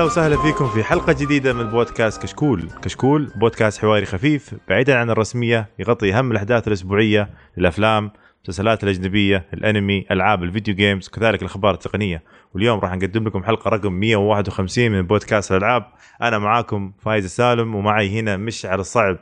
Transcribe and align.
أهلا 0.00 0.08
وسهلا 0.08 0.36
فيكم 0.36 0.68
في 0.68 0.84
حلقة 0.84 1.12
جديدة 1.12 1.52
من 1.52 1.70
بودكاست 1.70 2.22
كشكول، 2.22 2.68
كشكول 2.82 3.32
بودكاست 3.36 3.80
حواري 3.80 4.06
خفيف 4.06 4.54
بعيدا 4.68 4.98
عن 4.98 5.10
الرسمية 5.10 5.68
يغطي 5.78 6.14
أهم 6.14 6.30
الأحداث 6.30 6.68
الأسبوعية 6.68 7.30
للافلام، 7.56 8.10
المسلسلات 8.36 8.84
الأجنبية، 8.84 9.46
الأنمي، 9.54 10.06
ألعاب 10.10 10.42
الفيديو 10.42 10.74
games 10.74 11.08
وكذلك 11.08 11.42
الأخبار 11.42 11.74
التقنية، 11.74 12.22
واليوم 12.54 12.80
راح 12.80 12.94
نقدم 12.94 13.24
لكم 13.26 13.44
حلقة 13.44 13.68
رقم 13.68 13.92
151 13.92 14.92
من 14.92 15.02
بودكاست 15.02 15.52
الألعاب، 15.52 15.84
أنا 16.22 16.38
معاكم 16.38 16.92
فايز 16.98 17.24
السالم 17.24 17.74
ومعي 17.74 18.20
هنا 18.20 18.36
مشعل 18.36 18.80
الصعب. 18.80 19.16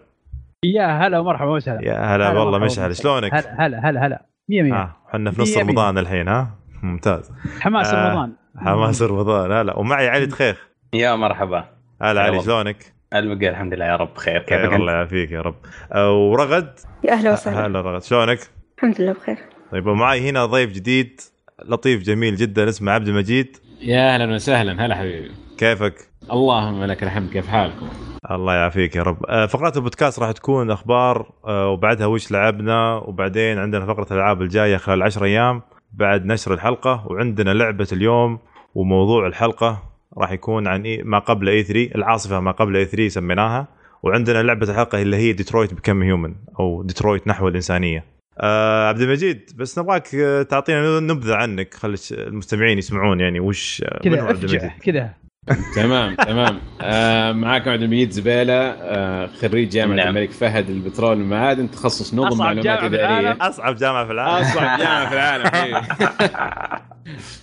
يا 0.65 1.07
هلا 1.07 1.19
ومرحبا 1.19 1.51
وسهلا 1.51 1.85
يا 1.85 2.16
هلا 2.16 2.30
هلا 2.30 2.41
والله 2.41 2.59
مشعل. 2.59 2.97
شلونك؟ 2.97 3.35
هلا 3.35 3.66
هلا 3.66 3.91
هلا 3.91 4.07
هلا 4.07 4.27
100 4.49 4.63
100 4.63 4.74
آه 4.74 4.97
إحنا 5.09 5.30
في 5.30 5.43
نص. 5.43 5.57
رمضان 5.57 5.99
الحين 5.99 6.29
ها؟ 6.29 6.59
ممتاز 6.83 7.33
حماس 7.60 7.95
آه. 7.95 8.09
رمضان 8.09 8.33
حماس 8.57 9.02
رمضان 9.02 9.52
هلا 9.52 9.79
ومعي 9.79 10.09
علي 10.09 10.27
دخيخ 10.27 10.68
يا 10.95 11.16
مرحبا. 11.16 11.65
هلا 12.02 12.20
علي. 12.20 12.42
شلونك؟ 12.42 12.92
البقى 13.15 13.48
الحمد 13.48 13.74
لله 13.74 13.84
يا 13.84 13.96
رب. 13.96 14.15
بخير. 14.15 14.38
كيفك 14.38 14.60
خير 14.60 14.77
الله؟ 14.77 14.92
يعافيك 14.92 15.30
يا 15.30 15.41
رب. 15.41 15.55
آه، 15.92 16.12
ورغد؟ 16.12 16.73
يا 17.05 17.12
أهلا 17.12 17.33
وسهلا. 17.33 17.66
هلا 17.66 17.80
رغد. 17.80 18.02
شلونك؟ 18.02 18.38
الحمد 18.79 19.01
لله 19.01 19.12
بخير. 19.12 19.38
طيب 19.73 19.87
ومعي 19.87 20.30
هنا 20.30 20.46
ضيف 20.46 20.73
جديد 20.73 21.20
لطيف 21.65 22.02
جميل 22.02 22.37
جدا 22.37 22.69
اسمه 22.69 22.93
عبد 22.93 23.09
المجيد. 23.09 23.56
يا 23.80 24.15
أهلا 24.15 24.34
وسهلا. 24.34 24.87
هلا 24.87 24.95
حبيبي. 24.96 25.30
كيفك؟ 25.59 25.95
اللهم 26.32 26.85
لك 26.85 27.02
الحمد. 27.02 27.30
كيف 27.30 27.48
حالكم؟ 27.48 27.88
الله 28.30 28.54
يعافيك 28.54 28.96
يا 28.96 29.02
رب. 29.02 29.24
آه، 29.29 29.46
فقرات 29.46 29.76
البودكاست 29.76 30.18
راح 30.18 30.30
تكون 30.30 30.70
أخبار 30.70 31.30
وبعدها 31.45 32.07
وش 32.07 32.32
لعبنا 32.32 32.95
وبعدين 32.96 33.59
عندنا 33.59 33.87
فقرة 33.87 34.07
الألعاب 34.10 34.43
الجاية 34.43 34.76
خلال 34.76 35.02
10 35.02 35.24
أيام 35.24 35.63
بعد 35.93 36.26
نشر 36.26 36.54
الحلقة 36.54 37.07
وعندنا 37.07 37.51
لعبة 37.51 37.88
اليوم 37.93 38.38
وموضوع 38.74 39.26
الحلقة. 39.26 39.88
راح 40.18 40.32
يكون 40.32 40.66
عن 40.66 40.82
إيه 40.82 41.02
ما 41.02 41.18
قبل 41.18 41.48
E3 41.49 41.95
العاصفة 41.95 42.40
ما 42.40 42.51
قبل 42.51 42.76
E3 42.77 43.09
سميناها 43.09 43.68
وعندنا 44.02 44.42
لعبة 44.42 44.70
الحلقة 44.70 45.02
اللي 45.02 45.16
هي 45.16 45.32
Detroit: 45.32 45.74
Become 45.74 46.02
Human 46.02 46.35
أو 46.60 46.82
ديترويت 46.82 47.28
نحو 47.28 47.48
الإنسانية. 47.48 48.04
آه 48.40 48.88
عبد 48.88 49.01
المجيد 49.01 49.51
بس 49.56 49.79
نبغاك 49.79 50.14
آه، 50.14 50.42
تعطينا 50.42 51.01
نبذة 51.01 51.34
عنك 51.34 51.74
خلي 51.74 51.96
المستمعين 52.12 52.79
يسمعون 52.79 53.20
يعني 53.20 53.40
وش 53.40 53.82
آه، 53.86 54.01
منو 54.04 54.16
كذا 54.16 54.24
عبد 54.24 54.38
المجيد؟ 54.38 54.60
افجع 54.64 54.76
كذا. 54.82 55.14
تمام 55.76 56.14
تمام. 56.14 56.60
آه 56.80 57.32
معاكم 57.32 57.70
عبد 57.70 57.82
المجيد 57.82 58.10
زبالة 58.10 58.54
آه 58.54 59.26
خريج 59.26 59.68
جامعة 59.68 59.95
نعم. 59.96 60.09
الملك 60.09 60.30
فهد 60.30 60.70
للبترول 60.70 61.10
والمعادن 61.10 61.70
تخصص 61.70 62.14
نظم 62.14 62.26
أصعب 62.26 62.38
معلومات 62.38 62.64
جامعة 62.64 62.80
في 62.80 62.86
إدارية. 62.86 63.18
العالم. 63.20 63.42
أصعب 63.42 63.76
جامعة 63.76 64.06
في 64.06 64.12
العالم. 64.12 64.47
أصعب 64.47 64.78
جامعة 64.78 65.09
في 65.09 65.14
العالم 65.14 65.47
حبيبي. 65.47 65.81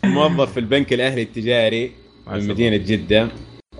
موظف 0.15 0.51
في 0.51 0.59
البنك 0.59 0.93
الأهلي 0.93 1.21
التجاري. 1.21 1.91
من 2.27 2.47
مدينة 2.47 2.77
جدة. 2.77 3.27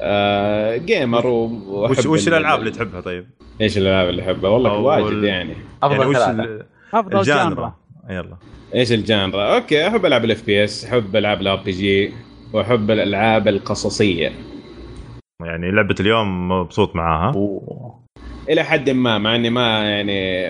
آه 0.02 0.78
gamer 0.78 1.28
و- 1.28 1.46
وش 1.90 2.06
وش 2.06 2.28
ال- 2.28 2.34
الألعاب 2.34 2.60
اللي 2.60 2.72
تحبها 2.72 3.02
طيب؟ 3.02 3.26
إيش 3.62 3.78
الألعاب 3.78 4.10
اللي 4.10 4.22
أحبها؟ 4.22 4.50
والله 4.50 4.78
واجد 4.80 5.06
ال- 5.18 5.24
يعني. 5.24 5.54
أفضل 5.84 6.16
يعني 6.16 6.64
أفضل 6.94 7.22
genre. 7.22 7.76
يلا. 8.10 8.38
إيش 8.76 8.92
ال 8.92 9.01
genre؟ 9.01 9.56
okay 9.56 9.88
أحب 9.88 10.06
العاب 10.06 10.26
ال 10.26 10.45
FPS، 10.45 10.86
أحب 10.86 11.16
العاب 11.16 11.42
ال 11.42 11.56
RPG 11.56 12.14
وأحب 12.54 12.92
الألعاب 12.92 13.48
القصصية. 13.48 14.32
يعني 15.46 15.72
لعبة 15.72 15.96
اليوم 16.00 16.48
مبسوط 16.52 16.96
معاها. 16.96 17.34
أوه. 17.34 18.00
إلى 18.50 18.64
حد 18.64 18.90
ما 18.90 19.18
مع 19.18 19.36
إني 19.36 19.50
ما 19.50 19.90
يعني 19.90 20.50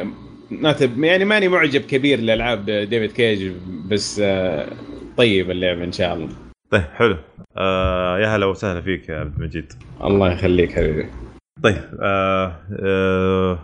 ناتب 0.49 1.03
يعني 1.03 1.25
ماني 1.25 1.47
معجب 1.47 1.81
كبير 1.81 2.19
لألعاب 2.19 2.65
ديفيد 2.65 3.11
كيج 3.11 3.51
بس 3.85 4.19
آه، 4.23 4.67
طيب 5.17 5.51
اللعبة 5.51 5.83
إن 5.83 5.91
شاء 5.91 6.13
الله. 6.13 6.29
طيب 6.75 6.83
حلو. 6.95 7.17
آه 7.57 8.19
يا 8.19 8.35
هلا 8.35 8.45
وسهلا 8.45 8.81
فيك 8.81 9.09
يا 9.09 9.19
عبد 9.19 9.35
المجيد. 9.35 9.73
الله 10.03 10.31
يخليك 10.31 10.71
حبيبي. 10.71 11.09
طيب 11.63 11.81
آه 12.01 12.55
آه 12.83 13.59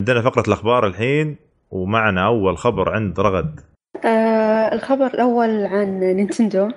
عندنا 0.00 0.22
فقرة 0.22 0.44
الأخبار 0.48 0.86
الحين 0.86 1.36
ومعنا 1.70 2.26
أول 2.26 2.58
خبر 2.58 2.92
عند 2.92 3.20
رغد. 3.20 3.60
آه 4.04 4.74
الخبر 4.74 5.06
الأول 5.06 5.66
عن 5.66 6.00
نينتندو. 6.00 6.68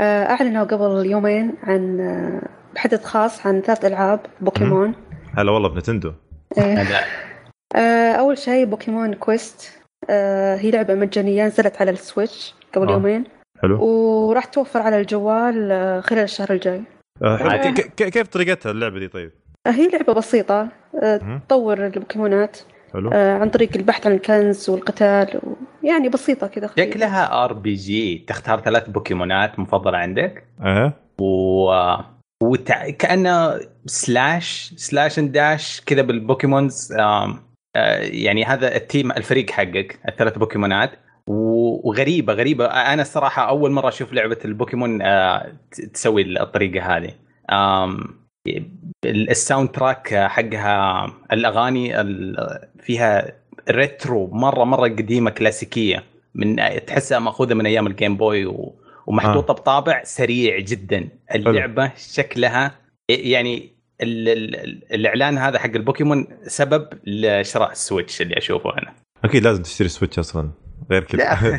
آه 0.00 0.24
أعلنوا 0.24 0.64
قبل 0.64 1.06
يومين 1.06 1.54
عن 1.62 2.00
آه 2.00 2.42
بحدث 2.74 3.04
خاص 3.04 3.46
عن 3.46 3.60
ثلاث 3.60 3.84
ألعاب 3.84 4.20
بوكيمون. 4.40 4.94
هلا 5.38 5.52
والله 5.52 5.68
بنتندو. 5.68 6.12
آه 6.58 6.86
آه 7.76 8.12
أول 8.12 8.38
شيء 8.38 8.64
Pokémon 8.64 9.14
Quest. 9.14 9.80
آه 10.10 10.56
هي 10.56 10.70
لعبة 10.70 10.94
مجانية 10.94 11.46
نزلت 11.46 11.80
على 11.80 11.90
السويتش 11.90 12.54
قبل 12.74 12.88
آه. 12.88 12.92
يومين. 12.92 13.24
حلو. 13.62 13.84
وراح 13.84 14.44
توفر 14.44 14.80
على 14.80 15.00
الجوال 15.00 15.72
آه 15.72 16.00
خلال 16.00 16.22
الشهر 16.22 16.52
الجاي. 16.52 16.82
آه 17.22 17.36
حلو. 17.36 17.74
كيف 17.96 18.26
طريقتها 18.28 18.70
اللعبة 18.72 18.98
دي 18.98 19.08
طيب؟ 19.08 19.30
آه 19.66 19.70
هي 19.70 19.88
لعبة 19.88 20.12
بسيطة 20.12 20.68
آه 21.02 21.20
مم. 21.22 21.40
تطور 21.48 21.86
البوكيمونات 21.86 22.58
حلو. 22.92 23.10
عن 23.12 23.50
طريق 23.50 23.70
البحث 23.76 24.06
عن 24.06 24.12
الكنز 24.12 24.70
والقتال 24.70 25.40
ويعني 25.82 26.08
بسيطة 26.08 26.46
كذا 26.46 26.66
خفيفة. 26.66 26.90
شكلها 26.90 27.44
RPG 27.44 28.24
تختار 28.28 28.60
ثلاث 28.60 28.88
بوكيمونات 28.88 29.58
مفضلة 29.58 29.98
عندك. 29.98 30.44
أها. 30.60 30.92
و 31.20 31.72
وتع... 32.42 32.90
كأنه 32.90 33.60
slash 33.86 34.72
slash 34.76 35.18
and 35.18 35.32
dash 35.32 35.80
كذا 35.86 36.02
بالبوكيمونز. 36.02 36.92
آم... 36.92 37.38
آه 37.76 37.98
يعني 37.98 38.44
هذا 38.44 38.76
ال 38.76 38.83
team 38.83 39.12
الفريق 39.12 39.50
حقك 39.50 39.98
الثلاث 40.08 40.38
بوكيمونات. 40.38 40.90
و- 40.92 40.96
وغريبة 41.26 42.32
غريبة. 42.32 42.66
أنا 42.66 43.02
الصراحة 43.02 43.48
أول 43.48 43.70
مرة 43.70 43.88
أشوف 43.88 44.12
لعبة 44.12 44.38
البوكيمون 44.44 45.02
آه 45.02 45.52
تسوي 45.94 46.22
الطريقة 46.40 46.96
هذه. 46.96 47.10
ال 49.04 49.68
soundtrack 49.68 50.14
حقها 50.14 51.06
الأغاني 51.32 52.00
ال- 52.00 52.68
فيها 52.80 53.32
retro 53.70 54.26
مرة 54.26 54.64
مرة 54.64 54.88
قديمة 54.88 55.30
كلاسيكية. 55.30 56.04
من 56.34 56.56
تحسها 56.86 57.18
مأخوذة 57.18 57.54
من 57.54 57.66
أيام 57.66 57.86
ال 57.86 57.92
Game 57.92 58.16
Boy. 58.16 58.72
ومحطوطة 59.06 59.54
بطابع 59.54 60.02
سريع 60.04 60.58
جدا. 60.58 61.08
اللعبة 61.34 61.92
شكلها 61.96 62.74
يعني 63.08 63.72
ال... 64.00 64.28
ال... 64.28 64.94
الإعلان 64.94 65.38
هذا 65.38 65.58
حق 65.58 65.70
البوكيمون 65.74 66.26
سبب 66.46 66.88
لشراء 67.06 67.72
السويتش 67.72 68.22
اللي 68.22 68.38
أشوفه 68.38 68.70
أنا. 68.78 68.94
أكيد 69.24 69.42
لازم 69.44 69.62
تشتري 69.62 69.88
سويتش 69.88 70.18
أصلا. 70.18 70.50
غير 70.90 71.04
كذا. 71.04 71.22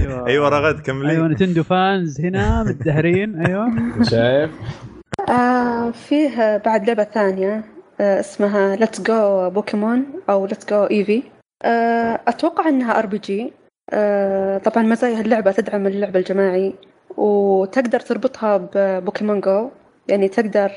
أيوه. 0.00 0.26
أيوه 0.26 0.48
رغد 0.48 0.80
كملي. 0.80 1.10
أيوه 1.10 1.28
Nintendo 1.28 1.62
fans 1.62 2.20
هنا 2.20 2.62
متدهرين 2.62 3.46
أيوه. 3.46 3.68
شايف؟ 4.02 4.50
آه 5.28 5.90
فيه 5.90 6.56
بعد 6.56 6.86
لعبة 6.86 7.04
ثانية 7.04 7.64
آه 8.00 8.20
اسمها 8.20 8.76
Let's 8.76 9.00
Go 9.00 9.50
Pokémon 9.50 10.04
أو 10.30 10.46
Let's 10.46 10.66
Go 10.70 10.84
Eevee 10.84 11.22
آه 11.64 12.20
أتوقع 12.28 12.68
إنها 12.68 12.98
RPG 12.98 13.52
طبعا 14.64 14.82
مزايا 14.82 15.20
اللعبة 15.20 15.52
تدعم 15.52 15.86
اللعب 15.86 16.16
الجماعي 16.16 16.74
وتقدر 17.16 18.00
تربطها 18.00 18.70
ب 18.74 18.82
Pokémon 18.82 19.40
Go 19.40 19.70
يعني 20.08 20.28
تقدر 20.28 20.70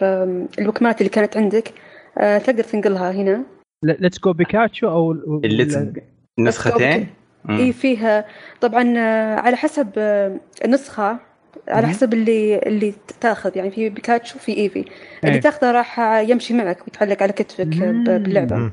البوكيمونات 0.59 1.01
اللي 1.01 1.09
كانت 1.09 1.38
عندك 1.38 1.73
آه 2.17 2.38
تقدر 2.38 2.63
تنقلها 2.63 3.11
هنا. 3.11 3.44
ليتس 3.85 4.19
جو 4.19 4.34
بيكاتشو 4.34 4.90
أو 4.90 5.11
اللي 5.11 5.94
نسختين. 6.40 7.07
اي 7.50 7.74
فيها. 7.74 8.25
طبعا 8.62 8.94
آه، 8.97 9.35
على 9.35 9.56
حسب 9.57 9.90
آه، 9.97 10.40
النسخة 10.66 11.20
على. 11.67 11.88
حسب 11.88 12.14
اللي 12.14 12.58
اللي 12.59 12.93
تأخذ. 13.22 13.58
يعني 13.58 13.72
في 13.72 13.90
بيكاتشو 13.90 14.40
في 14.40 14.58
إيفي. 14.58 14.85
اللي 15.23 15.35
إيه. 15.35 15.41
تأخذه 15.41 15.72
راح 15.72 15.99
يمشي 15.99 16.53
معك 16.53 16.82
ويتعلق 16.82 17.23
على 17.23 17.34
كتفك 17.34 17.66
مم. 17.78 18.03
ب- 18.03 18.23
باللعبة. 18.23 18.55
مم. 18.55 18.72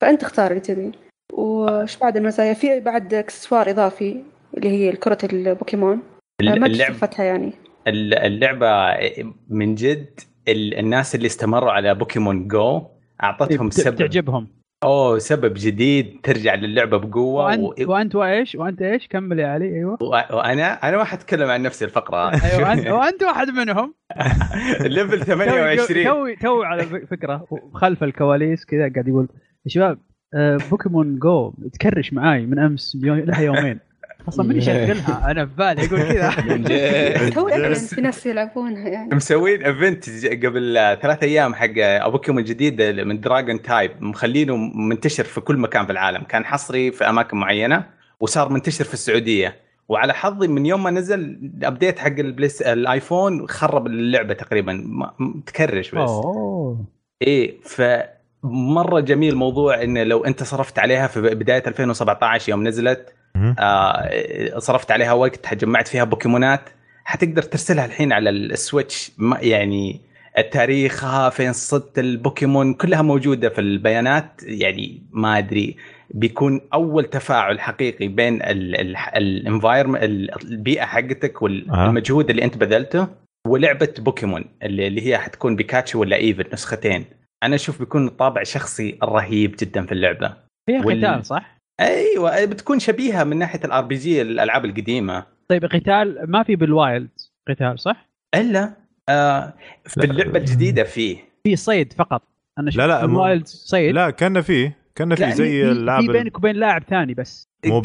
فأنت 0.00 0.22
اختار 0.22 0.50
اللي 0.50 0.60
تبي. 0.60 0.92
وش 1.32 1.96
بعد 1.96 2.16
المزايا؟ 2.16 2.54
في 2.54 2.80
بعد 2.80 3.14
إكسسوار 3.14 3.70
إضافي 3.70 4.22
اللي 4.56 4.68
هي 4.68 4.92
كرة 4.92 5.18
البوكيمون. 5.24 6.02
آه، 6.42 6.54
ما 6.54 6.74
صفتها 6.74 7.24
يعني. 7.24 7.52
الل- 7.86 8.14
اللعبة 8.14 8.66
من 9.48 9.74
جد 9.74 10.20
ال- 10.48 10.78
الناس 10.78 11.14
اللي 11.14 11.26
استمروا 11.26 11.70
على 11.72 11.94
Pokémon 11.94 12.48
Go 12.48 12.82
أعطتهم 13.22 13.70
سبب. 13.70 13.96
تعجبهم 13.96 14.48
أوه 14.82 15.18
سبب 15.18 15.54
جديد 15.54 16.20
ترجع 16.22 16.54
للعبة 16.54 16.96
بقوة 16.96 17.44
وانت 17.44 17.80
و... 17.80 17.92
وأنت 17.92 18.14
وإيش؟ 18.14 18.54
وأنت 18.54 18.82
إيش؟ 18.82 19.08
كمل 19.08 19.38
يا 19.38 19.46
علي 19.46 19.64
أيوه. 19.64 19.98
و... 20.00 20.06
وأنا 20.36 20.88
أنا 20.88 20.96
ما 20.96 21.04
حتكلم 21.04 21.50
عن 21.50 21.62
نفسي 21.62 21.84
الفقرة. 21.84 22.30
أيوه 22.44 22.72
انت 22.72 22.86
وأنت 22.96 23.22
واحد 23.22 23.48
منهم. 23.48 23.94
توي 24.86 25.18
28 25.18 26.04
توي 26.04 26.36
توي 26.36 26.66
على 26.66 27.06
فكرة. 27.06 27.46
خلف 27.74 28.04
الكواليس 28.04 28.64
كذا 28.64 28.92
قاعد 28.92 29.08
يقول 29.08 29.28
يا 29.64 29.70
شباب 29.70 29.98
آه، 30.34 30.58
Pokémon 30.70 31.18
Go 31.18 31.52
ت 31.72 31.79
crash 31.79 32.12
معاي 32.12 32.46
من 32.46 32.58
أمس 32.58 32.96
لها 33.02 33.40
يومين. 33.40 33.80
أصلا 34.28 34.46
من 34.46 34.56
يشغلها 34.62 35.30
أنا 35.30 35.46
في 35.46 35.52
بالي 35.58 35.84
يقول 35.84 36.02
كذا. 36.02 37.30
تو 37.34 37.48
في 37.94 38.00
ناس 38.00 38.26
يلعبونها 38.26 38.88
يعني. 38.88 39.14
مسوين 39.14 39.62
event 39.62 40.26
قبل 40.26 40.74
ثلاث 41.02 41.22
أيام 41.22 41.54
حق 41.54 42.08
بوكيمون 42.08 42.44
جديد 42.44 42.82
من 42.82 43.20
dragon 43.20 43.62
type 43.62 43.90
مخلينه 44.00 44.56
منتشر 44.56 45.24
في 45.24 45.40
كل 45.40 45.56
مكان 45.56 45.86
في 45.86 45.92
العالم. 45.92 46.22
كان 46.22 46.44
حصري 46.44 46.92
في 46.92 47.08
أماكن 47.08 47.36
معينة 47.36 47.86
وصار 48.20 48.48
منتشر 48.48 48.84
في 48.84 48.94
السعودية. 48.94 49.56
وعلى 49.88 50.14
حظي 50.14 50.48
من 50.48 50.66
يوم 50.66 50.82
ما 50.82 50.90
نزل 50.90 51.20
ال 51.20 51.31
update 51.31 51.98
حق 51.98 52.06
البليس 52.18 52.62
الايفون 52.62 53.48
خرب 53.48 53.86
اللعبة 53.86 54.34
تقريبا. 54.34 54.84
ت 55.46 55.53
crash 55.53 55.90
بس. 55.90 56.10
أوه. 56.10 56.84
إيه 57.22 57.60
ف 57.62 57.82
مره 58.42 59.00
جميل 59.00 59.34
موضوع 59.34 59.82
إنه 59.82 60.02
لو 60.02 60.24
أنت 60.24 60.42
صرفت 60.42 60.78
عليها 60.78 61.06
في 61.06 61.20
بداية 61.20 61.62
2017 61.66 62.50
يوم 62.50 62.68
نزلت. 62.68 63.15
آه 63.58 64.58
صرفت 64.58 64.90
عليها 64.90 65.12
وقت 65.12 65.54
جمعت 65.54 65.88
فيها 65.88 66.04
بوكيمونات. 66.04 66.60
حتقدر 67.04 67.42
ترسلها 67.42 67.84
الحين 67.84 68.12
على 68.12 68.30
السويتش 68.30 69.12
ما- 69.18 69.38
يعني 69.40 70.00
تاريخها 70.52 71.30
فين 71.30 71.52
صدت 71.52 71.98
البوكيمون 71.98 72.74
كلها 72.74 73.02
موجودة 73.02 73.48
في 73.48 73.60
البيانات. 73.60 74.40
يعني 74.42 75.02
ما 75.10 75.38
أدري 75.38 75.76
بيكون 76.10 76.60
أول 76.74 77.04
تفاعل 77.04 77.60
حقيقي 77.60 78.08
بين 78.08 78.42
ال 79.16 79.23
environment 79.23 80.02
البيئة 80.44 80.84
حقتك. 80.84 81.42
والمجهود 81.42 82.30
اللي 82.30 82.44
أنت 82.44 82.56
بذلته 82.56 83.08
ولعبة 83.48 83.94
بوكيمون 83.98 84.44
اللي 84.62 85.06
هي 85.06 85.18
حتكون 85.18 85.56
بيكاتشو 85.56 86.00
ولا 86.00 86.16
Eevee 86.16 86.44
نسختين. 86.52 87.04
أنا 87.42 87.54
أشوف 87.54 87.78
بيكون 87.78 88.08
طابع 88.08 88.42
شخصي 88.42 88.98
رهيب 89.04 89.54
جدا 89.60 89.86
في 89.86 89.92
اللعبة. 89.92 90.36
فيها 90.66 90.84
وال- 90.86 91.04
قتال 91.06 91.26
صح؟ 91.26 91.55
أيوه 91.80 92.44
بتكون 92.44 92.78
شبيهة 92.78 93.24
من 93.24 93.36
ناحية 93.38 93.60
ال 93.64 93.84
RPG 93.84 94.22
الألعاب 94.22 94.64
القديمة. 94.64 95.26
طيب 95.48 95.64
قتال 95.64 96.30
ما 96.30 96.42
في 96.42 96.56
بال 96.56 96.73
wild 96.73 97.08
قتال 97.48 97.78
صح؟ 97.80 98.08
إلا 98.34 98.72
آه 99.08 99.52
في. 99.84 100.04
اللعبة 100.04 100.38
الجديدة 100.38 100.84
فيه 100.84 101.16
في 101.44 101.56
صيد 101.56 101.92
فقط. 101.92 102.22
أنا 102.58 102.70
شفت 102.70 102.78
لا، 102.80 102.86
لا، 102.86 103.00
مو- 103.06 103.12
بال 103.12 103.23
wild 103.23 103.46
صيد. 103.46 103.94
لا 103.94 104.10
كان 104.10 104.40
فيه 104.40 104.76
كان 104.94 105.14
فيه 105.14 105.30
زي 105.30 105.74
في- 105.74 105.96
في 106.00 106.12
بينك 106.12 106.36
وبين 106.38 106.56
لاعب 106.56 106.82
ثاني 106.82 107.14
بس. 107.14 107.48
مو 107.66 107.80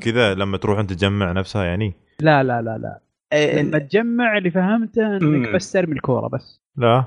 كذا 0.00 0.34
لما 0.34 0.56
تروح 0.56 0.78
أنت 0.78 0.92
تجمع 0.92 1.32
نفسها 1.32 1.64
يعني. 1.64 1.92
لا 2.20 2.42
لا 2.42 2.62
لا 2.62 2.78
لا. 2.78 3.00
آه، 3.32 3.62
لما 3.62 3.78
تجمع 3.78 4.38
اللي 4.38 4.50
فهمته 4.50 5.16
إنك. 5.16 5.48
بس 5.54 5.72
ترمي 5.72 5.92
الكورة 5.92 6.28
بس. 6.28 6.60
لا. 6.76 7.04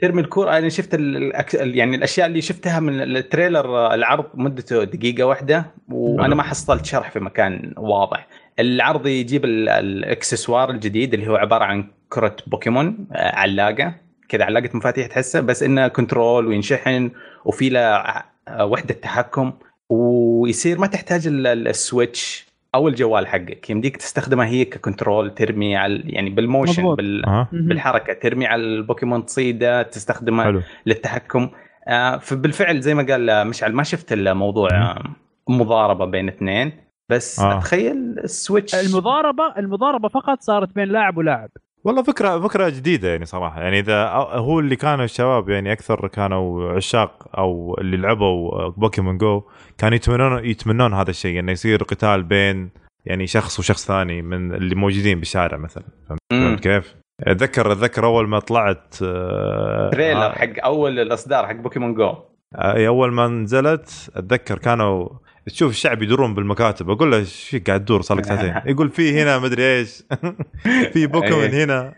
ترمي 0.00 0.20
الكورة 0.20 0.58
أنا 0.58 0.68
شفت 0.68 0.94
ال- 0.94 1.32
الأك- 1.32 1.54
يعني 1.54 1.96
الأشياء 1.96 2.26
اللي 2.26 2.40
شفتها 2.40 2.80
من 2.80 3.00
ال 3.00 3.12
trailer 3.12 3.94
العرض 3.94 4.24
مدته 4.34 4.84
دقيقة 4.84 5.24
واحدة 5.24 5.66
وأنا. 5.88 6.34
ما 6.34 6.42
حصلت 6.42 6.84
شرح 6.86 7.10
في 7.10 7.20
مكان 7.20 7.74
واضح 7.76 8.26
العرض 8.58 9.06
يجيب 9.06 9.44
ال- 9.44 9.68
الإكسسوار 9.68 10.70
الجديد 10.70 11.14
اللي 11.14 11.28
هو 11.28 11.36
عبارة 11.36 11.64
عن 11.64 11.84
كرة 12.08 12.36
بوكيمون 12.46 13.06
آه، 13.12 13.36
علاقة 13.36 13.94
كذا 14.28 14.44
علاقة 14.44 14.70
مفاتيح 14.74 15.06
تحسها 15.06 15.40
بس 15.40 15.62
إنه 15.62 15.88
control 15.88 16.46
وينشحن 16.46 17.10
وفي 17.44 17.68
له 17.68 17.80
آه، 17.80 18.64
وحدة 18.64 18.94
تحكم 18.94 19.52
ويصير 19.88 20.78
ما 20.78 20.86
تحتاج 20.86 21.26
ال- 21.26 21.46
ال- 21.46 21.68
ال 21.68 21.79
Switch 21.79 22.46
أو 22.74 22.88
الجوال 22.88 23.26
حقك. 23.26 23.70
يمديك 23.70 23.96
تستخدمها 23.96 24.46
هي 24.46 24.64
ك 24.64 24.73
control 24.73 25.34
ترمي 25.34 25.76
على 25.76 26.02
يعني 26.04 26.30
بال 26.30 26.43
motion 26.43 26.82
مضبوط. 26.82 26.96
بال... 26.96 27.22
مهم. 27.26 27.48
بالحركة. 27.52 28.12
ترمي 28.12 28.46
على 28.46 28.62
البوكيمون 28.62 29.26
تصيده 29.26 29.82
تستخدمها 29.82 30.44
حلو. 30.44 30.62
للتحكم. 30.86 31.50
آه، 31.88 32.16
فبالفعل 32.18 32.80
زي 32.80 32.94
ما 32.94 33.06
قال 33.06 33.30
آه، 33.30 33.44
مشعل 33.44 33.72
ما 33.72 33.82
شفت 33.82 34.12
الموضوع 34.12 34.68
آه، 34.72 35.02
مضاربة 35.48 36.04
بين 36.04 36.28
اثنين 36.28 36.72
بس 37.08 37.40
آه. 37.40 37.58
أتخيل 37.58 38.18
ال 38.18 38.26
Switch 38.26 38.74
المضاربة 38.74 39.54
المضاربة 39.58 40.08
فقط 40.08 40.40
صارت 40.40 40.74
بين 40.74 40.88
لاعب 40.88 41.16
ولاعب. 41.16 41.50
والله 41.84 42.02
فكرة 42.02 42.40
فكرة 42.40 42.68
جديدة 42.68 43.08
يعني 43.08 43.24
صراحة. 43.24 43.60
يعني 43.60 43.78
إذا 43.78 44.08
هو 44.08 44.60
اللي 44.60 44.76
كانوا 44.76 45.04
الشباب 45.04 45.48
يعني 45.48 45.72
أكثر 45.72 46.08
كانوا 46.08 46.72
عشاق 46.72 47.28
أو 47.38 47.76
اللي 47.80 47.96
لعبوا 47.96 48.68
Pokémon 48.68 49.18
Go 49.18 49.42
كانوا 49.78 49.96
يتمنون 49.96 50.44
يتمنون 50.44 50.94
هذا 50.94 51.10
الشيء. 51.10 51.40
انه 51.40 51.52
يصير 51.52 51.82
قتال 51.82 52.22
بين 52.22 52.70
يعني 53.04 53.26
شخص 53.26 53.58
وشخص 53.58 53.86
ثاني 53.86 54.22
من 54.22 54.54
اللي 54.54 54.74
موجودين 54.74 55.18
بالشارع 55.18 55.58
مثلا. 55.58 55.84
فهمت 56.30 56.60
كيف؟ 56.60 56.94
أتذكر 57.20 57.72
أتذكر 57.72 58.06
أول 58.06 58.28
ما 58.28 58.38
طلعت 58.38 58.96
آه، 59.02 59.90
trailer 59.90 60.26
آه، 60.26 60.32
حق 60.32 60.64
أول 60.64 60.98
الأصدار 60.98 61.46
حق 61.46 61.54
Pokémon 61.54 61.94
Go 61.94 62.14
آه، 62.54 62.86
أول 62.86 63.12
ما 63.12 63.28
نزلت 63.28 64.10
أتذكر 64.16 64.58
كانوا 64.58 65.08
تشوف 65.46 65.70
الشعب 65.70 66.02
يدورون 66.02 66.34
بالمكاتب 66.34 66.90
أقول 66.90 67.10
له 67.10 67.16
إيش 67.16 67.48
فيك 67.48 67.66
قاعد 67.66 67.84
تدور 67.84 68.02
صار 68.02 68.18
لك 68.18 68.24
ساعتين؟ 68.24 68.54
يقول 68.72 68.90
في 68.90 69.22
هنا 69.22 69.38
مدري 69.38 69.78
إيش 69.78 70.02
في 70.92 71.06
بوكيمون 71.06 71.44
إيه. 71.44 71.64
هنا. 71.64 71.92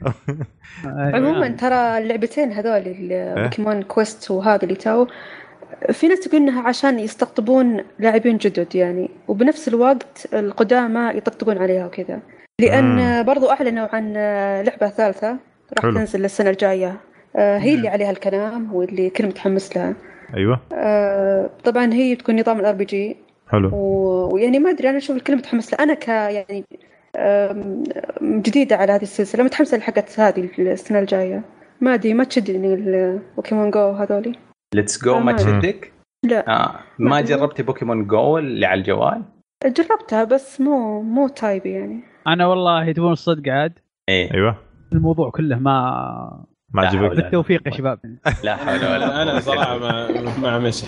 عموما 1.15 1.49
ترى 1.49 1.99
اللعبتين 1.99 2.53
هذول 2.53 2.83
ال 2.87 2.99
Pokémon 2.99 3.83
Quest 3.83 4.31
وهذا 4.31 4.63
اللي 4.63 4.75
تو 4.75 5.07
في 5.93 6.09
ناس 6.09 6.21
تقول 6.21 6.41
إنها 6.41 6.63
عشان 6.63 6.99
يستقطبون 6.99 7.81
لاعبين 7.99 8.37
جدد 8.37 8.75
يعني 8.75 9.11
وبنفس 9.29 9.69
الوقت 9.69 10.29
القدامى 10.35 11.17
يطقطقون 11.17 11.59
عليها 11.59 11.87
وكذا. 11.87 12.21
لأن 12.61 13.23
برضو 13.23 13.51
أعلنوا 13.51 13.89
عن 13.93 14.13
لعبة 14.63 14.89
ثالثة 14.89 15.29
راح 15.75 15.83
حلو. 15.83 15.95
تنزل 15.95 16.25
السنة 16.25 16.51
الجاية. 16.51 17.01
آه، 17.37 17.59
هي 17.59 17.75
اللي 17.75 17.89
عليها 17.89 18.11
الكلام 18.11 18.75
واللي 18.75 19.11
كل 19.11 19.27
متحمس 19.27 19.77
لها. 19.77 19.95
أيوه. 20.37 20.61
آه، 20.73 21.51
طبعا 21.65 21.93
هي 21.93 22.15
بتكون 22.15 22.41
نظام 22.41 22.61
ال 22.61 22.75
RPG 22.75 23.17
حلو. 23.49 23.71
و- 23.73 24.35
ويعني 24.35 24.59
ما 24.59 24.71
أدري 24.71 24.91
أنا 24.91 24.99
أشوف 24.99 25.17
الكل 25.17 25.37
متحمس 25.37 25.73
لها. 25.75 25.83
أنا 25.83 25.95
ك 25.95 26.09
يعني 26.09 26.65
جديدة 28.23 28.77
على 28.77 28.93
هذه 28.93 29.03
السلسلة 29.03 29.45
متحمسة 29.45 29.77
لحقت 29.77 30.21
هذه 30.21 30.49
السنة 30.59 30.99
الجاية. 30.99 31.43
ما 31.81 31.95
أدري 31.95 32.15
ما 32.15 32.25
تشدني 32.25 32.75
ال 32.75 32.87
Pokémon 32.87 33.71
Go 33.71 33.91
هذولي. 33.91 34.33
Let's 34.75 35.05
Go 35.05 35.19
ما. 35.19 35.33
تشدك؟ 35.33 35.93
لا. 36.25 36.49
آه. 36.49 36.81
ما 36.99 37.11
ما- 37.11 37.21
جربتي 37.21 37.63
Pokémon 37.63 38.07
Go 38.07 38.39
اللي 38.39 38.67
على 38.67 38.79
الجوال؟ 38.81 39.23
جربتها 39.67 40.25
بس 40.25 40.61
مو 40.61 41.03
مو 41.03 41.29
type 41.29 41.62
ي 41.62 41.71
يعني. 41.71 42.01
أنا 42.27 42.47
والله 42.47 42.93
تبون 42.93 43.13
الصدق 43.13 43.53
عاد. 43.53 43.79
إيه. 44.09 44.35
أيوه. 44.35 44.57
الموضوع 44.93 45.31
كله 45.31 45.59
ما 45.59 46.45
ما 46.75 46.81
لا 46.83 46.89
عجبك. 46.89 47.11
بالتوفيق 47.17 47.63
يا 47.67 47.73
شباب. 47.73 47.99
لا 48.45 48.57
حول 48.57 48.77
ولا 48.77 49.23
أنا 49.23 49.41
صراحة 49.41 49.79
ما 49.79 50.09
ما 50.39 50.59
مشي 50.59 50.87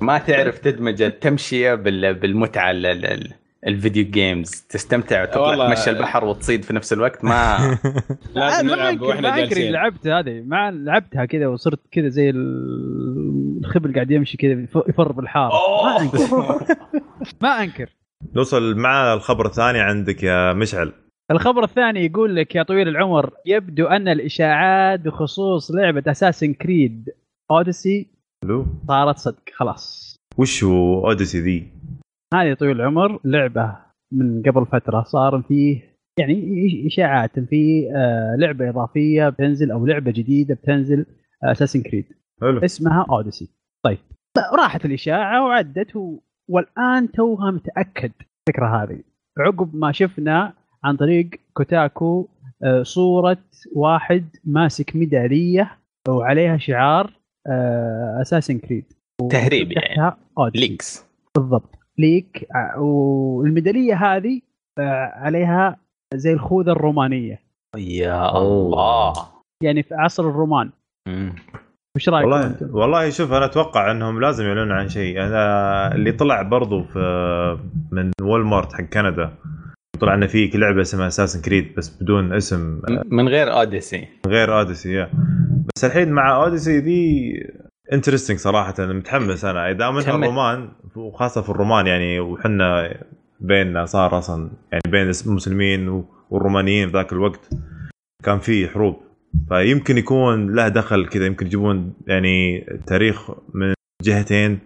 ما 0.00 0.18
تعرف 0.18 0.58
تدمج 0.58 1.02
التمشية 1.02 1.74
بال- 1.74 2.14
بالمتعة 2.14 2.70
ال- 2.70 2.86
ال- 2.86 3.06
ال- 3.06 3.32
ال 3.66 3.72
video 3.72 4.04
games 4.10 4.50
تستمتع 4.68 5.22
وتطلع. 5.22 5.68
تمشي 5.74 5.90
البحر 5.90 6.24
وتصيد 6.24 6.64
في 6.64 6.72
نفس 6.72 6.92
الوقت؟ 6.92 7.24
ما 7.24 7.56
لازم 8.34 8.66
ما 8.66 8.74
نلعب 8.74 8.86
انكر 8.92 9.04
وإحنا 9.04 9.36
جالسين. 9.36 9.72
لعبت 9.72 10.06
هذه 10.06 10.42
ما 10.46 10.70
لعبتها 10.70 11.24
كذا 11.24 11.46
وصرت 11.46 11.80
كذا 11.92 12.08
زي 12.08 12.30
ال- 12.30 13.60
الخبل 13.64 13.94
قاعد 13.94 14.10
يمشي 14.10 14.36
كذا 14.36 14.52
يف- 14.52 14.88
يفر 14.88 15.12
بالحارة. 15.12 15.52
ما 15.84 16.00
أنكر. 16.00 16.18
ما 17.42 17.62
أنكر. 17.62 17.88
نوصل 18.36 18.74
مع 18.76 19.12
الخبر 19.14 19.46
الثاني 19.46 19.80
عندك 19.80 20.22
يا 20.22 20.52
مشعل. 20.52 20.92
الخبر 21.30 21.64
الثاني 21.64 22.04
يقول 22.06 22.36
لك 22.36 22.54
يا 22.54 22.62
طويل 22.62 22.88
العمر 22.88 23.34
يبدو 23.46 23.86
أن 23.86 24.08
الإشاعات 24.08 25.00
بخصوص 25.00 25.70
لعبة 25.70 26.02
اساسن 26.06 26.54
كريد 26.54 27.10
اوديسي 27.50 28.10
صارت 28.88 29.18
صدق. 29.18 29.42
خلاص. 29.54 30.16
وش 30.38 30.64
هو 30.64 31.06
اوديسي 31.06 31.40
ذي؟ 31.40 31.68
هذه 32.34 32.54
طويل 32.54 32.80
العمر 32.80 33.20
لعبة 33.24 33.76
من 34.12 34.42
قبل 34.42 34.66
فترة 34.66 35.02
صار 35.02 35.42
فيه 35.48 35.96
يعني 36.18 36.86
إشاعات 36.86 37.40
في 37.40 37.90
آه، 37.96 38.36
لعبة 38.36 38.68
إضافية 38.68 39.28
بتنزل 39.28 39.70
أو 39.70 39.86
لعبة 39.86 40.10
جديدة 40.10 40.54
بتنزل 40.54 41.06
Assassin's 41.44 41.82
Creed 41.82 42.04
حلو. 42.40 42.64
اسمها 42.64 43.06
Odyssey 43.10 43.48
طيب. 43.84 43.98
راحت 44.54 44.84
الإشاعة 44.84 45.44
وعدت. 45.44 46.18
والآن 46.48 47.12
توها 47.12 47.50
متأكد. 47.50 48.12
الفكرة 48.48 48.82
هذه. 48.82 49.00
عقب 49.38 49.76
ما 49.76 49.92
شفنا 49.92 50.59
عن 50.84 50.96
طريق 50.96 51.30
Kotaku 51.54 52.28
آه، 52.62 52.82
صورة 52.82 53.36
واحد 53.76 54.24
ماسك 54.44 54.96
ميدالية 54.96 55.78
وعليها 56.08 56.56
شعار 56.56 57.10
Assassin's 58.20 58.58
Creed 58.58 58.84
تهريب 59.30 59.72
يعني. 59.72 60.16
leaks 60.54 61.06
بالضبط. 61.36 61.78
leak 61.98 62.46
ع- 62.54 62.76
والميدالية 62.78 63.94
هذه 63.94 64.40
آه، 64.78 65.12
عليها 65.14 65.76
زي 66.14 66.32
الخوذة 66.32 66.72
الرومانية. 66.72 67.40
يا 67.76 68.38
الله. 68.38 69.12
يعني 69.62 69.82
في 69.82 69.94
عصر 69.94 70.28
الرومان. 70.28 70.70
مم. 71.08 71.34
وش 71.96 72.08
رايكم 72.08 72.30
والله 72.30 72.46
أنتم؟ 72.46 72.74
والله 72.76 73.10
شوف 73.10 73.32
أنا 73.32 73.44
أتوقع 73.44 73.90
إنهم 73.90 74.20
لازم 74.20 74.44
يعلنون 74.44 74.72
عن 74.72 74.88
شيء. 74.88 75.20
أنا 75.22 75.94
اللي 75.94 76.12
طلع 76.12 76.42
برضو 76.42 76.82
في 76.82 76.98
من 77.92 78.10
Walmart 78.22 78.72
حق 78.72 78.80
كندا. 78.84 79.30
طلع 80.00 80.14
انه 80.14 80.26
في 80.26 80.50
لعبة 80.54 80.80
اسمها 80.80 81.06
Assassin's 81.06 81.40
Creed 81.40 81.74
بس 81.76 82.02
بدون 82.02 82.32
اسم 82.32 82.80
من 83.10 83.28
غير 83.28 83.52
Odyssey 83.52 84.08
غير 84.26 84.58
Odyssey 84.58 84.92
يا 84.92 85.10
بس 85.76 85.84
الحين 85.84 86.08
مع 86.12 86.44
Odyssey 86.44 86.78
ذي 86.78 87.32
interesting 87.92 88.38
صراحة 88.38 88.74
أنا 88.78 88.92
متحمس 88.92 89.44
أنا. 89.44 89.70
إذا 89.70 89.90
متحمس. 89.90 90.24
الرومان 90.24 90.68
وخاصة 90.96 91.42
في 91.42 91.48
الرومان 91.50 91.86
يعني 91.86 92.20
وحنا 92.20 92.96
بيننا 93.40 93.84
صار 93.84 94.18
أصلا 94.18 94.50
يعني 94.72 94.82
بين 94.88 95.10
المسلمين 95.26 96.04
والرومانيين 96.30 96.88
في 96.88 96.94
ذاك 96.94 97.12
الوقت 97.12 97.50
كان 98.24 98.38
في 98.38 98.68
حروب. 98.68 98.96
فيمكن 99.48 99.98
يكون 99.98 100.54
له 100.54 100.68
دخل 100.68 101.06
كذا 101.06 101.26
يمكن 101.26 101.46
يجيبون 101.46 101.92
يعني 102.06 102.66
تاريخ 102.86 103.30
من 103.54 103.74
جهتين. 104.02 104.58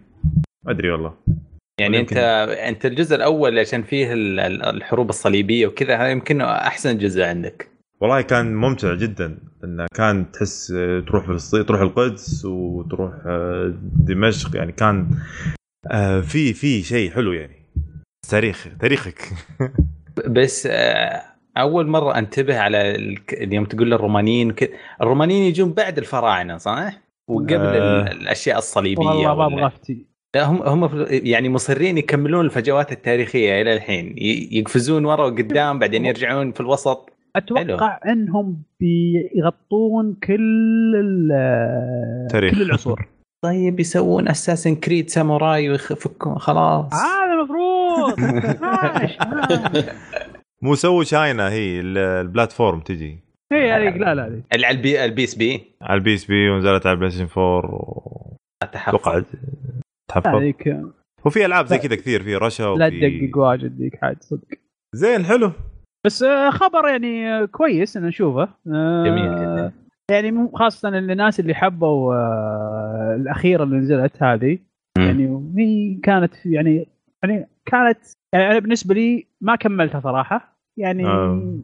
ما 0.65 0.73
أدري 0.73 0.91
والله. 0.91 1.15
يعني 1.81 2.01
أنت 2.01 2.13
أنت 2.69 2.87
الجزء 2.87 3.17
الأول 3.17 3.59
عشان 3.59 3.83
فيه 3.83 4.13
ال- 4.13 4.41
ال- 4.41 4.63
الحروب 4.63 5.09
الصليبية 5.09 5.67
وكذا 5.67 5.97
هذا 5.97 6.11
يمكن 6.11 6.41
أحسن 6.41 6.99
جزء 6.99 7.23
عندك. 7.23 7.69
والله 8.01 8.21
كان 8.21 8.55
ممتع 8.55 8.95
جدا 8.95 9.39
انه 9.65 9.87
كان 9.95 10.31
تحس 10.33 10.75
تروح 11.07 11.27
فلسطين 11.27 11.67
تروح 11.67 11.81
القدس 11.81 12.45
وتروح 12.45 13.13
آه، 13.27 13.75
دمشق 13.97 14.57
يعني 14.57 14.73
كان 14.73 15.11
آه، 15.91 16.21
في 16.21 16.53
في 16.53 16.83
شيء 16.83 17.11
حلو 17.11 17.33
يعني. 17.33 17.57
تاريخ 18.31 18.69
تاريخك. 18.81 19.23
بس 20.37 20.69
آه، 20.71 21.23
أول 21.57 21.87
مرة 21.87 22.19
أنتبه 22.19 22.59
على 22.59 22.95
ال- 22.95 23.55
يوم 23.55 23.65
تقول 23.65 23.93
الرومانيين 23.93 24.55
الرومانيين 25.03 25.43
يجون 25.43 25.73
بعد 25.73 25.99
الفراعنة 25.99 26.57
صح؟ 26.57 27.01
وقبل 27.31 27.55
آه. 27.55 28.03
ال- 28.03 28.13
الأشياء 28.21 28.59
الصليبية 28.59 29.05
والله 29.07 29.35
ما 29.35 29.47
أبغى 29.47 29.67
أفتي. 29.67 30.07
لا 30.35 30.45
هم 30.45 30.63
هم 30.63 31.07
يعني 31.11 31.49
مصرين 31.49 31.99
يكملون 31.99 32.45
الفجوات 32.45 32.93
التاريخية 32.93 33.63
إلى 33.63 33.73
الحين. 33.73 34.15
يقفزون 34.53 35.05
ورا 35.05 35.25
وقدام 35.27 35.79
بعدين 35.79 36.05
يرجعون 36.07 36.53
في 36.53 36.61
الوسط. 36.61 37.11
أتوقع 37.37 38.01
إنهم 38.07 38.63
بيغطون 38.81 40.15
كل 40.27 41.29
تاريخ. 42.31 42.55
كل 42.55 42.63
العصور. 42.63 43.07
طيب 43.45 43.81
يسوون 43.81 44.29
اساسن 44.29 44.75
كريد 44.75 45.11
ساموراي 45.11 45.71
ويفكون 45.71 46.39
خلاص. 46.39 46.93
هذا 46.95 47.33
المفروض 47.35 48.21
ماشي 48.63 49.19
ماشي. 49.33 49.89
مو 50.63 50.75
سووا 50.75 51.05
شاينا 51.05 51.51
هي 51.51 51.81
ال- 51.81 51.99
البلاتفورم 51.99 52.81
تجي. 52.81 53.19
هي 53.53 53.73
هذيك 53.73 53.97
لا 53.97 54.15
لا 54.15 54.27
هذيك. 54.27 54.45
اللي 54.55 54.67
على 54.67 54.77
البي 54.77 55.05
البي 55.05 55.25
اس 55.25 55.35
بي 55.35 55.63
على 55.83 55.99
البي 55.99 56.15
اس 56.15 56.25
بي 56.25 56.51
ونزلت 56.51 56.87
على 56.87 56.95
البلاي 56.95 57.11
ستيشن 57.11 57.29
4 57.41 58.37
أتوقع 58.63 59.19
اتحفظ 59.19 59.25
تحفظ. 60.09 60.27
هذيك 60.35 60.77
وفي 61.25 61.47
ألعاب 61.47 61.67
زي 61.67 61.79
كذا 61.79 61.97
كثير 61.97 62.23
في 62.23 62.37
رشا 62.37 62.63
لا 62.63 62.87
وفي 62.87 63.01
تدقق 63.29 63.39
واجد 63.39 63.77
ديك 63.79 63.97
حاج 63.97 64.17
صدق. 64.21 64.49
زين 64.95 65.25
حلو. 65.25 65.53
بس 66.07 66.23
آه، 66.23 66.51
خبر 66.51 66.89
يعني 66.89 67.29
آه، 67.29 67.45
كويس 67.45 67.97
ان 67.97 68.03
نشوفه. 68.07 68.49
آه، 68.75 69.05
جميل. 69.05 69.71
يعني 70.11 70.31
مو 70.33 70.51
خاصة 70.55 70.91
للناس 70.91 71.41
اللي 71.41 71.55
حبوا 71.55 72.15
آه، 72.15 73.17
الأخيرة 73.21 73.65
اللي 73.65 73.77
نزلت 73.77 74.23
هذه. 74.23 74.59
يعني 74.99 75.53
هي 75.57 75.95
كانت 76.03 76.47
يعني 76.47 76.87
يعني 77.23 77.47
كانت 77.67 77.99
يعني 78.35 78.51
أنا 78.51 78.59
بالنسبة 78.59 78.95
لي 78.95 79.27
ما 79.41 79.57
كملتها 79.57 80.01
صراحة. 80.01 80.57
يعني 80.79 81.07
آه، 81.07 81.59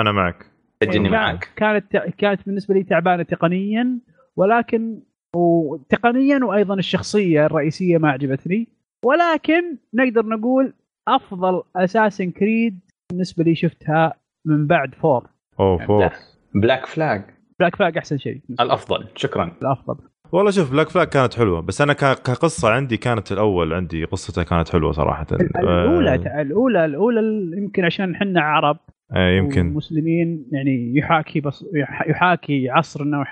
أنا 0.00 0.12
معك. 0.12 0.46
كان- 0.80 1.10
معك. 1.10 1.48
كانت 1.56 1.96
كانت 1.96 2.46
بالنسبة 2.46 2.74
لي 2.74 2.82
تعبانة 2.82 3.22
تقنيا 3.22 3.98
ولكن 4.36 5.00
وتقنيا 5.36 6.44
وأيضا 6.44 6.74
الشخصية 6.74 7.46
الرئيسية 7.46 7.98
ما 7.98 8.10
عجبتني. 8.10 8.68
ولكن 9.04 9.76
نقدر 9.94 10.26
نقول 10.26 10.72
أفضل 11.08 11.62
Assassin's 11.76 12.30
Creed 12.30 12.80
بالنسبة 13.10 13.44
لي 13.44 13.54
شفتها 13.54 14.14
من 14.44 14.66
بعد 14.66 14.94
four. 14.94 15.26
أوه 15.60 15.86
four 15.86 16.38
Black 16.54 16.86
Flag. 16.86 17.22
Black 17.60 17.76
Flag 17.76 17.98
أحسن 17.98 18.18
شيء. 18.18 18.40
الأفضل 18.60 19.04
شكرا. 19.16 19.52
الأفضل. 19.62 19.96
والله 20.32 20.50
شوف 20.50 20.72
Black 20.72 20.88
Flag 20.88 21.06
كانت 21.08 21.34
حلوة 21.34 21.60
بس 21.60 21.80
أنا 21.80 21.92
ك- 21.92 22.22
كقصة 22.22 22.70
عندي 22.70 22.96
كانت 22.96 23.32
الأول 23.32 23.72
عندي 23.72 24.04
قصتها 24.04 24.44
كانت 24.44 24.68
حلوة 24.68 24.92
صراحة. 24.92 25.26
الاولى 25.32 26.10
آه، 26.10 26.42
الاولى 26.42 26.84
الأولى 26.84 27.20
يمكن 27.56 27.84
عشان 27.84 28.14
إحنا 28.14 28.40
عرب 28.40 28.76
آه، 29.12 29.30
يمكن. 29.30 29.66
مسلمين 29.66 30.46
يعني 30.52 30.92
يحاكي 30.96 31.40
بس 31.40 31.64
يح- 31.74 32.08
يحاكي 32.08 32.70
عصرنا 32.70 33.24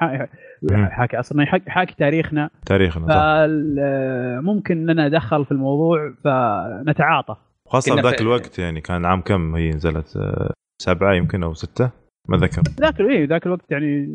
يحاكي 0.70 1.16
عصرنا 1.16 1.42
يحاكي 1.42 1.64
يحاكي 1.66 1.94
تاريخنا. 1.98 2.50
تاريخنا 2.66 3.06
صح. 3.08 3.14
فممكن 3.14 4.90
اننا 4.90 5.08
ندخل 5.08 5.44
في 5.44 5.52
الموضوع 5.52 6.14
فنتعاطف. 6.24 7.36
خاصة 7.68 7.94
كنا 7.94 8.02
ذاك 8.02 8.20
الوقت 8.20 8.58
يعني 8.58 8.80
كان 8.80 9.04
عام 9.04 9.20
كم؟ 9.20 9.54
هي 9.56 9.70
نزلت 9.70 10.16
آه، 10.16 10.52
سبعة 10.82 11.14
يمكن 11.14 11.42
أو 11.42 11.54
ستة؟ 11.54 11.90
ما 12.28 12.36
ذكر 12.36 12.62
ذاك 12.80 13.00
إيه 13.00 13.26
ذاك 13.28 13.46
الوقت 13.46 13.70
يعني 13.70 14.08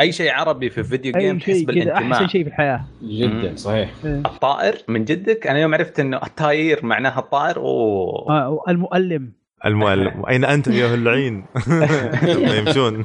أي 0.00 0.12
شيء 0.12 0.32
عربي 0.32 0.70
في 0.70 0.82
فيديو 0.82 1.12
جيم 1.12 1.34
اي 1.34 1.40
تحس 1.40 1.62
بالانتماء 1.62 2.12
أحسن 2.12 2.28
شيء 2.28 2.42
في 2.42 2.48
الحياة. 2.48 2.84
جدا 3.02 3.56
صحيح. 3.56 3.90
الطائر 4.04 4.74
من 4.88 5.04
جدك؟ 5.04 5.46
أنا 5.46 5.58
يوم 5.58 5.74
عرفت 5.74 6.00
إنه 6.00 6.16
الطاير 6.16 6.80
معناها 6.86 7.18
الطائر 7.18 7.56
أوه. 7.56 8.30
آه، 8.30 8.62
المؤلم. 8.68 9.32
المؤلم. 9.66 10.26
أين 10.28 10.44
أنتم 10.44 10.72
يا 10.72 10.94
اللعين 10.94 11.44
يمشون. 12.58 13.04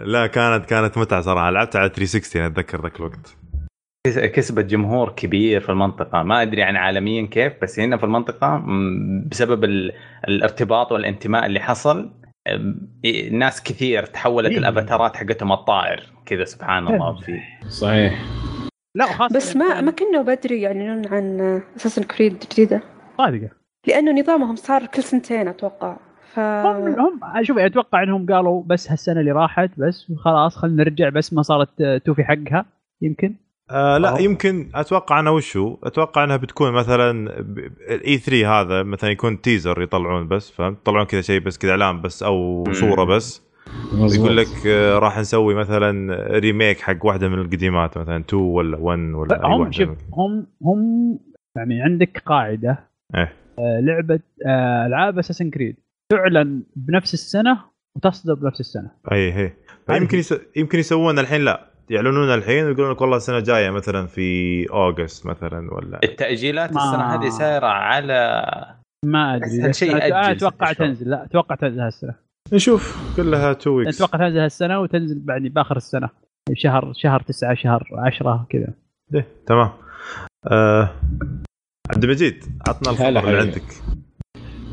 لا 0.00 0.26
كانت 0.26 0.66
كانت 0.66 0.98
متعة 0.98 1.20
صراحة. 1.20 1.50
لعبتها 1.50 1.78
على 1.80 1.88
360 1.90 2.42
أنا 2.42 2.50
أتذكر 2.52 2.82
ذاك 2.82 2.96
الوقت. 2.96 3.36
كس- 4.06 4.18
كسبت 4.18 4.64
جمهور 4.64 5.12
كبير 5.12 5.60
في 5.60 5.68
المنطقة. 5.68 6.22
ما 6.22 6.42
أدري 6.42 6.62
عن 6.62 6.76
عالميا 6.76 7.26
كيف 7.26 7.52
بس 7.62 7.80
هنا 7.80 7.96
في 7.96 8.04
المنطقة 8.04 8.64
بسبب 9.30 9.64
ال... 9.64 9.92
الارتباط 10.28 10.92
والانتماء 10.92 11.46
اللي 11.46 11.60
حصل 11.60 12.12
ناس 13.30 13.62
كثير 13.62 14.06
تحولت 14.06 14.50
إيه. 14.50 14.58
الأفاتارات 14.58 15.16
حقتهم 15.16 15.52
الطائر. 15.52 16.12
كذا 16.26 16.44
سبحان 16.44 16.88
الله 16.88 17.20
في 17.20 17.40
صحيح. 17.68 18.24
لا 18.96 19.04
وخاصه 19.04 19.36
بس 19.36 19.56
ما 19.56 19.80
ما 19.80 19.90
كنا 19.90 20.22
بدري 20.22 20.60
يعلنون 20.60 21.06
عن 21.06 21.62
اساسن 21.76 22.02
كريد 22.02 22.44
جديده 22.52 22.82
صادقة. 23.18 23.48
لأنه 23.88 24.20
نظامهم 24.20 24.56
صار 24.56 24.86
كل 24.86 25.02
سنتين 25.02 25.48
أتوقع. 25.48 25.96
ف 26.36 26.40
هم 26.40 27.00
هم 27.00 27.42
شوف 27.42 27.58
أتوقع 27.58 28.02
إنهم 28.02 28.26
قالوا 28.26 28.62
بس 28.66 28.90
هالسنة 28.90 29.20
اللي 29.20 29.32
راحت 29.32 29.70
بس 29.78 30.12
خلاص 30.16 30.56
خلينا 30.56 30.76
نرجع 30.84 31.08
بس 31.08 31.32
ما 31.32 31.42
صارت 31.42 31.82
توفي 32.04 32.24
حقها 32.24 32.64
يمكن 33.02 33.34
آه 33.70 33.98
لا 33.98 34.08
أهو. 34.08 34.16
يمكن 34.16 34.68
أتوقع 34.74 35.20
أنا 35.20 35.30
وشو 35.30 35.76
أتوقع 35.84 36.24
إنها 36.24 36.36
بتكون 36.36 36.72
مثلا 36.72 37.10
ال 37.90 38.18
E3 38.18 38.60
هذا 38.60 38.82
مثلا 38.82 39.10
يكون 39.10 39.40
teaser 39.40 39.82
يطلعون 39.82 40.28
بس 40.28 40.50
فهمت 40.50 40.78
يطلعون 40.80 41.06
كذا 41.06 41.20
شيء 41.20 41.40
بس 41.40 41.58
كذا 41.58 41.70
إعلان 41.70 42.00
بس 42.00 42.22
أو. 42.22 42.64
صورة 42.72 43.04
بس 43.04 43.42
مظبوط. 43.92 44.24
يقول 44.24 44.36
لك 44.36 44.66
آه، 44.66 44.98
راح 44.98 45.18
نسوي 45.18 45.54
مثلا 45.54 46.16
remake 46.38 46.80
حق 46.80 47.06
واحدة 47.06 47.28
من 47.28 47.38
القديمات 47.38 47.98
مثلا 47.98 48.16
2 48.16 48.42
ولا 48.42 48.76
1 48.78 48.98
ولا 49.14 49.46
أي 49.46 49.52
هم 49.52 49.72
شوف 49.72 49.88
هم 50.12 50.46
هم 50.62 51.18
يعني 51.56 51.82
عندك 51.82 52.22
قاعدة 52.26 52.78
إيه. 53.14 53.32
آه، 53.58 53.80
لعبة 53.80 54.20
آه، 54.46 54.86
ألعاب 54.86 55.18
Assassin's 55.18 55.50
Creed 55.50 55.76
تعلن 56.12 56.62
بنفس 56.76 57.14
السنة 57.14 57.58
وتصدر 57.96 58.34
بنفس 58.34 58.60
السنة. 58.60 58.90
أي 59.12 59.32
هي. 59.32 59.52
يمكن 59.90 60.18
يس... 60.18 60.34
يمكن 60.56 60.78
يسوون 60.78 61.18
الحين 61.18 61.40
لا 61.40 61.70
يعلنون 61.90 62.34
الحين 62.34 62.64
ويقولون 62.64 62.92
لك 62.92 63.00
والله 63.00 63.16
السنة 63.16 63.38
الجاية 63.38 63.70
مثلا 63.70 64.06
في 64.06 64.70
August 64.70 65.26
مثلا 65.26 65.74
ولا. 65.74 66.00
التأجيلات 66.04 66.72
ما- 66.72 66.84
السنة 66.84 67.04
هذه 67.14 67.28
سايرة 67.28 67.66
على 67.66 68.42
ما 69.04 69.36
أدري. 69.36 69.72
شيء 69.72 69.96
أتوقع. 70.32 70.72
تنزل 70.72 71.10
لا 71.10 71.24
أتوقع 71.24 71.54
تنزل 71.54 71.80
هالسنة. 71.80 72.14
نشوف 72.52 73.14
كلها 73.16 73.50
2 73.52 73.76
weeks 73.76 73.96
أتوقع 73.96 74.18
تنزل 74.18 74.38
هالسنة 74.38 74.80
وتنزل 74.80 75.18
بعد 75.24 75.42
بآخر 75.42 75.76
السنة. 75.76 76.08
شهر 76.54 76.92
شهر 76.96 77.20
تسعة 77.22 77.54
شهر 77.54 77.88
عشرة 77.92 78.46
كذا. 78.50 78.68
إيه، 79.14 79.26
تمام. 79.46 79.70
آه... 80.50 80.90
عبد 81.90 82.04
المجيد 82.04 82.44
عطنا 82.68 82.90
الخبر 82.92 83.08
اللي. 83.28 83.38
عندك. 83.40 83.62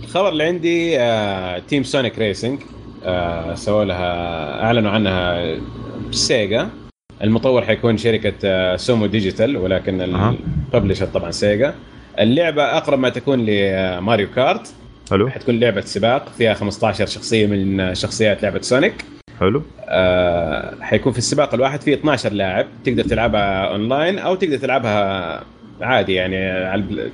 الخبر 0.03 0.29
اللي 0.29 0.43
عندي 0.43 0.99
آه، 0.99 1.59
Team 1.59 1.83
Sonic 1.83 2.19
Racing 2.19 2.59
آه، 3.05 3.55
سووا 3.55 3.85
لها 3.85 4.63
أعلنوا 4.63 4.91
عنها 4.91 5.55
Sega. 6.11 6.69
المطور 7.23 7.61
حيكون 7.61 7.97
شركة 7.97 8.33
آه، 8.45 8.75
Sumo 8.75 9.05
Digital 9.05 9.57
ولكن. 9.57 10.01
ال 10.73 10.76
publisher 10.76 11.05
طبعا 11.05 11.31
Sega. 11.31 11.75
اللعبة 12.19 12.63
أقرب 12.63 12.99
ما 12.99 13.09
تكون 13.09 13.45
ل 13.45 13.59
Mario 13.59 14.27
Kart. 14.35 14.73
حلو. 15.09 15.29
حتكون 15.29 15.59
لعبة 15.59 15.81
سباق 15.81 16.29
فيها 16.37 16.53
15 16.53 17.05
شخصية 17.05 17.47
من 17.47 17.95
شخصيات 17.95 18.43
لعبة 18.43 18.61
Sonic 18.61 19.05
حلو. 19.39 19.63
آه، 19.85 20.75
حيكون 20.81 21.11
في 21.11 21.17
السباق 21.17 21.53
الواحد 21.53 21.81
فيه 21.81 21.93
12 21.93 22.33
لاعب. 22.33 22.67
تقدر 22.83 23.03
تلعبها 23.03 23.65
اونلاين 23.65 24.19
أو 24.19 24.35
تقدر 24.35 24.57
تلعبها 24.57 25.43
عادي 25.81 26.13
يعني 26.13 26.37
على 26.51 27.11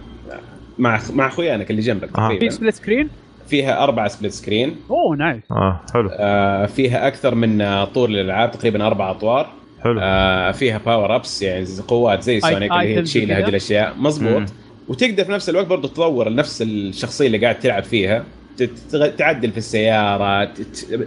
مع 0.79 0.99
مع 1.13 1.27
اخوانك 1.27 1.71
اللي 1.71 1.81
جنبك 1.81 2.19
آه. 2.19 2.37
في 2.39 2.49
split 2.49 2.73
screen 2.75 3.09
فيها 3.47 3.83
اربعه 3.83 4.07
split 4.07 4.31
screen 4.31 4.75
أوه 4.89 5.15
nice 5.15 5.43
آه 5.51 5.79
حلو. 5.93 6.09
آه، 6.13 6.65
فيها 6.65 7.07
أكثر 7.07 7.35
من 7.35 7.61
آه، 7.61 7.85
طور 7.85 8.09
للألعاب 8.09 8.51
تقريبا 8.51 8.87
أربع 8.87 9.11
أطوار. 9.11 9.49
حلو. 9.83 9.99
آه، 10.03 10.51
فيها 10.51 10.77
power 10.85 11.15
ups 11.15 11.41
يعني 11.41 11.65
قوات 11.87 12.21
زي 12.23 12.39
Sonic 12.39 12.71
اللي 12.71 12.95
هي 12.95 13.01
تشيل. 13.01 13.31
هذه 13.31 13.47
الأشياء. 13.49 13.93
مم. 13.97 14.03
مظبوط 14.05 14.43
وتقدر 14.87 15.23
في 15.25 15.31
نفس 15.31 15.49
الوقت 15.49 15.65
برضو 15.67 15.87
تطور 15.87 16.33
نفس 16.33 16.61
الشخصية 16.61 17.27
اللي 17.27 17.37
قاعد 17.37 17.59
تلعب 17.59 17.83
فيها. 17.83 18.23
تت- 18.57 19.13
تعدل 19.17 19.51
في 19.51 19.57
السيارة 19.57 20.49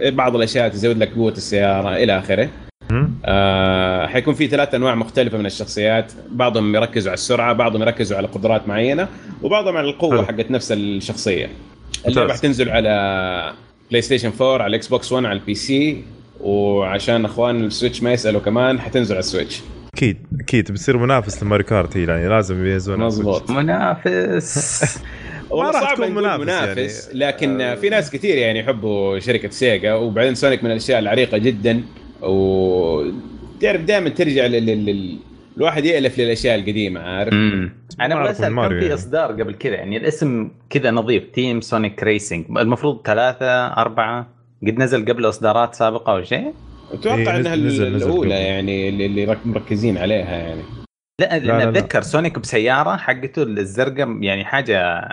بعض 0.09 0.35
الأشياء 0.35 0.69
تزود 0.69 0.97
لك 0.97 1.13
قوة 1.15 1.31
السيارة 1.31 1.95
إلى 1.95 2.17
آخره. 2.19 2.49
آه 2.91 3.11
حيكون 4.07 4.33
في 4.33 4.47
ثلاث 4.47 4.73
أنواع 4.75 4.95
مختلفة 4.95 5.37
من 5.37 5.45
الشخصيات. 5.45 6.11
بعضهم 6.31 6.75
يركزوا 6.75 7.11
على 7.11 7.17
السرعة 7.17 7.53
بعضهم 7.53 7.81
يركزوا 7.81 8.17
على 8.17 8.27
قدرات 8.27 8.67
معينة 8.67 9.07
وبعضهم 9.43 9.77
على 9.77 9.89
القوة. 9.89 10.25
حقت 10.25 10.51
نفس 10.51 10.71
الشخصية. 10.71 11.49
اللعبه 12.07 12.33
حتنزل 12.33 12.69
على 12.69 13.53
PlayStation 13.89 14.31
4 14.41 14.53
على 14.53 14.67
ال 14.69 14.87
Xbox 14.87 15.11
1 15.11 15.25
على 15.25 15.39
ال 15.39 15.55
PC 15.55 16.03
وعشان 16.41 17.25
أخوان 17.25 17.63
ال 17.63 17.69
Switch 17.69 18.03
ما 18.03 18.13
يسألوا 18.13 18.41
كمان 18.41 18.81
حتنزل 18.81 19.15
على 19.15 19.19
ال 19.19 19.24
Switch. 19.24 19.61
أكيد 19.93 20.17
أكيد. 20.39 20.71
بتصير 20.71 20.97
منافس 20.97 21.43
ل 21.43 21.46
Mario 21.46 21.63
Kart 21.63 21.95
يعني 21.95 22.27
لازم 22.27 22.65
يهزون 22.65 22.99
مظبوط. 22.99 23.51
منافس. 23.51 24.83
والله 25.49 25.71
راح 25.71 25.81
صعب 25.81 25.95
تكون 25.95 26.15
منافس 26.15 26.41
منافس 26.41 27.07
يعني. 27.07 27.19
لكن 27.19 27.61
آه. 27.61 27.75
في 27.75 27.89
ناس 27.89 28.11
كثير 28.11 28.37
يعني 28.37 28.59
يحبوا 28.59 29.19
شركة 29.19 29.49
Sega 29.49 29.93
وبعدين 29.93 30.35
Sonic 30.35 30.63
من 30.63 30.71
الأشياء 30.71 30.99
العريقة 30.99 31.37
جدا 31.37 31.83
و 32.21 33.03
تعرف 33.63 33.81
دائما 33.81 34.09
ترجع 34.09 34.45
لل... 34.45 34.65
لل... 34.65 35.19
الواحد 35.57 35.85
يألف 35.85 36.19
للأشياء 36.19 36.55
القديمة 36.59 36.99
عارف 36.99 37.33
أنا 37.33 38.15
من 38.15 38.49
ماريو 38.49 38.69
كم 38.69 38.79
في 38.79 38.81
يعني. 38.81 38.93
إصدار 38.93 39.31
قبل 39.31 39.53
كذا 39.53 39.73
يعني 39.75 39.97
الاسم 39.97 40.51
كذا 40.69 40.91
نظيف 40.91 41.23
Team 41.33 41.61
Sonic 41.61 42.03
Racing 42.03 42.45
المفروض 42.57 43.01
ثلاثة 43.05 43.67
أربعة 43.67 44.27
قد 44.67 44.77
نزل 44.79 45.05
قبل 45.05 45.29
إصدارات 45.29 45.75
سابقة 45.75 46.13
أو 46.13 46.23
شيء 46.23 46.53
أتوقع 46.91 47.15
إيه، 47.15 47.35
إنها 47.35 47.55
نزل- 47.55 47.65
نزل- 47.67 47.95
نزل 47.95 48.07
الأولى 48.07 48.35
قبل. 48.35 48.45
يعني 48.45 48.89
اللي 48.89 49.05
اللي 49.05 49.25
رك- 49.25 49.47
مركزين 49.47 49.97
عليها 49.97 50.35
يعني 50.37 50.61
لا 51.21 51.39
لا. 51.39 51.69
أتذكر 51.69 52.01
Sonic 52.01 52.39
بسيارة 52.39 52.95
حقته 52.97 53.43
الزرقاء 53.43 54.17
يعني 54.21 54.45
حاجة 54.45 55.07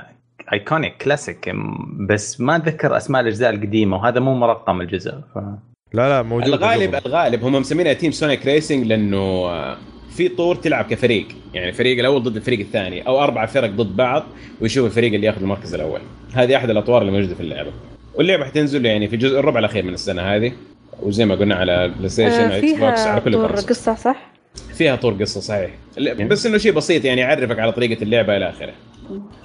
iconic 0.53 0.97
classic 0.97 1.53
بس 2.09 2.41
ما 2.41 2.57
أتذكر 2.57 2.97
أسماء 2.97 3.21
الأجزاء 3.23 3.51
القديمة 3.55 3.97
وهذا 3.97 4.21
مو 4.21 4.35
مرقم 4.35 4.81
الجزء 4.81 5.13
ف... 5.13 5.39
لا 5.93 6.09
لا 6.09 6.23
موجود 6.23 6.49
الغالب 6.49 6.95
الغالب 7.07 7.45
هم 7.45 7.53
مسمينها 7.53 7.93
Team 7.93 8.11
Sonic 8.13 8.47
Racing 8.47 8.87
لأنه 8.87 9.19
آه، 9.19 9.77
في 10.17 10.29
طور 10.29 10.55
تلعب 10.57 10.85
كفريق. 10.85 11.27
يعني 11.55 11.69
الفريق 11.69 11.99
الأول 11.99 12.23
ضد 12.23 12.37
الفريق 12.37 12.59
الثاني 12.61 13.07
أو 13.07 13.21
أربع 13.23 13.47
فرق 13.47 13.71
ضد 13.71 13.97
بعض 13.97 14.25
ويشوف 14.61 14.87
الفريق 14.87 15.13
اللي 15.15 15.27
ياخذ 15.27 15.41
المركز 15.43 15.75
الأول. 15.75 16.01
هذه 16.35 16.57
أحد 16.57 16.71
الأطوار 16.71 17.01
اللي 17.03 17.13
موجودة 17.13 17.35
في 17.35 17.41
اللعبة. 17.41 17.71
واللعبة 18.15 18.45
حتنزل 18.45 18.87
يعني 18.87 19.09
في 19.09 19.15
الجزء 19.15 19.39
الربع 19.39 19.59
الأخير 19.59 19.85
من 19.85 19.95
السنة 19.95 20.23
هذه. 20.23 20.53
وزي 21.03 21.25
ما 21.25 21.35
قلنا 21.35 21.55
على 21.55 21.89
PlayStation 21.97 22.31
آه، 22.51 22.59
Xbox 22.59 23.01
فيها 23.01 23.09
على 23.13 23.21
كل 23.21 23.33
طور 23.33 23.53
قصة 23.53 23.95
صح؟ 23.95 24.31
فيها 24.75 24.97
طور 24.97 25.13
قصة 25.13 25.41
صحيح. 25.41 25.71
بس 26.21 26.47
إنه 26.47 26.59
شيء 26.59 26.73
بسيط 26.73 27.05
يعني 27.05 27.21
يعرفك 27.21 27.59
على 27.59 27.73
طريقة 27.73 28.03
اللعبة 28.03 28.37
إلى 28.37 28.49
آخره. 28.51 28.73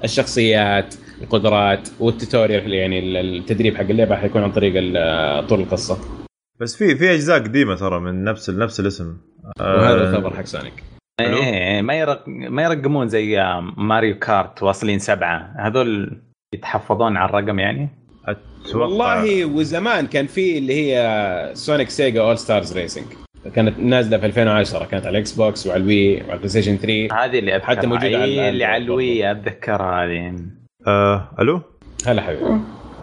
الشخصيات 0.03 0.95
القدرات 1.21 1.89
وال 2.00 2.14
tutorial 2.14 2.74
يعني 2.73 2.99
التدريب 3.21 3.77
حق 3.77 3.81
اللعبة 3.89 4.15
حيكون 4.15 4.43
عن 4.43 4.51
طريق 4.51 4.73
ال- 4.75 5.47
طور 5.47 5.59
القصة. 5.59 5.97
بس 6.59 6.75
في 6.75 6.95
في 6.95 7.13
أجزاء 7.13 7.39
قديمة 7.39 7.75
ترى 7.75 8.00
من 8.00 8.24
نفس 8.24 8.50
نفس 8.50 8.79
الاسم. 8.79 9.17
وهذا 9.59 10.07
آه، 10.07 10.09
الخبر 10.09 10.35
حق 10.35 10.45
Sonic. 10.45 10.84
حلو. 11.19 11.38
إيه 11.38 11.81
ما 11.81 11.93
يرق... 11.93 12.24
ما 12.27 12.63
يرقمون 12.63 13.07
زي 13.07 13.59
Mario 13.77 14.19
Kart 14.19 14.63
واصلين 14.63 15.00
سبعة. 15.00 15.53
هذول 15.59 16.21
يتحفظون 16.55 17.17
على 17.17 17.29
الرقم 17.29 17.59
يعني؟ 17.59 17.89
أتوقع 18.25 18.85
والله 18.85 19.45
وزمان 19.45 20.07
كان 20.07 20.27
في 20.27 20.57
اللي 20.57 20.74
هي 20.74 21.51
Sonic 21.53 21.89
Sega 21.89 22.22
All-Stars 22.22 22.77
Racing 22.77 23.05
كانت 23.55 23.79
نازلة 23.79 24.17
في 24.17 24.25
2010 24.25 24.85
كانت 24.85 25.05
على 25.05 25.17
ال 25.17 25.31
Xbox 25.31 25.67
وعلى 25.67 25.83
ال 25.84 25.91
Wii 25.91 26.15
وعلى 26.15 26.33
ال 26.34 26.50
PlayStation 26.50 26.75
3 26.75 27.25
هذه 27.25 27.39
اللي 27.39 27.55
أذكرها. 27.55 27.75
حتى 27.75 27.88
موجودة 27.88 28.17
على 28.17 28.24
إيه، 28.24 28.50
اللي 28.50 28.65
على 28.65 28.83
ال 28.84 28.95
Wii 28.95 29.31
أتذكرها 29.31 30.05
هذه. 30.05 30.35
آه 30.88 31.31
ألو؟ 31.39 31.62
هلا 32.07 32.21
حبيبي. 32.21 32.45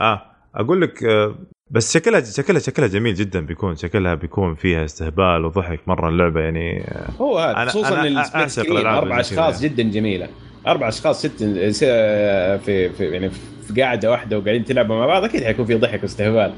آه 0.01 0.23
أقول 0.55 0.81
لك 0.81 1.05
آه 1.05 1.35
بس 1.73 1.95
شكلها 1.95 2.21
شكلها 2.21 2.61
شكلها 2.61 2.89
جميل 2.89 3.15
جدا 3.15 3.41
بيكون 3.41 3.77
شكلها 3.77 4.15
بيكون 4.15 4.55
فيها 4.55 4.85
استهبال 4.85 5.45
وضحك 5.45 5.81
مرة 5.89 6.09
اللعبة 6.09 6.41
يعني. 6.41 6.85
هو 7.21 7.39
هذا 7.39 7.65
خصوصا 7.71 8.01
أربع 8.01 9.21
أشخاص 9.21 9.63
يعني. 9.63 9.75
جدا 9.75 9.83
جميلة. 9.83 10.29
أربع 10.67 10.89
أشخاص 10.89 11.27
ست 11.27 11.43
في 11.43 12.89
في 12.89 13.05
يعني 13.11 13.31
في 13.31 13.81
قاعدة 13.83 14.11
واحدة 14.11 14.39
وقاعدين 14.39 14.65
تلعبوا 14.65 14.97
مع 14.97 15.07
بعض 15.07 15.25
أكيد 15.25 15.45
حيكون 15.45 15.65
في 15.65 15.75
ضحك 15.75 16.03
واستهبال. 16.03 16.53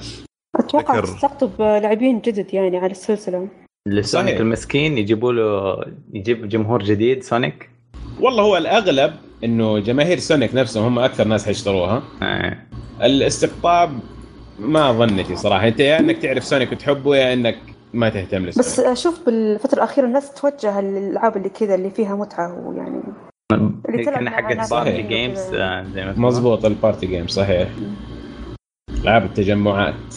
أتوقع 0.56 0.94
ذكر- 0.98 1.04
تستقطب 1.06 1.50
لاعبين 1.60 2.20
جدد 2.20 2.54
يعني 2.54 2.76
على 2.78 2.90
السلسلة. 2.90 3.48
لسونيك. 3.88 4.40
المسكين 4.40 4.98
يجيبوا 4.98 5.32
له 5.32 5.76
يجيب 6.12 6.48
جمهور 6.48 6.82
جديد 6.82 7.22
سونيك؟ 7.22 7.70
والله 8.20 8.42
هو 8.42 8.56
الأغلب 8.56 9.14
إنه 9.44 9.78
جماهير 9.78 10.18
Sonic 10.18 10.54
نفسهم 10.54 10.84
هم 10.84 10.98
أكثر 10.98 11.28
ناس 11.28 11.46
حيشتروها. 11.46 12.02
آه. 12.22 12.56
الاستقطاب 13.02 13.90
ما 14.58 14.92
ظنتي 14.92 15.36
صراحة. 15.36 15.68
أنت 15.68 15.80
يا 15.80 16.00
إنك 16.00 16.18
تعرف 16.18 16.44
Sonic 16.44 16.72
وتحبه 16.72 17.16
يا 17.16 17.32
إنك 17.32 17.58
ما 17.92 18.08
تهتم 18.08 18.46
ل 18.46 18.48
Sonic. 18.48 18.58
بس 18.58 18.80
أشوف 18.80 19.26
بالفترة 19.26 19.74
الأخيرة 19.78 20.06
الناس 20.06 20.34
توجه 20.34 20.80
للألعاب 20.80 21.36
اللي 21.36 21.48
كذا 21.48 21.74
اللي 21.74 21.90
فيها 21.90 22.14
متعة 22.14 22.68
ويعني 22.68 23.02
اللي 23.88 24.04
تلعب 24.04 24.18
كنا 24.18 24.30
مع 24.30 24.36
حقت 24.36 24.56
party 24.56 24.68
صحيح. 24.68 25.06
games 25.06 25.38
زي 25.94 26.04
ما. 26.04 26.14
مزبوط 26.16 26.64
ال 26.64 26.71
party 26.71 27.06
game 27.06 27.26
صحيح. 27.26 27.68
العاب 29.02 29.24
التجمعات. 29.24 30.14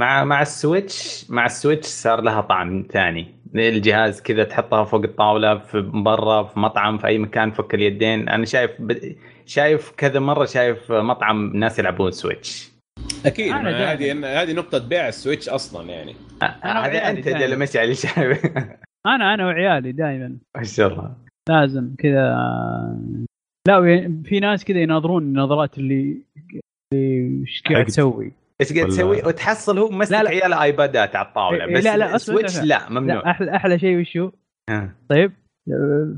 مع 0.00 0.24
مع 0.24 0.42
ال 0.42 0.54
Switch 0.54 1.26
مع 1.30 1.46
ال 1.46 1.52
Switch 1.52 1.86
صار 1.86 2.20
لها 2.20 2.40
طعم 2.40 2.86
ثاني. 2.92 3.42
الجهاز 3.54 4.22
كذا 4.22 4.44
تحطها 4.44 4.84
فوق 4.84 5.02
الطاولة 5.02 5.58
في 5.58 5.80
برا 5.80 6.42
في 6.42 6.60
مطعم 6.60 6.98
في 6.98 7.06
أي 7.06 7.18
مكان 7.18 7.50
فك 7.50 7.74
اليدين. 7.74 8.28
أنا 8.28 8.44
شايف 8.44 8.70
ب... 8.78 9.14
شايف 9.46 9.92
كذا 9.96 10.20
مرة 10.20 10.44
شايف 10.44 10.92
مطعم 10.92 11.56
ناس 11.56 11.78
يلعبون 11.78 12.10
Switch. 12.10 12.71
أكيد. 13.26 13.52
هذه 13.52 14.42
هذه 14.42 14.52
نقطة 14.52 14.88
بيع 14.88 15.08
ال 15.08 15.14
Switch 15.14 15.48
أصلا 15.48 15.90
يعني. 15.90 16.14
أنا 16.42 16.86
هذا 16.86 16.98
وعيالي 16.98 17.18
انت. 17.18 17.26
اللي 17.26 17.56
مشي 17.56 17.78
على 17.78 17.94
شايف 17.94 18.46
أنا 19.06 19.34
أنا 19.34 19.46
وعيالي 19.46 19.92
دائما 19.92 20.38
ما 20.56 20.62
شاء 20.62 20.88
الله. 20.88 21.16
لازم 21.48 21.94
كذا. 21.98 22.36
لا 23.68 23.80
في 24.24 24.40
ناس 24.40 24.64
كذا 24.64 24.78
يناظرون 24.78 25.22
النظرات 25.22 25.78
اللي 25.78 26.16
اللي 26.92 27.40
إيش 27.40 27.62
قاعد. 27.70 27.84
تسوي. 27.84 28.32
إيش 28.60 28.72
قاعد 28.72 28.88
تسوي؟ 28.88 29.22
وتحصل 29.22 29.78
هو 29.78 29.88
مسك 29.88 30.12
لا، 30.12 30.22
لا. 30.22 30.30
عيال 30.30 30.52
آيبادات 30.52 31.16
على 31.16 31.26
الطاولة. 31.26 31.66
بس 31.66 31.84
لا، 31.84 31.96
لا، 31.96 32.18
Switch 32.18 32.60
لا، 32.60 32.64
لا 32.64 32.90
ممنوع. 32.90 33.16
لا 33.16 33.30
أحلى 33.30 33.56
أحلى 33.56 33.78
شيء 33.78 34.00
وشو. 34.00 34.30
طيب. 35.08 35.32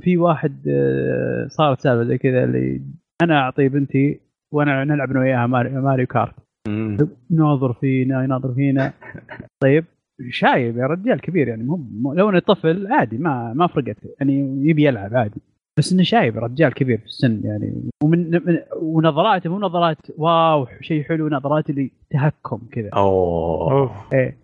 في 0.00 0.16
واحد 0.16 0.68
آه، 0.68 1.46
صارت 1.48 1.80
سالفة 1.80 2.04
زي 2.04 2.18
كذا 2.18 2.44
اللي 2.44 2.80
أنا 3.22 3.40
أعطي 3.40 3.68
بنتي 3.68 4.20
وأنا 4.52 4.84
نلعب 4.84 5.10
أنا 5.10 5.20
وياها 5.20 5.46
ماريو 5.46 6.06
كارت. 6.06 6.34
مم. 6.68 6.96
يناظر 7.30 7.72
فينا 7.72 8.24
يناظر 8.24 8.54
فينا. 8.54 8.92
طيب 9.62 9.84
شايب 10.30 10.76
يا 10.76 10.86
رجال 10.86 11.20
كبير 11.20 11.48
يعني 11.48 11.64
مو 11.64 12.12
لو 12.12 12.30
انه 12.30 12.38
طفل 12.38 12.86
عادي 12.92 13.18
ما 13.18 13.52
ما 13.52 13.66
فرقت 13.66 13.96
يعني 14.20 14.38
يبي 14.68 14.84
يلعب 14.86 15.14
عادي. 15.16 15.40
بس 15.78 15.92
إنه 15.92 16.02
شايب 16.02 16.38
رجال 16.38 16.74
كبير 16.74 16.98
في 16.98 17.04
السن 17.06 17.40
يعني. 17.44 17.90
ومن 18.04 18.30
من 18.30 18.58
ونظراته 18.82 19.50
مو 19.50 19.58
نظرات 19.58 19.98
واو 20.18 20.66
شيء 20.80 21.02
حلو 21.02 21.28
نظرات 21.28 21.70
اللي 21.70 21.90
تهكم 22.10 22.60
كذا. 22.72 22.90
أوه. 22.94 23.72
أوف. 23.72 23.90
إيه. 24.14 24.36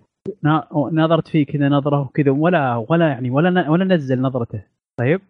نا- 0.42 0.68
نظرت 0.74 1.28
فيه 1.28 1.46
كذا 1.46 1.68
نظره 1.68 2.00
وكذا 2.00 2.30
ولا 2.30 2.87
ولا 2.88 3.09
يعني 3.09 3.30
ولا 3.30 3.70
ولا 3.70 3.85
نزل 3.85 4.20
نظرته. 4.20 4.62
طيب. 5.00 5.20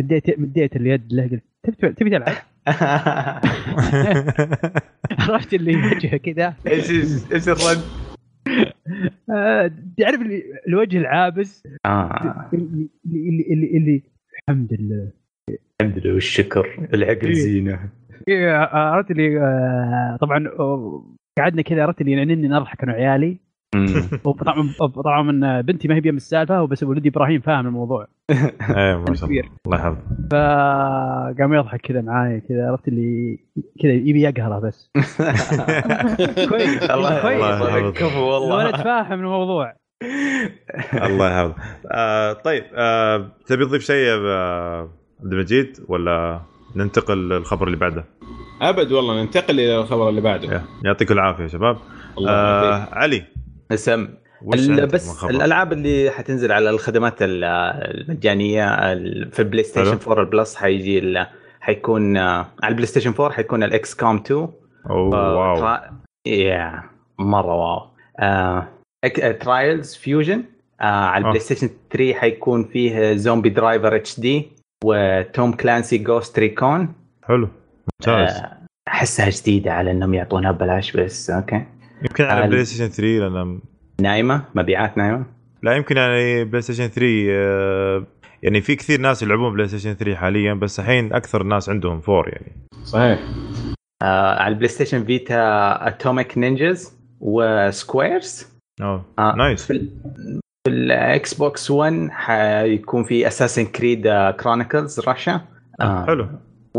مديت 0.00 0.40
مديت 0.40 0.76
اليد 0.76 1.12
له 1.12 1.22
قلت 1.28 1.42
تبي 1.62 1.92
تبي 1.92 2.10
تلعب؟ 2.10 2.34
عرفت 5.18 5.54
اللي 5.54 5.76
وجهه 5.76 6.16
كذا 6.16 6.54
إيش 6.66 6.90
إيش 6.90 7.32
إيش 7.32 7.48
الرد؟ 7.48 7.80
آه، 9.30 9.70
تعرف 9.98 10.20
اللي 10.20 10.42
الوجه 10.68 10.98
العابس 10.98 11.66
آه 11.86 12.50
اللي 12.54 12.88
اللي 13.06 13.46
اللي, 13.50 13.76
اللي 13.76 14.02
الحمد 14.38 14.76
لله 14.80 15.10
الحمد 15.80 15.98
لله 15.98 16.14
والشكر 16.14 16.88
العقل 16.94 17.26
إيه. 17.26 17.34
زينة 17.34 17.88
إيه، 18.28 18.52
عرفت 18.56 19.10
اللي 19.10 19.40
آه، 19.40 20.18
طبعا 20.20 20.48
آه، 20.48 21.14
قعدنا 21.38 21.62
كذا 21.62 21.82
عرفت 21.82 22.00
اللي 22.00 22.12
يعنيني 22.12 22.48
نضحك 22.48 22.82
أنا 22.82 22.92
وعيالي. 22.92 23.38
وطبعا 24.24 24.70
طبعا 24.94 25.22
من 25.22 25.62
بنتي 25.62 25.88
ما 25.88 25.94
هي 25.94 26.00
بيم 26.00 26.16
السالفة 26.16 26.62
وبس 26.62 26.82
ولدي 26.82 27.08
إبراهيم 27.08 27.40
فاهم 27.40 27.66
الموضوع. 27.66 28.06
إيه 28.30 28.96
ما 28.96 29.04
شاء 29.14 29.14
الله. 29.14 29.26
كبير. 29.26 29.50
الله 29.66 29.76
يحفظه 29.78 29.98
فقام 30.30 31.54
يضحك 31.54 31.80
كذا 31.80 32.00
معاي 32.00 32.40
كذا 32.40 32.70
عرفت 32.70 32.88
اللي 32.88 33.38
كذا 33.82 33.92
يبي 33.92 34.20
يقهره 34.22 34.58
بس. 34.58 34.90
كويس. 36.48 36.82
الله 36.90 37.20
كويس. 37.22 37.94
كفو 37.94 38.36
الولد 38.36 38.52
والله. 38.52 38.72
فاهم 38.72 39.18
الموضوع. 39.20 39.72
الله 41.08 41.30
يحفظه 41.30 41.54
آه 41.92 42.32
طيب 42.32 42.64
آه 42.74 43.28
تبي 43.46 43.64
تضيف 43.64 43.82
شيء 43.82 43.96
يا 44.06 44.14
عبد 45.20 45.32
المجيد 45.32 45.78
ولا 45.88 46.40
ننتقل 46.76 47.28
للخبر 47.28 47.66
اللي 47.66 47.76
بعده؟ 47.78 48.04
أبد 48.62 48.92
والله 48.92 49.22
ننتقل 49.22 49.60
إلى 49.60 49.80
الخبر 49.80 50.08
اللي 50.08 50.20
بعده. 50.20 50.62
يعطيكم 50.84 51.14
العافية 51.14 51.42
يا 51.42 51.48
شباب. 51.48 51.76
الله 52.18 52.30
آه 52.32 52.70
يعافيك. 52.70 52.94
علي. 52.94 53.24
اسم 53.72 54.08
بس؟ 54.86 55.24
الألعاب 55.24 55.72
اللي 55.72 56.10
حتنزل 56.10 56.52
على 56.52 56.70
الخدمات 56.70 57.22
ال- 57.22 57.44
المجانية 57.44 58.92
ال- 58.92 59.32
في 59.32 59.38
ال 59.38 59.62
PlayStation 59.64 59.90
حلو. 59.98 60.12
4 60.12 60.22
ال 60.24 60.30
Plus 60.30 60.56
حيجي 60.56 61.24
حيكون 61.60 62.16
آه، 62.16 62.46
على 62.62 62.70
ال 62.70 62.86
PlayStation 62.86 63.10
4 63.10 63.30
حيكون 63.32 63.62
ال 63.62 63.94
XCOM 63.94 64.16
2 64.16 64.48
أوه 64.90 65.36
wow. 65.36 65.56
ترا- 65.56 65.80
يا 66.26 66.82
مرة 67.18 67.54
wow. 67.54 67.86
آه، 68.20 68.68
Trials 69.40 69.94
Fusion 69.94 70.44
على 70.80 71.14
آه. 71.14 71.18
ال 71.18 71.40
PlayStation 71.40 71.70
3 71.90 72.14
حيكون 72.14 72.64
فيه 72.64 73.12
Zombie 73.14 73.48
Driver 73.48 73.96
HD 73.96 74.48
و 74.84 75.01
Tom 75.01 75.52
Clancy 75.52 75.98
Ghost 75.98 76.38
Recon 76.38 76.92
حلو. 77.22 77.48
ممتاز. 78.08 78.42
أحسها 78.88 79.30
جديدة 79.30 79.72
على 79.72 79.90
إنهم 79.90 80.14
يعطونها 80.14 80.52
ببلاش 80.52 80.96
بس 80.96 81.30
okay 81.30 81.64
يمكن 82.02 82.24
على 82.24 82.48
PlayStation 82.48 82.88
3 82.88 83.02
لأن 83.28 83.60
نايمة؟ 84.00 84.42
مبيعات 84.54 84.98
نايمة؟ 84.98 85.26
لا 85.62 85.72
يمكن 85.76 85.96
يعني 85.96 86.44
PlayStation 86.44 86.86
3 86.86 87.06
آه 87.30 88.06
يعني 88.42 88.60
في 88.60 88.76
كثير 88.76 89.00
ناس 89.00 89.22
يلعبون 89.22 89.52
PlayStation 89.52 89.92
3 89.94 90.16
حاليا 90.16 90.54
بس 90.54 90.80
الحين 90.80 91.12
أكثر 91.12 91.40
الناس 91.40 91.68
عندهم 91.68 92.00
4 92.08 92.24
يعني. 92.28 92.52
صحيح. 92.84 93.18
آه 94.02 94.42
على 94.42 94.52
ال 94.52 94.68
PlayStation 94.68 95.04
Vita 95.04 95.38
Atomic 95.88 96.38
Ninjas 96.38 96.96
و 97.20 97.36
Squares 97.36 98.46
أوه 98.82 99.04
آه 99.18 99.34
nice 99.36 99.66
في 99.66 99.72
ال- 99.72 99.90
في 100.66 100.70
ال 100.72 101.34
Xbox 101.34 101.70
1 101.70 102.08
حيكون 102.10 103.04
في 103.04 103.26
Assassin's 103.26 103.64
Creed 103.66 104.08
Chronicles 104.40 105.00
Russia 105.08 105.40
حلو. 105.80 106.28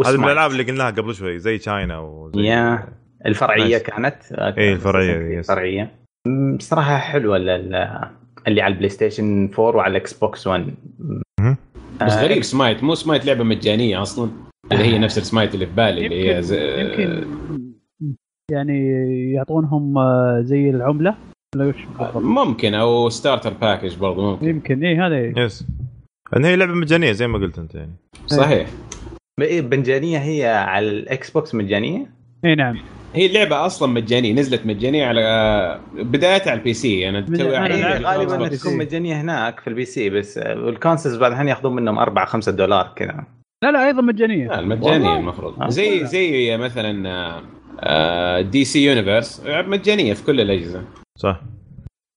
هذه 0.06 0.18
من. 0.18 0.24
الألعاب 0.24 0.52
اللي 0.52 0.64
قلناها 0.64 0.90
قبل 0.92 1.16
شوي 1.16 1.40
زي 1.40 1.58
China 1.58 2.00
وزي 2.00 2.42
yeah 2.42 2.88
الفرعية 3.28 3.62
nice. 3.70 3.84
كانت 3.84 4.16
إيه، 4.58 4.74
الفرعية، 4.74 5.14
Assassin's 5.14 5.34
Creed 5.36 5.40
yes. 5.40 5.48
فرعية. 5.48 5.92
م، 6.28 6.58
بصراحه 6.58 6.98
حلوة 6.98 7.38
ال- 7.38 7.50
ال- 7.50 8.10
اللي 8.48 8.62
على 8.62 8.72
ال 8.72 8.90
PlayStation 8.90 9.50
4 9.60 9.76
وعلى 9.76 9.92
ال 9.92 10.14
Xbox 10.14 10.48
1 10.48 10.74
بس 12.02 12.14
آه، 12.14 12.24
غريب 12.24 12.44
Smite 12.44 12.84
مو 12.84 12.96
Smite 12.96 13.26
لعبة 13.26 13.44
مجانية 13.44 14.02
أصلا 14.02 14.30
اللي 14.72 14.84
هي 14.84 15.00
نفس 15.00 15.18
السمايت 15.18 15.54
اللي 15.54 15.66
في 15.66 15.74
بالي 15.74 16.06
اللي 16.06 16.24
هي 16.24 16.30
يمكن 16.30 16.42
زي 16.42 16.82
يمكن 16.82 17.28
يعني 18.52 18.92
يعطونهم 19.34 19.98
آه، 19.98 20.42
زي 20.44 20.70
العملة. 20.70 21.16
ولا 21.56 21.66
وش 21.66 21.76
بالضبط؟ 22.00 22.18
ممكن 22.18 22.74
أو 22.74 23.10
starter 23.10 23.54
package 23.54 23.96
برضو 23.98 24.32
ممكن. 24.32 24.48
يمكن 24.48 24.84
اي 24.84 24.98
هذا 24.98 25.44
yes. 25.46 25.66
ان 26.38 26.46
هي 26.46 26.56
لعبة 26.56 26.74
مجانية 26.74 27.12
زي 27.12 27.28
ما 27.28 27.38
قلت 27.38 27.60
أنت 27.60 27.76
يعني. 27.76 27.92
صحيح. 28.26 28.68
إيه، 29.42 29.62
مجانيه 29.62 30.18
هي 30.18 30.48
على 30.48 30.90
ال 30.90 31.32
Xbox 31.32 31.56
مجانية؟ 31.56 32.06
اي 32.46 32.56
نعم. 32.56 32.78
هي 33.14 33.26
اللعبة 33.26 33.66
أصلا 33.66 33.94
مجانية 33.94 34.34
نزلت 34.34 34.66
مجانية 34.66 35.06
على 35.06 35.80
بدايتها 35.94 36.52
على 36.52 36.60
ال 36.60 36.74
PC 36.74 37.10
أنا 37.10 37.20
من- 37.30 37.38
توي 37.38 37.50
غالبا. 38.06 38.48
تكون 38.48 38.78
مجانية 38.78 39.22
هناك 39.22 39.60
في 39.60 39.68
ال 39.68 39.86
PC 39.86 40.10
بس 40.10 40.38
وال 40.38 40.53
consoles 40.53 41.16
بعد 41.18 41.32
الحين 41.32 41.48
ياخذون 41.48 41.76
منهم 41.76 42.00
4 42.00 42.26
5 42.26 42.52
دولار 42.52 42.94
كذا. 42.96 43.24
لا 43.64 43.72
لا 43.72 43.88
أيضا 43.88 44.02
مجانية. 44.02 44.48
لا 44.48 44.60
المجانية 44.60 44.92
والله؟ 44.94 45.18
المفروض. 45.20 45.62
آه. 45.62 45.70
زي 45.70 46.06
زي 46.06 46.58
مثلا 46.58 47.10
آه، 47.80 48.42
DC 48.42 48.86
Universe. 48.86 49.42
مجانية 49.48 50.14
في 50.14 50.24
كل 50.24 50.42
الأجهزة. 50.42 50.84
صح. 51.18 51.42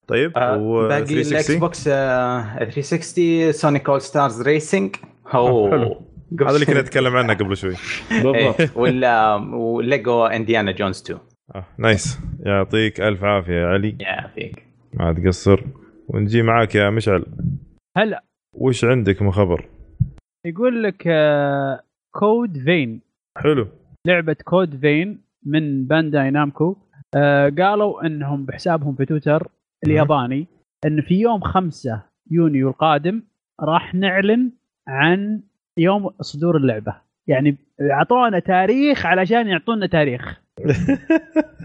طيب 0.09 0.33
آه، 0.39 0.57
و 0.59 0.89
باقي 0.89 1.01
ال 1.01 1.06
Xbox 1.06 1.29
360 1.29 1.89
آه، 1.89 2.59
360 2.65 3.53
Sonic 3.53 3.89
All-Stars 3.89 4.43
Racing 4.43 4.97
حلو. 5.27 6.03
هذا 6.41 6.55
اللي 6.55 6.67
كنا 6.67 6.81
نتكلم 6.81 7.17
عنه 7.17 7.35
قبل 7.35 7.57
شوي. 7.57 7.75
بالضبط. 8.11 8.77
ولا 8.77 9.35
و 9.35 9.53
LEGO 9.53 10.27
Indiana 10.27 10.73
Jones 10.73 11.03
2 11.03 11.21
آه. 11.55 11.65
nice. 11.79 12.21
يعطيك 12.47 13.01
ألف 13.01 13.25
عافية 13.25 13.53
يا 13.53 13.67
علي. 13.67 13.97
يا 14.01 14.27
فيك 14.35 14.67
ما 14.95 15.13
تقصر 15.13 15.65
ونجي 16.09 16.43
معاك 16.43 16.75
يا 16.75 16.91
مشعل. 16.91 17.27
هلا. 17.97 18.25
وش 18.55 18.85
عندك 18.85 19.23
من 19.23 19.31
خبر؟ 19.31 19.69
يقول 20.47 20.83
لك 20.83 21.03
آه، 21.07 21.81
Code 22.15 22.59
Vein 22.59 23.01
حلو. 23.39 23.69
لعبة 24.07 24.37
Code 24.45 24.81
Vein 24.81 25.21
من 25.47 25.87
Bandai 25.87 26.31
Namco 26.31 26.77
آه، 27.15 27.53
قالوا 27.59 28.07
إنهم 28.07 28.45
بحسابهم 28.47 28.95
في 28.95 29.05
تويتر 29.05 29.49
الياباني 29.87 30.47
إن 30.87 31.03
في 31.03 31.21
يوم 31.21 31.41
5 31.41 32.03
يونيو 32.31 32.69
القادم 32.69 33.23
راح 33.61 33.95
نعلن 33.95 34.53
عن 34.89 35.43
يوم 35.81 36.11
صدور 36.21 36.57
اللعبة. 36.57 36.95
يعني 37.27 37.57
أعطونا 37.81 38.39
تاريخ 38.39 39.07
علشان 39.07 39.47
يعطونا 39.49 39.87
تاريخ. 39.87 40.41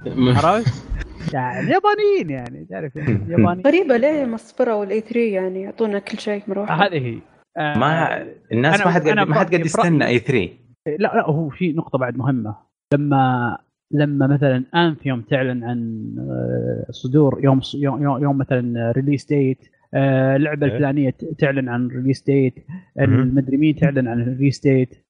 عرفت؟ 0.07 0.85
يعني 1.33 1.69
يابانيين 1.71 2.29
يعني 2.29 2.65
تعرف 2.69 2.95
يعني 2.95 3.19
يابانيين. 3.31 3.67
غريبة 3.67 3.97
ليه 3.97 4.25
ما 4.25 4.37
صبروا 4.37 4.83
ال 4.83 5.01
E3 5.01 5.19
يعني 5.19 5.61
يعطونا 5.61 5.99
كل 5.99 6.17
شيء 6.19 6.43
مرة 6.47 6.61
وحدة؟ 6.61 6.85
هذه 6.85 7.05
هي. 7.07 7.19
آه، 7.57 7.77
ما 7.77 8.23
الناس 8.51 8.81
أنا- 8.81 8.85
ما 8.85 8.91
حد 8.91 9.07
ما 9.07 9.35
حد 9.35 9.55
قد 9.55 9.65
يستنى 9.65 10.07
E3 10.07 10.49
لا 10.87 10.95
لا 10.97 11.25
هو 11.29 11.49
في 11.49 11.73
نقطة 11.73 11.97
بعد 11.97 12.17
مهمة. 12.17 12.55
لما 12.93 13.57
لما 13.91 14.27
مثلا 14.27 14.63
Anthem 14.75 15.21
تعلن 15.21 15.63
عن 15.63 16.05
آه، 16.19 16.91
صدور 16.91 17.39
يوم 17.43 17.59
يوم, 17.75 18.03
يوم, 18.03 18.23
يوم 18.23 18.37
مثلا 18.37 18.91
release 18.95 19.25
date 19.25 19.57
اللعبة 19.95 20.67
إيه. 20.67 20.73
الفلانية 20.73 21.09
ت- 21.09 21.25
تعلن 21.39 21.69
عن 21.69 21.87
release 21.87 22.23
date. 22.23 22.53
المدري 22.99 23.57
مين 23.57 23.75
تعلن 23.75 24.07
عن 24.07 24.23
release 24.23 24.59
date 24.59 25.05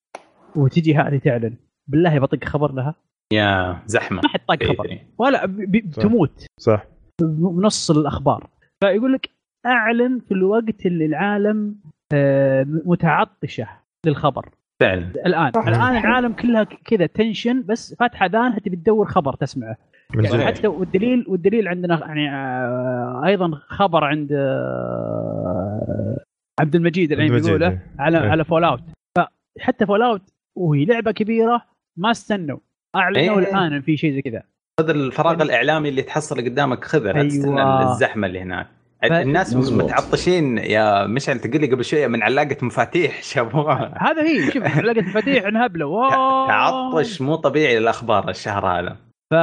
وتجي 0.55 0.95
هذه 0.95 1.17
تعلن 1.17 1.53
بالله 1.87 2.19
بطق 2.19 2.43
خبر 2.43 2.71
لها 2.71 2.95
يا 3.33 3.79
زحمة 3.85 4.21
ما 4.23 4.29
حد 4.29 4.39
طاق 4.47 4.57
إيه، 4.63 4.67
خبر 4.73 4.85
إيه. 4.85 5.07
ولا 5.17 5.45
ب- 5.45 5.71
ب- 5.71 5.91
صح. 5.93 6.01
تموت 6.03 6.45
صح 6.59 6.85
بنص 7.21 7.91
الأخبار 7.91 8.49
فيقول 8.83 9.13
لك 9.13 9.29
أعلن 9.65 10.19
في 10.19 10.31
الوقت 10.33 10.85
اللي 10.85 11.05
العالم 11.05 11.75
آه، 12.13 12.65
متعطشة 12.67 13.67
للخبر 14.05 14.49
فعلا 14.81 15.01
الآن 15.25 15.51
صح. 15.51 15.67
الآن 15.67 15.97
العالم 15.97 16.33
كلها 16.33 16.63
ك- 16.63 16.79
كذا 16.85 17.05
tension 17.05 17.63
بس 17.65 17.95
فاتحة 17.99 18.25
اذانها 18.25 18.59
تبي 18.59 18.75
تدور 18.75 19.05
خبر 19.07 19.33
تسمعه 19.35 19.77
يعني 20.15 20.27
صحيح. 20.27 20.45
حتى 20.47 20.67
والدليل 20.67 21.25
والدليل 21.27 21.67
عندنا 21.67 21.99
يعني 21.99 22.29
آه، 22.31 23.21
أيضا 23.25 23.51
خبر 23.67 24.03
عند 24.03 24.31
آه، 24.33 26.17
عبد 26.59 26.75
المجيد 26.75 27.11
الحين 27.11 27.31
بيقوله 27.39 27.67
إيه. 27.67 27.85
على 27.99 28.23
إيه. 28.23 28.29
على 28.29 28.43
Fallout 28.45 28.81
فحتى 29.17 29.85
Fallout 29.85 30.21
وهي 30.57 30.85
لعبة 30.85 31.11
كبيرة 31.11 31.61
ما 31.97 32.11
استنوا 32.11 32.57
أعلنوا 32.95 33.39
إيه. 33.39 33.49
الآن 33.49 33.81
في 33.81 33.97
شيء 33.97 34.13
زي 34.13 34.21
كذا 34.21 34.43
خذ 34.79 34.89
الفراغ 34.89 35.41
الإعلامي 35.41 35.89
اللي 35.89 36.01
تحصل 36.01 36.35
قدامك 36.45 36.83
خذه 36.83 37.11
لا 37.11 37.23
تستنى 37.27 37.61
أيوة. 37.61 37.91
الزحمة 37.91 38.27
اللي 38.27 38.39
هناك 38.41 38.67
الناس. 39.03 39.55
متعطشين 39.55 40.57
يا 40.57 41.07
مشعل 41.07 41.39
تقول 41.39 41.61
لي 41.61 41.67
قبل 41.67 41.85
شوية 41.85 42.07
من 42.07 42.23
علاقة 42.23 42.57
مفاتيح 42.61 43.23
شابوها 43.33 43.93
هذا 43.97 44.21
هي 44.23 44.51
شوف 44.51 44.77
لقيت 44.77 45.05
مفاتيح 45.07 45.45
انهبلوا 45.45 45.85
واو. 45.85 46.47
تعطش 46.47 47.21
مو 47.21 47.35
طبيعي 47.35 47.79
للاخبار 47.79 48.29
الشهر 48.29 48.65
هذا 48.67 48.95
ف... 49.31 49.35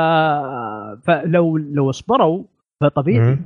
فلو 1.07 1.57
لو 1.57 1.91
اصبروا 1.91 2.45
فطبيعي. 2.83 3.39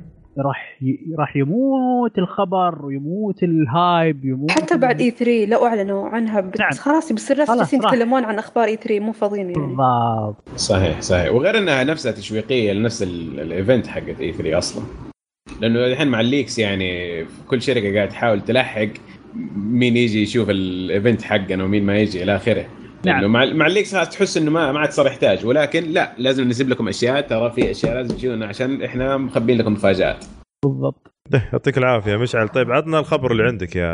راح 0.45 0.77
ي... 0.81 0.97
راح 1.19 1.35
يموت 1.35 2.17
الخبر 2.17 2.85
ويموت 2.85 3.43
ال 3.43 3.59
hype 3.59 4.25
يموت 4.25 4.51
حتى 4.51 4.77
بعد 4.77 5.01
E3 5.01 5.45
لو 5.45 5.65
أعلنوا 5.65 6.09
عنها 6.09 6.41
بس 6.41 6.59
نعم. 6.59 6.71
خلاص 6.71 7.11
بيصير 7.13 7.37
ناس 7.37 7.51
جالسين. 7.51 7.79
يتكلمون 7.83 8.23
عن 8.23 8.39
أخبار 8.39 8.63
E3 8.65 8.99
مو 8.99 9.11
فاضيين 9.11 9.49
يعني 9.49 9.67
بالضبط 9.67 10.49
صحيح 10.55 11.01
صحيح 11.01 11.31
وغير 11.31 11.57
إنها 11.57 11.83
نفسها 11.83 12.11
تشويقية 12.11 12.73
لنفس 12.73 13.03
ال- 13.03 13.39
ال 13.39 13.47
event 13.47 13.87
حقت 13.87 14.19
E3 14.21 14.57
أصلا 14.57 14.83
لأنه 15.61 15.85
الحين 15.85 16.07
مع 16.07 16.21
ال 16.21 16.27
leaks 16.27 16.59
يعني 16.59 17.25
كل 17.47 17.61
شركة 17.61 17.95
قاعد 17.95 18.09
تحاول 18.09 18.41
تلحق 18.41 18.87
مين 19.55 19.97
يجي 19.97 20.21
يشوف 20.21 20.49
ال 20.49 20.61
event 20.61 21.21
حقنا 21.21 21.63
ومين 21.63 21.85
ما 21.85 21.97
يجي 21.97 22.23
إلى 22.23 22.35
آخره. 22.35 22.65
نعم. 23.05 23.15
لأنه 23.15 23.27
مع 23.27 23.45
مع 23.45 23.67
ال 23.67 23.72
leaks 23.72 23.95
خلاص 23.95 24.09
تحس 24.09 24.37
إنه 24.37 24.51
ما 24.51 24.71
ما 24.71 24.79
عاد 24.79 24.91
صار 24.91 25.07
يحتاج. 25.07 25.45
ولكن 25.45 25.83
لا 25.83 26.13
لازم 26.17 26.47
نسيب 26.47 26.69
لكم 26.69 26.87
أشياء. 26.87 27.21
ترى 27.21 27.51
في 27.51 27.71
أشياء 27.71 27.95
لازم 27.95 28.15
تجونا 28.15 28.45
عشان 28.45 28.83
إحنا 28.83 29.17
مخبين 29.17 29.57
لكم 29.57 29.73
مفاجآت. 29.73 30.25
بالضبط. 30.65 31.11
يعطيك 31.33 31.77
العافية 31.77 32.15
مشعل. 32.15 32.47
طيب 32.47 32.71
عطنا 32.71 32.99
الخبر 32.99 33.31
اللي 33.31 33.43
عندك 33.43 33.75
يا 33.75 33.87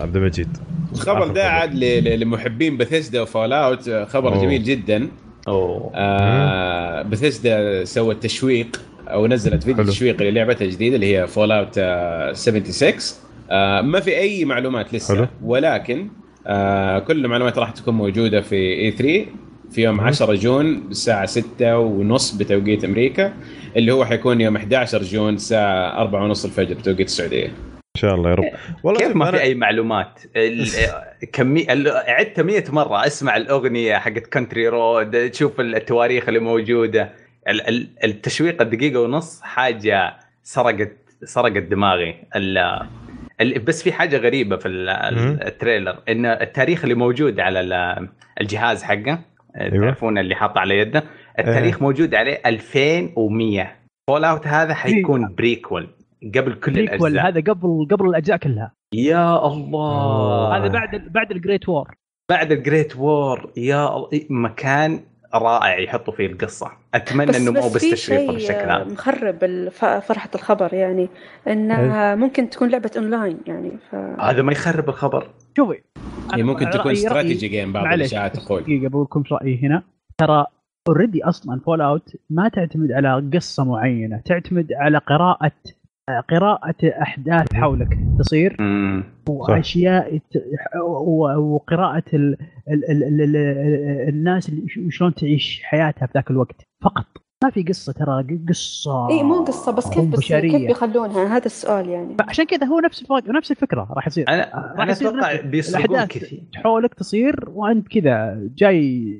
عبد 0.00 0.16
المجيد. 0.16 0.56
الخبر 0.92 1.28
ده. 1.28 1.48
عاد 1.48 1.74
لمحبين 1.74 2.76
Bethesda 2.76 3.20
و 3.20 3.52
Fallout 3.52 3.90
خبر 3.90 4.34
أوه. 4.34 4.42
جميل 4.42 4.62
جدا. 4.62 5.08
أوه. 5.48 5.92
آه 5.94 7.02
بثيسدا 7.02 7.84
سوت 7.84 8.22
تشويق 8.22 8.80
أو 9.12 9.26
نزلت 9.26 9.62
فيديو 9.64 9.82
حلو. 9.84 9.92
تشويق 9.92 10.22
للعبتها 10.22 10.64
الجديدة 10.64 10.94
اللي 10.94 11.18
هي 11.18 11.26
Fallout 11.26 11.80
76 12.36 12.92
آه 13.50 13.80
ما 13.80 14.00
في 14.00 14.16
أي 14.18 14.44
معلومات 14.44 14.94
لسه 14.94 15.14
حلو. 15.14 15.26
ولكن 15.42 16.08
آه 16.46 16.98
كل 16.98 17.24
المعلومات 17.24 17.58
راح 17.58 17.70
تكون 17.70 17.94
موجودة 17.94 18.40
في 18.40 18.56
E3 18.56 19.26
في 19.70 19.82
يوم 19.82 19.94
مم. 19.94 20.00
10 20.00 20.34
June 20.34 20.82
الساعة 20.90 21.26
6 21.26 21.78
ونص 21.78 22.30
بتوقيت 22.34 22.84
أمريكا 22.84 23.32
اللي 23.76 23.92
هو 23.92 24.04
حيكون 24.04 24.40
يوم 24.40 24.56
11 24.56 25.02
June 25.02 25.34
الساعة 25.34 26.00
4 26.00 26.24
ونص 26.24 26.44
الفجر 26.44 26.74
بتوقيت 26.74 27.06
السعودية 27.06 27.46
إن 27.46 28.00
شاء 28.00 28.14
الله 28.14 28.30
يا 28.30 28.34
رب 28.34 28.44
والله 28.84 29.00
كيف 29.00 29.16
ما 29.16 29.30
أنا- 29.30 29.34
في 29.34 29.40
أي 29.42 29.54
معلومات 29.54 30.20
ال- 30.36 30.68
كمي 31.32 31.72
ال- 31.72 31.88
عدت 31.88 32.40
100 32.40 32.64
مرة 32.68 33.06
أسمع 33.06 33.36
الأغنية 33.36 33.96
حقت 33.98 34.26
Country 34.26 34.68
Road 34.68 35.30
تشوف 35.30 35.60
التواريخ 35.60 36.28
اللي 36.28 36.40
ال- 36.40 37.08
التشويق 38.04 38.62
الدقيقة 38.62 39.00
ونص 39.00 39.40
حاجة 39.42 40.16
سرقت 40.42 40.92
سرقت 41.24 41.62
دماغي. 41.62 42.14
ال- 42.36 42.86
ال- 43.40 43.58
بس 43.58 43.82
في 43.82 43.92
حاجة 43.92 44.16
غريبة 44.16 44.56
في. 44.56 44.68
ال 44.68 44.84
trailer 44.84 45.98
إن 46.08 46.26
التاريخ 46.26 46.82
اللي 46.82 46.94
موجود 46.94 47.40
على 47.40 47.60
ال- 47.60 48.08
الجهاز 48.40 48.82
حقه 48.82 49.18
أيوة. 49.60 49.84
تعرفون 49.84 50.18
اللي 50.18 50.34
حاط 50.34 50.58
على 50.58 50.78
يده 50.78 51.04
التاريخ 51.38 51.82
موجود 51.82 52.14
عليه 52.14 52.40
2100 52.46 53.76
Fallout 54.10 54.46
هذا 54.46 54.74
حيكون 54.74 55.34
prequel 55.34 55.88
قبل 56.34 56.54
كل 56.54 56.72
prequel 56.72 57.10
الأجزاء. 57.18 57.28
هذا 57.28 57.40
قبل 57.52 57.88
قبل 57.90 58.06
الأجزاء 58.08 58.36
كلها. 58.36 58.72
يا 58.94 59.46
الله. 59.46 60.56
هذا 60.56 60.68
بعد 60.68 61.12
بعد 61.12 61.30
ال 61.30 61.36
Great 61.36 61.68
War 61.68 61.94
بعد 62.30 62.52
ال 62.52 62.59
Great 62.59 62.96
War 62.96 63.52
يا 63.56 63.90
مكان 64.30 65.00
رائع 65.34 65.78
يحطوا 65.78 66.14
فيه 66.14 66.26
القصة. 66.26 66.70
أتمنى 66.94 67.26
بس 67.26 67.36
إنه 67.36 67.50
مو 67.50 67.68
بس 67.68 67.84
شيء 67.94 68.32
بالشكل 68.32 68.70
هذا. 68.70 68.84
مخرب 68.84 69.44
الف- 69.44 69.84
فرحة 69.84 70.30
الخبر 70.34 70.74
يعني 70.74 71.08
إنها 71.48 72.14
ممكن 72.14 72.50
تكون 72.50 72.68
لعبة 72.70 72.90
اونلاين 72.96 73.38
يعني 73.46 73.72
ف 73.90 73.94
هذا 74.20 74.42
ما 74.42 74.52
يخرب 74.52 74.88
الخبر. 74.88 75.30
شوفي 75.56 75.72
هي 75.74 75.80
أنا 76.34 76.42
ممكن 76.44 76.70
تكون 76.70 76.92
strategy 76.92 77.48
game 77.48 77.72
بعض 77.72 77.92
الإشاعات 77.92 78.36
تقول 78.36 78.62
دقيقة 78.62 78.88
بقول 78.88 79.02
لكم 79.04 79.22
رأيي 79.32 79.60
هنا. 79.62 79.82
ترى 80.18 80.46
already 80.88 81.24
أصلا 81.24 81.60
Fallout 81.60 82.16
ما 82.30 82.48
تعتمد 82.48 82.92
على 82.92 83.30
قصة 83.34 83.64
معينة 83.64 84.20
تعتمد 84.24 84.72
على 84.72 84.98
قراءة 84.98 85.52
قراءة 86.30 86.74
أحداث 87.02 87.52
حولك 87.54 87.98
تصير 88.18 88.56
مم. 88.60 89.04
وأشياء 89.28 90.20
وقراءة 91.38 92.02
ال 92.14 92.36
ال 92.68 92.90
ال 92.90 93.02
ال 93.04 93.20
ال 93.20 93.36
الناس 94.08 94.48
اللي 94.48 94.68
ش- 94.68 94.80
شلون 94.96 95.14
تعيش 95.14 95.60
حياتها 95.64 96.06
في 96.06 96.12
ذاك 96.14 96.30
الوقت. 96.30 96.62
فقط. 96.82 97.06
ما 97.44 97.50
في 97.50 97.62
قصة 97.62 97.92
ترى 97.92 98.38
قصة 98.48 99.08
إي 99.10 99.22
مو 99.22 99.44
قصة 99.44 99.72
بس 99.72 99.90
كيف 99.90 100.04
بس. 100.04 100.20
كيف 100.32 100.56
بيخلونها؟ 100.56 101.36
هذا 101.36 101.46
السؤال 101.46 101.88
يعني. 101.88 102.16
عشان 102.28 102.44
كذا 102.44 102.66
هو 102.66 102.80
نفس 102.80 103.02
الفرق 103.02 103.28
نفس 103.28 103.50
الفكرة 103.50 103.88
راح 103.92 104.06
يصير 104.06 104.28
أنا 104.28 104.74
راح 104.78 104.88
يصير 104.88 105.12
بيسرقون 105.46 105.96
الأحداث 105.96 106.08
كثير. 106.18 106.42
حولك 106.54 106.94
تصير 106.94 107.44
وأنت 107.48 107.88
كذا 107.88 108.40
جاي 108.56 109.14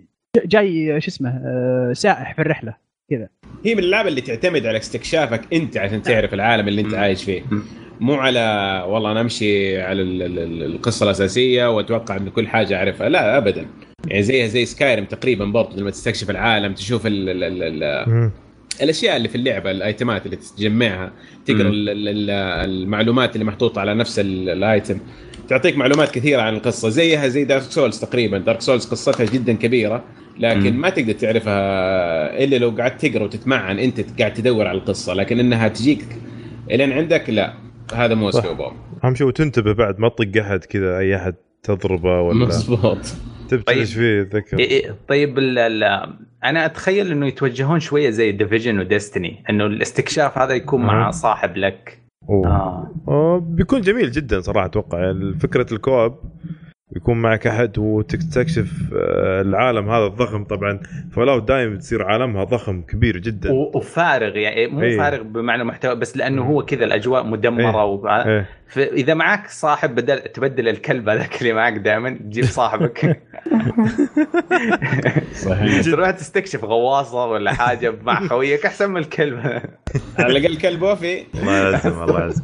جاي 0.46 1.00
شو 1.00 1.08
اسمه 1.08 1.30
آه، 1.44 1.92
سائح 1.92 2.34
في 2.34 2.42
الرحلة. 2.42 2.74
هي 3.12 3.74
من 3.74 3.78
الالعاب 3.78 4.06
اللي 4.06 4.20
تعتمد 4.20 4.66
على 4.66 4.78
استكشافك 4.78 5.40
أنت 5.52 5.76
عشان 5.76 6.02
تعرف 6.02 6.34
العالم 6.34 6.68
اللي 6.68 6.80
أنت. 6.80 6.94
عايش 6.94 7.24
فيه. 7.24 7.42
مو 8.00 8.14
على 8.14 8.40
والله 8.88 9.12
أنا 9.12 9.20
أمشي 9.20 9.80
على 9.82 10.02
ال- 10.02 10.22
ال- 10.22 10.38
ال- 10.38 10.62
القصة 10.62 11.04
الأساسية 11.04 11.70
وأتوقع 11.76 12.16
إن 12.16 12.28
كل 12.30 12.48
حاجة 12.48 12.76
أعرفها 12.76 13.08
لا 13.08 13.36
ابدا 13.38 13.66
يعني 14.06 14.22
زيها 14.22 14.46
زي 14.46 14.64
سكايرم 14.64 15.04
تقريبا 15.04 15.44
برضه 15.44 15.76
لما 15.76 15.90
تستكشف 15.90 16.30
العالم 16.30 16.74
تشوف 16.74 17.06
ال 17.06 17.28
ال 17.28 17.44
ال 17.44 17.82
ال 17.82 18.10
مم. 18.10 18.30
الأشياء 18.82 19.16
اللي 19.16 19.28
في 19.28 19.34
اللعبة 19.34 19.70
الأيتمات 19.70 20.26
اللي 20.26 20.36
تجمعها 20.56 21.12
تقرأ 21.46 21.70
المعلومات 22.64 23.34
اللي 23.34 23.44
محطوطة 23.44 23.80
على 23.80 23.94
نفس 23.94 24.18
ال- 24.18 24.48
ال 24.48 24.58
item 24.58 24.98
تعطيك 25.48 25.76
معلومات 25.76 26.10
كثيرة 26.10 26.42
عن 26.42 26.54
القصة 26.54 26.88
زيها 26.88 27.28
زي 27.28 27.44
Dark 27.44 27.62
Souls 27.62 28.00
تقريبا 28.00 28.38
Dark 28.38 28.60
Souls 28.60 28.86
قصتها 28.86 29.26
جدا 29.26 29.52
كبيرة 29.52 30.04
لكن 30.38 30.72
مم. 30.72 30.80
ما 30.80 30.90
تقدر 30.90 31.12
تعرفها 31.12 32.44
إلا 32.44 32.56
لو 32.56 32.70
قعدت 32.70 33.06
تقرأ 33.06 33.24
وتتمعن 33.24 33.78
أنت 33.78 34.20
قاعد 34.20 34.34
تدور 34.34 34.66
على 34.66 34.78
القصة 34.78 35.14
لكن 35.14 35.38
إنها 35.38 35.68
تجيك 35.68 36.04
إلين 36.70 36.92
عندك 36.92 37.30
لا 37.30 37.54
هذا 37.94 38.14
مو. 38.14 38.28
اسلوبهم 38.28 38.76
أهم 39.04 39.14
شيء 39.14 39.26
وتنتبه 39.26 39.72
بعد 39.74 39.98
ما 40.00 40.08
تطق 40.08 40.40
أحد 40.42 40.64
كذا 40.64 40.98
أي 40.98 41.16
أحد 41.16 41.34
تضربه 41.62 42.20
ولا 42.20 42.46
مضبوط 42.46 42.98
تبتلش 43.48 43.94
طيب. 43.94 44.26
فيه 44.26 44.38
ذكر 44.38 44.56
طيب 45.08 45.38
ال 45.38 45.58
ال 45.58 45.84
أنا 46.44 46.66
أتخيل 46.66 47.12
إنه 47.12 47.26
يتوجهون 47.26 47.80
شوية 47.80 48.10
زي 48.10 48.32
Division 48.32 48.78
و 48.78 48.87
Destiny 48.87 49.44
إنه 49.50 49.66
الاستكشاف 49.66 50.38
هذا 50.38 50.54
يكون 50.54 50.82
مع. 50.82 51.10
صاحب 51.10 51.56
لك 51.56 51.98
أوه. 52.28 52.46
آه. 52.46 52.90
آه 53.08 53.38
بيكون 53.38 53.80
جميل 53.80 54.10
جدا 54.10 54.40
صراحة 54.40 54.66
أتوقع 54.66 54.98
يعني 54.98 55.34
فكرة 55.34 55.74
الكوب 55.74 56.14
يكون 56.96 57.16
معك 57.22 57.46
أحد 57.46 57.78
وتستكشف 57.78 58.70
آه، 58.96 59.40
العالم 59.42 59.90
هذا 59.90 60.04
الضخم 60.06 60.44
طبعا. 60.44 60.80
فلاو 61.12 61.38
دايم 61.38 61.78
تصير 61.78 62.02
عالمها 62.02 62.44
ضخم 62.44 62.82
كبير 62.82 63.16
جدا. 63.18 63.52
وفارغ 63.52 64.36
يعني 64.36 64.66
مو 64.66 64.82
إيه. 64.82 64.96
فارغ 64.98 65.22
بمعنى 65.22 65.64
محتوى 65.64 65.94
بس 65.94 66.16
لأنه 66.16 66.42
هو 66.44 66.64
كذا 66.64 66.84
الأجواء 66.84 67.24
مدمرة 67.26 67.70
إيه. 67.80 67.84
وبع- 67.84 68.26
إيه. 68.26 68.46
فاذا 68.68 69.14
معك 69.14 69.48
صاحب 69.48 69.94
بدل 69.94 70.18
تبدل 70.18 70.68
الكلب 70.68 71.08
هذاك 71.08 71.40
اللي 71.42 71.52
معك 71.52 71.72
دائما 71.72 72.10
تجيب 72.10 72.44
صاحبك. 72.44 72.98
صحيح. 75.34 75.82
تروح 75.84 76.10
تستكشف 76.10 76.64
غواصة 76.64 77.26
ولا 77.26 77.52
حاجة 77.52 77.94
مع 78.02 78.26
خويك 78.26 78.66
أحسن 78.66 78.90
من 78.90 78.96
الكلب. 78.96 79.38
على 80.18 80.36
الأقل 80.38 80.56
كلب 80.56 80.82
وفي. 80.82 81.24
الله 81.34 81.52
يعزم 81.70 82.02
الله 82.02 82.20
يعزم 82.20 82.42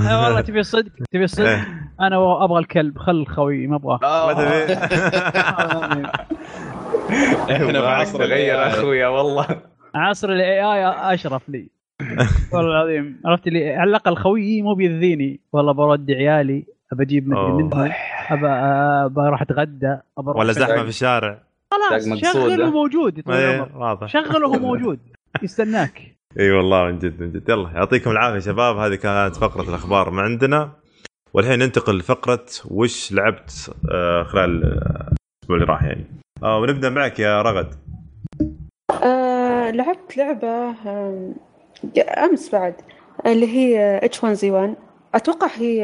والله 0.00 0.40
تبي 0.40 0.60
الصدق؟ 0.60 0.92
تبي 1.12 1.24
الصدق؟ 1.24 1.48
إيه. 1.48 1.90
أنا 2.00 2.44
أبغى 2.44 2.58
الكلب 2.58 2.98
خل 2.98 3.26
خوي 3.26 3.66
ما 3.66 3.76
أبغاه. 3.76 3.98
ما 4.26 4.32
تبي 4.32 4.72
إحنا 7.52 7.80
في 7.80 7.86
عصر 7.86 8.18
تغير 8.18 8.54
ال 8.66 8.70
AI. 8.72 8.74
أخويا 8.74 9.08
والله. 9.08 9.46
عصر 9.94 10.28
الاي 10.32 10.64
آي 10.64 11.14
أشرف 11.14 11.48
لي. 11.48 11.68
والله 12.52 12.70
العظيم. 12.70 13.20
عرفت 13.26 13.48
لي؟ 13.48 13.74
على 13.74 13.90
الأقل 13.90 14.16
خويي 14.16 14.62
مو 14.62 14.74
بيذيني 14.74 15.40
والله 15.52 15.72
برد 15.72 16.10
عيالي 16.10 16.64
ابى 16.92 17.02
أجيب 17.04 17.28
مدري. 17.28 17.52
منهم. 17.52 17.92
ابى 18.30 18.46
ابى 19.06 19.20
أروح 19.20 19.42
أتغدى 19.42 19.96
ولا. 20.16 20.52
زحمة 20.52 20.82
في 20.82 20.88
الشارع. 20.88 21.38
خلاص 21.70 22.08
شغله. 22.32 22.70
موجود. 22.70 23.22
العمر 23.28 23.70
واضح. 23.76 24.06
شغله 24.06 24.48
وهو 24.48 24.58
موجود. 24.58 24.98
يستناك. 25.42 26.11
إي 26.40 26.50
والله 26.50 26.84
من 26.84 26.98
جد 26.98 27.20
من 27.20 27.32
جد. 27.32 27.48
يلا 27.48 27.70
يعطيكم 27.74 28.10
العافية 28.10 28.38
شباب. 28.38 28.76
هذه 28.76 28.94
كانت 28.94 29.36
فقرة 29.36 29.68
الأخبار 29.68 30.10
ما 30.10 30.22
عندنا. 30.22 30.72
والحين 31.34 31.58
ننتقل 31.58 31.98
لفقرة 31.98 32.46
وش 32.70 33.12
لعبت 33.12 33.74
آه، 33.92 34.22
خلال 34.22 34.64
الأسبوع 34.64 35.56
اللي 35.56 35.64
راح 35.64 35.82
يعني. 35.82 36.06
آه 36.42 36.58
ونبدأ 36.58 36.90
معك 36.90 37.18
يا 37.18 37.42
رغد. 37.42 37.74
آه 39.02 39.70
لعبت 39.70 40.16
لعبة 40.16 40.48
آه 40.86 41.32
أمس 42.24 42.52
بعد 42.52 42.74
اللي 43.26 43.46
هي 43.46 44.00
H1Z1 44.02 44.74
أتوقع 45.14 45.48
هي 45.56 45.80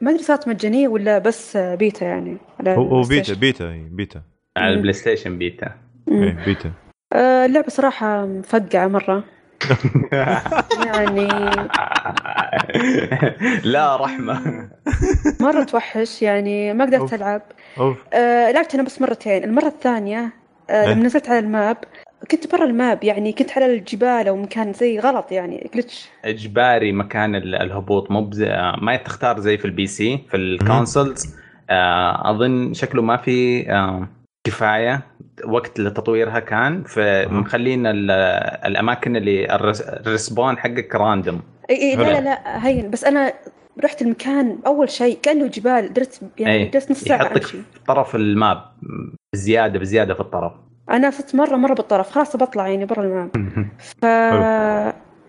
ما 0.00 0.10
أدري 0.10 0.22
صارت 0.22 0.48
مجانية 0.48 0.88
ولا 0.88 1.18
بس 1.18 1.56
بيتا 1.56 2.06
يعني؟ 2.06 2.36
على 2.60 2.70
هو 2.76 3.02
beta. 3.02 3.34
beta 3.34 3.72
هي 3.72 3.88
بيتا. 3.90 4.22
على 4.56 4.74
ال 4.74 4.92
PlayStation 4.92 5.38
beta. 5.38 5.72
إيه 6.08 6.44
بيتا. 6.44 6.72
اللعبة 7.44 7.68
صراحة 7.68 8.26
مفقعة 8.26 8.86
مرة. 8.88 9.24
يعني. 10.86 11.28
لا 13.64 13.96
رحمة. 13.96 14.68
مرة 15.40 15.64
توحش 15.64 16.22
يعني 16.22 16.72
ما 16.74 16.84
قدرت 16.84 17.42
أوف. 17.78 17.96
آه 18.12 18.50
لعبت 18.50 18.74
أنا 18.74 18.82
بس 18.82 19.02
مرتين. 19.02 19.44
المرة 19.44 19.66
الثانية 19.66 20.32
آه 20.70 20.86
إيه. 20.86 20.92
لما 20.94 21.04
نزلت 21.04 21.28
على 21.28 21.38
ال 21.38 21.47
map 21.47 21.76
كنت 22.30 22.52
برا 22.52 22.64
الماب 22.64 23.04
يعني 23.04 23.32
كنت 23.32 23.52
على 23.52 23.66
الجبال 23.74 24.28
أو 24.28 24.36
مكان 24.36 24.72
زي 24.72 24.98
غلط 24.98 25.32
يعني 25.32 25.70
glitch 25.74 26.08
إجباري 26.24 26.92
مكان 26.92 27.34
ال- 27.34 27.54
الهبوط. 27.54 28.10
مو. 28.10 28.30
ما 28.82 28.96
تختار 28.96 29.40
زي 29.40 29.58
في 29.58 29.64
ال 29.64 29.86
PC 29.86 30.20
في 30.30 30.36
ال 30.36 30.47
consoles 30.47 31.36
آه، 31.70 32.30
أظن 32.30 32.74
شكله 32.74 33.02
ما 33.02 33.16
في 33.16 33.70
آه، 33.70 34.08
كفاية. 34.46 35.02
وقت 35.44 35.80
لتطويرها 35.80 36.40
كان 36.40 36.84
فمخلين 36.84 37.86
ال- 37.86 38.10
الأماكن 38.66 39.16
اللي 39.16 39.54
ال 39.54 39.67
respawn 39.67 40.58
حقك 40.58 40.94
random. 40.94 41.40
إي 41.70 41.76
إي 41.76 41.96
لا. 41.96 42.02
لا 42.02 42.20
لا 42.20 42.66
هين 42.66 42.90
بس 42.90 43.04
أنا 43.04 43.32
رحت 43.84 44.02
المكان 44.02 44.58
أول 44.66 44.90
شيء 44.90 45.18
كأنه 45.22 45.46
جبال 45.46 45.92
درت 45.92 46.20
يعني. 46.38 46.64
درت 46.68 46.90
نص 46.90 47.04
ساعة 47.04 47.16
يحطك 47.26 47.42
في 47.42 47.62
طرف 47.88 48.14
الماب 48.16 48.62
بزيادة 49.34 49.78
بزيادة 49.78 50.14
في 50.14 50.20
الطرف. 50.20 50.52
أنا 50.90 51.10
صرت 51.10 51.34
مرة 51.34 51.56
مرة 51.56 51.74
بالطرف 51.74 52.10
خلاص 52.10 52.36
بطلع 52.36 52.68
يعني 52.68 52.84
برا 52.84 53.02
الماب. 53.02 53.30
ف 53.78 54.04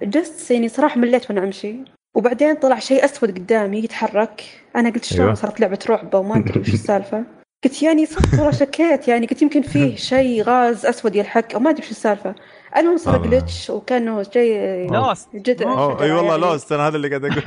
just 0.05 0.51
يعني 0.51 0.67
صراحة 0.67 0.99
مليت 0.99 1.29
وأنا 1.31 1.43
أمشي. 1.43 1.75
وبعدين 2.15 2.55
طلع 2.55 2.79
شيء 2.79 3.05
أسود 3.05 3.31
قدامي 3.39 3.77
يتحرك. 3.79 4.43
أنا 4.75 4.89
قلت 4.89 5.03
شلون 5.05 5.21
أيوة. 5.21 5.33
صارت 5.33 5.59
لعبة 5.59 5.79
رعب 5.89 6.15
وما 6.15 6.37
أدري 6.37 6.59
وش 6.59 6.73
السالفة. 6.79 7.23
قلت 7.63 7.83
يعني 7.83 8.07
والله 8.33 8.51
شكيت. 8.51 9.07
يعني 9.07 9.27
قلت 9.27 9.41
يمكن 9.41 9.61
فيه 9.61 9.95
شيء 10.13 10.43
غاز 10.43 10.85
أسود 10.85 11.15
يلحق 11.15 11.53
أو 11.53 11.59
ما 11.59 11.69
أدري 11.69 11.83
وش 11.83 11.91
السالفة. 11.91 12.35
المهم 12.77 12.97
صار. 12.97 13.27
glitch 13.27 13.69
وكانه 13.69 14.23
شيء 14.23 14.91
Lost 14.93 15.35
جد 15.35 15.61
أي 15.61 16.11
والله 16.11 16.37
Lost 16.37 16.71
أنا 16.71 16.87
هذا 16.87 16.95
اللي 16.95 17.09
قاعد 17.09 17.25
أقول. 17.25 17.43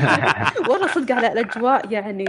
والله 0.70 0.86
صدق 0.86 1.14
على 1.14 1.32
الأجواء 1.32 1.92
يعني 1.92 2.24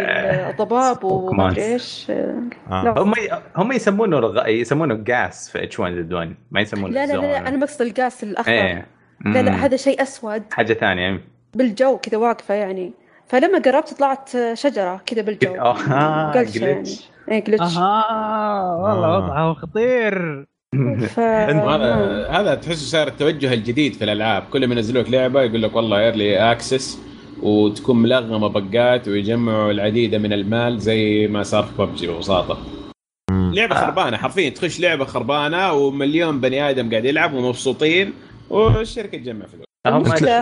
الضباب 0.50 1.04
وما 1.04 1.52
أدري 1.52 1.74
إيش. 1.74 2.08
آه. 2.10 2.94
هم 2.98 3.13
هم 3.56 3.72
يسمونه 3.72 4.20
رغ... 4.20 4.48
يسمونه 4.48 4.96
جاس 4.96 5.50
في 5.50 5.63
اتش 5.63 5.80
1 5.80 5.94
زد 5.94 6.13
1 6.13 6.36
ما 6.52 6.62
يسمونه 6.62 6.94
لا 6.94 7.06
لا 7.06 7.13
لا, 7.13 7.38
أنا 7.38 7.58
مقصد 7.58 7.82
القاس 7.82 8.24
الأخضر. 8.24 8.52
إيه. 8.52 8.88
لا 9.26 9.42
لا. 9.42 9.52
هذا 9.52 9.78
شيء 9.78 10.02
أسود. 10.02 10.44
حاجة 10.52 10.74
ثانية. 10.74 11.22
بالجو 11.54 11.98
كذا 11.98 12.18
واقفة 12.18 12.54
يعني. 12.54 12.94
فلما 13.28 13.60
قربت 13.60 13.94
طلعت 13.94 14.30
شجرة 14.54 15.02
كذا 15.06 15.22
بالجو. 15.22 15.56
آه 15.62 15.78
يعني. 16.36 16.52
glitch 16.52 17.10
glitch 17.30 17.78
أها 17.78 18.76
والله 18.76 19.08
آه. 19.08 19.18
وضعه 19.18 19.54
خطير. 19.54 20.46
ف... 21.08 21.20
هذا 21.74 22.28
هذا 22.30 22.56
تحسه 22.56 22.86
صار 22.86 23.08
التوجه 23.08 23.54
الجديد 23.54 23.94
في 23.94 24.04
الألعاب. 24.04 24.44
كل 24.54 24.68
ما 24.68 24.76
ينزلوا 24.76 25.04
لك 25.04 25.10
لعبة 25.10 25.42
يقول 25.42 25.63
لك 25.63 25.76
والله 25.76 26.00
early 26.00 26.52
access 26.52 27.00
وتكون 27.44 28.02
ملغمة 28.02 28.48
بقات 28.48 29.08
ويجمعوا 29.08 29.72
العديد 29.72 30.16
من 30.16 30.34
المال 30.34 30.80
زي 30.80 31.28
ما 31.28 31.44
صار 31.44 31.63
في 31.63 31.86
ببجي 31.86 32.08
ببساطة. 32.08 32.58
لعبة 33.32 33.76
آه. 33.76 33.80
خربانة 33.86 34.18
حرفيا. 34.18 34.50
تخش 34.50 34.80
لعبة 34.80 35.06
خربانة 35.06 35.74
ومليون 35.74 36.42
بني 36.42 36.70
آدم 36.70 36.90
قاعد 36.90 37.06
يلعب 37.06 37.34
ومبسوطين 37.34 38.13
والشركة 38.50 39.18
تجمع 39.18 39.46
فلوس. 39.46 39.66
المشكلة 39.88 40.42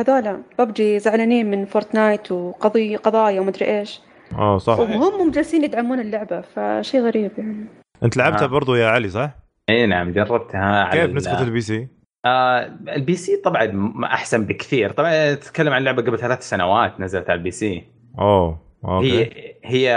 هذولا. 0.00 0.42
ببجي 0.58 0.98
زعلانين 0.98 1.50
من 1.50 1.64
Fortnite 1.64 2.32
وقضية 2.32 2.96
قضايا 2.96 3.40
ومدري 3.40 3.78
إيش. 3.78 4.00
آه 4.34 4.58
صح 4.58 4.78
وهم 4.78 5.30
جالسين 5.30 5.64
يدعمون 5.64 6.00
اللعبة 6.00 6.40
فشيء 6.40 7.00
غريب 7.00 7.30
يعني 7.38 7.66
أنت 8.02 8.16
لعبتها 8.16 8.44
آه. 8.44 8.48
برضو 8.48 8.74
يا 8.74 8.88
علي 8.88 9.08
صح؟ 9.08 9.30
اي 9.68 9.86
نعم 9.86 10.12
جربتها 10.12 10.90
كيف 10.90 11.04
ال- 11.04 11.14
نسخه 11.14 11.42
ال 11.42 11.60
PC؟ 11.60 11.88
آه 12.24 12.70
ال 12.88 13.14
PC 13.16 13.36
طبعا 13.44 13.92
أحسن 14.04 14.44
بكثير 14.44 14.90
طبعا 14.92 15.34
تتكلم 15.34 15.72
عن 15.72 15.84
لعبة 15.84 16.02
قبل 16.02 16.18
ثلاث 16.18 16.48
سنوات 16.48 17.00
نزلت 17.00 17.30
على 17.30 17.38
ال 17.38 17.50
PC 17.50 17.84
أوه 18.18 18.58
okay 18.84 19.20
هي 19.24 19.30
هي 19.64 19.88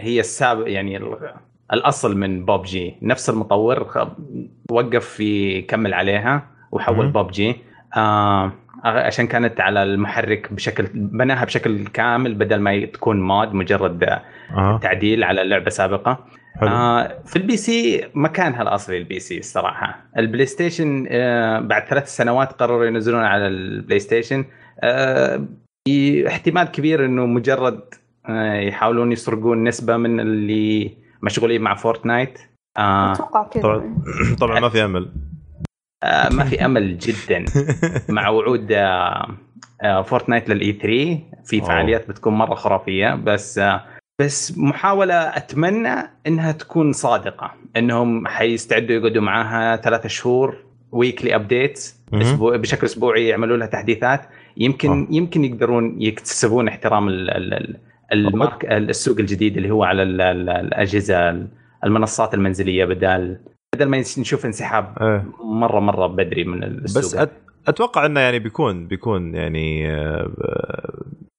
هي 0.00 0.20
السابق 0.20 0.64
يعني 0.70 0.96
ال- 0.96 1.34
الأصل 1.72 2.16
من 2.16 2.44
بوب 2.44 2.62
جي 2.62 2.96
نفس 3.02 3.30
المطور 3.30 3.86
وقف 4.70 5.20
يكمل 5.20 5.94
عليها 5.94 6.46
وحول. 6.72 7.08
بوب 7.08 7.30
جي 7.30 7.56
آه 7.96 8.52
عشان 8.84 9.26
كانت 9.26 9.60
على 9.60 9.82
المحرك 9.82 10.52
بشكل 10.52 10.86
بناها 10.94 11.44
بشكل 11.44 11.86
كامل 11.86 12.34
بدل 12.34 12.60
ما 12.60 12.84
تكون 12.84 13.20
mod 13.20 13.54
مجرد 13.54 14.04
أها 14.04 14.78
تعديل 14.82 15.24
على 15.24 15.44
لعبة 15.44 15.70
سابقة. 15.70 16.24
حلو. 16.60 16.68
آه 16.68 17.22
في 17.24 17.36
ال 17.36 17.56
PC 17.56 18.04
مكانها 18.14 18.62
الاصلي 18.62 18.98
ال 18.98 19.20
PC 19.20 19.38
الصراحة. 19.38 20.04
ال 20.18 20.46
PlayStation 20.46 21.06
آه 21.10 21.60
بعد 21.60 21.84
ثلاث 21.88 22.16
سنوات 22.16 22.52
قرروا 22.52 22.86
ينزلون 22.86 23.24
على 23.24 23.46
ال 23.46 23.98
PlayStation 23.98 24.44
آه 24.80 25.44
احتمال 26.26 26.64
كبير 26.64 27.04
إنه 27.04 27.26
مجرد 27.26 27.80
آه 28.28 28.54
يحاولون 28.54 29.12
يسرقون 29.12 29.64
نسبة 29.64 29.96
من 29.96 30.20
اللي 30.20 30.96
مشغولين 31.22 31.62
مع 31.62 31.74
Fortnite. 31.74 32.38
آه 32.78 33.12
أتوقع 33.12 33.48
كذا. 33.48 33.62
طبعا 33.62 33.94
طبعا 34.40 34.60
ما 34.60 34.68
في 34.68 34.84
أمل. 34.84 35.12
آه 36.02 36.28
ما 36.32 36.44
في 36.44 36.60
أمل 36.66 36.98
جدا 36.98 37.44
مع 38.08 38.28
وعود 38.28 38.72
آه 38.72 39.28
آه 39.82 40.02
Fortnite 40.02 40.48
لل 40.48 40.72
E3 40.72 41.18
في 41.44 41.58
أوه. 41.60 41.68
فعاليات 41.68 42.08
بتكون 42.08 42.32
مرة 42.34 42.54
خرافية 42.54 43.14
بس 43.14 43.60
بس 44.20 44.58
محاولة 44.58 45.14
أتمنى 45.14 45.94
إنها 46.26 46.52
تكون 46.52 46.92
صادقة 46.92 47.52
إنهم 47.76 48.26
حيستعدوا 48.26 48.96
يقعدوا 48.96 49.22
معاها 49.22 49.76
ثلاثة 49.76 50.08
شهور 50.08 50.56
weekly 50.92 51.34
updates 51.34 52.00
مهم. 52.12 52.20
أسبوع 52.22 52.56
بشكل 52.56 52.86
أسبوعي 52.86 53.28
يعملوا 53.28 53.56
لها 53.56 53.66
تحديثات 53.66 54.20
يمكن 54.56 54.90
آه. 54.90 55.06
يمكن 55.10 55.44
يقدرون 55.44 56.02
يكتسبون 56.02 56.68
احترام 56.68 57.08
ال- 57.08 57.30
ال- 57.30 57.54
ال- 57.54 57.76
ال 58.12 58.19
market 58.19 58.64
السوق 58.64 59.18
الجديد 59.18 59.56
اللي 59.56 59.70
هو 59.70 59.84
على 59.84 60.02
ال- 60.02 60.20
ال- 60.20 60.50
الأجهزة 60.50 61.46
المنصات 61.84 62.34
المنزلية 62.34 62.84
بدل 62.84 63.38
بدل 63.80 63.90
ما 63.90 63.98
نشوف 64.18 64.46
انسحاب 64.46 64.94
إيه. 65.00 65.24
مرة 65.44 65.80
مرة 65.80 66.06
بدري 66.06 66.44
من 66.44 66.62
السوق. 66.62 67.02
بس 67.02 67.14
أت... 67.14 67.30
أتوقع 67.68 68.06
إنه 68.06 68.20
يعني 68.20 68.38
بيكون 68.38 68.86
بيكون 68.86 69.34
يعني 69.34 69.90
آه، 69.90 70.30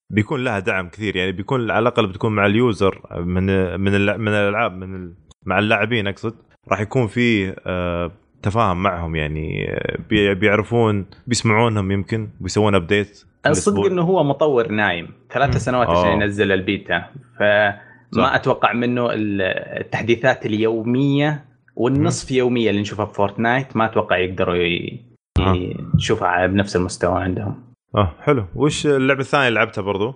بيكون 0.10 0.44
لها 0.44 0.60
دعم 0.60 0.90
كثير. 0.90 1.16
يعني 1.16 1.32
بيكون 1.32 1.72
على 1.72 1.80
الأقل 1.80 2.08
بتكون 2.08 2.36
مع 2.36 2.46
ال 2.46 2.57
user 2.57 3.02
من 3.18 3.46
من 3.80 3.92
من 4.20 4.28
الألعاب 4.28 4.78
من 4.78 4.96
ال... 4.96 5.14
مع 5.46 5.60
اللاعبين 5.60 6.08
أقصد 6.08 6.34
راح 6.70 6.82
يكون 6.82 7.08
في 7.08 7.56
آه، 7.68 8.12
تفاهم 8.44 8.84
معهم. 8.84 9.16
يعني 9.16 9.70
آه، 9.74 9.98
بي- 10.10 10.36
بيعرفون 10.36 11.06
بيسمعونهم 11.28 11.92
يمكن 11.92 12.30
بيسوون 12.40 12.76
update 12.76 13.24
الصدق 13.48 13.86
إنه 13.86 14.02
هو 14.02 14.24
مطور 14.24 14.68
نايم. 14.68 15.08
ثلاث. 15.34 15.58
سنوات. 15.58 15.88
عشان 15.90 16.12
ينزل 16.22 16.52
البيتا. 16.52 17.06
فما 17.40 17.78
صح. 18.12 18.34
أتوقع 18.36 18.74
منه 18.74 19.12
ال- 19.14 19.42
التحديثات 19.82 20.46
اليومية 20.46 21.51
والنصف 21.76 22.32
يومية 22.32 22.70
اللي 22.70 22.82
نشوفها 22.82 23.06
في 23.06 23.14
Fortnite 23.14 23.76
ما 23.78 23.86
أتوقع 23.86 24.18
يقدروا. 24.18 24.56
آه. 24.56 25.56
ي- 25.56 25.78
نشوفها 25.96 26.28
على 26.28 26.48
بنفس 26.48 26.76
المستوى 26.76 27.22
عندهم. 27.24 27.64
آه 27.96 28.12
حلو. 28.22 28.46
وش 28.56 28.86
اللعبة 28.88 29.20
الثانية 29.22 29.48
اللي 29.48 29.60
لعبتها 29.60 29.82
برضو؟ 29.82 30.14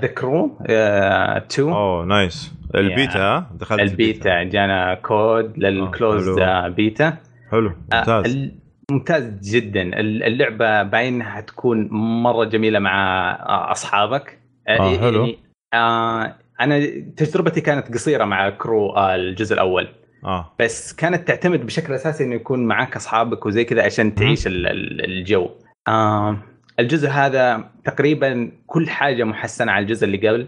The 0.00 0.06
Crew 0.06 0.58
2 0.66 1.68
أوه 1.72 2.04
nice. 2.04 2.54
البيتا 2.74 3.18
ها 3.18 3.50
دخلت 3.54 3.80
البيتا. 3.80 4.42
جانا 4.42 4.94
code 4.94 5.58
لل 5.58 5.79
closed 5.79 6.40
حلو. 6.40 6.74
بيتا. 6.74 7.16
حلو 7.50 7.68
آه، 7.92 7.96
ممتاز. 7.98 8.36
ال- 8.36 8.52
ممتاز 8.90 9.50
جدا. 9.54 9.82
ال- 9.82 10.22
اللعبة 10.22 10.82
باين 10.82 11.14
إنها 11.14 11.40
تكون 11.40 11.88
مرة 12.22 12.44
جميلة 12.44 12.78
مع 12.78 13.30
آه، 13.30 13.70
أصحابك. 13.72 14.38
آه، 14.68 14.98
حلو. 14.98 15.20
يعني 15.24 15.38
آه 15.74 16.34
أنا 16.60 16.78
تجربتي 17.16 17.60
كانت 17.60 17.94
قصيرة 17.94 18.24
مع 18.24 18.50
Crew 18.50 18.90
آه، 18.90 19.14
الجزء 19.14 19.54
الأول. 19.54 19.88
آه. 20.24 20.52
بس 20.58 20.92
كانت 20.92 21.28
تعتمد 21.28 21.66
بشكل 21.66 21.92
أساسي 21.92 22.24
إنه 22.24 22.34
يكون 22.34 22.66
معك 22.66 22.96
أصحابك 22.96 23.46
وزي 23.46 23.64
كذا 23.64 23.82
عشان 23.82 24.14
تعيش 24.14 24.46
ال- 24.46 24.66
ال- 24.66 25.04
الجو. 25.04 25.50
آه 25.88 26.36
الجزء 26.80 27.08
هذا 27.08 27.70
تقريبا 27.84 28.50
كل 28.66 28.88
حاجة 28.90 29.24
محسنة 29.24 29.72
على 29.72 29.82
الجزء 29.82 30.04
اللي 30.04 30.28
قبل. 30.28 30.46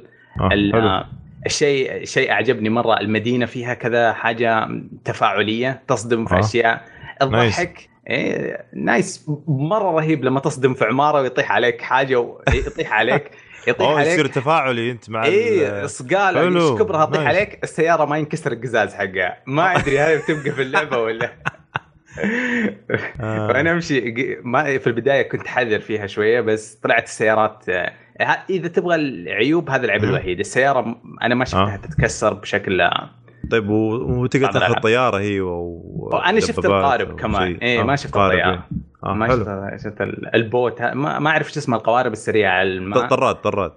حلو. 0.50 0.78
آه، 0.78 1.07
الشيء 1.46 2.04
شيء 2.04 2.31
أعجبني 2.31 2.68
مرة 2.68 3.00
المدينة 3.00 3.46
فيها 3.46 3.74
كذا 3.74 4.12
حاجة 4.12 4.68
تفاعلية 5.04 5.83
تصدم 5.88 6.26
في 6.26 6.35
آه. 6.35 6.38
أشياء. 6.40 6.85
الضحك 7.22 7.88
إيه 8.11 8.64
نايس. 8.74 9.31
مرة 9.48 9.90
رهيب 9.90 10.24
لما 10.24 10.40
تصدم 10.40 10.74
في 10.74 10.85
عمارة 10.85 11.20
ويطيح 11.20 11.52
عليك 11.52 11.83
حاجة 11.83 12.20
ويطيح 12.20 12.92
عليك. 12.92 13.31
يطيح 13.68 13.88
أوه 13.88 14.00
يصير 14.02 14.20
عليك 14.20 14.35
تفاعلي 14.35 14.90
أنت 14.90 15.11
مع 15.11 15.26
ال- 15.26 15.90
صقال. 15.90 16.37
إيش 16.57 16.78
كبرها 16.81 17.04
تطيح. 17.04 17.26
عليك 17.26 17.59
السيارة 17.62 18.04
ما 18.04 18.18
ينكسر 18.18 18.52
القزاز 18.52 18.94
حقها 18.94 19.37
ما 19.46 19.76
أدري 19.76 19.98
هذه 19.98 20.18
بتبقى 20.18 20.50
في 20.52 20.62
اللعبة 20.62 20.98
ولا 20.98 21.33
آه. 23.20 23.46
وأنا 23.48 23.72
أمشي 23.72 24.14
ما 24.42 24.78
في 24.78 24.87
البداية 24.87 25.22
كنت 25.22 25.46
حذر 25.46 25.81
فيها 25.81 26.07
شوية 26.07 26.40
بس 26.40 26.74
طلعت 26.74 27.04
السيارات 27.04 27.68
آه، 27.68 27.92
إذا 28.50 28.68
تبغى 28.68 28.94
العيوب 28.94 29.70
هذا 29.70 29.85
العيب. 29.85 30.04
الوحيد 30.04 30.38
السيارة 30.40 31.00
أنا 31.22 31.35
ما 31.35 31.44
شفتها 31.44 31.74
آه. 31.74 31.76
تتكسر 31.76 32.35
بشكل 32.35 32.90
طيب 33.50 33.68
وتقدر 33.70 34.52
تاخذ. 34.52 34.74
طيارة 34.74 35.18
هي 35.18 35.40
و... 35.40 36.11
أنا 36.26 36.40
شفت 36.40 36.64
القارب 36.64 37.20
كمان. 37.20 37.46
شيء. 37.52 37.62
إيه 37.62 37.80
آه، 37.80 37.82
ما 37.84 37.96
شفت 37.96 38.16
الطيارة. 38.16 38.66
آه 39.04 39.14
ما 39.14 39.26
حلو. 39.26 39.37
شفت 39.44 39.84
شفت 39.88 40.00
ال- 40.00 40.34
البوت. 40.34 40.82
ما, 40.82 41.18
ما 41.18 41.30
أعرف 41.30 41.52
شو 41.52 41.61
اسمها 41.61 41.78
القوارب 41.78 42.12
السريعة 42.12 42.62
الماء 42.62 43.06
طراد 43.08 43.34
طراد. 43.34 43.72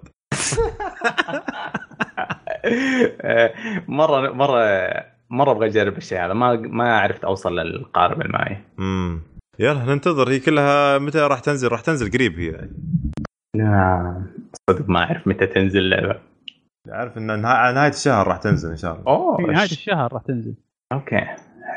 آه، 3.20 3.52
مرة 3.88 4.30
مرة 4.32 4.90
مرة 5.30 5.50
أبغى 5.50 5.66
أجرب 5.66 5.96
الشيء 5.96 6.18
هذا. 6.24 6.32
ما 6.32 6.52
ما 6.56 6.98
عرفت 6.98 7.24
أوصل 7.24 7.56
للقارب 7.58 8.20
المائي. 8.22 8.56
امم 8.78 9.20
يلا 9.58 9.84
ننتظر. 9.84 10.28
هي 10.30 10.38
كلها 10.38 10.98
متى 10.98 11.18
راح 11.18 11.38
تنزل؟ 11.40 11.68
راح 11.68 11.80
تنزل 11.80 12.10
قريب 12.10 12.38
هي. 12.40 12.68
لا 13.56 14.22
صدق 14.70 14.88
ما 14.88 15.04
أعرف 15.04 15.26
متى 15.26 15.46
تنزل 15.46 15.78
اللعبة. 15.78 16.16
عارف 16.90 17.18
إن 17.18 17.42
نهايه 17.42 17.88
الشهر 17.88 18.28
راح 18.28 18.36
تنزل 18.36 18.70
إن 18.70 18.76
شاء 18.76 18.92
الله 18.94 19.06
أوه 19.06 19.36
في 19.36 19.42
نهاية 19.42 19.64
الشهر 19.64 20.12
راح 20.12 20.22
تنزل 20.22 20.54
okay 20.92 21.20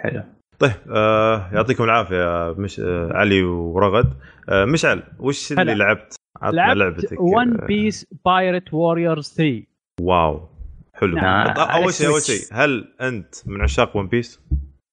حلو 0.03 0.23
طيب 0.59 0.71
آه 0.91 1.49
يعطيكم 1.53 1.83
العافية 1.83 2.15
يا 2.15 2.51
مش 2.57 2.79
آه 2.79 3.09
علي 3.13 3.43
ورغد 3.43 4.13
آه 4.49 4.65
مشعل 4.65 5.03
وش 5.19 5.51
اللي 5.51 5.61
هلا. 5.61 5.73
لعبت؟ 5.73 6.15
عطنا 6.41 6.55
لعبت 6.55 6.77
لعبتك 6.77 7.21
One 7.21 7.61
آه، 7.61 7.65
Piece 7.65 8.05
Pirate 8.25 8.73
Warriors 8.73 9.33
3 9.37 9.63
wow 10.01 10.49
حلو. 10.93 11.17
طب 11.17 11.59
أول 11.59 11.93
شيء 11.93 12.07
أول. 12.07 12.21
شيء 12.21 12.39
هل 12.51 12.93
أنت 13.01 13.35
من 13.47 13.61
عشاق 13.61 13.97
One 13.97 14.07
Piece؟ 14.07 14.41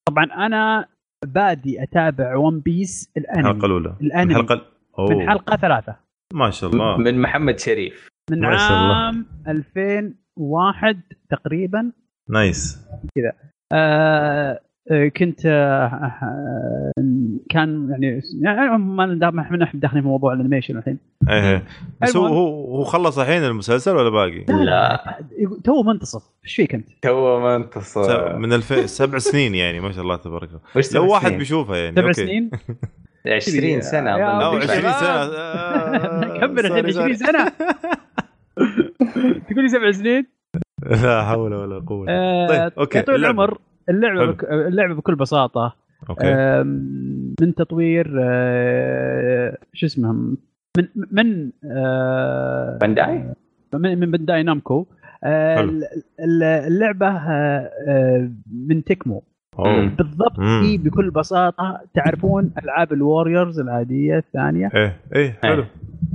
طبعا 0.09 0.25
أنا 0.25 0.89
بادي 1.25 1.83
أتابع 1.83 2.37
One 2.37 2.61
Piece 2.61 3.13
الحلقة 3.17 3.41
الانمي 3.41 3.67
الاولى 3.67 3.95
الأنمي. 4.01 4.33
الحلقة. 4.35 4.67
من 4.99 5.29
حلقة 5.29 5.57
ثلاثة 5.57 5.97
ما 6.35 6.51
شاء 6.51 6.71
الله 6.71 6.97
من 6.97 7.21
محمد 7.23 7.59
شريف 7.59 8.09
من. 8.33 8.93
عام 8.93 9.27
2001 9.49 11.01
تقريبا 11.31 11.93
nice 12.31 12.79
آه 13.73 14.61
آه، 14.91 15.09
كنت 15.09 15.47
آه 15.47 15.51
آه، 16.23 16.93
كان 17.51 17.89
يعني 17.91 18.21
يعني 18.43 18.79
ما 18.79 19.31
ما 19.31 19.43
إحنا 19.43 19.69
داخلين 19.75 20.03
في 20.03 20.09
موضوع 20.09 20.33
ال 20.33 20.37
animation 20.37 20.79
الحين 20.79 20.99
إيه 21.31 21.65
بس 22.03 22.17
هو 22.17 22.27
المهم. 22.27 22.39
هو 22.39 22.77
هو 22.77 22.85
خلص 22.85 23.19
الحين 23.19 23.45
المسلسل 23.45 23.97
ولا 23.97 24.11
باقي؟ 24.11 24.45
لا 24.65 25.19
تو 25.65 25.83
منتصف 25.83 26.23
إيش 26.45 26.55
فيك 26.55 26.75
أنت؟ 26.75 26.89
تو 27.03 27.41
ما 27.41 27.57
انتصر 27.57 28.39
من 28.39 28.53
الف... 28.53 28.91
سبع 28.91 29.19
سنين 29.19 29.55
يعني 29.55 29.81
ما 29.81 29.93
شاء 29.93 30.03
الله 30.03 30.17
تبارك 30.17 30.49
الله 30.49 30.61
لو 30.95 31.13
واحد 31.13 31.27
سنين؟ 31.27 31.39
بيشوفها 31.39 31.77
يعني 31.77 31.97
سبع 31.97 32.07
أوكي. 32.09 32.15
سنين 32.15 32.51
20 33.27 33.81
سنة. 33.81 34.11
أو 34.11 34.49
أبو 34.49 34.57
20 34.57 34.81
شباب. 34.81 34.93
سنة 34.93 35.09
آه، 35.39 36.39
كمل 36.41 36.67
الحين 36.67 36.93
سوري، 36.93 37.05
20 37.05 37.17
سوري. 37.17 37.33
سنة 37.33 37.53
تقول 39.51 39.63
لي 39.63 39.69
سبع 39.69 39.91
سنين 39.93 40.27
لا 41.03 41.25
حول 41.25 41.55
ولا 41.55 41.79
قوة 41.79 42.07
آه، 42.09 42.49
طيب 42.49 42.73
أوكي 42.79 42.99
يا 42.99 43.03
طول 43.05 43.15
اللعبة. 43.15 43.45
العمر 43.45 43.59
اللعبة. 43.89 44.33
بك... 44.33 44.45
اللعبة 44.45 44.95
بكل 44.95 45.15
بساطة 45.15 45.77
أوكي 46.11 46.27
آم، 46.27 47.35
من 47.41 47.55
تطوير 47.55 48.17
آه، 48.21 49.59
شو 49.73 49.87
اسمه 49.87 50.13
من 50.13 50.37
من 51.13 51.51
آه، 51.71 52.79
بانداي؟ 52.81 53.25
من 53.75 53.99
من 54.01 54.11
بانداي 54.11 54.43
نامكو 54.43 54.87
آه، 55.25 55.71
اللعبة 56.67 57.11
من 58.69 58.85
تكمو 58.85 59.23
أوه. 59.59 59.87
بالضبط 59.87 60.39
مم. 60.39 60.63
هي 60.63 60.77
بكل 60.77 61.11
بساطة 61.11 61.81
تعرفون 61.95 62.51
ألعاب 62.65 62.93
ال 62.93 63.00
warriors 63.00 63.61
العادية 63.61 64.19
الثانية 64.19 64.71
إيه 64.75 64.97
إيه 65.15 65.39
حلو 65.43 65.65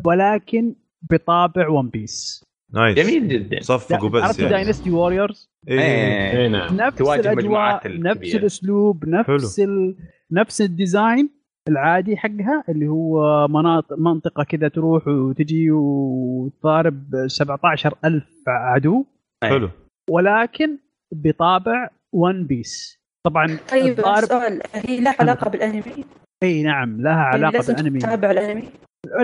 ولكن 0.05 0.73
بطابع 1.01 1.69
ون 1.69 1.89
بيس 1.89 2.43
nice. 2.73 2.95
جميل 2.97 3.27
جدا. 3.27 3.59
صفقوا 3.61 4.09
بس 4.09 4.23
عرفت 4.23 4.39
يعني 4.39 4.51
Dynasty 4.51 4.91
Warriors 4.91 5.49
إيه. 5.67 5.79
إيه. 5.79 6.37
اي 6.37 6.49
نعم. 6.49 6.75
نفس 6.75 6.97
تواجه 6.97 7.19
الأجواء 7.19 7.35
مجموعات 7.37 7.87
نفس. 7.87 8.35
الأسلوب 8.35 9.05
نفس 9.09 9.59
ال... 9.59 9.95
نفس 10.31 10.61
ال 10.61 10.71
design 10.71 11.29
العادي 11.69 12.17
حقها 12.17 12.63
اللي 12.69 12.87
هو 12.87 13.47
مناطق 13.47 13.99
منطقة 13.99 14.43
كذا 14.43 14.67
تروح 14.67 15.07
وتجي 15.07 15.71
وتضارب 15.71 17.27
17000 17.27 18.23
عدو. 18.47 19.05
حلو. 19.43 19.69
ولكن 20.09 20.77
بطابع 21.13 21.89
ون 22.13 22.47
بيس 22.47 22.97
طبعا 23.25 23.57
طيب 23.71 23.99
الضارب 23.99 24.25
سؤال. 24.25 24.61
هي 24.73 24.99
لها 24.99 25.15
علاقة 25.19 25.49
بالأنمي؟ 25.49 25.83
اي 26.43 26.63
نعم 26.63 27.01
لها 27.01 27.11
يعني 27.13 27.27
علاقة 27.27 27.51
لازم 27.51 27.73
بالأنمي. 27.73 27.99
تتابع 27.99 28.31
الأنمي؟ 28.31 28.63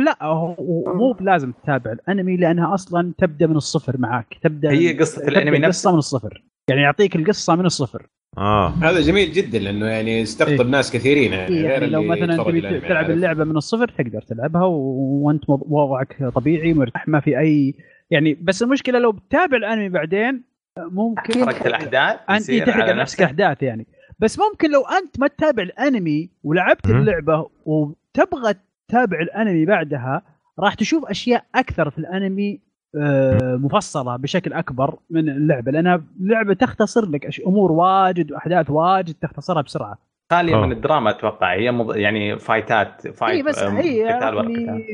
لا 0.05 0.23
هو 0.23 0.53
هو 0.53 0.93
مو 0.93 1.11
بلازم 1.11 1.51
تتابع 1.51 1.91
الانمي 1.91 2.38
لأنها 2.38 2.73
أصلا 2.73 3.13
تبدأ 3.17 3.47
من 3.47 3.55
الصفر 3.55 3.97
معك 3.97 4.38
تبدأ 4.41 4.71
هي 4.71 4.97
قصة 4.99 5.21
تبدأ 5.21 5.31
الأنمي 5.31 5.57
القصة 5.57 5.67
نفسه 5.67 5.91
من 5.91 5.97
الصفر. 5.97 6.43
يعني 6.69 6.81
يعطيك 6.81 7.15
القصة 7.15 7.55
من 7.55 7.65
الصفر. 7.65 8.07
آه. 8.38 8.69
هذا 8.69 9.01
جميل 9.01 9.31
جدا 9.31 9.59
لأنه 9.59 9.86
يعني 9.86 10.19
يستقطب 10.19 10.51
إيه. 10.51 10.63
ناس 10.67 10.91
كثيرين 10.91 11.34
يعني 11.34 11.55
غير 11.55 11.69
يعني 11.69 11.88
لو 11.88 12.01
اللي 12.01 12.25
مثلا 12.25 12.43
تبي 12.43 12.79
تلعب؟ 12.79 13.09
اللعبة 13.09 13.43
من 13.43 13.57
الصفر 13.57 13.88
تقدر 13.88 14.21
تلعبها 14.21 14.65
وأنت 14.65 15.43
وضعك 15.47 16.31
طبيعي 16.36 16.73
مرتاح 16.73 17.07
ما 17.07 17.19
في 17.19 17.39
اي 17.39 17.75
يعني 18.11 18.34
بس 18.34 18.63
المشكلة 18.63 18.99
لو 18.99 19.11
بتتابع 19.11 19.57
الأنمي 19.57 19.89
بعدين 19.89 20.43
ممكن 20.77 21.45
حركة 21.45 21.67
الأحداث 21.67 22.19
انت 22.29 22.51
تحرق 22.51 22.84
على 22.84 22.93
نفسك 22.93 23.01
نفسك. 23.01 23.21
احداث 23.21 23.63
يعني. 23.63 23.88
بس 24.19 24.39
ممكن 24.39 24.71
لو 24.71 24.81
أنت 24.81 25.19
ما 25.19 25.27
تتابع 25.27 25.63
الأنمي 25.63 26.29
ولعبت. 26.43 26.86
اللعبة 26.86 27.49
وتبغى 27.65 28.53
تتابع 28.94 29.20
الانمي 29.20 29.66
بعدها 29.66 30.22
راح 30.60 30.74
تشوف 30.74 31.06
أشياء 31.06 31.44
أكثر 31.56 31.89
في 31.89 31.98
الانمي 31.98 32.60
آه، 33.02 33.56
مفصلة 33.56 34.16
بشكل 34.16 34.54
أكبر 34.54 34.96
من 35.10 35.30
اللعبة 35.30 35.72
لأنها 35.72 36.04
اللعبه 36.20 36.54
تختصر 36.54 37.10
لك 37.10 37.39
أمور 37.48 37.72
واجد 37.72 38.32
وأحداث 38.32 38.70
واجد 38.70 39.16
تختصرها 39.22 39.62
بسرعة. 39.62 39.98
خالية 40.32 40.56
آه. 40.56 40.66
من 40.66 40.72
الدراما 40.72 41.10
أتوقع 41.10 41.54
هي 41.54 41.72
مض... 41.72 41.96
يعني 41.96 42.39
فايتات 42.39 43.08
fight 43.07 43.34
إي 43.34 43.44
بس 43.44 43.64
هي 43.64 44.14
قتال. 44.14 44.36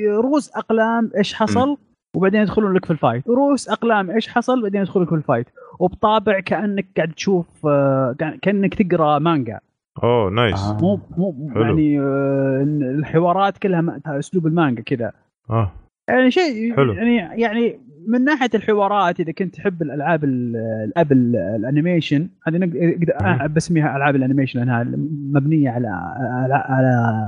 رؤوس 0.08 0.52
أقلام 0.56 1.12
إيش 1.18 1.34
حصل؟ 1.34 1.78
وبعدين 2.16 2.41
يدخلون 2.41 2.74
لك 2.74 2.86
في 2.86 2.91
ال 2.91 2.97
fight. 2.97 3.28
رؤوس 3.28 3.70
أقلام 3.70 4.12
إيش 4.12 4.28
حصل؟ 4.28 4.62
بعدين 4.62 4.82
يدخلون 4.82 5.06
لك 5.06 5.10
في 5.10 5.16
ال 5.15 5.20
fight. 5.20 5.47
وبطابع 5.80 6.39
كأنك 6.39 6.88
قاعد 6.97 7.12
تشوف 7.12 7.66
آه، 7.66 8.16
كأنك 8.41 8.74
تقرأ 8.74 9.20
مانجا. 9.20 9.60
أوه 10.04 10.30
nice. 10.32 10.63
آه. 10.64 10.78
مو 10.82 11.00
مو 11.18 11.50
حلو. 11.54 11.62
يعني 11.64 12.00
آه، 12.00 12.64
الحوارات 12.82 13.58
كلها 13.58 14.00
أسلوب 14.06 14.47
المانجا 14.47 14.82
كذا. 14.82 15.12
آه. 15.50 15.72
يعني 16.10 16.32
شيء 16.32 16.76
حلو. 16.76 16.93
يعني 16.93 17.41
يعني 17.41 17.80
من 18.08 18.24
ناحية 18.24 18.50
الحوارات 18.56 19.20
إذا 19.20 19.32
كنت 19.32 19.56
تحب 19.56 19.82
الألعاب 19.82 20.24
ال- 20.24 20.56
الأب 20.86 21.12
ال- 21.12 21.36
ال 21.36 21.45
animation 21.45 22.30
هذه 22.47 22.58
أقدر- 22.58 23.22
أنا 23.22 23.47
بسميها 23.47 23.97
ألعاب 23.97 24.16
ال 24.15 24.20
animation 24.20 24.59
لأنها 24.60 24.84
مبنية 25.34 25.70
على 25.70 25.88
على, 25.88 26.54
على 26.54 27.24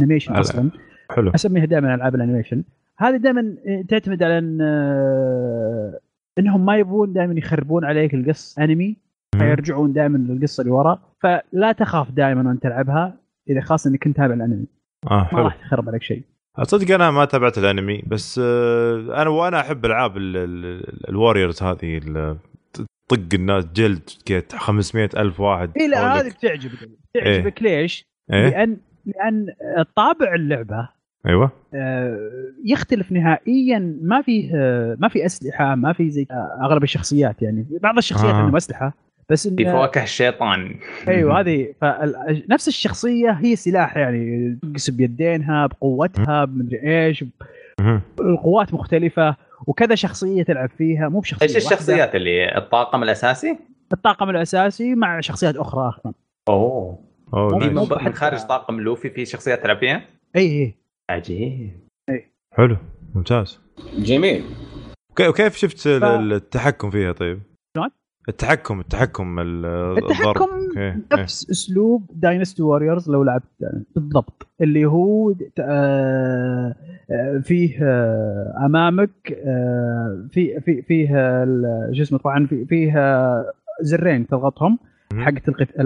animation 0.00 0.34
أصلا. 0.36 0.70
حلو. 1.10 1.30
أسميها 1.34 1.64
دائما 1.64 1.94
ألعاب 1.94 2.14
ال 2.14 2.18
animation. 2.18 2.64
هذه 2.98 3.16
دائما 3.16 3.54
تعتمد 3.88 4.22
على 4.22 4.38
إن 4.38 4.58
آه، 4.62 5.98
إنهم 6.38 6.66
ما 6.66 6.76
يبغون 6.76 7.12
دائما 7.12 7.34
يخربون 7.38 7.84
عليك 7.84 8.14
القصة 8.14 8.64
أنمي 8.64 8.96
فيرجعون 9.38 9.92
دائما 9.92 10.18
للقصة 10.18 10.60
اللي 10.60 10.72
ورا. 10.72 10.98
فلا 11.22 11.72
تخاف 11.72 12.10
دائما 12.10 12.48
وانت 12.48 12.62
تلعبها 12.62 13.16
إذا 13.50 13.60
خاصة 13.60 13.90
إنك 13.90 14.04
كنت 14.04 14.16
تابع 14.16 14.34
الأنمي. 14.34 14.66
آه 15.10 15.28
ما 15.32 15.42
راح 15.42 15.56
تخرب 15.56 15.88
عليك 15.88 16.02
شيء. 16.02 16.22
صدق 16.62 16.94
أنا 16.94 17.10
ما 17.10 17.24
تابعت 17.24 17.58
الأنمي 17.58 18.02
بس 18.06 18.40
آه، 18.44 19.22
أنا 19.22 19.30
وأنا 19.30 19.60
أحب 19.60 19.84
ألعاب 19.84 20.16
ال- 20.16 20.36
ال- 20.36 21.08
warriors 21.08 21.62
هذه 21.62 22.00
طق 23.08 23.18
الناس 23.34 23.64
جلد 23.74 24.10
كيت 24.24 24.52
500 24.56 25.08
ألف 25.16 25.40
واحد 25.40 25.70
اي 25.80 25.88
لا. 25.88 26.20
هذه 26.20 26.32
تعجبك 26.42 26.88
تعجبك. 27.14 27.62
ليش؟ 27.62 28.04
إيه. 28.32 28.48
لأن 28.50 28.76
لأن 29.06 29.46
طابع 29.96 30.34
اللعبة 30.34 30.88
أيوه. 31.26 31.50
آه، 31.74 32.30
يختلف 32.64 33.12
نهائيا. 33.12 33.98
ما 34.02 34.22
فيه 34.22 34.50
آه، 34.54 34.96
ما 35.00 35.08
في 35.08 35.26
أسلحة 35.26 35.74
ما 35.74 35.92
في 35.92 36.10
زي 36.10 36.26
آه، 36.30 36.58
أغلب 36.64 36.82
الشخصيات 36.82 37.42
يعني. 37.42 37.66
بعض 37.82 37.96
الشخصيات 37.96 38.34
آه. 38.34 38.36
عندهم 38.36 38.56
أسلحة. 38.56 38.94
بس 39.30 39.48
في 39.48 39.62
إن 39.66 39.72
فواكه 39.72 40.02
الشيطان 40.02 40.74
أيوه 41.08 41.36
هذه 41.40 41.74
فال- 41.80 42.44
نفس 42.50 42.68
الشخصية 42.68 43.30
هي 43.30 43.56
سلاح 43.56 43.96
يعني 43.96 44.58
تقص 44.62 44.90
بيدينها 44.90 45.66
بقوتها 45.66 46.44
بمدري 46.44 47.06
إيش. 47.06 47.24
القوات 48.20 48.74
مختلفة 48.74 49.36
وكذا 49.66 49.94
شخصية 49.94 50.42
تلعب 50.42 50.70
فيها 50.78 51.08
مو 51.08 51.20
بشخصية 51.20 51.46
إيش. 51.46 51.56
الشخصيات 51.56 52.14
اللي 52.14 52.56
الطاقم 52.58 53.02
الأساسي؟ 53.02 53.58
الطاقم 53.92 54.30
الأساسي 54.30 54.94
مع 54.94 55.20
شخصيات 55.20 55.56
أخرى 55.56 55.88
أصلا 55.88 56.12
أوه 56.48 56.98
أوه 57.34 57.58
في 57.58 57.68
مو 57.70 57.86
من 58.04 58.12
خارج 58.14 58.40
طاقم 58.40 58.80
لوفي 58.80 59.10
في 59.10 59.24
شخصيات 59.24 59.62
تلعب 59.62 59.78
فيها؟ 59.78 60.02
إي 60.36 60.42
إي 60.42 60.74
عجيب 61.10 61.70
حلو 62.56 62.76
ممتاز 63.14 63.60
جميل 63.98 64.44
وكي- 65.10 65.28
وكيف 65.28 65.56
شفت 65.56 65.78
ف- 65.88 66.04
التحكم 66.04 66.90
فيها 66.90 67.12
طيب؟ 67.12 67.42
شلون؟ 67.76 67.90
التحكم 68.28 68.80
التحكم 68.80 69.38
التحكم. 69.38 70.48
إيه. 70.76 71.00
نفس 71.12 71.50
أسلوب 71.50 72.02
Dynasty 72.14 72.62
Warriors 72.62 73.10
لو 73.10 73.22
لعبت 73.22 73.44
بالضبط 73.96 74.46
اللي 74.60 74.84
هو 74.86 75.34
آه، 75.60 76.74
آه، 77.10 77.38
فيه 77.38 77.78
آه، 77.82 78.54
أمامك 78.66 79.10
في 80.30 80.60
في 80.60 80.82
فيه 80.82 81.08
شو 81.92 82.02
اسمه 82.02 82.18
طبعا 82.18 82.46
في- 82.46 82.64
فيه 82.64 82.92
زرين 83.80 84.26
تضغطهم 84.26 84.78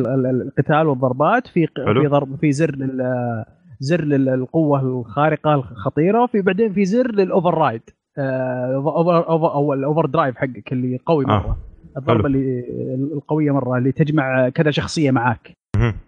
ال- 0.06 0.26
القتال 0.42 0.86
والضربات 0.86 1.46
في. 1.46 1.66
في 2.02 2.06
ضرب 2.08 2.36
في 2.36 2.52
زر 2.52 2.76
لل 2.76 3.44
زر 3.80 4.04
للقوه 4.04 4.80
الخارقة 4.80 5.54
الخطيرة 5.54 6.22
وفي 6.22 6.42
بعدين 6.42 6.72
في 6.72 6.84
زر 6.84 7.10
لل 7.14 7.54
override 7.58 7.82
over- 8.18 9.28
أو 9.54 9.72
ال 9.74 10.06
overdrive 10.06 10.36
حقك 10.36 10.72
اللي 10.72 10.98
قوي 11.06 11.24
آه. 11.26 11.56
الضربة. 11.96 12.26
اللي 12.26 12.64
القوية 13.12 13.50
مرة 13.50 13.78
اللي 13.78 13.92
تجمع 13.92 14.48
كذا 14.48 14.70
شخصية 14.70 15.10
معاك 15.10 15.52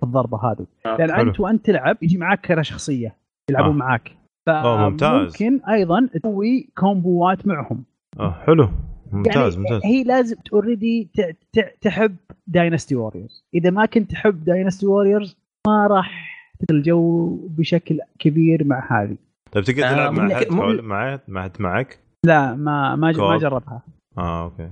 الضربة 0.03 0.39
هذه 0.53 0.67
آه، 0.87 0.97
لأن 0.97 1.13
حلو. 1.13 1.29
أنت 1.31 1.41
وأنت 1.41 1.67
تلعب 1.67 1.97
يجي 2.03 2.19
معاك 2.19 2.41
كذا 2.41 2.63
شخصية 2.63 3.15
يلعبون 3.51 3.71
آه. 3.75 3.79
معاك 3.79 4.11
آه، 4.49 4.89
ممتاز. 4.91 5.37
فممكن 5.37 5.61
أيضا 5.69 6.09
تسوي 6.15 6.69
كومبوات 6.79 7.47
معهم 7.47 7.85
آه 8.21 8.31
حلو 8.47 8.69
ممتاز 9.13 9.55
يعني 9.57 9.65
ممتاز 9.71 9.81
هي 9.85 10.05
لازم 10.05 10.37
already 10.53 11.09
تحب 11.81 12.17
Dynasty 12.47 12.95
Warriors 12.97 13.45
إذا 13.55 13.71
ما 13.71 13.87
كنت 13.87 14.11
تحب 14.11 14.45
Dynasty 14.45 14.87
Warriors 14.87 15.37
ما 15.67 15.87
راح 15.87 16.37
تدخل 16.59 16.75
الجو 16.77 17.37
بشكل 17.51 18.01
كبير 18.19 18.65
مع 18.65 19.03
هذه 19.03 19.17
طيب 19.53 19.65
تقدر 19.65 19.85
آه، 19.85 19.93
تلعب 19.93 20.13
مع 20.13 20.23
ممكن- 20.23 20.35
حد 20.37 20.43
ممكن- 20.51 20.57
حول- 20.63 20.83
معك 21.29 21.61
مع؟ 21.61 21.87
لا 22.27 22.55
ما 22.55 22.97
ما 22.97 23.13
ما. 23.13 23.39
جربها 23.39 23.83
آه 24.19 24.45
أوكي 24.45 24.69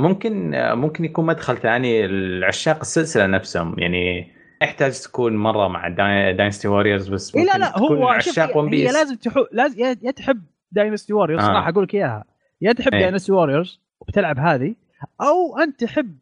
ممكن 0.00 0.50
ممكن 0.54 1.04
يكون 1.04 1.26
مدخل 1.26 1.56
ثاني 1.56 2.06
لعشاق 2.06 2.80
السلسلة 2.80 3.26
نفسهم 3.26 3.78
يعني 3.78 4.32
يحتاج 4.62 5.00
تكون 5.00 5.36
مرة 5.36 5.68
مع 5.68 5.88
Dynasty 6.32 6.68
Warriors 6.68 7.08
بس 7.08 7.36
إيه 7.36 7.44
لا 7.44 7.52
ممكن 7.52 7.60
لا 7.60 7.70
تكون 7.70 7.96
هو 7.96 8.08
عشاق 8.08 8.56
ون 8.56 8.70
بيس 8.70 8.88
هي 8.88 8.92
لازم 8.92 9.14
تحب 9.14 9.46
لازم 9.52 9.80
يا 9.80 9.96
يا 10.02 10.10
تحب 10.10 10.42
Dynasty 10.72 11.12
Warriors 11.12 11.42
آه. 11.42 11.46
صراحة 11.46 11.68
أقول 11.68 11.84
لك 11.84 11.94
إياها 11.94 12.24
يا 12.60 12.72
تحب 12.72 12.94
إيه. 12.94 13.00
Dynasty 13.00 13.32
Warriors 13.32 13.80
وبتلعب 14.00 14.38
هذه 14.38 14.74
أو 15.20 15.58
أنت 15.58 15.84
تحب 15.84 16.18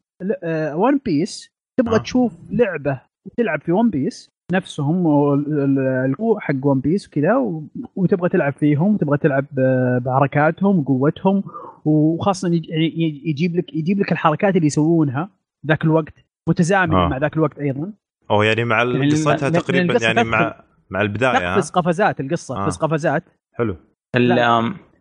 ون 0.74 1.00
بيس 1.04 1.50
تبغى 1.76 1.96
آه. 1.96 1.98
تشوف 1.98 2.32
لعبة 2.50 3.00
وتلعب 3.24 3.62
في 3.62 3.72
ون 3.72 3.90
بيس 3.90 4.30
نفسهم 4.52 5.06
ال- 5.34 5.62
ال- 5.62 6.10
القوة 6.10 6.40
حق 6.40 6.54
ون 6.66 6.80
بيس 6.80 7.08
وكذا 7.08 7.36
وتبغى 7.96 8.28
تلعب 8.28 8.52
فيهم 8.52 8.94
وتبغى 8.94 9.18
تلعب 9.18 9.46
بحركاتهم 10.04 10.78
وقوتهم 10.78 11.42
وخاصة 11.84 12.48
يج- 12.48 12.70
يج- 12.70 13.26
يجيب 13.26 13.56
لك 13.56 13.74
يجيب 13.74 14.00
لك 14.00 14.12
الحركات 14.12 14.56
اللي 14.56 14.66
يسوونها 14.66 15.28
ذاك 15.66 15.84
الوقت 15.84 16.14
متزامنه 16.48 16.96
آه. 17.04 17.08
مع 17.08 17.16
ذاك 17.18 17.36
الوقت 17.36 17.58
أيضا. 17.58 17.92
أو 18.30 18.42
يعني 18.42 18.64
مع 18.64 18.82
يعني 18.82 19.10
قصتها 19.10 19.48
تقريبا 19.48 19.92
القصة 19.92 20.06
يعني 20.06 20.24
مع 20.24 20.62
مع 20.90 21.00
البداية 21.02 21.36
ها؟ 21.52 21.56
نقفز 21.56 21.70
قفزات 21.70 22.20
القصة 22.20 22.56
آه. 22.56 22.64
تقفز 22.64 22.76
قفزات. 22.76 23.24
حلو. 23.52 23.76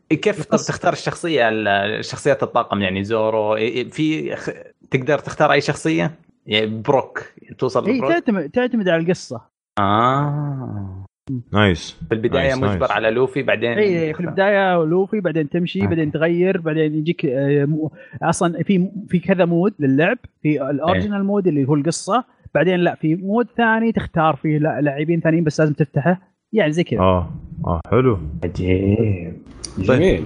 كيف 0.10 0.42
القصة- 0.42 0.68
تختار 0.68 0.94
الشخصية؟ 0.94 1.50
ال- 1.50 2.06
شخصيات 2.06 2.44
الطاقم 2.44 2.82
يعني 2.82 3.04
زورو 3.04 3.56
في 3.92 4.36
خ- 4.36 4.50
تقدر 4.92 5.20
تختار 5.20 5.52
أي 5.52 5.62
شخصية؟ 5.62 6.12
يعني 6.50 6.82
بروك 6.82 7.24
توصل 7.58 7.86
هي 7.90 7.98
لبروك. 7.98 8.12
تعتمد 8.12 8.50
تعتمد 8.50 8.90
على 8.90 9.04
القصة. 9.04 9.42
آه. 9.80 11.06
nice. 11.54 11.98
في 12.10 12.16
البداية 12.16 12.42
nice، 12.44 12.58
مجبر 12.58 12.78
nice. 12.80 12.92
على 12.92 13.12
لوفي 13.12 13.44
بعدين 13.44 13.72
إي 13.72 14.14
في 14.14 14.20
البداية 14.20 14.84
لوفي 14.84 15.20
بعدين 15.20 15.50
تمشي 15.50 15.84
آه. 15.84 15.88
بعدين 15.88 16.12
تغير 16.12 16.62
بعدين 16.62 16.96
يجيك 16.96 17.26
آه، 17.26 17.90
أصلا 18.24 18.64
في 18.64 18.92
في 19.10 19.20
كذا 19.20 19.46
mode 19.46 19.74
للعب. 19.80 20.18
في 20.42 20.70
ال 20.70 20.76
original 20.76 21.24
mode 21.24 21.48
اللي 21.48 21.66
هو 21.66 21.76
القصة. 21.76 22.24
بعدين 22.56 22.80
لا 22.80 22.96
في 22.96 23.16
mode 23.16 23.48
ثاني 23.58 23.92
تختار 23.92 24.36
فيه 24.36 24.58
لا- 24.58 24.82
لاعبين 24.82 25.20
ثانيين 25.22 25.44
بس 25.44 25.60
لازم 25.60 25.74
تفتحه. 25.74 26.22
يعني 26.54 26.72
زي 26.72 26.84
كذا. 26.84 27.00
آه 27.00 27.30
آه 27.68 27.82
حلو. 27.92 28.20
عجيب. 28.44 29.34
جميل 29.78 30.24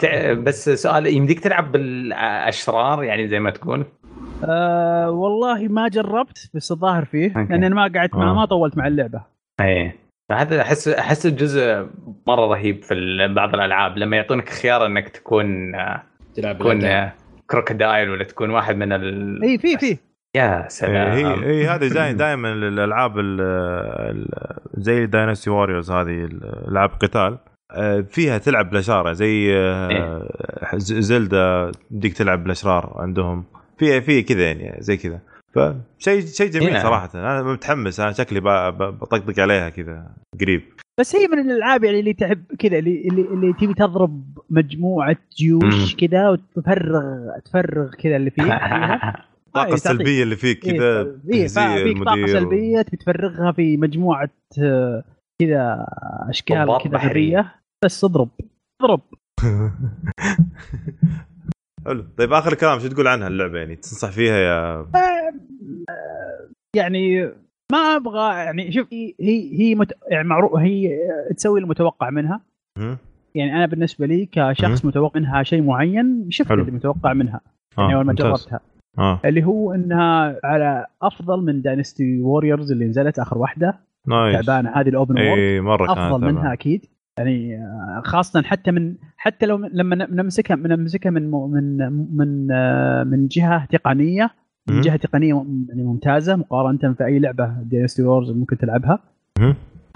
تع- 0.00 0.32
بس 0.32 0.70
سؤال 0.70 1.06
يمديك 1.06 1.40
تلعب 1.40 1.72
بالأشرار 1.72 3.04
يعني 3.04 3.28
زي 3.28 3.40
ما 3.40 3.50
تقول؟ 3.50 3.84
آه 4.44 5.10
والله 5.10 5.68
ما 5.68 5.88
جربت 5.88 6.50
بس 6.54 6.72
الظاهر 6.72 7.04
فيه 7.04 7.26
أوكي. 7.36 7.52
لأن 7.52 7.64
أنا 7.64 7.74
ما 7.74 7.82
قعدت 7.98 8.14
مع 8.14 8.30
آه. 8.30 8.34
ما 8.34 8.44
طولت 8.44 8.76
مع 8.76 8.86
اللعبة. 8.86 9.20
إيه. 9.60 9.96
فهذا 10.30 10.60
أحس 10.62 10.88
أحس 10.88 11.26
الجزء 11.26 11.86
مرة 12.26 12.46
رهيب 12.46 12.82
في 12.82 12.94
ال- 12.94 13.34
بعض 13.34 13.54
الألعاب 13.54 13.98
لما 13.98 14.16
يعطونك 14.16 14.48
خيار 14.48 14.86
إنك 14.86 15.08
تكون 15.08 15.74
آه، 15.74 16.02
تلعب 16.34 16.58
تكون 16.58 16.78
بالأداء. 16.78 17.02
آه، 17.06 17.12
كروكودايل 17.50 18.10
ولا 18.10 18.24
تكون 18.24 18.50
واحد 18.50 18.76
من 18.76 18.92
ال 18.92 19.42
اي 19.42 19.58
في 19.58 19.76
في. 19.78 19.98
يا 20.36 20.62
إيه، 20.62 20.68
سلام. 20.68 21.10
هي 21.10 21.46
هي 21.46 21.66
هذه 21.68 22.12
دائما 22.12 22.52
الألعاب 22.68 23.18
ال- 23.18 23.40
ال- 23.40 24.56
زي 24.74 25.06
داينستي 25.06 25.50
واريورز 25.50 25.90
هذه 25.90 26.24
الالعاب 26.24 26.90
قتال. 26.90 27.38
فيها 28.08 28.38
تلعب 28.38 28.70
بالأشرار 28.70 29.12
زي 29.12 29.52
ز- 30.76 30.92
زلدا 30.92 31.70
بدك 31.90 32.12
تلعب 32.12 32.42
بالأشرار 32.42 32.92
عندهم. 32.96 33.44
في 33.78 34.00
في 34.00 34.22
كذا 34.22 34.42
يعني 34.52 34.82
زي 34.82 34.96
كذا. 34.96 35.20
فشيء 35.54 36.20
شيء 36.26 36.50
جميل 36.50 36.72
نعم. 36.72 36.82
صراحة. 36.82 37.10
أنا 37.14 37.42
متحمس 37.42 38.00
أنا 38.00 38.12
شكلي 38.12 38.40
ب- 38.40 38.44
ب- 38.78 38.98
بطقطق 38.98 39.40
عليها 39.40 39.68
كذا 39.68 40.10
قريب. 40.40 40.62
بس 41.00 41.16
هي 41.16 41.26
من 41.26 41.38
الألعاب 41.38 41.84
يعني 41.84 42.00
اللي 42.00 42.12
تحب 42.12 42.44
كذا 42.58 42.78
اللي 42.78 43.08
اللي, 43.08 43.22
اللي 43.22 43.52
تبي 43.52 43.74
تضرب 43.74 44.38
مجموعة 44.50 45.16
جيوش 45.36 45.94
كذا 45.96 46.28
وتفرغ 46.28 47.02
تفرغ 47.44 47.90
كذا 47.94 48.16
اللي 48.16 48.30
فيها. 48.30 49.24
الطاقه. 49.48 49.74
السلبيه 49.74 50.22
اللي 50.22 50.36
فيك 50.36 50.58
كذا 50.58 51.00
إيه، 51.32 51.42
تهزي 51.42 51.60
فا- 51.60 51.82
فيك 51.84 52.02
طاقة 52.04 52.26
سلبية 52.26 52.82
تبي 52.82 52.96
تفرغها 52.96 53.52
في 53.52 53.76
مجموعة 53.76 54.30
آه، 54.62 55.04
كذا 55.42 55.86
أشكال 56.28 56.78
كذا 56.84 56.92
بحرية. 56.92 57.38
غبيه 57.38 57.54
بس 57.84 58.04
اضرب. 58.04 58.28
اضرب. 58.82 59.00
حلو. 61.88 62.04
طيب 62.18 62.32
آخر 62.32 62.54
كلام 62.54 62.78
شو 62.78 62.88
تقول 62.88 63.08
عنها 63.08 63.28
اللعبة 63.28 63.58
يعني؟ 63.58 63.76
تنصح 63.76 64.10
فيها 64.10 64.36
يا 64.36 64.86
يعني 66.76 67.32
ما 67.72 67.78
أبغى 67.78 68.34
يعني 68.34 68.72
شوف 68.72 68.86
هي 68.92 69.14
هي 69.20 69.60
هي 69.60 69.74
مت... 69.74 69.92
يعني 70.10 70.28
معروف 70.28 70.54
هي 70.54 70.98
تسوي 71.36 71.60
المتوقع 71.60 72.10
منها؟ 72.10 72.40
يعني 73.34 73.56
أنا 73.56 73.66
بالنسبة 73.66 74.06
لي 74.06 74.28
كشخص 74.32 74.84
متوقع 74.84 75.20
منها 75.20 75.42
شيء 75.42 75.62
معين 75.62 76.26
شفت 76.30 76.48
حلو. 76.48 76.60
اللي 76.60 76.72
متوقع 76.72 77.12
منها. 77.12 77.40
يعني 77.78 77.94
آه 77.94 77.96
أول 77.96 78.04
ما. 78.04 78.12
جربتها. 78.12 78.60
آه. 78.98 79.20
اللي 79.24 79.44
هو 79.44 79.74
إنها 79.74 80.40
على 80.44 80.86
أفضل 81.02 81.44
من 81.44 81.62
Dynasty 81.62 82.20
Warriors 82.20 82.72
اللي 82.72 82.84
نزلت 82.84 83.18
آخر 83.18 83.38
واحدة. 83.38 83.78
nice. 84.06 84.46
تعبانة 84.46 84.70
هذه 84.70 84.88
ال 84.88 84.94
open 84.94 85.18
world 85.20 85.38
اي 85.38 85.60
مرة 85.60 85.92
أفضل 85.92 86.26
منها. 86.26 86.52
أكيد. 86.52 86.86
يعني 87.18 87.64
خاصة 88.04 88.42
حتى 88.42 88.70
من 88.70 88.94
حتى 89.16 89.46
لو 89.46 89.56
لما 89.56 90.06
نمسكها 90.10 90.56
نمسكها 90.56 91.10
من 91.10 91.30
من 91.30 91.76
من 92.16 92.48
آه، 92.52 93.04
من 93.04 93.26
جهة 93.28 93.64
تقنية 93.64 94.30
من. 94.68 94.80
جهة 94.80 94.96
تقنية 94.96 95.34
يعني 95.68 95.82
ممتازة 95.82 96.36
مقارنة 96.36 96.94
في 96.94 97.04
اي 97.04 97.18
لعبه 97.18 97.56
Dynasty 97.62 98.02
Warriors 98.02 98.30
ممكن 98.30 98.58
تلعبها؟ 98.58 98.98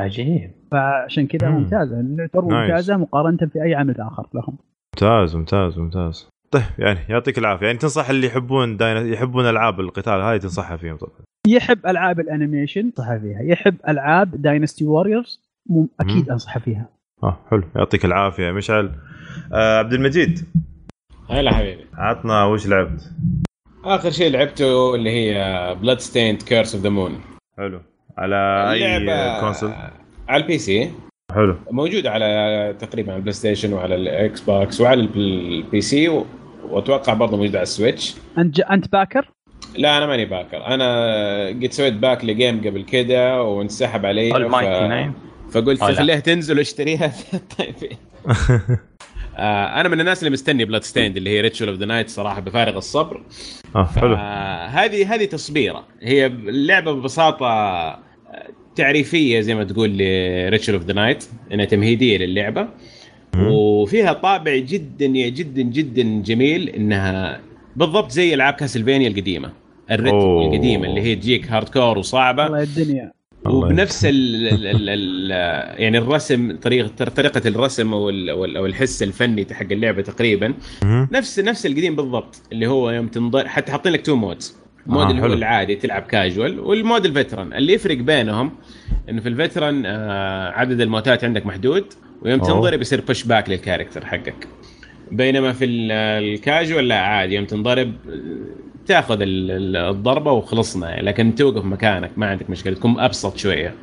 عجيب. 0.00 0.50
فعشان 0.70 1.26
كذا 1.26 1.48
مم. 1.50 1.56
ممتازة. 1.56 2.16
تعتبر. 2.18 2.42
ممتازة 2.42 2.96
مقارنة 2.96 3.36
في 3.52 3.62
اي 3.62 3.74
عمل 3.74 4.00
آخر 4.00 4.26
لهم. 4.34 4.56
ممتاز 4.94 5.36
ممتاز 5.36 5.78
ممتاز. 5.78 6.28
طيب 6.50 6.62
يعني 6.78 6.98
يعطيك 7.08 7.38
العافية. 7.38 7.66
يعني 7.66 7.78
تنصح 7.78 8.10
اللي 8.10 8.26
يحبون 8.26 8.76
داين... 8.76 9.12
يحبون 9.12 9.44
ألعاب 9.44 9.80
القتال 9.80 10.20
هذه 10.20 10.36
تنصحها 10.36 10.76
فيهم 10.76 10.96
طبعا. 10.96 11.12
يحب 11.46 11.86
ألعاب 11.86 12.20
ال 12.20 12.26
animation 12.26 12.80
انصحها 12.80 13.18
فيها. 13.18 13.42
يحب 13.42 13.74
ألعاب 13.88 14.42
Dynasty 14.42 14.84
Warriors 14.84 15.40
أكيد 16.00 16.30
أنصحها 16.30 16.60
فيها. 16.60 16.88
آه 17.24 17.38
حلو. 17.50 17.62
يعطيك 17.76 18.04
العافية 18.04 18.42
يا 18.46 18.52
مشعل. 18.52 18.92
آه 19.52 19.78
عبد 19.78 19.92
المجيد. 19.92 20.46
هلا 21.30 21.54
حبيبي. 21.54 21.86
عطنا 21.94 22.44
وش 22.44 22.66
لعبت؟ 22.66 23.10
آخر 23.84 24.10
شيء 24.10 24.30
لعبته 24.30 24.94
اللي 24.94 25.10
هي 25.10 25.76
Bloodstained 25.82 26.42
Curse 26.42 26.74
of 26.74 26.84
the 26.84 26.90
Moon 26.90 27.20
حلو. 27.58 27.80
على 28.18 28.70
أي 28.72 29.40
console 29.40 29.72
على 30.28 30.42
ال 30.42 30.58
PC 30.58 30.90
حلو. 31.34 31.56
موجود 31.70 32.06
على 32.06 32.76
تقريبا 32.78 33.10
على 33.10 33.18
ال 33.18 33.32
PlayStation 33.32 33.72
وعلى 33.72 33.94
ال 33.94 34.40
Xbox 34.40 34.80
وعلى 34.80 35.00
ال 35.00 35.80
PC 35.80 36.08
و... 36.08 36.26
وأتوقع 36.68 37.14
برضه 37.14 37.36
موجود 37.36 37.56
على 37.56 37.62
ال 37.62 37.70
Switch 37.70 38.16
أنت 38.38 38.56
ج... 38.56 38.62
أنت 38.70 38.92
backer؟ 38.92 39.30
لا 39.78 39.98
أنا 39.98 40.06
ماني 40.06 40.24
backer. 40.24 40.66
أنا 40.66 41.46
قد 41.48 41.68
سويت 41.70 41.94
back 41.94 42.24
ل 42.24 42.32
game 42.32 42.60
قبل 42.60 42.82
كده 42.82 43.42
وانسحب 43.42 44.06
علي 44.06 44.36
ال 44.36 44.44
Mighty 44.44 44.88
Nine 44.88 45.14
فقلت. 45.53 45.82
خليها 45.84 46.20
تنزل 46.20 46.59
واشتريها. 46.59 47.12
طيب. 47.59 47.74
آه 49.36 49.80
أنا 49.80 49.88
من 49.88 50.00
الناس 50.00 50.18
اللي 50.18 50.30
مستني 50.30 50.64
Bloodstained 50.64 51.16
اللي 51.16 51.30
هي 51.30 51.40
Ritual 51.40 51.68
of 51.68 51.78
the 51.78 51.86
Night 51.86 52.08
صراحة 52.09 52.40
بفارغ 52.40 52.76
الصبر. 52.76 53.22
آه 53.76 53.84
حلو. 53.84 54.14
هذه 54.78 55.14
هذه 55.14 55.24
تصبيرة. 55.24 55.86
هي 56.03 56.26
اللعبه 56.26 56.92
ببساطة 56.92 57.46
آه، 57.46 57.98
تعريفية 58.76 59.40
زي 59.40 59.55
ما 59.55 59.64
تقول 59.64 59.90
ل 59.98 60.09
Ritual 60.09 60.74
of 60.74 60.82
the 60.84 60.92
Night 60.92 61.24
إنها 61.53 61.64
تمهيدية 61.64 62.18
للعبة. 62.18 62.68
وفيها 63.38 64.12
طابع 64.12 64.57
جدا 64.57 65.07
جدا 65.07 65.62
جدا 65.62 66.22
جميل 66.22 66.68
إنها 66.68 67.40
بالضبط 67.76 68.11
زي 68.11 68.34
العاب 68.34 68.55
Castlevania 68.54 69.08
القديمة 69.09 69.53
ال 69.90 69.94
retro. 69.94 70.16
القديمه 70.16 70.86
اللي 70.86 71.00
هي 71.00 71.14
تجيك 71.14 71.50
hardcore 71.50 71.98
وصعبة. 71.98 72.42
والله 72.44 72.62
الدنيا 72.62 73.03
الله 73.03 73.21
وبنفس 73.47 74.05
ال 74.05 74.47
ال 74.49 74.66
ال 74.66 74.88
ال 74.88 75.30
يعني 75.82 75.99
الرسم 75.99 76.57
طريقه 76.57 76.88
طريقة 77.07 77.49
الرسم 77.49 77.93
أو 77.95 78.09
الحس 78.66 79.03
الفني 79.03 79.47
حق 79.53 79.66
اللعبة 79.72 80.03
تقريبا. 80.03 80.55
نفس 80.84 81.38
نفس 81.40 81.66
القديم 81.66 81.97
بالضبط 81.97 82.43
اللي 82.53 82.66
هو 82.66 82.90
يوم 82.90 83.09
تنضر 83.09 83.49
حتى 83.49 83.72
حاطين 83.72 83.93
لك 83.93 84.07
two 84.06 84.16
modes 84.16 84.56
mode 84.86 85.06
آه، 85.07 85.11
اللي 85.11 85.22
هو. 85.22 85.26
العادي 85.26 85.74
تلعب 85.76 86.03
كاجوال 86.03 86.61
وال 86.60 86.75
mode 86.75 87.04
ال 87.04 87.10
veteran 87.10 87.52
اللي 87.53 87.72
يفرق 87.72 87.97
بينهم 87.97 88.53
انه 89.09 89.20
في 89.20 89.28
ال 89.28 89.35
veteran 89.35 89.82
آه 89.86 90.51
عدد 90.51 90.80
الموتات 90.80 91.24
عندك 91.24 91.47
محدود 91.47 91.84
ويوم. 92.22 92.40
تنضرب 92.40 92.80
يصير 92.80 93.01
pushback 93.00 93.24
لل 93.24 93.50
character 93.50 94.06
حقك 94.07 94.49
بينما 95.12 95.52
في 95.52 95.64
ال- 95.64 95.92
الكاجوال 96.24 96.88
لا 96.88 96.98
عادي 97.00 97.34
يوم 97.34 97.44
تنضرب 97.44 97.92
تاخذ 98.86 99.20
ال- 99.22 99.50
ال- 99.50 99.76
الضربة 99.76 100.32
وخلصنا 100.32 100.90
يعني 100.90 101.02
لكن 101.02 101.34
توقف 101.34 101.64
مكانك 101.64 102.10
ما 102.16 102.26
عندك 102.26 102.50
مشكلة 102.50 102.74
تكون 102.74 103.00
أبسط 103.00 103.36
شوية 103.36 103.74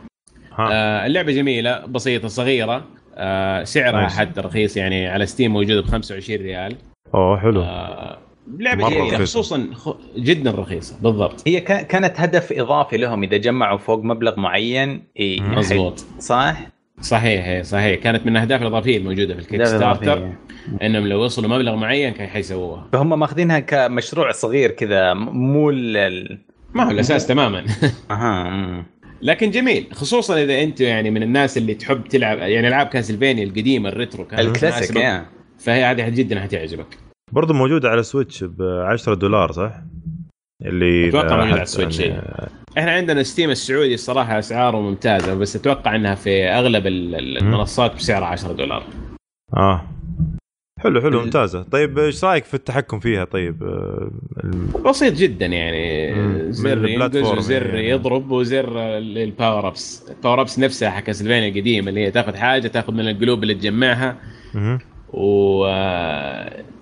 ها 0.56 0.70
آه 0.72 1.06
اللعبة 1.06 1.32
جميلة 1.32 1.86
بسيطة 1.86 2.28
صغيرة 2.28 2.86
آه 3.16 3.64
سعرها 3.64 4.00
nice. 4.02 4.18
حتى 4.18 4.42
رخيص 4.42 4.78
يعني 4.78 5.08
على 5.08 5.26
Steam 5.26 5.54
موجودة 5.54 5.82
ب 5.82 5.86
25 5.86 6.42
ريال 6.42 6.76
أوه 7.14 7.40
حلو 7.40 7.62
آه 7.62 8.18
لعبة 8.60 8.90
جميلة. 8.90 9.18
خصوصا. 9.18 9.68
جدا 10.18 10.52
رخيصة 10.52 10.96
بالضبط 11.02 11.44
هي 11.48 11.60
كا- 11.62 11.82
كانت 11.82 12.20
هدف 12.20 12.52
إضافي 12.54 12.98
لهم 12.98 13.24
إذا 13.24 13.38
جمعوا 13.38 13.78
فوق 13.78 14.04
مبلغ 14.04 14.40
معين 14.40 15.04
مزبوط 15.40 16.06
صح؟ 16.20 16.58
صحيح 17.02 17.64
صحيح. 17.64 18.00
كانت 18.00 18.26
من 18.26 18.32
الاهداف 18.32 18.62
الإضافية 18.62 18.98
الموجودة 18.98 19.34
في 19.34 19.40
ال 19.40 19.64
Kickstarter. 19.64 20.32
إنهم 20.82 21.08
لو 21.08 21.24
وصلوا 21.24 21.50
مبلغ 21.50 21.76
معين 21.76 22.14
كان 22.14 22.28
حيسووها. 22.28 22.88
فهم 22.94 23.20
ماخذينها 23.20 23.60
كمشروع 23.60 24.32
صغير 24.32 24.72
كذا 24.72 25.14
مو 25.14 25.70
ال 25.70 26.40
ما 26.74 26.84
هو 26.84 26.92
الأساس 26.92 27.28
تماما. 27.28 27.66
أها 28.12 28.50
مم. 28.50 28.86
لكن 29.22 29.52
جميل. 29.52 29.88
خصوصا 29.94 30.44
إذا 30.44 30.64
أنت 30.64 30.82
يعني 30.82 31.12
من 31.12 31.24
الناس 31.24 31.58
اللي 31.58 31.74
تحب 31.74 32.08
تلعب 32.08 32.38
يعني 32.38 32.68
ألعاب 32.68 32.88
Castlevania 32.88 33.44
القديمة 33.44 33.90
ال 33.90 33.96
retro 33.96 34.28
ال 34.34 34.45
classic 34.45 35.24
فهي 35.60 35.84
هذه 35.84 36.10
جدا 36.10 36.40
حتعجبك. 36.40 36.98
برضه 37.32 37.54
موجودة 37.54 37.90
على 37.90 38.04
Switch 38.04 38.44
ب 38.44 38.62
10 38.62 39.14
دولار 39.14 39.52
صح؟ 39.52 39.72
اللي 40.66 41.06
موجودة 41.06 41.36
على 41.36 41.54
أحد 41.54 41.64
Switch، 41.68 42.00
يعني- 42.00 42.14
إيه. 42.16 42.48
إحنا 42.78 42.92
عندنا 42.92 43.24
Steam 43.24 43.50
السعودي 43.50 43.94
الصراحه 43.94 44.40
أسعاره 44.40 44.82
ممتازة 44.82 45.34
بس 45.36 45.56
أتوقع 45.56 45.96
إنها 45.96 46.16
في 46.16 46.44
أغلب 46.48 46.88
ال- 46.88 47.16
ال- 47.16 47.38
المنصات 47.38 47.96
بسعر 47.96 48.24
10 48.24 48.52
دولار. 48.52 48.84
آه. 49.58 49.86
حلو 50.80 51.02
حلو 51.02 51.22
ممتازة. 51.22 51.64
طيب 51.64 52.00
إيش 52.00 52.24
رأيك 52.24 52.44
في 52.46 52.54
التحكم 52.54 53.00
فيها؟ 53.00 53.24
طيب 53.26 53.64
آه، 53.64 54.12
الم- 54.44 54.84
بسيط 54.86 55.14
جدا 55.14 55.46
يعني. 55.46 56.14
زر 56.54 56.88
ينقز 56.88 57.18
وزر 57.18 57.66
يعني. 57.66 57.90
يضرب 57.90 58.32
وزر 58.32 58.98
ال 58.98 59.10
power 59.10 59.68
ups 59.68 60.10
ال 60.10 60.15
power 60.15 60.42
ups 60.42 60.60
نفسها 60.60 60.90
حق 60.90 61.00
Castlevania 61.04 61.50
القديمه 61.50 61.90
اللي 61.90 62.02
هي 62.06 62.12
تاخذ 62.12 62.36
حاجة 62.36 62.68
تاخذ 62.68 62.94
من 62.94 63.08
القلوب 63.10 63.44
اللي 63.44 63.54
تجمعها. 63.54 64.16
و 65.14 65.66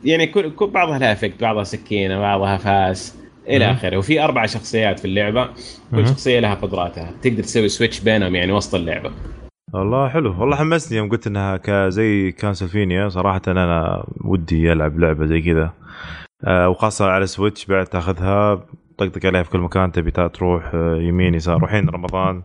يعني 0.04 0.28
كل 0.28 0.50
كل- 0.56 0.68
بعضها 0.70 1.00
لها 1.00 1.12
effect 1.14 1.42
بعضها 1.42 1.64
سكينة 1.64 2.20
بعضها 2.20 2.58
فاس. 2.58 3.16
إلى. 3.50 3.72
آخره. 3.72 3.98
وفي 3.98 4.24
أربع 4.24 4.46
شخصيات 4.46 5.00
في 5.00 5.06
اللعبة. 5.06 5.50
كل 5.92 6.08
شخصية 6.08 6.40
لها 6.40 6.54
قدراتها. 6.54 7.12
تقدر 7.22 7.44
تسوي 7.44 7.70
switch 7.70 8.00
بينهم 8.00 8.36
يعني 8.36 8.52
وسط 8.52 8.76
اللعبة. 8.76 9.12
والله 9.74 10.10
حلو. 10.10 10.42
والله 10.42 10.56
حمسني 10.56 10.98
يوم 10.98 11.10
قلت 11.10 11.28
إنها 11.28 11.58
كزي 11.58 12.32
Castlevania 12.32 13.10
صراحة 13.10 13.42
أنا 13.48 14.04
ودي 14.26 14.72
ألعب 14.72 15.00
لعبة 15.00 15.26
زي 15.26 15.42
كذا. 15.42 15.74
آه 16.46 16.70
وخاصة 16.70 17.06
على 17.06 17.26
Switch 17.28 17.66
بعد 17.66 17.86
تاخذها 17.86 18.66
طقطق 18.98 19.26
عليها 19.26 19.44
في 19.44 19.50
كل 19.50 19.60
مكان. 19.60 19.92
تبي 19.92 20.12
تروح 20.12 20.72
آه، 20.74 20.96
يمين 21.02 21.34
يسار. 21.34 21.60
روحين 21.62 21.90
رمضان؟ 21.90 22.44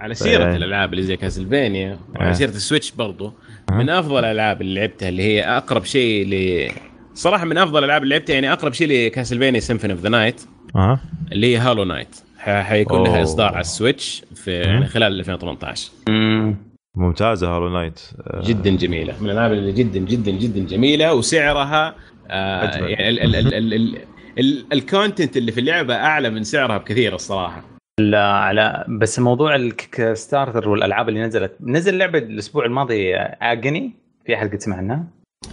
على 0.00 0.14
سيرة 0.14 0.42
يعني- 0.42 0.56
الألعاب 0.56 0.92
اللي 0.92 1.02
زي 1.02 1.16
Castlevania 1.16 1.92
آه. 1.92 1.98
وعلى 2.20 2.34
سيرة 2.34 2.50
ال 2.50 2.56
Switch 2.56 2.92
برضو. 2.92 3.32
من 3.72 3.90
أفضل 3.90 4.18
الألعاب 4.18 4.60
اللي 4.60 4.80
لعبتها 4.80 5.08
اللي 5.08 5.22
هي 5.22 5.42
أقرب 5.42 5.84
شيء 5.84 6.26
ل 6.26 6.68
صراحة 7.14 7.44
من 7.44 7.58
أفضل 7.58 7.78
الالعاب 7.78 8.02
اللي 8.02 8.14
لعبتها 8.14 8.34
يعني 8.34 8.52
أقرب 8.52 8.72
شيء 8.72 8.88
ل 8.88 8.94
Castlevania 8.94 9.60
Symphony 9.60 9.92
of 9.92 10.00
the 10.02 10.08
Night 10.08 10.40
أها 10.76 11.00
اللي 11.32 11.46
هي 11.46 11.56
Hollow 11.56 11.84
Knight 11.84 12.16
ح- 12.38 12.62
حيكون 12.62 13.02
لها. 13.04 13.22
إصدار 13.22 13.48
على 13.52 13.60
ال 13.60 13.69
Switch 13.69 14.24
في 14.34 14.52
يعني 14.60 14.86
خلال 14.86 15.12
2018 15.20 15.90
مم. 16.08 16.56
ممتازة 16.96 17.56
Hollow 17.56 17.68
Knight 17.68 18.00
آه، 18.26 18.42
جدا 18.46 18.70
جميلة. 18.76 19.14
من 19.20 19.26
الألعاب 19.26 19.52
اللي 19.52 19.72
جدا 19.72 19.98
جدا 20.00 20.30
جدا 20.30 20.60
جميلة 20.66 21.14
وسعرها 21.14 21.94
آه 22.30 22.64
أجمل. 22.64 22.90
يعني 22.90 23.08
ال- 23.08 23.20
ال- 23.20 23.36
ال- 23.36 23.54
ال- 23.54 23.74
ال- 23.74 23.98
ال- 24.38 24.64
ال 24.72 24.80
content 24.80 25.36
اللي 25.36 25.52
في 25.52 25.60
اللعبة 25.60 25.94
أعلى 25.94 26.30
من 26.30 26.44
سعرها 26.44 26.78
بكثير 26.78 27.14
الصراحة. 27.14 27.64
لا 28.00 28.32
على 28.32 28.84
بس 28.88 29.18
موضوع 29.18 29.54
ال 29.54 30.12
Kickstarter 30.12 30.68
والألعاب 30.68 31.08
اللي 31.08 31.22
نزلت 31.22 31.52
نزل 31.60 31.98
لعبة 31.98 32.18
الأسبوع 32.18 32.64
الماضي 32.66 33.14
Agony 33.16 33.92
في 34.26 34.34
أحد 34.34 34.50
قد 34.52 34.60
سمع 34.60 34.76
عنها؟ 34.76 35.04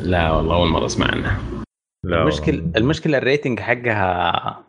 لا 0.01 0.31
والله 0.31 0.55
أول 0.55 0.67
مرة 0.69 0.85
أسمع 0.85 1.07
عنها 1.11 1.39
لا 2.05 2.21
المشكلة 2.21 2.71
المشكلة 2.75 3.17
ال 3.17 3.24
rating 3.24 3.59
حقها 3.59 4.63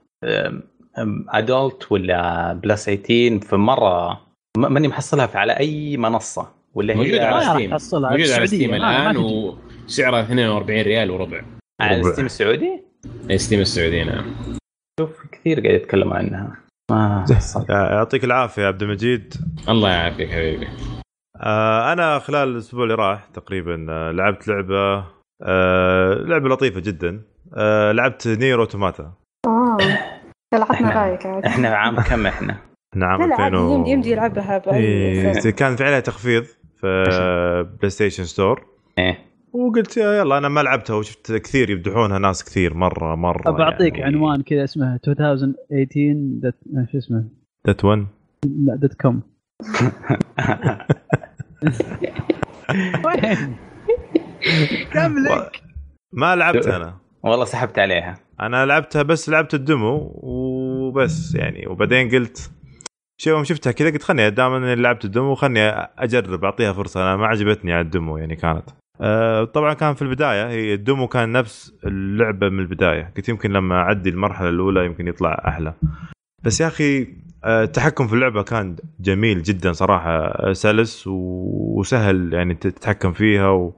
adult 1.29 1.93
ولا 1.93 2.53
plus 2.53 2.85
18 2.91 3.39
فمرة 3.47 4.13
م- 4.57 4.73
ماني 4.73 4.89
محصلها 4.89 5.27
في 5.27 5.39
على 5.39 5.53
أي 5.53 5.97
منصة 5.97 6.49
ولا 6.75 6.95
موجود 6.95 7.13
هي 7.15 7.21
على 7.21 7.31
ما 7.37 7.43
راح 7.43 7.55
Steam 7.57 7.71
تحصلها. 7.71 8.11
موجود 8.11 8.31
على 8.31 8.47
Steam 8.47 8.75
الآن. 8.75 9.17
وسعرها 9.17 10.21
42 10.23 10.83
ريال 10.83 11.11
وربع 11.11 11.43
على. 11.81 12.03
Steam 12.13 12.25
السعودي؟ 12.27 12.83
إيه، 13.31 13.37
Steam 13.37 13.61
السعودي 13.61 14.05
نعم 14.05 14.25
شوف 15.01 15.11
كثير 15.33 15.61
قاعد 15.61 15.75
يتكلموا 15.75 16.17
عنها 16.17 16.57
ما 16.91 17.25
حصلت. 17.37 17.71
يعطيك 17.71 18.25
العافية 18.25 18.63
يا 18.63 18.67
عبد 18.67 18.83
المجيد 18.83 19.35
الله 19.69 19.91
يعافيك 19.91 20.31
حبيبي 20.31 20.69
أنا 21.93 22.19
خلال 22.19 22.49
الأسبوع 22.49 22.83
اللي 22.83 22.95
راح 22.95 23.25
تقريبا 23.35 23.87
آه 23.91 24.11
لعبت 24.11 24.49
لعبة 24.49 25.05
آه 25.43 26.15
لعبة 26.15 26.49
لطيفة 26.49 26.81
جدا 26.81 27.23
آه 27.55 27.93
لعبت 27.93 28.29
Nier 28.29 28.61
Automata. 28.61 29.13
آه 29.47 29.77
يلا 30.55 30.65
عطنا 30.65 30.91
إحنا- 30.93 30.97
رايك 30.97 31.27
عاد. 31.27 31.45
إحنا 31.45 31.69
عام 31.69 32.01
كم 32.01 32.27
إحنا؟ 32.27 32.57
نعم 32.97 33.21
لا 33.21 33.27
لا 33.27 33.33
2000 33.35 33.43
عادي 33.43 33.57
و- 33.57 33.87
يمدي 33.87 34.11
يلعبها 34.11 34.63
إيه،. 34.75 35.51
كان 35.51 35.77
في 35.77 35.85
عليها 35.85 36.01
تخفيض 36.01 36.45
في 36.77 37.67
PlayStation 37.79 38.25
Store 38.25 38.65
إيه. 38.99 39.19
وقلت 39.53 39.97
يا 39.97 40.13
يلا 40.13 40.39
أنا 40.39 40.49
ما 40.49 40.61
لعبتها 40.61 40.97
وشفت 40.97 41.33
كثير 41.33 41.71
يمدحونها 41.71 42.19
ناس 42.19 42.45
كثير 42.45 42.75
مرة 42.75 43.15
مرة 43.15 43.51
بعطيك 43.51 43.99
يعني. 43.99 44.17
عنوان 44.17 44.43
كذا 44.43 44.65
اسمه 44.65 44.95
2018 44.95 45.55
دت 46.43 46.55
شو 46.93 46.99
اسمه؟ 46.99 47.25
ذات 47.67 47.85
1 47.85 48.07
لا 48.45 48.75
دوت 48.77 48.95
كوم 48.95 49.23
وين؟ 53.05 53.57
كم 54.93 55.19
لك؟ 55.19 55.63
ما 56.13 56.37
لعبت 56.37 56.67
أنا. 56.67 56.97
والله 57.23 57.45
سحبت 57.45 57.79
عليها. 57.79 58.15
أنا 58.41 58.67
لعبتها 58.67 59.03
بس 59.03 59.29
لعبت 59.29 59.55
الدمو 59.55 60.13
وبس 60.23 61.35
يعني 61.35 61.67
وبعدين 61.67 62.09
قلت 62.11 62.51
شو 63.21 63.31
يوم 63.31 63.45
شفتها 63.45 63.73
كذا 63.73 63.91
قلت 63.91 64.03
خلني 64.03 64.31
دام 64.31 64.53
أني 64.53 64.75
لعبت 64.75 65.05
الدمو 65.05 65.35
خلني 65.35 65.69
أجرب 65.99 66.45
أعطيها 66.45 66.73
فرصة. 66.73 67.03
أنا 67.03 67.17
ما 67.17 67.27
عجبتني 67.27 67.73
على 67.73 67.81
الدمو 67.81 68.17
يعني 68.19 68.37
كانت. 68.37 68.65
أه 69.01 69.45
طبعا 69.45 69.75
كان 69.75 69.95
في 69.95 70.03
البداية 70.03 70.49
هي 70.49 70.75
الدمو 70.75 71.09
كان 71.09 71.33
نفس 71.33 71.75
اللعبة 71.87 72.49
من 72.49 72.59
البداية. 72.59 73.13
قلت 73.17 73.29
يمكن 73.29 73.53
لما 73.53 73.75
أعدي 73.75 74.11
المرحلة 74.11 74.49
الأولى 74.49 74.85
يمكن 74.87 75.09
يطلع 75.09 75.43
أحلى. 75.49 75.75
بس 76.45 76.61
يا 76.61 76.67
أخي 76.67 77.07
آه، 77.45 77.63
التحكم 77.65 78.07
في 78.07 78.15
اللعبة 78.15 78.43
كان 78.43 78.77
جميل 79.01 79.43
جدا 79.43 79.73
صراحة 79.73 80.11
آه، 80.11 80.53
سلس 80.53 81.05
وسهل 81.07 82.33
يعني 82.33 82.55
تتحكم 82.55 83.13
فيها 83.13 83.49
و- 83.49 83.75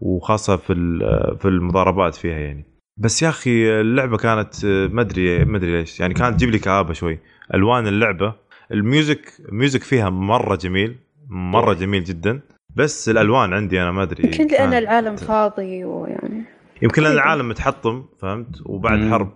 وخاصة 0.00 0.56
في 0.56 0.72
ال- 0.72 1.38
في 1.38 1.48
المضاربات 1.48 2.14
فيها 2.14 2.38
يعني. 2.38 2.64
بس 2.96 3.22
يا 3.22 3.28
أخي 3.28 3.80
اللعبة 3.80 4.16
كانت 4.16 4.64
آه، 4.64 4.86
ما 4.86 5.00
أدري 5.02 5.44
ما 5.44 5.56
أدري 5.56 5.72
ليش 5.78 6.00
يعني 6.00 6.14
كانت 6.14 6.34
تجيب 6.36 6.50
لي 6.50 6.58
كآبة 6.58 6.92
شوي. 6.92 7.18
ألوان 7.54 7.86
اللعبة 7.86 8.34
ال 8.72 8.82
music 8.82 9.32
ال 9.48 9.54
music 9.54 9.82
فيها 9.82 10.10
مرة 10.10 10.56
جميل 10.56 10.96
مرة 11.28 11.72
جميل 11.74 12.04
جدا. 12.04 12.40
بس 12.76 13.08
الألوان 13.08 13.52
عندي 13.52 13.82
أنا 13.82 13.92
ما 13.92 14.02
أدري 14.02 14.24
يمكن 14.24 14.46
لأن 14.46 14.72
العالم 14.74 15.16
فاضي 15.16 15.84
ويعني. 15.84 16.44
يمكن 16.82 17.02
لأن 17.02 17.12
العالم 17.12 17.48
متحطم 17.48 18.04
فهمت؟ 18.20 18.60
وبعد 18.66 18.98
مم. 18.98 19.10
حرب 19.12 19.32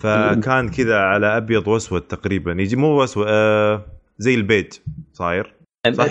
فكان 0.00 0.68
كذا 0.68 0.98
على 0.98 1.36
أبيض 1.36 1.68
وأسود 1.68 2.00
تقريبا. 2.00 2.52
يجي 2.52 2.76
مو 2.76 3.04
اسود 3.04 3.26
آه 3.28 3.84
زي 4.18 4.34
البيج 4.34 4.72
صاير. 5.12 5.54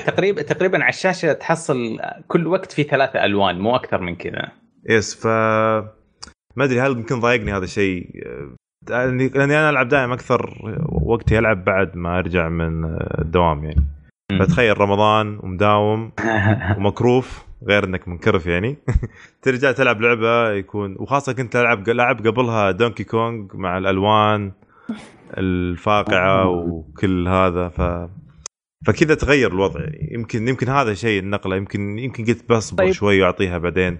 تقريبا 0.06 0.42
تقريبا 0.42 0.84
على 0.84 0.90
الشاشة 0.90 1.34
تحصل 1.34 2.00
كل 2.28 2.48
وقت 2.48 2.72
في 2.72 2.84
ثلاثة 2.84 3.26
ألوان 3.26 3.60
مو 3.60 3.76
أكثر 3.76 4.02
من 4.02 4.16
كذا. 4.16 4.52
yes 4.90 5.16
ف 5.16 5.28
ما 6.56 6.64
أدري 6.64 6.82
هل 6.82 6.92
يمكن 6.92 7.20
ضايقني 7.20 7.54
هذا 7.54 7.64
الشيء؟ 7.64 8.10
آه، 8.26 9.06
لاني 9.06 9.44
أنا 9.44 9.70
ألعب 9.70 9.88
دائما 9.88 10.14
أكثر 10.14 10.54
وقتي 10.92 11.40
ألعب 11.40 11.66
بعد 11.66 11.98
ما 11.98 12.20
أرجع 12.20 12.50
من 12.50 12.84
آه، 12.84 13.22
الدوام 13.22 13.64
يعني. 13.64 13.84
فتخيل 14.40 14.82
رمضان 14.82 15.40
ومداوم 15.44 16.12
ومكروف. 16.78 17.45
غير 17.64 17.84
انك 17.84 18.08
منكرف 18.08 18.46
يعني 18.46 18.78
ترجع 19.42 19.72
تلعب 19.72 20.02
لعبة 20.02 20.52
يكون 20.52 20.96
وخاصة 21.00 21.34
كنت 21.34 21.56
ألعب 21.56 21.90
لعب 21.90 22.28
قبلها 22.28 22.72
دونكي 22.72 23.04
كونغ 23.04 23.48
مع 23.54 23.78
الألوان 23.78 24.52
الفاقعة 25.38 26.48
وكل 26.58 27.28
هذا 27.28 27.70
ف 27.70 28.10
فكذا 28.86 29.16
تغير 29.16 29.52
الوضع 29.52 29.80
يعني 29.80 30.10
يمكن 30.12 30.48
يمكن 30.48 30.70
هذا 30.70 30.94
شيء 30.94 31.20
النقلة 31.20 31.56
يمكن 31.56 32.00
يمكن 32.00 32.26
قلت 32.26 32.50
بصبر 32.50 32.84
طيب. 32.84 32.92
شوي 32.94 33.22
واعطيها 33.22 33.58
بعدين 33.58 33.98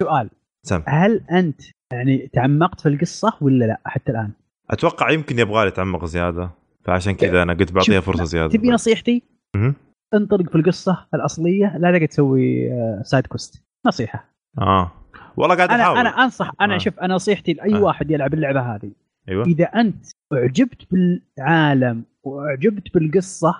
سؤال 0.00 0.30
سم 0.62 0.82
هل 0.86 1.24
أنت 1.32 1.60
يعني 1.92 2.30
تعمقت 2.32 2.80
في 2.80 2.88
القصة 2.88 3.32
ولا 3.40 3.64
لا 3.64 3.80
حتى 3.84 4.12
الآن؟ 4.12 4.32
أتوقع 4.70 5.10
يمكن 5.10 5.38
يبغى 5.38 5.62
لي 5.62 5.68
اتعمق 5.68 6.04
زيادة 6.04 6.50
فعشان 6.84 7.14
كذا 7.14 7.42
أنا 7.42 7.54
قلت 7.54 7.72
بعطيها 7.72 8.00
فرصة 8.00 8.24
زيادة 8.24 8.48
تبي 8.48 8.70
نصيحتي؟ 8.70 9.22
مهم. 9.56 9.74
انطلق 10.14 10.50
في 10.50 10.54
القصة 10.56 11.06
الأصلية 11.14 11.76
لا 11.78 11.90
تقعد 11.90 12.08
تسوي 12.08 12.72
آه، 12.72 13.02
side 13.04 13.26
quest 13.26 13.62
نصيحة 13.86 14.24
آه 14.58 14.92
والله 15.36 15.56
قاعد 15.56 15.70
أنا 15.70 15.82
أحاول 15.82 15.98
أنا 15.98 16.08
انصح 16.08 16.52
أنا 16.60 16.74
آه. 16.74 16.78
شوف 16.78 16.98
أنا 16.98 17.14
نصيحتي 17.14 17.52
لأي 17.52 17.74
آه. 17.74 17.80
واحد 17.82 18.10
يلعب 18.10 18.34
اللعبة 18.34 18.60
هذه 18.60 18.90
أيوه 19.28 19.44
إذا 19.46 19.64
أنت 19.64 20.06
أعجبت 20.32 20.86
بالعالم 20.92 22.04
وأعجبت 22.22 22.94
بالقصة. 22.94 23.54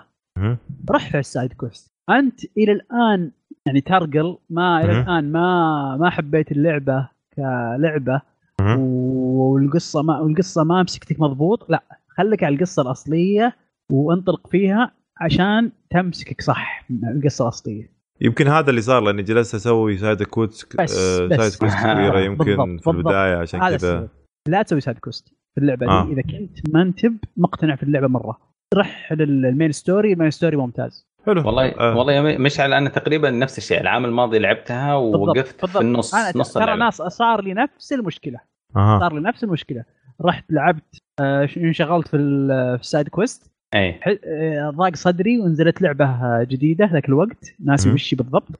رح 0.91 1.09
على 1.09 1.19
ال 1.19 1.26
side 1.26 1.53
quest 1.53 1.91
أنت 2.09 2.39
إلى 2.57 2.71
الآن 2.71 3.31
يعني 3.65 3.81
ترقل 3.81 4.37
ما 4.49 4.81
إلى. 4.83 5.01
الآن 5.01 5.31
ما 5.31 5.97
ما 5.97 6.09
حبيت 6.09 6.51
اللعبة 6.51 7.09
كلعبة. 7.33 8.21
والقصة 8.61 10.01
ما 10.01 10.19
والقصة 10.19 10.63
ما 10.63 10.83
مسكتك 10.83 11.19
مضبوط 11.19 11.69
لا 11.69 11.83
خليك 12.07 12.43
على 12.43 12.55
القصة 12.55 12.81
الأصلية 12.81 13.55
وانطلق 13.91 14.47
فيها 14.47 14.91
عشان 15.19 15.71
تمسكك 15.89 16.41
صح 16.41 16.85
القصة 17.15 17.43
الأصلية. 17.43 17.99
يمكن 18.21 18.47
هذا 18.47 18.69
اللي 18.69 18.81
صار 18.81 19.01
لأني 19.03 19.23
جلست 19.23 19.55
أسوي 19.55 19.97
side 19.97 20.23
quest 20.23 20.75
بس- 20.81 20.97
آه 21.21 21.27
بس. 21.27 21.37
side 21.37 21.55
quest 21.55 21.77
كبيرة 21.85 22.19
يمكن 22.19 22.45
بالضبط، 22.45 22.67
في 22.67 22.73
بالضبط. 22.75 22.95
البداية 22.95 23.35
عشان 23.35 23.59
كذا. 23.59 24.07
لا 24.47 24.61
تسوي 24.61 24.81
side 24.81 24.97
quest 24.99 25.27
في 25.27 25.61
اللعبة 25.61 25.87
آه. 25.87 26.05
دي 26.05 26.13
إذا 26.13 26.21
كنت 26.21 26.59
ما 26.73 26.81
انت 26.81 26.99
مقتنع 27.37 27.75
في 27.75 27.83
اللعبة 27.83 28.07
مرة. 28.07 28.37
رح 28.75 29.13
لل 29.13 29.32
main 29.32 29.71
story 29.71 30.13
ال 30.13 30.17
main 30.17 30.31
story 30.31 30.57
ممتاز. 30.57 31.07
حلو. 31.25 31.45
والله 31.45 31.65
آه. 31.69 31.97
والله 31.97 32.13
يا 32.13 32.37
مشعل 32.37 32.73
أنا 32.73 32.89
تقريبا 32.89 33.29
نفس 33.31 33.57
الشيء. 33.57 33.81
العام 33.81 34.05
الماضي 34.05 34.39
لعبتها 34.39 34.95
ووقفت 34.95 35.65
في 35.65 35.79
النص 35.81 36.15
أنا 36.15 36.31
نص 36.37 36.53
ترى 36.53 36.75
ناس 36.77 36.95
صار 36.95 37.41
لي 37.43 37.53
نفس 37.53 37.93
المشكلة. 37.93 38.39
أها 38.75 38.99
صار 38.99 39.13
لي 39.13 39.19
نفس 39.19 39.43
المشكلة. 39.43 39.83
رحت 40.21 40.45
لعبت 40.51 40.97
آه، 41.19 41.49
انشغلت 41.57 42.07
في 42.07 42.17
ال- 42.17 42.77
في 42.77 42.83
السايد 42.83 43.07
كويست 43.07 43.48
اي. 43.75 43.93
ح- 43.93 44.07
آه، 44.25 44.69
ضاق 44.69 44.95
صدري 44.95 45.39
ونزلت 45.39 45.81
لعبة 45.81 46.05
آه، 46.05 46.43
جديدة 46.49 46.85
ذاك 46.93 47.09
الوقت. 47.09 47.53
ناسي. 47.65 47.91
وش 47.91 48.15
بالضبط. 48.15 48.59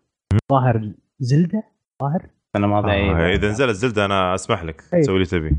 ظاهر 0.51 0.91
زلدة؟ 1.19 1.63
ظاهر؟ 2.01 2.21
السنة 2.55 2.65
الماضيه 2.65 2.91
آه. 2.91 3.33
إذا 3.35 3.49
نزلت 3.49 3.75
زلدة 3.75 4.05
أنا 4.05 4.35
أسمح 4.35 4.63
لك. 4.63 4.83
أي. 4.93 5.01
تسوي 5.01 5.15
اللي 5.15 5.25
تبي. 5.25 5.55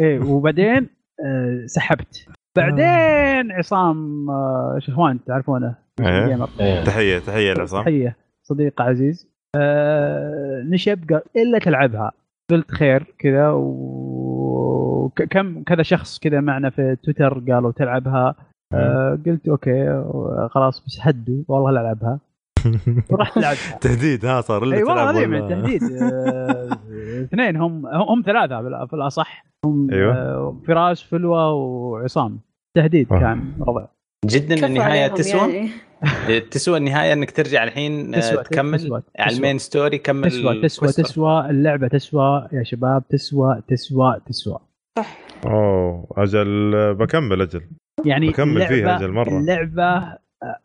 إيه 0.00 0.20
وبعدين 0.20 0.88
آه، 1.24 1.66
سحبت. 1.66 2.26
بعدين 2.56 3.52
عصام 3.52 4.30
آه، 4.30 4.76
شهوان 4.78 5.24
تعرفونه؟ 5.24 5.74
إيه. 6.00 6.46
إيه. 6.60 6.84
تحية 6.84 7.18
تحية 7.18 7.52
لعصام. 7.52 7.82
تحية 7.82 8.16
صديق 8.42 8.82
عزيز. 8.82 9.28
آه 9.56 10.62
نشب 10.70 11.12
قال 11.12 11.22
إلا 11.36 11.58
تلعبها. 11.58 12.12
قلت 12.50 12.70
خير 12.70 13.14
كذا 13.18 13.50
وكم 13.50 15.62
كذا 15.62 15.82
شخص 15.82 16.18
كذا 16.18 16.40
معنا 16.40 16.70
في 16.70 16.96
تويتر 17.02 17.42
قالوا 17.52 17.72
تلعبها. 17.72 18.34
آه 18.74 19.18
قلت 19.26 19.48
okay 19.48 20.04
خلاص 20.50 20.82
بس 20.86 20.98
هدوا 21.00 21.42
والله 21.48 21.70
ألعبها. 21.70 22.18
ورحت 23.10 23.38
لعبتها 23.38 23.78
تهديد 23.80 24.26
ها 24.26 24.40
صار 24.40 24.62
اللي 24.62 24.76
إي 24.76 24.82
والله 24.82 25.02
العظيم 25.10 25.48
تهديد. 25.48 25.82
آه، 25.82 26.68
اثنين 27.24 27.56
هم 27.56 27.86
هم 27.86 28.22
ثلاثة 28.26 28.86
في 28.86 28.92
الاصح 28.96 29.44
هم 29.64 29.90
أيوة. 29.92 30.14
آه، 30.14 30.56
فراس 30.66 31.02
فلوى 31.02 31.52
وعصام. 31.52 32.40
تهديد. 32.76 33.08
كان 33.08 33.52
وضع. 33.58 33.84
جدا 34.26 34.66
النهاية 34.66 35.06
تسوى؟ 35.08 35.52
يعني. 35.54 35.70
تسوى 36.50 36.78
النهاية 36.78 37.12
إنك 37.12 37.30
ترجع 37.30 37.64
الحين 37.64 38.12
تسوى 38.12 38.44
تكمل 38.44 38.78
تسوى 38.78 39.02
على 39.18 39.28
تسوى. 39.30 39.36
ال 39.38 39.42
main 39.42 39.58
story 39.58 39.98
كمل 39.98 40.30
تسوى 40.30 40.62
تسوى. 40.62 40.88
تسوى 40.88 41.50
اللعبة 41.50 41.88
تسوى. 41.88 42.48
يا 42.52 42.62
شباب 42.62 43.02
تسوى 43.08 43.62
تسوى 43.68 44.16
تسوى. 44.26 44.58
صح 44.98 45.18
أوه 45.46 46.06
أجل 46.16 46.70
بكمل 46.94 47.40
أجل 47.42 47.60
يعني 48.04 48.28
بكمل 48.30 48.66
فيها 48.66 48.98
اللعبة- 48.98 49.02
أجل 49.02 49.12
مرة. 49.12 49.38
اللعبة 49.38 50.18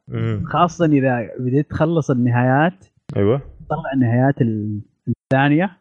مم. 0.07 0.43
خاصة 0.45 0.85
إذا 0.85 1.29
بديت 1.39 1.69
تخلص 1.69 2.11
النهايات 2.11 2.85
أيوه 3.17 3.41
طلع 3.69 3.91
النهايات 3.93 4.41
ال- 4.41 4.81
الثانية. 5.07 5.77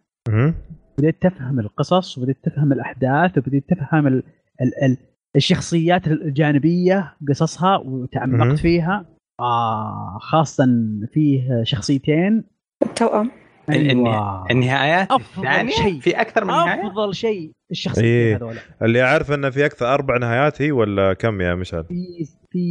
بديت 0.98 1.22
تفهم 1.22 1.60
القصص 1.60 2.18
وبديت 2.18 2.36
تفهم 2.42 2.72
الأحداث 2.72 3.38
وبديت 3.38 3.64
تفهم 3.70 4.06
ال 4.06 4.22
ال 4.62 4.84
ال 4.84 4.96
الشخصيات 5.36 6.06
الجانبية 6.06 7.14
قصصها. 7.28 7.76
وتعمقت 7.76 8.58
فيها 8.58 9.04
آه 9.40 10.18
خاصه 10.20 10.66
فيه 11.12 11.62
شخصيتين 11.62 12.44
التوأم 12.82 13.30
أيوه. 13.70 14.46
النهايات؟ 14.50 15.10
أفضل 15.12 15.46
الثانية 15.46 15.70
شيء. 15.70 16.00
في 16.00 16.20
أكثر 16.20 16.44
من 16.44 16.50
نهاية؟ 16.50 16.86
أفضل 16.86 17.14
شيء. 17.14 17.50
الشخصيتين 17.70 18.10
إيه. 18.10 18.36
هذول 18.36 18.56
اللي 18.82 19.02
أعرف 19.02 19.32
انه 19.32 19.50
في 19.50 19.66
أكثر 19.66 19.94
أربع 19.94 20.16
نهايات 20.18 20.62
هي 20.62 20.72
ولا 20.72 21.12
كم 21.12 21.40
يا 21.40 21.54
مشعل؟ 21.54 21.84
في 21.84 22.24
في 22.50 22.64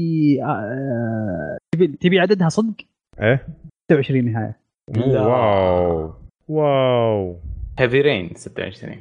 آه 0.44 1.58
تبي 1.76 1.88
تبي 1.88 2.20
عددها 2.20 2.50
صدق؟ 2.50 2.74
إيه. 3.22 3.48
26 3.92 4.26
نهاية. 4.32 4.58
واو. 4.98 6.14
واو. 6.48 7.40
هيفي 7.80 8.02
رين 8.02 8.30
26 8.36 8.96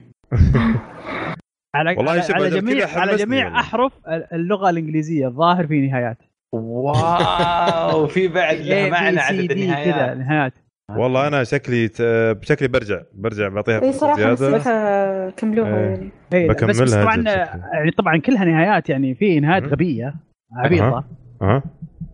على 1.76 1.94
والله 1.96 2.10
على, 2.12 2.22
شوف 2.22 2.30
على 2.36 2.46
أجل 2.46 2.60
جميع 2.60 2.88
على 2.98 3.16
جميع. 3.16 3.60
أحرف 3.60 3.92
اللغة 4.32 4.70
الإنجليزية 4.70 5.26
الظاهر 5.26 5.66
في 5.66 5.80
نهايات. 5.86 6.18
واو 6.52 8.06
في 8.06 8.28
بعد 8.28 8.56
لها 8.66 8.90
معنى 8.90 9.18
عدد 9.20 9.40
D 9.52 9.54
كذا 9.54 9.62
النهايات. 9.62 10.16
نهايات. 10.16 10.52
والله 10.90 11.28
أنا 11.28 11.44
شكلي 11.44 11.88
ت... 11.88 11.96
شكلي 12.42 12.68
برجع 12.68 13.02
برجع 13.14 13.48
بعطيها 13.48 13.82
أي 13.82 13.92
صراحة 13.92 14.16
زيادة 14.34 14.56
نصيحة 14.56 15.30
كملوها 15.30 15.68
إيه. 15.78 15.84
يعني 15.84 16.10
إيه، 16.32 16.48
بس, 16.48 16.80
بس 16.80 16.94
بكملها 16.94 17.04
طبعا. 17.04 17.70
يعني 17.74 17.90
طبعا 17.90 18.16
كلها 18.16 18.44
نهايات 18.44 18.90
يعني 18.90 19.14
في 19.14 19.40
نهايات. 19.40 19.64
غبية 19.64 20.14
عبيطة 20.56 20.84
أها. 20.86 21.04
ها 21.42 21.62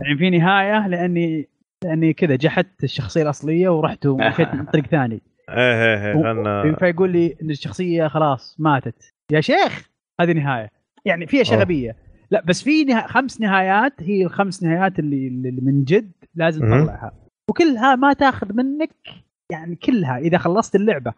يعني 0.01 0.19
في 0.19 0.31
نهاية 0.31 0.89
لأني 0.89 1.49
لأني 1.85 2.13
كذا 2.13 2.37
جحدت 2.37 2.85
الشخصية 2.85 3.23
الأصلية 3.23 3.69
ورحت 3.69 4.07
ومشيت 4.07 4.55
من 4.55 4.65
طريق 4.65 4.87
ثاني 4.87 5.23
إيه 5.51 5.57
إيه 5.57 6.07
إيه 6.07 6.23
خلنا 6.23 6.77
فيقول 6.79 7.11
لي 7.11 7.37
إن 7.43 7.51
الشخصية 7.51 8.09
خلاص 8.09 8.57
ماتت 8.59 9.13
يا 9.33 9.41
شيخ 9.41 9.91
هذه 10.21 10.33
نهاية 10.33 10.71
يعني 11.05 11.27
في 11.27 11.41
أشياء. 11.41 11.61
غبية 11.61 11.97
لا 12.31 12.43
بس 12.45 12.63
في 12.63 12.85
نه... 12.85 13.07
خمس 13.07 13.41
نهايات 13.41 13.93
هي 14.01 14.25
الخمس 14.25 14.63
نهايات 14.63 14.99
اللي, 14.99 15.27
اللي 15.29 15.61
من 15.63 15.85
جد 15.85 16.13
لازم. 16.35 16.61
تطلعها 16.67 17.13
وكلها 17.51 17.97
ما 17.97 18.13
تاخذ 18.13 18.53
منك 18.53 18.91
يعني 19.53 19.77
كلها 19.77 20.19
إذا 20.19 20.39
خلصت 20.39 20.75
اللعبة. 20.75 21.13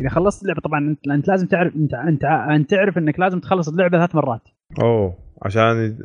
إذا 0.00 0.08
خلصت 0.08 0.42
اللعبة 0.42 0.60
طبعا 0.60 0.78
أنت, 0.80 1.08
أنت 1.08 1.28
لازم 1.28 1.46
تعرف 1.46 1.76
أنت 1.76 1.94
أنت 1.94 2.24
أنت 2.24 2.70
تعرف 2.70 2.98
إنك 2.98 3.20
لازم 3.20 3.40
تخلص 3.40 3.68
اللعبة 3.68 3.98
ثلاث 3.98 4.14
مرات 4.14 4.48
أوه 4.82 5.14
عشان 5.42 5.98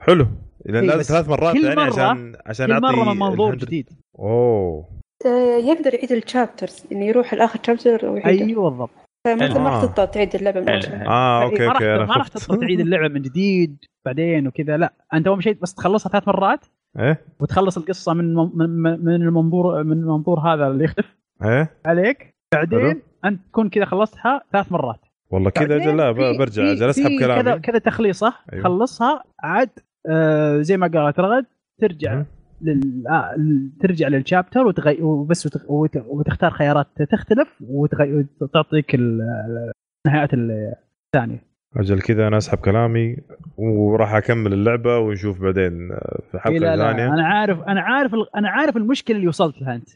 حلو 0.00 0.26
لأن 0.66 0.74
إيه، 0.84 0.96
لازم 0.96 1.14
ثلاث 1.14 1.28
مرات 1.28 1.52
كل 1.54 1.64
يعني 1.64 1.76
مرة- 1.76 1.98
عشان 1.98 2.36
عشان 2.46 2.66
كل 2.66 2.72
أعطي 2.72 2.86
مرة 2.96 3.12
من 3.14 3.18
منظور. 3.20 3.54
جديد 3.54 3.88
أوه 4.18 4.88
آه، 5.26 5.56
يقدر 5.58 5.94
يعيد 5.94 6.12
الشابترز 6.12 6.84
إنه 6.92 7.04
يروح 7.04 7.34
لآخر 7.34 7.58
شابتر 7.62 8.06
ويعيده 8.06 8.44
أيوه 8.46 8.70
بالضبط 8.70 8.90
فما 9.26 9.48
حلو. 9.48 9.60
ما. 9.60 9.70
راح 9.70 9.82
تضطر 9.82 10.04
تعيد 10.06 10.34
اللعبة 10.34 10.60
من. 10.60 10.68
اول 10.68 10.84
آه 11.08 11.42
okay 11.42 11.66
okay 11.68 11.84
ما 11.84 12.16
راح 12.16 12.28
تدخل 12.28 12.60
تعيد 12.60 12.80
اللعبة 12.80 13.08
من 13.08 13.22
جديد 13.22 13.76
بعدين 14.06 14.46
وكذا 14.46 14.76
لا 14.76 14.92
أنت 15.14 15.26
أول 15.26 15.42
شيء 15.44 15.56
بس 15.62 15.74
تخلصها 15.74 16.10
ثلاث 16.10 16.28
مرات 16.28 16.64
إيه؟ 16.98 17.20
وتخلص 17.40 17.78
القصة 17.78 18.14
من 18.14 18.34
من 18.34 18.68
من 19.04 19.14
المنظور 19.14 19.84
من 19.84 19.92
المنظور 19.92 20.40
هذا 20.40 20.66
اللي 20.66 20.84
يختلف. 20.84 21.16
إيه؟ 21.44 21.70
عليك. 21.86 22.34
بعدين. 22.54 23.02
أنت 23.24 23.40
تكون 23.48 23.68
كذا 23.68 23.84
خلصتها 23.84 24.42
ثلاث 24.52 24.72
مرات. 24.72 25.00
والله 25.30 25.50
كذا 25.50 25.78
لا 25.78 26.12
برجع 26.12 26.72
أجل 26.72 26.90
اسحب 26.90 27.08
في 27.08 27.18
كذا 27.18 27.42
كلامي. 27.42 27.60
كذا 27.60 27.78
تخليصة 27.78 28.34
أيوه. 28.52 28.64
خلصها 28.64 29.24
عاد 29.40 29.70
آه 30.06 30.60
زي 30.60 30.76
ما 30.76 30.86
قالت 30.86 31.20
رغد 31.20 31.46
ترجع 31.80 32.14
مم. 32.14 32.26
لل... 32.62 33.08
آه 33.08 33.36
ترجع 33.80 34.08
لل 34.08 34.21
chapter 34.21 34.66
وتغي... 34.66 35.02
وبس 35.02 35.46
وت... 35.46 35.64
وت... 35.68 35.96
وتختار 36.06 36.50
خيارات 36.50 36.86
تختلف 37.12 37.48
وتغي... 37.60 38.26
وتعطيك 38.40 38.94
ال- 38.94 39.72
الثانية. 40.06 41.51
أجل 41.76 42.00
كذا 42.00 42.28
أنا 42.28 42.38
أسحب 42.38 42.58
كلامي 42.58 43.16
وراح 43.56 44.14
أكمل 44.14 44.52
اللعبة 44.52 44.98
ونشوف 44.98 45.42
بعدين 45.42 45.92
آه، 45.92 46.20
في 46.30 46.38
حلقة 46.38 46.58
لا 46.58 46.76
ثانية 46.76 47.14
أنا 47.14 47.26
عارف 47.26 47.60
أنا 47.62 47.80
عارف 47.80 48.14
أنا 48.36 48.48
عارف 48.48 48.76
المشكلة 48.76 49.16
اللي 49.16 49.28
وصلت 49.28 49.62
لها 49.62 49.74
أنت 49.74 49.88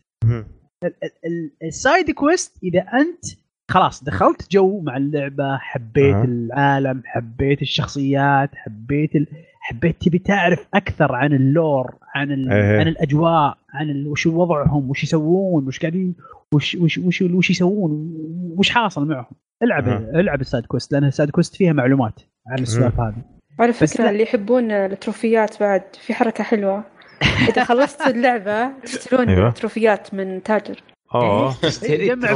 ال 1.63 1.72
side 1.72 2.11
quest 2.11 2.59
إذا 2.63 2.81
أنت 2.81 3.25
خلاص 3.71 4.05
دخلت 4.05 4.53
جو 4.53 4.81
مع 4.81 4.97
اللعبة 4.97 5.57
حبيت 5.57 6.15
أها. 6.15 6.25
العالم 6.25 7.03
حبيت 7.05 7.63
الشخصيات 7.63 8.51
حبيت 8.55 9.17
ال... 9.17 9.27
حبيت 9.61 10.03
تبي 10.03 10.19
تعرف 10.19 10.69
أكثر 10.75 11.15
عن 11.15 11.33
ال 11.33 11.45
lore 11.45 11.95
عن 12.15 12.33
ال... 12.33 12.53
إيه. 12.53 12.81
عن 12.81 12.89
الأجواء 12.89 13.59
عن 13.71 13.91
ال... 13.91 14.09
وش 14.09 14.27
وضعهم 14.27 14.91
وش 14.91 15.03
يسوون 15.03 15.67
وش 15.67 15.79
قاعدين 15.79 16.15
وش 16.55 16.75
وش 16.75 16.99
وش, 16.99 17.23
وش 17.23 17.51
يسوون 17.51 18.15
وش 18.59 18.71
حاصل 18.71 19.09
معهم 19.09 19.37
العب 19.63 19.89
أها. 19.89 19.99
العب 19.99 20.41
ال 20.41 20.46
side 20.46 20.67
quest 20.67 20.93
لأن 20.93 21.05
ال 21.05 21.10
side 21.10 21.31
quest 21.31 21.57
فيها 21.57 21.73
معلومات 21.73 22.21
عن 22.49 22.59
السوالف 22.63 23.01
هذه. 23.01 23.15
على 23.61 23.73
فكرة. 23.73 24.11
اللي 24.11 24.23
يحبون 24.23 24.71
ال 24.71 24.82
trophyات 24.82 25.61
بعد 25.61 25.83
في 26.01 26.15
حركة 26.15 26.45
حلوة. 26.45 26.85
إذا 27.49 27.65
خلصت 27.65 28.07
اللعبة 28.07 28.69
تشترون 28.83 29.29
أيوة. 29.29 29.51
trophyات 29.51 30.15
من 30.15 30.43
تاجر. 30.43 30.83
آه. 31.15 31.55
تشتري. 31.63 32.13
أنا 32.13 32.31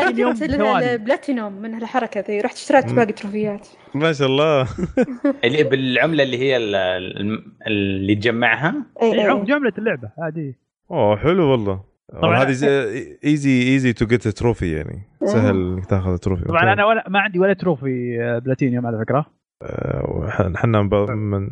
أنا 0.00 0.10
جبت. 0.10 0.42
البلاتينوم 0.42 1.52
من 1.52 1.74
الحركه 1.74 2.20
ذي 2.28 2.40
رحت 2.40 2.54
اشتريت. 2.56 2.92
باقي 2.92 3.12
trophyات. 3.12 3.68
ما 3.94 4.12
شاء 4.12 4.26
الله. 4.28 4.68
اللي 5.44 5.62
بالعملة 5.62 6.22
اللي 6.22 6.38
هي 6.38 6.56
ال- 6.56 6.74
ال- 6.74 7.44
اللي 7.66 8.14
تجمعها؟ 8.14 8.74
إيه، 9.02 9.32
عملة 9.44 9.72
اللعبة 9.78 10.10
هذه 10.18 10.54
أوه 10.90 11.16
حلو 11.16 11.50
والله. 11.50 11.93
طبعاً- 12.12 12.24
هذه 12.24 12.48
easy 13.24 13.62
easy 13.72 13.92
to 13.92 14.06
get 14.06 14.28
trophy 14.28 14.72
يعني. 14.76 15.02
سهل 15.24 15.56
انك 15.56 15.86
تاخذ 15.86 16.16
trophy 16.16 16.44
طبعا 16.44 16.72
أنا 16.72 16.84
ولا 16.84 17.04
ما 17.08 17.18
عندي 17.20 17.38
ولا 17.38 17.52
تروفي 17.52 18.22
آه، 18.22 18.38
بلاتينيوم 18.38 18.86
على 18.86 18.98
فكرة. 18.98 19.26
إحنا 20.56 20.82
من 20.82 21.48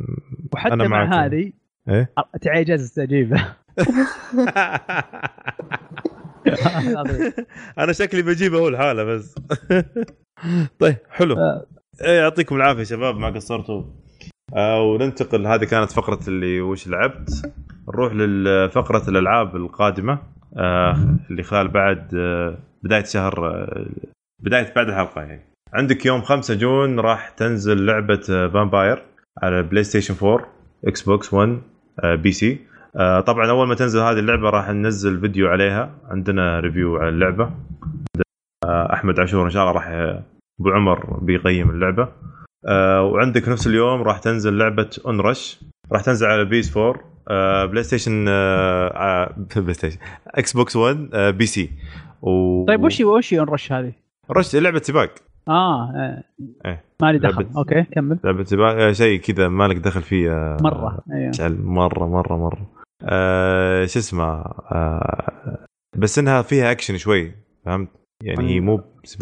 وحتى 0.52 0.74
أنا 0.74 0.88
مع 0.88 1.04
معك. 1.04 1.24
هذه 1.32 1.52
إيه؟ 1.88 2.12
تعجزت 2.42 2.98
اجيبه 2.98 3.44
أنا 7.78 7.92
شكلي 7.92 8.22
بجيبه 8.22 8.58
هو 8.58 8.68
الحاله 8.68 9.04
بس. 9.04 9.34
طيب 10.80 10.96
حلو. 11.10 11.34
آه. 11.38 11.66
إيه، 12.04 12.18
يعطيكم 12.20 12.56
العافية 12.56 12.82
شباب 12.82 13.16
ما 13.16 13.30
قصرتوا. 13.30 13.82
آه 14.56 14.82
وننتقل 14.82 15.46
هذه 15.46 15.64
كانت 15.64 15.92
فقرة 15.92 16.20
اللي 16.28 16.60
وش 16.60 16.88
لعبت؟ 16.88 17.52
نروح 17.88 18.12
لفقره 18.14 19.08
الألعاب 19.10 19.56
القادمة. 19.56 20.12
آه 20.12 20.20
اللي 21.30 21.42
خلال 21.42 21.68
بعد 21.68 22.14
آه 22.14 22.58
بداية 22.82 23.04
شهر 23.04 23.46
آه 23.48 23.86
بداية 24.42 24.72
بعد 24.76 24.88
الحلقة 24.88 25.22
يعني. 25.22 25.42
عندك 25.72 26.06
يوم 26.06 26.22
5 26.22 26.54
June 26.54 27.00
راح 27.00 27.28
تنزل 27.28 27.86
لعبة 27.86 28.20
Vampyr 28.48 29.02
على 29.42 29.62
PlayStation 29.62 30.14
4 30.26 30.46
Xbox 30.86 31.34
1 31.34 31.60
آه 32.04 32.14
PC 32.14 32.58
آه 32.96 33.20
طبعا 33.20 33.50
أول 33.50 33.68
ما 33.68 33.74
تنزل 33.74 34.00
هذه 34.00 34.18
اللعبة 34.18 34.50
راح 34.50 34.68
ننزل 34.70 35.20
فيديو 35.20 35.48
عليها. 35.48 35.90
عندنا 36.04 36.60
review 36.60 36.96
على 36.96 37.08
اللعبة. 37.08 37.50
آه 38.64 38.92
أحمد 38.92 39.20
عاشور 39.20 39.44
إن 39.44 39.50
شاء 39.50 39.62
الله 39.62 39.74
راح 39.74 39.88
أبو 40.60 40.70
عمر 40.70 41.18
بيقيم 41.22 41.70
اللعبة. 41.70 42.08
آه 42.68 43.02
وعندك 43.02 43.48
نفس 43.48 43.66
اليوم 43.66 44.02
راح 44.02 44.18
تنزل 44.18 44.58
لعبة 44.58 44.90
Onrush 45.06 45.60
راح 45.92 46.02
تنزل 46.02 46.26
على 46.26 46.44
PS4 46.44 46.94
آه 46.94 47.11
PlayStation 47.66 48.24
آه 48.28 48.88
آه 48.88 49.34
PlayStation 49.56 49.98
Xbox 50.26 50.76
1 50.76 51.08
آه 51.14 51.30
PC 51.30 51.70
و... 52.22 52.64
طيب 52.68 52.84
وش 52.84 53.00
وش 53.00 53.34
Onrush 53.34 53.72
هذه؟ 53.72 53.92
Rush 54.30 54.56
لعبة 54.56 54.80
سباق. 54.84 55.10
آه 55.48 55.90
آه. 55.90 56.24
إيه. 56.66 56.84
ما 57.02 57.12
لي 57.12 57.18
دخل. 57.18 57.44
لعبة- 57.44 57.56
أوكي 57.56 57.82
كمل. 57.82 58.18
لعبة 58.24 58.44
سباق 58.44 58.74
آه 58.76 58.92
شيء 58.92 59.20
كذا 59.20 59.48
ما 59.48 59.68
لك 59.68 59.76
دخل 59.76 60.02
فيه 60.02 60.30
آه 60.30 60.56
مرة 60.60 60.98
أيوه. 61.12 61.48
مرة 61.62 62.06
مرة 62.06 62.36
مرة. 62.36 62.66
آه 63.04 63.84
شو 63.86 63.98
اسمه 63.98 64.24
آه 64.24 65.66
بس 65.96 66.18
إنها 66.18 66.42
فيها 66.42 66.70
اكشن 66.72 66.96
شوي 66.96 67.34
فهمت؟ 67.64 67.88
يعني 68.22 68.48
هي 68.54 68.60
مو 68.60 68.80
بس- 69.04 69.16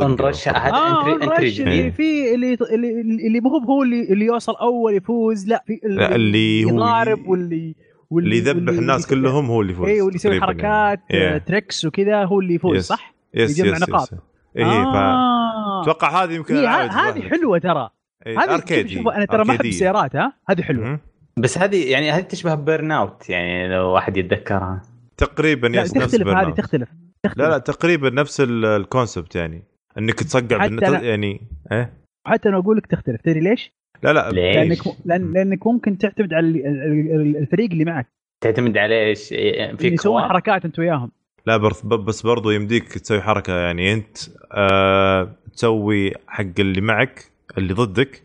هذا 0.00 0.74
آه 0.74 1.12
entry 1.12 1.24
entry 1.24 1.36
اللي 1.36 1.50
جديد 1.50 1.92
في 1.94 2.34
اللي 2.34 2.54
اللي 2.72 3.00
اللي 3.26 3.40
مو 3.40 3.58
هو 3.58 3.82
اللي 3.82 4.02
اللي 4.12 4.24
يوصل 4.24 4.54
أول 4.56 4.94
يفوز 4.94 5.48
لا 5.48 5.64
في 5.66 5.80
لا، 5.84 6.14
اللي 6.14 6.64
هو 6.64 6.68
يضارب 6.68 7.26
واللي 7.28 7.74
اللي 8.12 8.36
يذبح 8.36 8.72
الناس 8.72 9.06
كلهم 9.06 9.46
هو 9.46 9.60
اللي 9.60 9.72
يفوز 9.72 9.88
اي 9.88 10.00
واللي 10.00 10.16
يسوي 10.16 10.38
تقريباً 10.40 10.46
حركات 10.46 11.00
يعني. 11.10 11.34
آه، 11.34 11.38
tricks 11.38 11.84
وكذا 11.84 12.24
هو 12.24 12.40
اللي 12.40 12.54
يفوز 12.54 12.76
yes. 12.78 12.86
صح؟ 12.86 13.14
yes 13.34 13.58
يجمع 13.58 13.76
yes 13.76 13.82
نقاط. 13.88 14.12
yes. 14.12 14.18
اي 14.56 14.64
ف 14.64 14.66
آه. 14.66 15.82
أتوقع 15.82 16.24
هذه 16.24 16.32
يمكن 16.32 16.56
إيه، 16.56 16.68
هذه. 16.86 17.20
حلوة 17.20 17.58
ترى 17.58 17.90
إيه، 18.26 18.38
هذه 18.40 18.86
شوف 18.86 19.08
أنا 19.08 19.24
ترى 19.24 19.44
ما 19.44 19.54
أحب. 19.54 19.64
السيارات 19.64 20.16
ها 20.16 20.32
هذه 20.50 20.62
حلوة. 20.62 21.00
بس 21.36 21.58
هذه 21.58 21.90
يعني 21.90 22.10
هذه 22.10 22.20
تشبه 22.22 22.54
Burnout 22.54 23.30
يعني 23.30 23.68
لو 23.68 23.86
واحد 23.88 24.16
يتذكرها 24.16 24.82
تقريبا 25.16 25.68
yes 25.68 25.96
نفس 25.96 26.10
تختلف 26.12 26.28
هذه. 26.28 26.50
تختلف 26.50 26.88
تختلف 27.22 27.38
لا 27.44 27.48
لا 27.50 27.58
تقريبا 27.58 28.10
نفس 28.10 28.40
ال- 28.40 28.64
ال 28.64 28.73
concept 28.73 29.36
يعني 29.36 29.62
إنك 29.98 30.14
تصقع 30.14 30.56
بالنت 30.66 30.84
أنا- 30.84 31.02
يعني 31.02 31.40
إيه 31.72 31.92
حتى 32.26 32.48
أنا 32.48 32.58
أقول 32.58 32.76
لك 32.76 32.86
تختلف 32.86 33.20
تدري 33.20 33.40
ليش؟ 33.40 33.72
لا 34.02 34.12
لا 34.12 34.30
لأنك 34.30 34.68
ليش؟ 34.86 34.88
لأن 35.04 35.32
لأنك 35.32 35.66
ممكن 35.66 35.98
تعتمد 35.98 36.34
على 36.34 36.46
ال- 36.46 36.66
ال- 36.66 37.20
ال- 37.20 37.36
الفريق 37.36 37.70
اللي 37.70 37.84
معك 37.84 38.06
تعتمد 38.40 38.78
على 38.78 39.04
إيش؟ 39.06 39.32
إيه، 39.32 39.76
في 39.76 39.88
يسوون 39.88 40.22
حركات 40.22 40.64
أنت 40.64 40.78
وياهم 40.78 41.10
لا 41.46 41.56
برض- 41.56 41.86
بس 42.04 42.22
برضو 42.22 42.50
يمديك 42.50 42.88
تسوي 42.98 43.20
حركة 43.20 43.58
يعني 43.58 43.92
أنت 43.92 44.16
آه 44.52 45.34
تسوي 45.52 46.12
حق 46.26 46.44
اللي 46.58 46.80
معك 46.80 47.24
اللي 47.58 47.74
ضدك. 47.74 48.22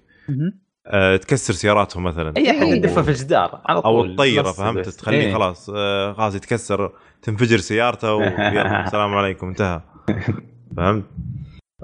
آه 0.88 1.16
تكسر 1.18 1.54
سياراتهم 1.54 2.04
مثلا 2.04 2.34
أي 2.38 2.52
أحد 2.52 2.62
إيه. 2.64 2.74
يدفه 2.74 3.02
في 3.02 3.10
الجدار 3.10 3.62
على 3.66 3.82
طول 3.82 3.92
أو 3.92 4.04
الطيرة 4.12 4.52
فهمت. 4.52 4.90
تخليه 4.90 5.18
إيه. 5.18 5.34
خلاص 5.34 5.70
آه 5.76 6.14
خلاص 6.14 6.36
يتكسر 6.36 6.92
تنفجر 7.22 7.58
سيارته 7.58 8.14
ويلا 8.16 8.86
السلام 8.86 9.14
عليكم 9.14 9.48
انتهى 9.48 9.82
فهمت؟ 10.78 11.04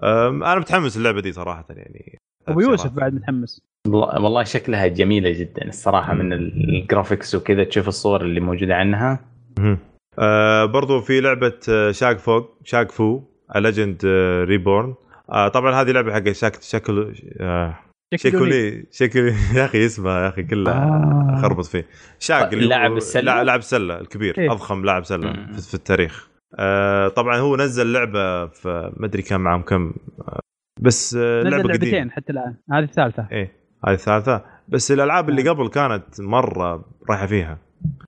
أنا 0.04 0.60
متحمس 0.60 0.98
اللعبه 0.98 1.22
دي 1.22 1.32
صراحة 1.32 1.66
يعني 1.70 2.18
أبو 2.48 2.60
يوسف. 2.62 2.92
بعد 2.92 3.14
متحمس 3.14 3.62
والله 3.88 4.22
والله 4.22 4.44
شكلها 4.44 4.88
جميلة 4.88 5.32
جدا 5.32 5.68
الصراحة 5.68 6.14
من 6.14 6.34
ال- 6.34 6.70
ال 6.82 6.88
graphics 6.88 7.36
وكذا 7.36 7.64
تشوف 7.64 7.88
الصور 7.88 8.22
اللي 8.22 8.40
موجودة 8.40 8.76
عنها. 8.76 9.20
آه 10.20 10.66
برضو 10.66 11.02
في 11.02 11.22
لعبة 11.22 11.54
آه، 11.70 11.92
شاك 11.92 12.20
فوق 12.20 12.58
شاك 12.64 12.92
فو 12.92 13.22
Legend 13.56 14.06
Reborn 14.48 14.94
آه 15.32 15.48
طبعا 15.48 15.72
هذه 15.82 15.92
لعبة 15.92 16.14
حق 16.14 16.30
Shaq 16.32 16.62
شكل 16.62 17.14
آه 17.40 17.80
Shaquille 18.16 18.86
Shaquille 18.92 19.36
يا 19.56 19.66
أخي 19.66 19.86
اسمها 19.86 20.24
يا 20.24 20.28
أخي 20.30 20.44
كلها 20.44 20.74
آه. 20.74 21.42
خربط 21.42 21.66
فيه 21.66 21.86
Shaq 22.20 22.54
اللي 22.54 22.66
هو- 22.66 22.70
لاعب 22.70 22.98
السلة؟ 22.98 23.22
لا- 23.36 23.44
لاعب 23.44 23.60
السله 23.60 24.00
الكبير 24.02 24.38
إيه. 24.38 24.52
أضخم 24.52 24.86
لاعب 24.86 25.04
سلة 25.06 25.34
في 25.58 25.74
التاريخ 25.74 26.30
آه 26.56 27.08
طبعا 27.08 27.38
هو 27.38 27.56
نزل 27.56 27.94
لعبة 27.94 28.46
في 28.46 28.92
ما 28.98 29.06
أدري 29.06 29.22
كان 29.22 29.42
معهم 29.42 29.62
كم 29.62 29.94
آه 30.22 30.40
بس 30.82 31.16
آه 31.16 31.42
نزل 31.44 31.50
لعبة 31.52 31.64
قديمة. 31.64 31.92
لعبتين 31.92 32.12
حتى 32.12 32.32
الآن. 32.32 32.56
هذه 32.72 32.84
الثالثة. 32.84 33.28
إيه 33.32 33.52
هذه 33.86 33.94
الثالثة. 33.94 34.44
بس 34.68 34.92
الألعاب 34.92 35.30
اللي 35.30 35.50
قبل 35.50 35.68
كانت 35.68 36.22
مرة 36.22 36.86
رايحة 37.10 37.26
فيها. 37.26 37.58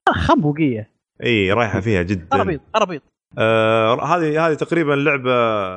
خنبوقية. 0.08 0.90
اي 1.24 1.52
رايحة 1.52 1.80
فيها 1.80 2.02
جدا. 2.02 2.26
خرابيط 2.32 2.60
خرابيط 2.74 3.02
آه 3.38 4.04
هذه 4.04 4.46
هذه 4.46 4.54
تقريبا 4.54 4.92
لعبة 4.92 5.32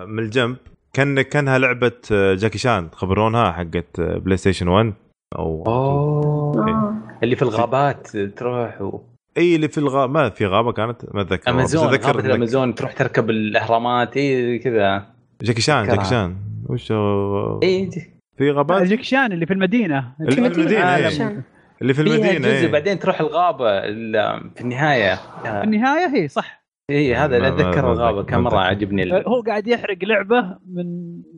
من 0.06 0.20
الجنب. 0.20 0.58
كان 0.94 1.22
كانها 1.22 1.58
لعبة 1.58 1.92
آه، 2.12 2.34
جاكي 2.34 2.58
شان. 2.58 2.92
تخبرونها 2.92 3.52
حقت 3.52 4.00
آه، 4.00 4.18
PlayStation 4.18 4.68
1 4.68 4.94
أو 5.36 5.64
أوه. 5.68 6.66
آه. 6.68 6.96
اللي 7.24 7.36
في 7.36 7.42
الغابات 7.42 8.18
تروح 8.18 8.82
و... 8.82 9.02
اي 9.38 9.56
اللي 9.56 9.68
في 9.68 9.78
الغابه 9.78 10.14
ما 10.14 10.30
في 10.30 10.46
غابة 10.46 10.72
كانت 10.72 11.02
ما 11.14 11.22
أتذكر 11.22 11.52
أمازون 11.52 11.88
أتذكر 11.88 12.20
الأمازون 12.20 12.76
تروح 12.76 12.94
تركب 12.94 13.30
الأهرامات 13.30 14.18
اي 14.18 14.60
كذا 14.60 15.06
جاكي 15.42 15.62
شان. 15.62 15.88
جاكي 15.88 16.06
شان 16.06 16.36
وش 16.70 16.92
هو- 16.92 17.60
اي 17.64 17.90
في 18.38 18.52
غابات 18.52 18.84
جاكي 18.84 19.08
شان 19.08 19.32
اللي 19.32 19.46
في 19.46 19.54
المدينة 19.54 20.14
اللي 20.22 20.32
في 20.32 20.38
المدينة 20.40 20.80
عالم. 20.80 21.00
إيه. 21.02 21.06
عشان 21.06 21.42
اللي 21.82 21.94
في 21.94 22.02
المدينة 22.02 22.34
جزء 22.40 22.48
إيه. 22.48 22.72
بعدين 22.72 23.00
تروح 23.00 23.20
الغابة 23.22 23.70
ال- 23.70 24.52
في 24.56 24.62
النهاية 24.62 25.16
في 25.44 25.64
النهاية 25.64 26.08
هي 26.16 26.28
صح 26.28 26.66
اي 26.90 27.16
هذا 27.16 27.28
ما- 27.28 27.36
اللي 27.38 27.48
أتذكر 27.48 27.92
الغابة. 27.92 28.24
كان 28.24 28.40
ما 28.40 28.50
مره. 28.50 28.60
عجبني 28.60 29.04
ال- 29.04 29.28
هو 29.28 29.42
قاعد 29.42 29.68
يحرق 29.68 29.98
لعبة 30.04 30.58
من 30.74 30.86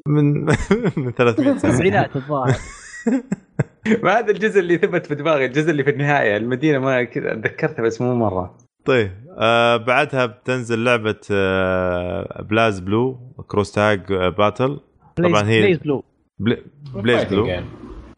من 0.08 0.46
من 0.98 1.12
300 1.12 1.58
سنة 1.58 1.72
التسعينات 1.72 2.16
الظاهر 2.16 2.56
ما 4.04 4.20
هذا 4.20 4.32
الجزء 4.32 4.60
اللي 4.60 4.78
ثبت 4.78 5.06
في 5.06 5.16
دماغي 5.16 5.46
الجزء 5.46 5.72
اللي 5.72 5.84
في 5.84 5.90
النهاية 5.90 6.38
المدينة 6.38 6.80
ما 6.80 7.04
كذا 7.04 7.34
تذكرته 7.36 7.84
بس 7.84 8.02
مو 8.02 8.16
مرة. 8.16 8.58
طيب 8.86 9.12
آه 9.40 9.78
بعدها 9.78 10.26
بتنزل 10.26 10.84
لعبة 10.84 11.20
آه 11.32 12.42
BlazBlue 12.50 13.34
Cross 13.48 13.72
Tag 13.72 14.14
Battle 14.14 14.80
طبعا 15.16 15.44
هي 15.48 15.62
BlazBlue 15.62 16.04
بل- 16.40 16.64
Blaz 16.96 17.24
Fighting 17.24 17.30
Blue 17.30 17.48
game. 17.48 17.64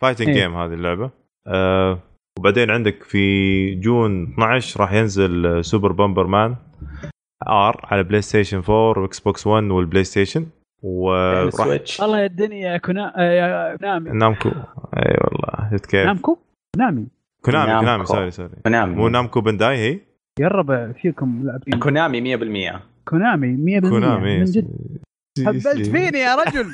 fighting. 0.02 0.30
game 0.30 0.56
هذه 0.56 0.74
اللعبة. 0.74 1.12
آه 1.48 2.00
وبعدين 2.40 2.72
عندك 2.72 3.04
في 3.04 3.76
June 3.76 4.24
12 4.34 4.80
راح 4.80 4.94
ينزل 4.94 5.60
Super 5.66 5.92
Bomberman 5.92 6.56
R 7.48 7.82
على 7.84 8.04
PlayStation 8.04 8.58
4 8.58 9.00
و 9.02 9.20
Xbox 9.20 9.48
1 9.48 9.64
وال 9.64 10.04
PlayStation 10.04 10.46
وراح 10.84 12.00
والله 12.00 12.20
يا 12.20 12.26
الدنيا 12.26 12.72
يا 12.74 12.78
كنا... 12.78 13.14
يا 13.18 13.76
Konami. 13.76 14.10
Namco. 14.12 14.50
إي 14.50 15.18
والله 15.24 15.70
شفت 15.72 15.86
كيف؟ 15.86 16.06
Namco؟ 16.06 16.38
Konami. 16.76 17.08
Konami 17.42 17.80
Konami. 17.80 18.06
sorry 18.06 18.32
sorry. 18.32 18.50
Konami. 18.64 18.96
مو 18.96 19.08
Namco 19.08 19.42
Bandai 19.42 19.78
هي؟ 19.78 20.00
يا 20.40 20.48
الربع 20.48 20.92
فيكم 20.92 21.42
لاعبين. 21.46 21.80
كونامي 21.80 22.38
100% 22.38 22.80
كونامي 23.06 23.80
100% 23.82 23.90
كونامي. 23.90 24.38
من 24.40 24.44
جد. 24.46 24.68
هبلت 25.40 25.90
فيني 25.90 26.20
يا 26.20 26.36
رجل. 26.36 26.66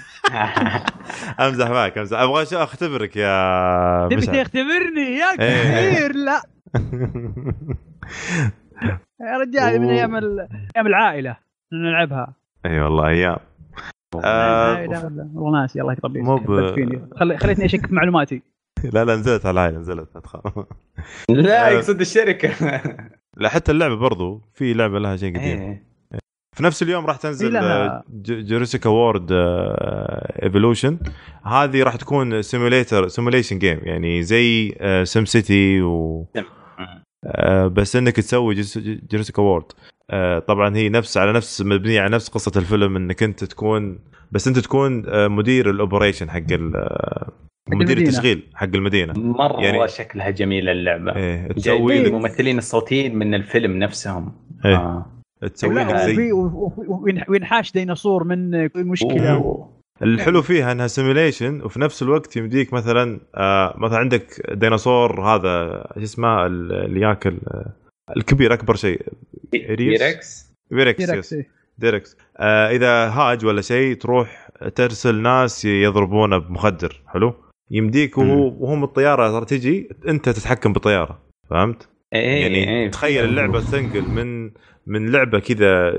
أمزح 1.45 1.69
معك 1.69 1.97
أمزح. 1.97 2.19
أبغى 2.19 2.45
شو 2.45 2.57
أختبرك 2.57 3.17
يا 3.17 4.07
تبي 4.07 4.21
تختبرني 4.21 5.17
يا. 5.19 5.35
كثير 5.35 6.15
لا. 6.15 6.41
يا 9.21 9.37
رجال 9.41 9.81
من. 9.81 9.89
أيام 9.89 10.15
ال- 10.15 10.47
أيام 10.75 10.87
العائلة 10.87 11.37
نلعبها. 11.73 12.33
إي 12.65 12.79
والله 12.79 13.07
أيام. 13.07 13.37
آه، 14.23 14.87
والله 15.35 15.61
ناسي 15.61 15.81
الله 15.81 15.93
يطبيك 15.93 16.23
مو 16.23 16.35
ب-. 16.37 17.13
خليتني 17.37 17.65
أشك 17.65 17.85
في 17.87 17.95
معلوماتي. 17.95 18.41
لا 18.93 19.05
لا 19.05 19.15
نزلت 19.15 19.45
على 19.45 19.53
العائله 19.53 19.77
نزلت. 19.79 20.09
لا 20.15 20.21
تخاف. 20.21 20.65
لا 21.29 21.67
آه. 21.67 21.69
يقصد 21.69 21.99
الشركة. 22.01 22.81
لا 23.37 23.49
حتى 23.49 23.71
اللعبة 23.71 23.95
برضو 23.95 24.41
في 24.53 24.73
لعبة 24.73 24.99
لها 24.99 25.17
شيء 25.17 25.29
قديم 25.37 25.61
إيه. 25.61 25.83
في 26.55 26.63
نفس 26.63 26.83
اليوم 26.83 27.05
راح 27.05 27.17
تنزل 27.17 27.53
لها- 27.53 28.03
Jurassic 28.19 28.89
World 28.89 29.27
Evolution 30.43 30.97
هذه 31.43 31.83
راح 31.83 31.95
تكون 31.95 32.41
simulator 32.41 33.07
simulation 33.07 33.59
game 33.59 33.79
يعني 33.83 34.23
زي 34.23 34.75
SimCity 35.03 35.81
و 35.81 36.25
آه، 37.25 37.67
بس 37.67 37.95
إنك 37.95 38.15
تسوي 38.15 38.55
Jurassic 39.11 39.41
World. 39.41 39.65
طبعا 40.47 40.75
هي 40.75 40.89
نفس 40.89 41.17
على 41.17 41.33
نفس 41.33 41.61
مبنية 41.61 42.01
على 42.01 42.15
نفس 42.15 42.27
قصة 42.29 42.51
الفيلم 42.55 42.95
إنك 42.95 43.23
أنت 43.23 43.43
تكون 43.43 43.99
بس 44.31 44.47
أنت 44.47 44.59
تكون 44.59 45.03
آه، 45.07 45.27
مدير 45.27 45.69
ال 45.69 45.75
operation 45.75 46.29
حق 46.29 46.51
ال- 46.51 46.75
آه، 46.75 47.31
مدير. 47.69 47.97
التشغيل 47.97 48.43
حق 48.53 48.67
المدينة 48.75 49.13
مرة 49.19 49.61
يعني- 49.61 49.87
شكلها 49.87 50.29
جميله 50.29 50.71
اللعبة 50.71 51.15
إيه 51.15 51.47
تسوي 51.51 51.99
لك 51.99 52.07
الممثلين 52.07 52.57
الصوتيين 52.57 53.15
من 53.15 53.33
الفيلم 53.35 53.79
نفسهم 53.79 54.31
إيه. 54.65 54.75
آه. 54.75 55.05
تسوي 55.53 55.73
لك 55.73 55.95
زي 55.95 56.31
وينحاش 57.27 57.71
ديناصور 57.71 58.23
من 58.23 58.69
مشكلة 58.75 59.33
أوه. 59.33 59.75
الحلو 60.01 60.41
فيها 60.41 60.71
إنها 60.71 60.87
simulation 60.87 61.61
وفي 61.61 61.79
نفس 61.81 62.03
الوقت 62.03 62.37
يمديك 62.37 62.73
مثلا 62.73 63.19
آه 63.35 63.73
مثلا 63.77 63.97
عندك 63.97 64.41
ديناصور 64.51 65.21
هذا 65.21 65.83
شو 65.97 66.03
اسمه 66.03 66.45
ال- 66.45 66.71
اللي 66.85 66.99
ياكل 67.01 67.37
آه 67.47 67.73
الكبير 68.17 68.53
أكبر 68.53 68.75
شيء؟ 68.75 69.01
T-Rex 69.51 70.51
T-Rex، 70.71 71.09
yes. 71.09 71.35
T-Rex 71.77 72.17
آه 72.37 72.69
إذا 72.69 73.09
هاج 73.09 73.45
ولا 73.45 73.61
شيء 73.61 73.95
تروح 73.95 74.49
ترسل 74.75 75.15
ناس 75.15 75.65
يضربونه 75.65 76.37
بمخدر 76.37 77.01
حلو 77.07 77.33
يمديك 77.71 78.17
وهو 78.17 78.55
وهم 78.59 78.83
الطيارة 78.83 79.31
ترى 79.31 79.45
تجي 79.45 79.89
أنت 80.07 80.29
تتحكم 80.29 80.73
بالطيارة 80.73 81.21
فهمت؟ 81.49 81.89
إيه 82.13 82.41
يعني 82.41 82.69
إيه. 82.69 82.91
تخيل 82.91 83.25
اللعبة 83.25 83.61
تنقل 83.71 84.09
من 84.09 84.51
من 84.87 85.11
لعبة 85.11 85.39
كذا 85.39 85.93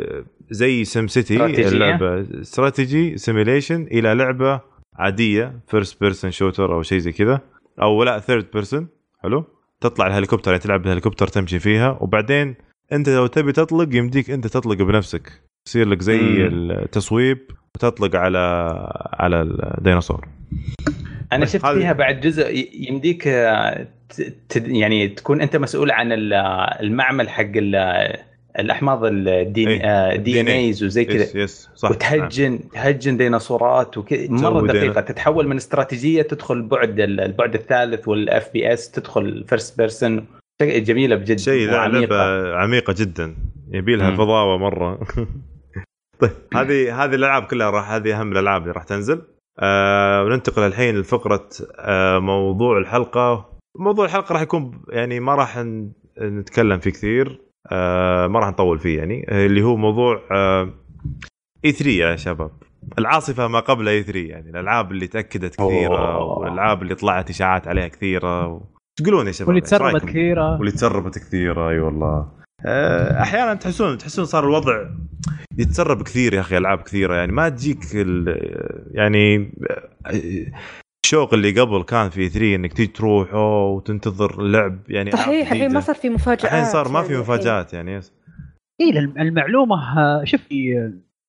زي 0.51 0.85
SimCity 0.85 1.35
استراتيجية. 1.35 1.69
اللعبة 1.69 2.41
strategy 2.41 3.17
simulation 3.17 3.83
إلى 3.83 4.15
لعبة 4.15 4.61
عادية 4.95 5.61
first 5.69 6.01
person 6.01 6.31
shooter 6.31 6.75
أو 6.75 6.83
شيء 6.83 6.99
زي 6.99 7.13
كذا 7.13 7.41
أو 7.83 8.03
لا 8.05 8.19
third 8.19 8.47
person 8.53 8.89
حلو 9.23 9.45
تطلع 9.89 10.07
الهليكوبتر 10.07 10.51
يعني 10.51 10.63
تلعب 10.63 10.83
بالهليكوبتر 10.83 11.27
تمشي 11.29 11.59
فيها 11.59 11.99
وبعدين 12.01 12.55
أنت 12.93 13.09
لو 13.09 13.27
تبي 13.27 13.53
تطلق 13.53 13.89
يمديك 13.97 14.31
أنت 14.31 14.47
تطلق 14.47 14.77
بنفسك 14.77 15.33
يصير 15.69 15.89
لك 15.89 16.03
زي 16.03 16.19
مم. 16.21 16.71
التصويب 16.71 17.39
وتطلق 17.77 18.17
على 18.17 18.39
على 19.13 19.43
الديناصور 19.43 20.29
أنا 21.33 21.47
شفت 21.47 21.67
فيها 21.67 21.93
بعد 21.93 22.21
جزء 22.21 22.69
يمديك 22.89 23.29
آه، 23.29 23.87
يعني 24.57 25.09
تكون 25.09 25.41
أنت 25.41 25.57
مسؤول 25.57 25.91
عن 25.91 26.13
ال- 26.13 26.33
المعمل 26.81 27.29
حق 27.29 27.51
ال- 27.57 28.17
الأحماض 28.59 29.01
ال 29.05 29.37
D 29.37 29.69
إيه. 29.69 30.17
DNAs 30.17 30.85
وزي 30.85 31.05
كذا. 31.05 31.47
وتهجن 31.85 32.59
تهجن 32.73 33.17
ديناصورات 33.17 33.99
وكذا 33.99 34.31
مرة 34.31 34.67
دقيقة. 34.67 35.01
تتحول 35.01 35.49
من 35.49 35.57
استراتيجية 35.57 36.23
تدخل 36.23 36.63
بعد 36.63 37.01
ال- 37.01 37.21
البعد 37.21 37.55
الثالث 37.55 38.09
وال 38.09 38.53
FPS 38.53 38.91
تدخل 38.91 39.45
first 39.49 39.79
person 39.79 40.27
جميلة 40.63 41.17
بجد 41.17 41.39
شيء. 41.39 41.71
لعبة 41.71 42.57
عميقة 42.57 42.95
جدا. 42.99 43.35
يبي 43.71 43.97
لها. 43.97 44.17
فضاوة 44.17 44.59
مرة. 44.59 44.99
طيب 46.21 46.31
هذه 46.55 47.05
هذه 47.05 47.15
الألعاب 47.15 47.43
كلها 47.43 47.71
راح 47.71 47.91
هذه 47.91 48.21
أهم 48.21 48.33
الألعاب 48.33 48.63
اللي 48.63 48.73
راح 48.73 48.83
تنزل. 48.83 49.23
آه 49.59 50.25
وننتقل 50.25 50.63
الحين 50.63 50.99
لفقرة 51.01 51.49
آه 51.79 52.19
موضوع 52.19 52.79
الحلقة. 52.79 53.49
موضوع 53.79 54.05
الحلقة 54.05 54.33
راح 54.33 54.43
يكون 54.43 54.83
يعني 54.89 55.21
ما 55.21 55.35
راح 55.35 55.65
نتكلم 56.19 56.79
فيه 56.79 56.91
كثير. 56.91 57.41
آه 57.73 58.27
ما 58.27 58.39
راح 58.41 58.49
نطول 58.49 58.79
فيه 58.79 58.99
يعني 58.99 59.27
آه، 59.29 59.47
اللي 59.47 59.63
هو 59.63 59.77
موضوع 59.77 60.21
آه 60.33 60.69
اي 61.65 61.73
3 61.73 61.91
يا 61.91 62.17
شباب 62.17 62.51
العاصفة 62.99 63.49
ما 63.49 63.61
قبل 63.61 63.89
اي 63.89 64.03
3 64.03 64.19
يعني 64.19 64.51
الألعاب 64.51 64.93
اللي 64.93 65.07
تأكدت 65.07 65.55
كثيرة. 65.55 66.19
والألعاب 66.25 66.83
اللي 66.83 66.95
طلعت 66.95 67.31
إشاعات 67.31 67.69
عليها 67.69 67.89
كثيرة 67.89 68.47
و... 68.47 68.61
تقولون 68.99 69.27
يا 69.27 69.33
شباب 69.33 69.49
واللي 69.49 69.61
تسربت؟ 69.61 70.05
كثيرة 70.05 70.57
واللي 70.57 70.71
تسربت 70.73 71.19
كثير 71.19 71.71
أي 71.71 71.79
والله 71.81 72.29
آه، 72.67 73.23
أحيانا 73.23 73.55
تحسون 73.55 73.99
تحسون 73.99 74.25
صار 74.25 74.45
الوضع 74.45 74.87
يتسرب 75.59 76.03
كثير 76.03 76.35
يا 76.35 76.41
أخي 76.41 76.57
ألعاب 76.59 76.79
كثيرة 76.79 77.15
يعني 77.15 77.33
ما 77.33 77.49
تجيك 77.49 77.79
ال- 77.95 78.91
يعني 78.95 79.53
آه، 80.07 80.47
الشوق 81.07 81.35
اللي 81.35 81.61
قبل 81.61 81.83
كان 81.83 82.11
في 82.11 82.29
3 82.29 82.55
إنك 82.55 82.73
تيجي 82.73 82.93
تروح 82.93 83.35
وتنتظر 83.35 84.41
اللعب 84.41 84.79
يعني 84.89 85.11
صحيح 85.11 85.53
الحين. 85.53 85.73
ما 85.73 85.81
صار 85.81 85.95
في 85.95 86.11
مفاجآت 86.11 86.45
الحين 86.45 86.65
صار 86.65 86.89
ما 86.89 86.95
يعني 86.95 87.09
في 87.09 87.15
الحين. 87.15 87.35
مفاجآت 87.37 87.73
يعني. 87.73 88.01
اي 88.81 88.99
المعلومة 88.99 89.99
آه، 89.99 90.25
شوف 90.25 90.41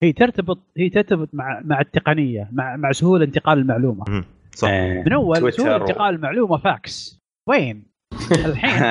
هي 0.04 0.14
ترتبط 0.16 0.60
هي 0.78 0.90
ترتبط 0.90 1.30
مع 1.34 1.62
مع 1.66 1.82
التقنية 1.82 2.50
مع 2.52 2.76
مع 2.76 2.92
سهولة 2.92 3.26
انتقال 3.26 3.58
المعلومة. 3.58 4.24
صح 4.56 4.68
إيه. 4.68 5.04
من 5.04 5.14
أول 5.14 5.54
سهولة 5.54 5.76
انتقال 5.76 6.16
المعلومة 6.16 6.58
فاكس 6.58 7.20
وين؟ 7.50 7.88
الحين 8.32 8.84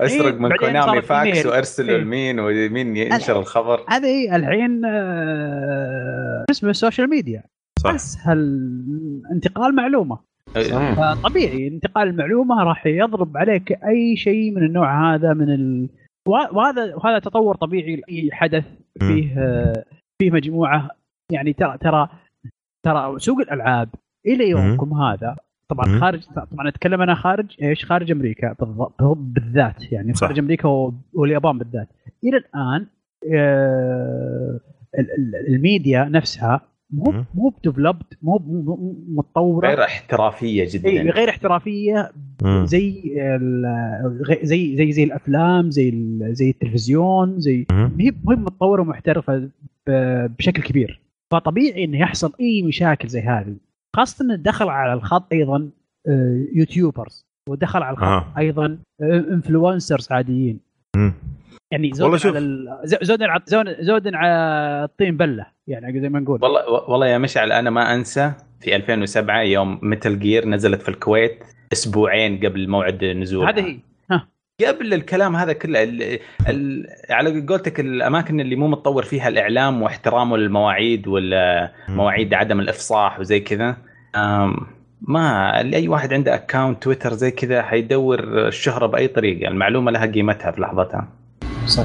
أسرق 0.06 0.34
من 0.34 0.56
كونامي 0.56 1.02
فاكس. 1.02 1.46
وارسله 1.46 1.92
إيه. 1.92 1.98
لمين 1.98 2.40
ومين 2.40 2.96
ينشر 2.96 3.38
الخبر 3.38 3.84
هذه 3.88 4.36
الحين 4.36 4.84
آه، 4.84 6.44
اسمه 6.50 6.70
ال 6.70 6.76
social 6.76 7.10
media 7.10 7.55
صح. 7.88 7.94
أسهل 7.94 8.38
انتقال 9.32 9.74
معلومة. 9.74 10.18
صح. 10.70 10.94
فطبيعي 10.94 11.68
انتقال 11.68 12.08
المعلومة 12.08 12.62
راح 12.64 12.86
يضرب 12.86 13.36
عليك 13.36 13.72
أي 13.72 14.16
شيء 14.16 14.50
من 14.54 14.62
النوع 14.62 15.14
هذا 15.14 15.32
من 15.34 15.50
ال... 15.50 15.88
وه- 16.28 16.54
وهذا 16.56 16.94
وهذا 16.94 17.18
تطور 17.18 17.56
طبيعي 17.56 17.96
لأي 17.96 18.28
حدث 18.32 18.64
فيه 19.00 19.34
فيه 20.22 20.30
مجموعة. 20.30 20.90
يعني 21.32 21.52
ترى 21.52 21.78
ترى 21.78 22.08
ترى 22.86 23.18
سوق 23.18 23.38
الألعاب 23.38 23.88
إلى 24.26 24.48
يومكم 24.50 24.92
هذا 25.02 25.36
طبعا 25.70 25.86
مم. 25.88 26.00
خارج 26.00 26.22
طبعا 26.24 26.68
اتكلم 26.68 27.02
أنا 27.02 27.14
خارج 27.14 27.56
إيش؟ 27.62 27.84
خارج 27.84 28.10
أمريكا 28.10 28.52
بالضبط 28.60 29.02
بالذات 29.02 29.92
يعني 29.92 30.14
صح. 30.14 30.26
خارج 30.26 30.38
أمريكا 30.38 30.92
واليابان 31.14 31.58
بالذات. 31.58 31.88
إلى 32.24 32.36
الآن 32.36 32.86
آه، 33.32 34.60
ال- 34.98 35.10
ال- 35.18 35.54
الميديا 35.54 36.04
نفسها 36.04 36.60
مو. 36.90 37.24
مو 37.34 37.54
developed 37.64 38.04
مو 38.22 38.38
متطورة 39.08 39.68
غير 39.68 39.84
احترافية 39.84 40.66
جدا 40.70 40.88
اي 40.88 41.10
غير 41.10 41.28
احترافية. 41.28 42.12
زي 42.44 43.02
زي 44.42 44.76
زي 44.76 44.92
زي 44.92 45.04
الأفلام 45.04 45.70
زي 45.70 46.18
زي 46.22 46.50
التلفزيون 46.50 47.40
زي. 47.40 47.66
هي 47.72 48.12
مو 48.24 48.36
متطورة 48.36 48.82
ومحترفة 48.82 49.48
بشكل 50.38 50.62
كبير 50.62 51.00
فطبيعي 51.32 51.84
إنه 51.84 51.98
يحصل 52.00 52.32
أي 52.40 52.62
مشاكل 52.62 53.08
زي 53.08 53.20
هذه 53.20 53.56
خاصة 53.96 54.24
إنه 54.24 54.34
دخل 54.34 54.68
على 54.68 54.92
الخط 54.92 55.32
أيضا 55.32 55.70
آه، 56.08 56.46
YouTubers 56.54 57.26
ودخل 57.48 57.82
على 57.82 57.94
الخط 57.94 58.06
آه. 58.06 58.38
أيضا 58.38 58.78
influencers 59.02 60.12
عاديين 60.12 60.60
مم. 60.96 61.12
يعني 61.70 61.90
والله 62.00 62.06
زود 62.08 62.16
شوف. 62.16 62.36
على 62.36 62.38
ال- 62.44 62.78
ز- 62.84 62.98
زود 63.02 63.22
على 63.22 63.42
زود- 63.46 63.76
زود 63.80 64.14
على 64.14 64.34
الطين 64.84 65.16
بلة 65.16 65.46
يعني 65.66 66.00
زي 66.00 66.08
ما 66.08 66.20
نقول. 66.20 66.42
والله 66.42 66.70
والله 66.90 67.06
يا 67.06 67.18
مشعل 67.18 67.52
أنا 67.52 67.70
ما 67.70 67.94
أنسى 67.94 68.32
في 68.60 68.76
2007 68.76 69.40
يوم 69.42 69.78
Metal 69.82 70.18
Gear 70.18 70.48
نزلت 70.48 70.82
في 70.82 70.88
الكويت 70.88 71.44
أسبوعين 71.72 72.36
قبل 72.46 72.68
موعد 72.68 73.04
نزولها. 73.04 73.50
هذا 73.50 73.62
هي. 73.64 73.78
قبل 74.66 74.94
الكلام 74.94 75.36
هذا 75.36 75.52
كله 75.52 75.82
ال 75.82 76.18
ال 76.48 76.86
على 77.10 77.40
قولتك 77.46 77.80
الأماكن 77.80 78.40
اللي 78.40 78.56
مو 78.56 78.68
متطور 78.68 79.02
فيها 79.02 79.28
الإعلام 79.28 79.82
واحترامه 79.82 80.36
للمواعيد 80.36 81.08
والمواعيد 81.08 82.34
عدم 82.34 82.60
الإفصاح 82.60 83.20
وزي 83.20 83.40
كذا. 83.40 83.76
ما 85.00 85.58
اي 85.74 85.88
واحد 85.88 86.12
عنده 86.12 86.34
اكونت 86.34 86.82
تويتر 86.82 87.12
زي 87.12 87.30
كذا 87.30 87.62
حيدور 87.62 88.20
الشهرة 88.48 88.86
بأي 88.86 89.08
طريقة. 89.08 89.48
المعلومة 89.48 89.90
لها 89.90 90.06
قيمتها 90.06 90.50
في 90.50 90.60
لحظتها. 90.60 91.08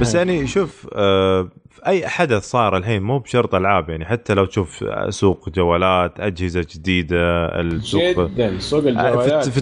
بس 0.02 0.16
يعني 0.16 0.48
شوف 0.48 0.88
آه 0.94 1.50
في 1.70 1.88
أي 1.88 2.08
حدث 2.08 2.44
صار 2.44 2.78
الحين 2.78 3.04
مو 3.04 3.20
بشرط 3.20 3.56
ألعاب 3.56 3.90
يعني 3.90 4.06
حتى 4.06 4.34
لو 4.34 4.46
تشوف 4.46 4.86
سوق 5.10 5.50
جوالات 5.50 6.20
أجهزة 6.20 6.66
جديدة 6.70 7.46
السوق 7.62 8.04
جدا 8.04 8.60
سوق 8.60 8.84
آه، 8.84 8.90
الجوالات 8.90 9.50
في. 9.50 9.58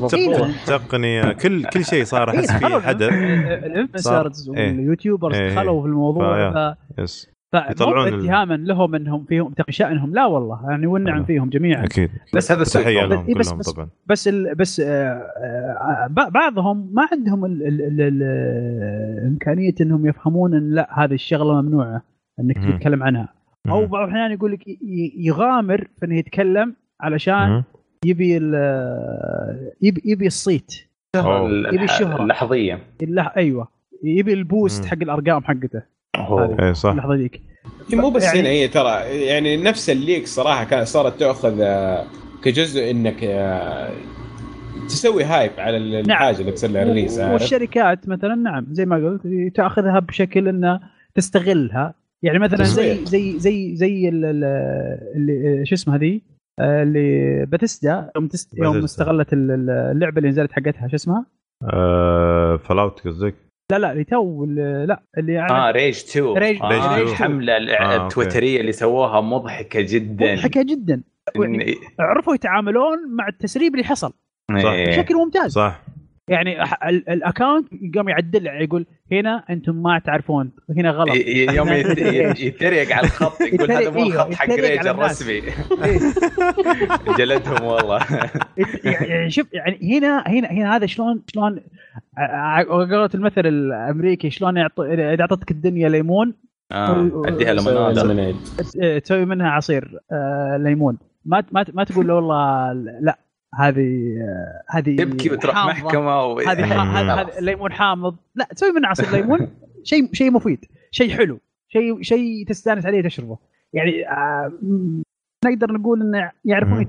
التقنية 0.46 1.32
كل 1.32 1.66
كل 1.66 1.86
شيء 1.86 2.04
صار 2.04 2.30
أحس 2.30 2.52
إيه، 2.52 2.58
فيه 2.58 2.80
حدث 2.80 3.10
ال 3.12 3.23
influencers 3.23 4.50
إيه. 4.50 4.72
وال 4.72 4.83
YouTubers 4.83 5.36
إيه. 5.36 5.50
دخلوا 5.50 5.82
في 5.82 5.88
الموضوع. 5.88 6.52
ف... 6.74 6.78
ليس 6.98 7.39
إتهاما 7.54 8.54
لهم 8.58 8.96
إنهم 8.96 9.26
فيهم 9.26 9.54
شانهم 9.70 10.14
لا 10.14 10.26
والله 10.26 10.70
يعني 10.70 10.88
والنعم 10.88 11.14
أيوة. 11.16 11.26
فيهم 11.26 11.50
جميعا 11.50 11.84
أكيد 11.86 12.10
بس 12.36 12.52
هذا 12.52 12.64
تحية. 12.64 13.06
لهم 13.06 13.26
إيه، 13.28 13.36
بس- 13.36 13.48
كلهم 13.50 13.60
بس- 13.60 13.70
طبعا 13.72 13.90
بس 14.08 14.28
ال 14.28 14.56
بس 14.56 14.80
آه، 14.80 14.86
آه، 14.88 16.08
ب- 16.10 16.32
بعضهم 16.34 16.90
ما 16.94 17.08
عندهم 17.12 17.46
ال 17.46 17.68
ال 17.68 17.82
ال 17.82 18.02
ال 18.02 19.28
إمكانية 19.28 19.74
إنهم 19.82 20.06
يفهمون 20.06 20.54
إن 20.56 20.70
لا 20.72 21.04
هذه 21.04 21.14
الشغلة 21.14 21.62
ممنوعة 21.62 22.02
إنك. 22.40 22.58
تتكلم 22.58 23.04
عنها 23.04 23.34
أو. 23.70 23.86
بعض 23.86 24.04
الأحيان 24.08 24.32
يقول 24.32 24.52
لك 24.52 24.64
يغامر 25.18 25.88
في 26.00 26.06
إنه 26.06 26.18
يتكلم 26.18 26.76
علشان. 27.02 27.64
يبي 28.06 28.38
ال- 28.38 29.72
يبي 29.82 30.02
يبي 30.06 30.28
الصيت 30.28 30.74
يبي 31.16 31.84
الشهرة. 31.84 32.24
اللحظية 32.24 32.80
اللح- 33.04 33.38
أيوه 33.38 33.68
يبي 34.04 34.34
ال 34.34 34.41
boost. 34.41 34.86
حق 34.86 34.98
الأرقام 35.02 35.44
حقته 35.44 35.84
أوه. 36.18 36.58
إيه 36.60 36.74
صح 36.74 36.90
اللحظة 36.90 37.16
ذيك 37.16 37.42
مو 37.94 38.10
بس 38.10 38.24
يعني- 38.24 38.40
هنا 38.40 38.50
هي 38.50 38.68
ترى 38.68 38.92
يعني 39.26 39.58
نفس 39.58 39.90
ال 39.90 39.97
leak 39.97 40.28
صراحة 40.28 40.64
كانت 40.64 40.88
صارت 40.88 41.20
تأخذ 41.20 41.58
آه، 41.62 42.06
كجزء 42.44 42.92
إنك 42.92 43.24
آه، 43.24 43.90
تسوي 44.88 45.24
hype 45.24 45.52
على 45.58 45.78
الحاجة 45.78 46.40
اللي 46.40 46.52
تصير 46.52 46.70
لها 46.70 46.84
release 46.84 47.20
عارف؟ 47.20 47.34
والشركات 47.34 48.10
مثلا 48.10 48.36
نعم 48.36 48.66
زي 48.72 48.86
ما 48.86 48.96
قلت 48.96 49.22
تأخذها 49.56 50.00
بشكل 50.00 50.48
انه 50.48 50.80
تستغلها 51.16 51.94
يعني 52.24 52.40
مثلا 52.40 52.64
زي. 52.64 53.06
زي 53.06 53.40
زي 53.40 53.76
زي 53.76 54.10
ال- 54.10 54.26
ال- 54.26 54.44
اللي 55.16 55.66
شو 55.66 55.76
اسمها 55.76 55.98
ذي 55.98 56.22
آه، 56.60 56.84
اللي 56.84 57.46
باتيستا 57.46 58.12
يوم 58.16 58.28
تست 58.28 58.58
يوم. 58.58 58.84
استغلت 58.84 59.34
ال- 59.34 59.52
ال- 59.52 59.70
اللعبة 59.70 60.18
اللي 60.18 60.30
نزلت 60.30 60.52
حقتها 60.52 60.88
شو 60.88 60.96
اسمها؟ 60.96 61.26
آه 61.74 62.58
Fallout 62.58 63.08
قصدك 63.08 63.36
لا 63.72 63.78
لا 63.80 63.92
اللي 63.92 64.04
two 64.04 64.44
ال- 64.44 64.88
لا 64.88 65.04
اللي 65.18 65.40
آه 65.40 65.72
Rage 65.72 65.98
2 65.98 66.26
Rage- 66.38 66.62
Rage 66.64 66.82
آه 66.82 66.96
2. 66.96 67.08
الحملة 67.08 67.54
آه، 67.54 67.84
أوكي. 67.94 68.04
التويترية 68.04 68.62
اللي 68.62 68.72
سووها 68.72 69.22
مضحكة 69.22 69.82
جدا 69.82 70.34
مضحكة 70.34 70.62
جدا 70.64 71.04
يعني 71.36 71.76
عرفوا 72.00 72.36
يتعاملون 72.36 72.98
مع 73.16 73.28
التسريب 73.28 73.74
اللي 73.74 73.86
حصل 73.86 74.14
صح. 74.64 74.70
إيه. 74.70 74.88
بشكل 74.88 75.16
ممتاز 75.16 75.52
صح 75.52 75.82
يعني 76.30 76.64
ال 76.90 76.99
account 77.00 77.68
قام 77.96 78.10
يعدل 78.10 78.48
يقول 78.48 78.86
هنا 79.12 79.44
أنتم 79.50 79.76
ما 79.84 80.00
تعرفون 80.00 80.52
هنا 80.78 80.92
غلط 80.92 81.16
يوم. 81.54 81.68
يتريق 82.40 82.92
على 82.96 83.06
الخط 83.08 83.42
يقول 83.42 83.72
هذا 83.72 83.90
مو 83.90 84.04
الخط 84.04 84.34
حق 84.34 84.46
يتريق 84.50 84.78
ريج. 84.78 84.88
الرسمي. 84.88 85.42
جلدهم 87.18 87.64
والله 87.68 88.00
يعني 88.84 89.30
شوف 89.30 89.48
يعني 89.54 89.98
هنا 89.98 90.24
هنا 90.28 90.52
هنا 90.52 90.76
هذا 90.76 90.86
شلون 90.86 91.22
شلون 91.28 91.60
قولة 92.70 93.10
المثل 93.16 93.46
الأمريكي 93.48 94.30
شلون 94.30 94.58
يعطي 94.58 94.94
إذا 95.14 95.22
أعطتك 95.22 95.52
الدنيا 95.52 95.90
ليمون 95.90 96.34
آه، 96.72 97.24
أديها. 97.26 97.54
ت- 98.58 99.02
تسوي 99.04 99.26
منها 99.26 99.50
عصير 99.50 100.00
آه، 100.12 100.58
ليمون 100.64 100.98
ما 101.26 101.44
ما 101.52 101.66
ما 101.74 101.84
تقول 101.84 102.08
له 102.08 102.16
والله 102.16 102.74
لا 103.02 103.20
هذه 103.56 104.16
هذه 104.70 104.96
تبكي 104.96 105.30
وتروح. 105.32 105.56
محكمة 105.66 106.24
و... 106.26 106.40
هذه 106.40 106.64
ح- 106.66 106.96
هذا 106.98 107.14
هذا 107.14 107.40
الليمون 107.40 107.72
حامض 107.72 108.16
لا 108.36 108.48
تسوي 108.56 108.72
منه 108.72 108.88
عصير 108.88 109.12
ليمون 109.12 109.48
شيء 109.84 110.14
شيء 110.14 110.32
مفيد 110.32 110.66
شيء 110.92 111.10
حلو 111.18 111.40
شيء 111.70 112.02
شيء 112.02 112.46
تستانس 112.48 112.86
عليه 112.86 113.02
تشربه 113.04 113.38
يعني 113.74 114.10
آه، 114.10 114.52
نقدر 115.46 115.72
نقول 115.72 116.02
انه 116.02 116.32
يعرفون 116.46 116.82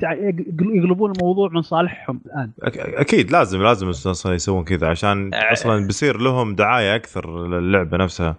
يقلبون 0.74 1.12
الموضوع 1.12 1.48
من 1.48 1.62
صالحهم 1.62 2.20
الآن 2.26 2.50
أك- 2.64 3.00
أكيد 3.00 3.30
لازم 3.32 3.62
لازم 3.62 3.88
أصلا 3.88 4.34
يسوون 4.34 4.64
كذا 4.64 4.88
عشان 4.88 5.34
آه. 5.34 5.52
أصلا 5.52 5.86
بيصير 5.86 6.20
لهم 6.20 6.54
دعاية 6.54 6.96
أكثر 6.96 7.46
للعبة 7.48 7.96
نفسها. 7.96 8.36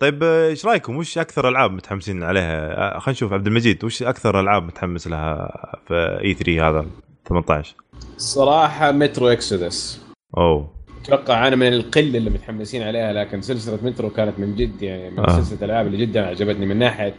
طيب 0.00 0.22
إيش 0.22 0.66
رأيكم 0.66 0.96
وش 0.96 1.18
أكثر 1.18 1.48
ألعاب 1.48 1.72
متحمسين 1.72 2.22
عليها؟ 2.22 2.72
آه، 2.96 2.98
خلينا 2.98 3.16
نشوف 3.16 3.32
عبد 3.32 3.46
المجيد 3.46 3.84
وش 3.84 4.02
أكثر 4.02 4.40
ألعاب 4.40 4.62
متحمس 4.62 5.08
لها 5.08 5.48
في 5.88 6.20
إي 6.24 6.34
3 6.34 6.68
هذا 6.68 6.86
18 7.28 7.76
صراحة 8.16 8.92
مترو 8.92 9.28
إكسودس. 9.28 10.00
أوه. 10.36 10.78
أتوقع 11.04 11.48
أنا 11.48 11.56
من 11.56 11.68
القلة 11.68 12.18
اللي 12.18 12.30
متحمسين 12.30 12.82
عليها 12.82 13.12
لكن 13.12 13.40
سلسلة 13.40 13.78
مترو 13.82 14.10
كانت 14.10 14.38
من 14.38 14.56
جد 14.56 14.82
يعني 14.82 15.10
من 15.10 15.18
آه. 15.18 15.40
سلسلة 15.40 15.58
الألعاب 15.58 15.86
اللي 15.86 15.98
جدا 15.98 16.26
عجبتني 16.26 16.66
من 16.66 16.76
ناحية. 16.76 17.14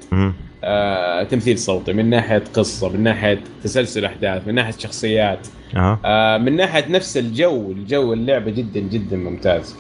آه 0.64 1.24
تمثيل 1.24 1.58
صوتي 1.60 1.94
من 1.94 2.10
ناحية 2.10 2.44
قصة 2.54 2.90
من 2.90 3.04
ناحية 3.04 3.44
تسلسل 3.64 4.06
أحداث 4.06 4.48
من 4.48 4.56
ناحية 4.56 4.74
شخصيات. 4.78 5.48
أها. 5.76 6.00
آه 6.06 6.38
من 6.38 6.56
ناحية 6.56 6.92
نفس 6.92 7.18
الجو 7.18 7.72
الجو 7.72 8.14
اللعبة 8.14 8.52
جدا 8.52 8.80
جدا 8.80 9.18
ممتاز. 9.18 9.76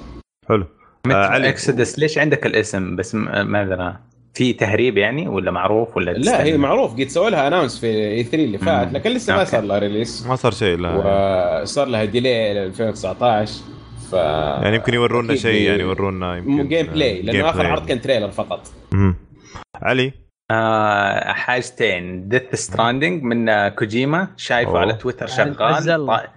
حلو. 0.49 0.63
آه،. 0.63 1.07
مترو 1.07 1.49
إكسودس 1.49 1.99
ليش 1.99 2.17
عندك 2.17 2.45
الاسم؟ 2.45 2.95
بس 2.95 3.15
ما 3.15 3.61
أدري. 3.61 4.08
في 4.33 4.53
تهريب 4.53 4.97
يعني 4.97 5.27
ولا 5.27 5.51
معروف 5.51 5.97
ولا 5.97 6.11
لا 6.11 6.43
هي 6.43 6.57
معروف 6.57 6.93
قد 6.93 7.07
سووا 7.07 7.29
لها 7.29 7.47
announce 7.47 7.79
في 7.79 7.87
E3 7.87 8.43
اللي 8.45 8.57
فات. 8.57 8.93
لكن 8.93 9.09
لسه 9.09 9.35
ما. 9.35 9.43
صار 9.43 9.61
لها 9.63 9.79
release 9.79 10.25
ما 10.27 10.35
صار 10.35 10.51
شيء 10.51 10.77
لا 10.77 11.61
وصار 11.61 11.87
لها 11.87 12.05
delay 12.05 12.51
إلى 12.51 12.65
2019 12.65 13.53
ف 14.11 14.13
يعني 14.13 14.75
يمكن 14.75 14.93
يورونا 14.93 15.35
شيء 15.35 15.61
يعني 15.69 15.81
يورونا 15.81 16.37
يمكن 16.37 16.67
gameplay 16.67 17.21
لأنه 17.21 17.31
game 17.31 17.45
آخر 17.45 17.57
play. 17.59 17.71
عرض 17.71 17.87
كان 17.87 18.01
trailer 18.01 18.29
فقط 18.31 18.67
مم. 18.91 19.15
علي 19.75 20.13
آه 20.51 21.31
حاجتين 21.31 22.27
Death 22.29 22.55
Stranding 22.55 23.23
من 23.23 23.49
آه، 23.49 23.69
كوجيما 23.69 24.27
شايفه 24.37 24.71
أوه. 24.71 24.79
على 24.79 24.93
تويتر 24.93 25.27
شغال 25.27 26.27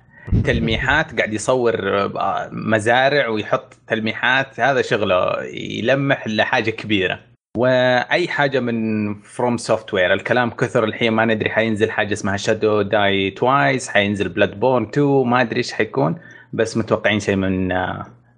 تلميحات 0.45 1.16
قاعد 1.18 1.32
يصور 1.34 1.74
آه، 2.20 2.49
مزارع 2.53 3.28
ويحط 3.28 3.74
تلميحات 3.88 4.61
هذا 4.61 4.82
شغله 4.82 5.43
يلمح 5.55 6.28
لحاجة 6.28 6.70
كبيرة 6.70 7.31
وأي 7.57 8.28
حاجة 8.28 8.61
من 8.61 9.14
FromSoftware 9.22 10.12
الكلام 10.12 10.50
كثر 10.50 10.84
الحين 10.84 11.12
ما 11.12 11.24
ندري 11.24 11.50
حينزل 11.50 11.90
حاجة 11.90 12.12
اسمها 12.12 12.36
Shadows 12.36 12.82
Die 12.82 13.30
Twice 13.30 13.88
حينزل 13.88 14.28
Bloodborne 14.28 14.82
2 14.82 15.07
ما 15.26 15.40
أدري 15.40 15.57
إيش 15.57 15.72
حيكون 15.72 16.18
بس 16.53 16.76
متوقعين 16.76 17.20
شيء 17.20 17.36
من 17.36 17.68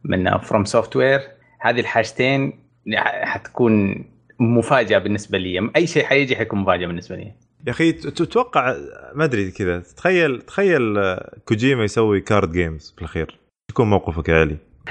من 0.04 0.38
FromSoftware 0.38 1.20
هذه 1.60 1.80
الحاجتين 1.80 2.52
حتكون 3.22 4.04
مفاجأة 4.40 4.98
بالنسبة 4.98 5.38
لي. 5.38 5.70
أي 5.76 5.86
شيء 5.86 6.04
حيجي 6.04 6.36
حيكون 6.36 6.58
مفاجأة 6.58 6.86
بالنسبة 6.86 7.16
لي. 7.16 7.32
يا 7.66 7.70
أخي 7.70 7.92
تتوقع 7.92 8.76
ما 9.14 9.24
أدري 9.24 9.50
كذا 9.50 9.82
تخيل 9.96 10.40
تخيل 10.40 10.98
آه، 10.98 11.38
كوجيما 11.44 11.84
يسوي 11.84 12.20
card 12.20 12.52
games 12.52 12.92
في 12.96 13.02
الاخير 13.02 13.38
يكون 13.70 13.90
موقفك 13.90 14.28
يا 14.28 14.34
علي؟ 14.34 14.56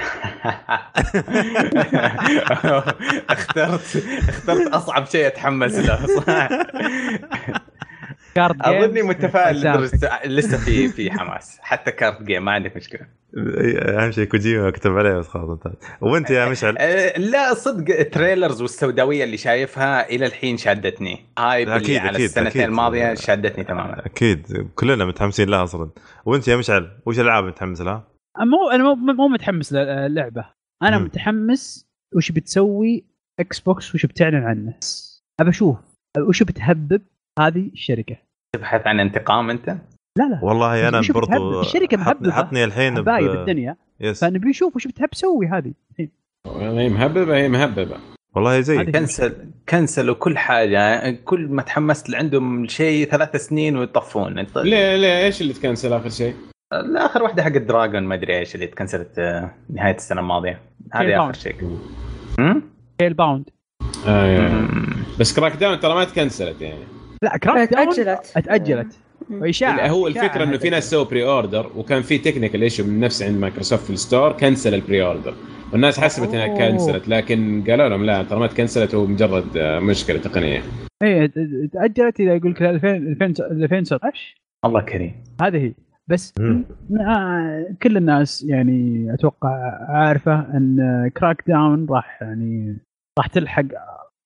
اخترت 3.30 4.04
اخترت 4.28 4.66
أصعب 4.72 5.06
شيء 5.06 5.26
أتحمس 5.26 5.74
له. 5.74 6.06
صح 6.06 6.48
card 8.34 8.56
أظني 8.62 8.92
games. 8.92 9.06
متفائل 9.08 9.56
لسه 10.24 10.58
في 10.58 10.88
في 10.88 11.10
حماس. 11.10 11.58
حتى 11.62 11.90
card 11.92 12.22
game 12.22 12.44
ما 12.44 12.52
عندك 12.52 12.76
مشكلة. 12.76 13.00
أهم 13.36 14.10
شيء 14.10 14.24
كوجيما 14.24 14.70
كتب 14.70 14.96
عليه 14.98 15.14
بس 15.14 15.28
خلاص 15.28 15.58
وأنت 16.00 16.30
يا 16.30 16.48
مشعل؟ 16.48 16.74
لا 17.32 17.54
صدق 17.54 17.98
ال 17.98 18.05
trailers 18.05 18.62
والسوداوية 18.62 19.24
اللي 19.24 19.36
شايفها 19.36 20.08
إلى 20.08 20.26
الحين 20.26 20.56
شادتني 20.56 21.26
هاي 21.38 21.62
اللي 21.62 21.76
أكيد، 21.76 21.96
على 21.98 22.10
أكيد، 22.10 22.20
السنتين 22.24 22.46
أكيد. 22.46 22.62
الماضية 22.62 23.14
شادتني 23.14 23.64
تماما. 23.64 24.06
أكيد 24.06 24.68
كلنا 24.74 25.04
متحمسين 25.04 25.48
لها 25.48 25.64
أصلا. 25.64 25.90
وأنت 26.24 26.48
يا 26.48 26.56
مشعل 26.56 26.90
وش 27.06 27.18
الالعاب 27.18 27.44
متحمس 27.44 27.80
لها؟ 27.80 28.13
مو 28.38 28.70
أنا 28.70 28.94
مو 28.94 29.12
مو 29.12 29.28
متحمس 29.28 29.72
للعبة. 29.72 30.44
أنا 30.82 30.98
مم. 30.98 31.04
متحمس 31.04 31.86
وش 32.16 32.32
بتسوي 32.32 33.04
Xbox 33.40 33.94
وش 33.94 34.06
بتعلن 34.06 34.42
عنه 34.44 34.74
ابى 35.40 35.50
أشوف 35.50 35.76
وش 36.28 36.42
بتهبب 36.42 37.02
هذه 37.38 37.70
الشركة. 37.72 38.16
تبحث 38.56 38.86
عن 38.86 39.00
انتقام 39.00 39.50
أنت؟ 39.50 39.68
لا 40.18 40.24
لا. 40.28 40.40
والله 40.42 40.88
أنا؟ 40.88 41.02
برضو 41.14 41.60
الشركة 41.60 41.96
حط- 41.96 42.06
مهببة. 42.16 42.32
حطني 42.32 42.64
الحين 42.64 42.94
ب- 42.94 42.98
حبايب 42.98 43.30
الدنيا 43.30 43.76
yes. 44.00 44.20
فنبي 44.24 44.48
نشوف 44.48 44.76
وش 44.76 44.86
بتحب 44.86 45.08
تسوي 45.08 45.46
هذه. 45.46 45.72
الحين 45.90 46.10
هي 46.78 46.88
مهببة 46.88 47.36
هي 47.36 47.48
مهببة. 47.48 47.96
والله 48.34 48.60
زي 48.60 48.84
كنسل 48.84 49.36
كنسلوا 49.68 50.14
كل 50.14 50.38
حاجة. 50.38 51.10
كل 51.10 51.46
ما 51.48 51.62
تحمست 51.62 52.08
لعندهم 52.10 52.68
شيء 52.68 53.08
ثلاث 53.10 53.36
سنين 53.36 53.76
ويطفون. 53.76 54.34
ليه 54.56 54.96
ليه؟ 54.96 55.24
إيش 55.24 55.40
اللي 55.42 55.52
تكنسل 55.52 55.92
آخر 55.92 56.08
شيء؟ 56.08 56.34
لا 56.82 57.06
آخر 57.06 57.22
واحدة 57.22 57.42
حق 57.42 57.52
ال 57.54 57.61
dragon 57.61 58.02
ما 58.02 58.14
أدري 58.14 58.38
إيش 58.38 58.54
اللي 58.54 58.66
تكنسلت 58.66 59.18
آه، 59.18 59.50
نهاية 59.70 59.94
السنة 59.94 60.20
الماضية 60.20 60.60
هذه. 60.92 61.24
آخر 61.24 61.32
شيء 61.32 61.54
هم؟ 62.38 62.62
Scalebound 62.98 63.50
آه. 64.06 64.58
بس 65.20 65.36
Crackdown 65.36 65.80
ترى 65.80 65.94
ما 65.94 66.04
تكنسلت 66.04 66.60
يعني 66.60 66.84
لا 67.22 67.36
Crackdown 67.36 67.94
تأجلت 67.94 68.32
اتاجلت. 68.36 68.98
وإشاعة 69.30 69.88
هو 69.88 70.06
الفكرة 70.06 70.44
إنه. 70.44 70.58
في 70.58 70.70
ناس 70.70 70.90
سووا 70.90 71.04
pre-order 71.04 71.70
وكان 71.76 72.02
في 72.02 72.18
technical 72.18 72.62
issue 72.62 72.84
من 72.84 73.00
نفس 73.00 73.22
عند 73.22 73.38
مايكروسوفت 73.38 73.84
في 73.84 73.90
ال 73.90 73.97
store 73.97 74.32
كنسل 74.32 74.74
ال 74.74 75.02
pre-order 75.02 75.34
والناس 75.72 76.00
حسبت 76.00 76.34
إنها. 76.34 76.70
كنسلت 76.70 77.08
لكن 77.08 77.64
قالوا 77.68 77.88
لهم 77.88 78.04
لا 78.04 78.22
ترى 78.22 78.40
ما 78.40 78.46
تكنسلت 78.46 78.94
هو 78.94 79.06
مجرد 79.06 79.56
آه، 79.56 79.78
مشكلة 79.78 80.18
تقنية 80.18 80.62
إيه 81.02 81.26
تأجلت 81.72 82.20
إلى 82.20 82.36
يقول 82.36 82.50
لك 82.50 82.62
2000 82.62 82.88
2019 83.50 84.34
الله 84.64 84.80
كريم 84.80 85.24
هذه 85.42 85.56
هي 85.56 85.72
بس 86.10 86.32
مم. 86.40 86.64
آه، 87.00 87.76
كل 87.82 87.96
الناس 87.96 88.42
يعني 88.42 89.06
أتوقع 89.14 89.50
عارفة 89.88 90.56
أن 90.56 90.78
Crackdown 91.16 91.86
راح 91.90 92.22
يعني 92.22 92.78
راح 93.18 93.26
تلحق 93.26 93.64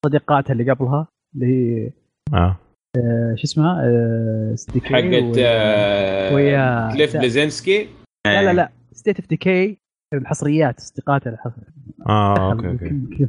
صديقاتها 0.07 0.53
اللي 0.53 0.73
قبلها 0.73 1.09
اللي 1.35 1.47
هي 1.47 1.91
آه. 2.35 2.57
آه، 2.97 3.35
شو 3.37 3.45
اسمها؟ 3.45 3.83
آه، 3.85 4.55
حقت 4.85 5.39
آه، 5.39 6.35
ويا- 6.35 6.93
كليف 6.93 7.17
بليزنسكي 7.17 7.89
لا 8.27 8.43
لا 8.43 8.53
لا. 8.53 8.69
State 8.93 9.21
of 9.21 9.29
Decay 9.29 9.79
الحصريات 10.15 10.79
اصدقائها 10.79 11.33
الحصر 11.33 11.63
آه 12.09 12.53
أوكي 12.53 12.69
أوكي. 12.69 13.29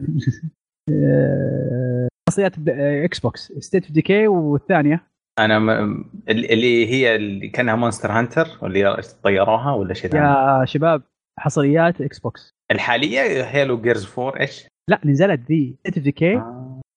حصريات 2.29 2.53
Xbox 2.69 3.51
State 3.59 3.84
of 3.84 3.91
Decay 3.91 4.27
والثانية. 4.27 5.03
أنا 5.45 5.59
م... 5.59 6.05
اللي 6.29 6.87
هي 6.87 7.15
اللي 7.15 7.49
كأنها 7.49 7.75
Monster 7.75 8.11
Hunter 8.11 8.47
واللي 8.61 9.01
طيروها 9.23 9.71
ولا 9.71 9.93
شيء 9.93 10.11
ثاني؟ 10.11 10.25
يا 10.25 10.65
شباب 10.65 11.01
حصريات 11.39 12.01
Xbox 12.01 12.49
الحالية 12.71 13.43
Halo 13.43 13.82
Gears 13.82 14.19
4 14.19 14.39
إيش؟ 14.39 14.67
لا 14.89 14.99
نزلت 15.05 15.39
ذي. 15.39 15.75
State 15.80 15.95
of 15.95 16.03
Decay 16.03 16.41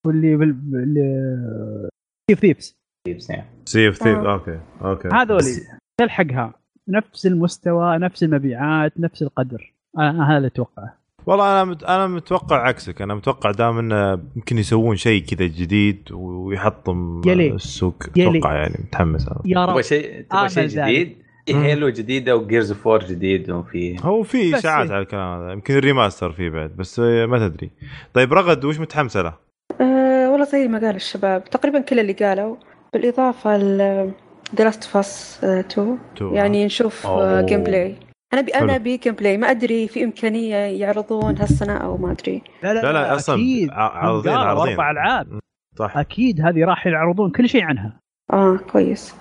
واللي 0.07 0.37
بال 0.37 1.89
Thief 2.31 2.41
Thieves 2.41 2.77
تيبس 3.07 3.31
يعني. 3.31 3.47
Sea 3.65 3.84
of 3.84 3.97
Thieves 3.97 4.19
آه. 4.19 4.33
أوكي 4.33 4.61
أوكي. 4.83 5.09
هذولي 5.09 5.79
تلحقها. 6.01 6.55
نفس 6.89 7.27
المستوى 7.27 7.99
نفس 7.99 8.23
المبيعات 8.23 9.01
نفس 9.01 9.23
القدر. 9.23 9.75
أنا 9.99 10.31
هذا 10.31 10.37
اللي 10.37 10.49
أتوقعه. 10.49 11.02
والله 11.27 11.53
أنا 11.53 11.65
مت... 11.65 11.85
أنا 11.85 12.07
متوقع 12.07 12.57
عكسك 12.69 13.03
أنا 13.03 13.15
متوقع 13.15 13.51
دام 13.51 13.79
إنه 13.79 14.21
يمكن 14.37 14.59
يسوون 14.59 14.97
شيء 14.97 15.23
كذا 15.25 15.47
جديد 15.47 16.09
ويحطم 16.13 17.23
يا 17.27 17.35
ليت. 17.35 17.55
السوق 17.55 18.03
أتوقع 18.19 18.55
يعني 18.55 18.75
متحمس 18.85 19.29
أنا 19.29 19.41
يا 19.45 19.65
رب 19.65 19.71
تبغى 19.71 19.83
شيء 19.83 20.25
تبغى 20.31 20.49
شيء. 20.49 20.67
جديد. 20.67 21.17
Halo 21.49 21.89
جديده 21.89 22.37
و 22.37 22.43
Gears 22.43 22.73
4 22.87 23.09
جديد 23.09 23.51
وفي 23.51 23.97
هو 24.03 24.23
في 24.23 24.59
إشاعات. 24.59 24.91
على 24.91 25.03
الكلام 25.03 25.43
هذا 25.43 25.53
يمكن 25.53 25.75
ال 25.77 25.83
remaster 25.83 26.33
فيه 26.33 26.49
بعد 26.51 26.71
بس 26.77 27.01
آه، 27.01 27.27
ما 27.27 27.49
تدري 27.49 27.71
طيب 28.15 28.33
رغد 28.33 28.65
وش 28.65 28.81
متحمسه 28.81 29.23
له؟ 29.23 29.35
أه 29.81 30.31
والله 30.31 30.45
زي 30.47 30.69
ما 30.69 30.79
قال 30.79 30.97
الشباب 30.97 31.45
تقريبا 31.45 31.81
كل 31.81 31.99
اللي 32.01 32.13
قالوا 32.13 32.57
بالإضافة 32.93 33.57
ل 33.57 34.13
The 34.57 34.61
Last 34.65 34.83
of 34.85 35.01
Us 35.03 35.45
آه، 35.45 35.61
2 35.61 35.99
two. 36.17 36.35
يعني 36.35 36.67
نشوف. 36.67 37.07
gameplay 37.45 37.97
أنا 38.33 38.41
بي 38.43 38.53
أبي 38.77 38.97
gameplay. 38.97 39.37
ما 39.37 39.51
أدري 39.51 39.89
في 39.89 40.05
إمكانية 40.05 40.57
يعرضون 40.57 41.39
هالسنة 41.39 41.77
أو 41.77 41.97
ما 41.97 42.11
أدري. 42.13 42.43
لا 42.63 42.75
لا 42.75 42.93
لا 42.93 43.15
أصلا 43.15 43.35
أكيد. 43.35 43.71
ع- 43.71 43.75
عارضين 43.75 44.33
قالوا 44.33 44.47
عارضين. 44.47 44.73
أربع 44.73 44.91
العاب. 44.91 45.39
صح. 45.79 45.97
أكيد 45.97 46.41
هذه 46.41 46.65
راح 46.65 46.87
يعرضون 46.87 47.31
كل 47.31 47.49
شيء 47.49 47.65
عنها. 47.65 48.01
آه 48.33 48.57
كويس. 48.57 49.15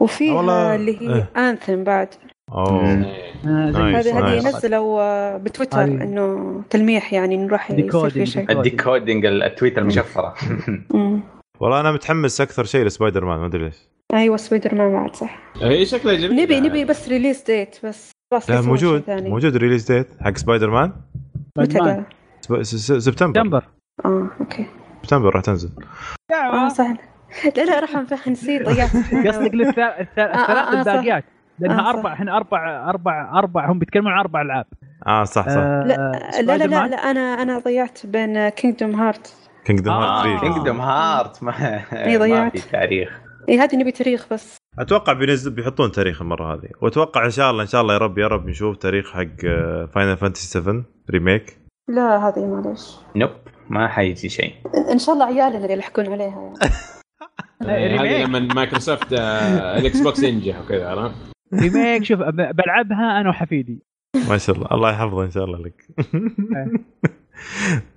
وفيها 0.00 0.34
والله- 0.34 0.74
اللي 0.74 1.00
هي 1.02 1.26
إيه. 1.36 1.74
بعد. 1.84 2.08
مم. 2.50 3.04
آه، 3.46 3.70
زي 3.70 3.82
nice، 3.82 4.06
هذه 4.06 4.18
هذه. 4.18 4.48
نزلوا 4.48 5.36
بتويتر 5.36 5.84
إنه 5.84 6.62
تلميح 6.70 7.12
يعني 7.12 7.36
نروح 7.36 7.70
يصير 7.70 7.84
decoding، 7.84 8.12
في 8.12 8.26
شيء. 8.26 8.42
decoding. 8.46 8.66
ال 8.66 8.73
decoding 8.73 9.26
التويتر 9.26 9.82
المشفره 9.82 10.34
أمم. 10.94 11.22
والله 11.60 11.80
أنا 11.80 11.92
متحمس 11.92 12.40
أكثر 12.40 12.64
شيء 12.64 12.84
لسبايدر 12.84 13.24
مان 13.24 13.38
ما 13.38 13.46
أدري 13.46 13.64
ليش. 13.64 13.76
أيوة 14.14 14.36
سبايدر 14.36 14.74
مان 14.74 14.92
بعد 14.92 15.16
صح. 15.16 15.38
هي 15.62 15.84
شكلها 15.86 16.14
جميل 16.14 16.42
نبي 16.42 16.60
نبي 16.60 16.84
بس 16.84 17.08
release 17.08 17.42
date 17.42 17.76
بس. 17.84 18.10
لا 18.48 18.60
موجود. 18.60 19.02
موجود 19.10 19.56
release 19.56 19.92
date 19.92 20.08
حق 20.20 20.36
سبايدر 20.36 20.70
مان 20.70 20.92
متى 21.58 22.04
سبتمبر. 23.00 23.42
دمبر 23.42 23.64
آه 24.04 24.28
أوكي. 24.40 24.66
سبتمبر 25.02 25.34
راح 25.34 25.42
تنزل. 25.42 25.70
آه 26.32 26.68
صح 26.68 26.86
لا 27.56 27.64
لا 27.64 27.80
راح 27.80 28.28
نسيت 28.28 28.62
ضيعت. 28.68 28.90
قصدك 29.26 29.52
للث- 29.52 29.78
الث- 29.78 30.18
الثلاث 30.18 30.36
آه،. 30.38 30.72
الباقيات. 30.80 31.24
لأنها 31.58 31.80
آه، 31.86 31.90
أربع. 31.90 32.12
إحنا 32.12 32.36
أربع 32.36 32.90
أربع 32.90 33.38
أربع 33.38 33.70
هم 33.72 33.78
بيتكلمون 33.78 34.12
عن 34.12 34.18
أربع 34.18 34.42
ألعاب. 34.42 34.66
آه 35.06 35.24
صح 35.24 35.48
صح. 35.48 35.56
آه، 35.56 35.84
لا 35.84 36.22
لا 36.56 36.56
لا 36.56 36.66
لا, 36.66 36.96
أنا 37.10 37.20
أنا 37.20 37.58
ضيعت 37.58 38.06
بين 38.06 38.48
Kingdom 38.48 38.94
Heart 38.94 39.34
Kingdom 39.64 39.90
آه، 39.90 40.22
Heart 40.22 40.40
3 40.40 40.52
Kingdom 40.54 40.80
Heart 40.80 41.42
ما. 41.42 41.52
في 42.50 42.60
تاريخ. 42.72 43.20
اي 43.48 43.58
هذه 43.58 43.76
نبي 43.76 43.90
تاريخ 43.92 44.26
بس. 44.32 44.56
أتوقع 44.78 45.12
بينزل 45.12 45.50
بيحطون 45.50 45.92
تاريخ 45.92 46.22
المرة 46.22 46.54
هذه. 46.54 46.68
وأتوقع 46.80 47.24
إن 47.24 47.30
شاء 47.30 47.50
الله 47.50 47.62
إن 47.62 47.68
شاء 47.68 47.80
الله 47.82 47.94
يا 47.94 47.98
رب 47.98 48.18
يا 48.18 48.26
رب 48.26 48.46
نشوف 48.48 48.76
تاريخ 48.76 49.12
حق 49.12 49.40
Final 49.94 50.16
Fantasy 50.16 50.46
7 50.46 50.84
Remake. 51.10 51.58
لا 51.88 52.28
هذه 52.28 52.46
معلش 52.46 52.96
nope 53.16 53.30
ما 53.70 53.88
حيجي 53.88 54.28
شيء. 54.28 54.52
إن- 54.66 54.90
إن 54.90 54.98
شاء 54.98 55.14
الله 55.14 55.26
عيالنا 55.26 55.56
اللي 55.58 55.72
يلحقون 55.72 56.12
عليها 56.12 56.52
يعني. 57.62 57.98
هذه. 58.16 58.24
لما 58.24 58.38
مايكروسوفت 58.38 59.12
الاكس 59.12 60.00
بوكس 60.00 60.22
ينجح 60.22 60.60
وكذا 60.60 60.88
عرفت؟ 60.88 61.14
remake 61.54 62.04
شوف 62.04 62.20
ب- 62.20 62.56
بلعبها 62.56 63.20
أنا 63.20 63.30
وحفيدي. 63.30 63.82
ما 64.28 64.38
شاء 64.38 64.56
الله. 64.56 64.68
الله 64.72 64.90
يحفظه 64.90 65.24
إن 65.24 65.30
شاء 65.30 65.44
الله 65.44 65.58
لك. 65.58 65.84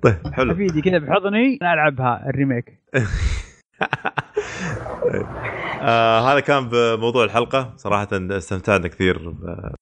طيب 0.03 0.15
حلو. 0.33 0.53
حفيدي 0.53 0.81
كذا 0.81 0.97
بحضني 0.97 1.57
أنا 1.61 1.73
ألعبها 1.73 2.29
ال 2.29 2.36
remake. 2.36 2.81
آه 5.81 6.19
هذا 6.19 6.39
كان 6.39 6.69
بموضوع 6.69 7.23
الحلقة. 7.23 7.73
صراحة 7.77 8.07
استمتعنا 8.13 8.87
كثير 8.87 9.33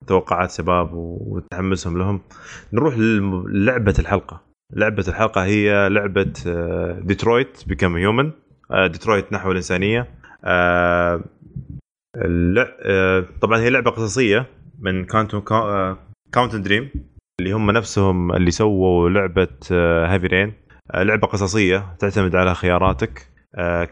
بتوقعات 0.03 0.51
شباب 0.51 0.89
وتحمسهم 0.93 1.97
لهم. 1.97 2.21
نروح 2.73 2.97
للعبة 2.97 3.93
الحلقة. 3.99 4.41
لعبة 4.73 5.05
الحلقة 5.07 5.43
هي 5.43 5.89
لعبة 5.89 6.33
Detroit 7.01 7.63
Become 7.67 7.95
Human 7.95 8.31
ديترويت 8.71 9.33
نحو 9.33 9.51
الإنسانية. 9.51 10.07
آه 10.43 11.23
آه، 12.17 13.25
طبعا 13.41 13.59
هي 13.59 13.69
لعبة 13.69 13.91
قصصية 13.91 14.45
من 14.79 15.05
Quantic 15.05 15.35
Quantic 16.31 16.55
Dream 16.55 16.89
اللي 17.39 17.51
هم 17.51 17.71
نفسهم 17.71 18.31
اللي 18.31 18.51
سووا 18.51 19.09
لعبة 19.09 19.47
Heavy 19.71 20.27
Rain 20.27 20.53
لعبة 20.95 21.27
قصصية 21.27 21.95
تعتمد 21.99 22.35
على 22.35 22.55
خياراتك. 22.55 23.19
آه، 23.19 23.34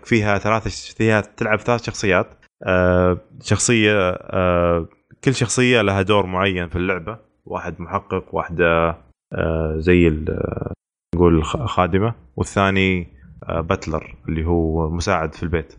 فيها 0.03 0.37
ثلاث 0.37 0.93
فيها 0.93 1.21
تلعب 1.21 1.59
ثلاث 1.59 1.83
شخصيات. 1.83 2.27
آه، 2.65 3.17
شخصية 3.41 4.09
آه، 4.09 4.87
كل 5.23 5.35
شخصية 5.35 5.81
لها 5.81 6.01
دور 6.01 6.25
معين 6.25 6.67
في 6.69 6.75
اللعبة. 6.75 7.17
واحد 7.45 7.81
محقق 7.81 8.35
واحدة 8.35 8.97
آه، 9.33 9.75
زي 9.77 10.07
آه، 10.07 10.73
نقول 11.15 11.43
خادمة. 11.45 12.13
والثاني 12.35 13.07
آه، 13.49 13.61
باتلر 13.61 14.15
اللي 14.29 14.45
هو 14.45 14.89
مساعد 14.89 15.35
في 15.35 15.43
البيت. 15.43 15.73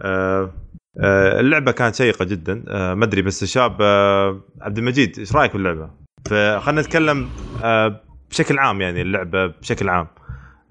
آه، 0.00 0.50
آه، 1.00 1.40
اللعبة 1.40 1.72
كانت 1.72 1.94
شيقة 1.94 2.24
جدا. 2.24 2.64
آه، 2.68 2.94
ما 2.94 3.04
أدري 3.04 3.22
بس 3.22 3.42
الشاب 3.42 3.76
آه، 3.80 4.40
عبد 4.60 4.78
المجيد 4.78 5.18
إيش 5.18 5.36
رأيك 5.36 5.52
باللعبه؟ 5.52 5.90
فخلنا 6.30 6.80
نتكلم 6.80 7.28
آه، 7.64 8.00
بشكل 8.30 8.58
عام 8.58 8.80
يعني 8.80 9.02
اللعبة 9.02 9.46
بشكل 9.46 9.88
عام. 9.88 10.06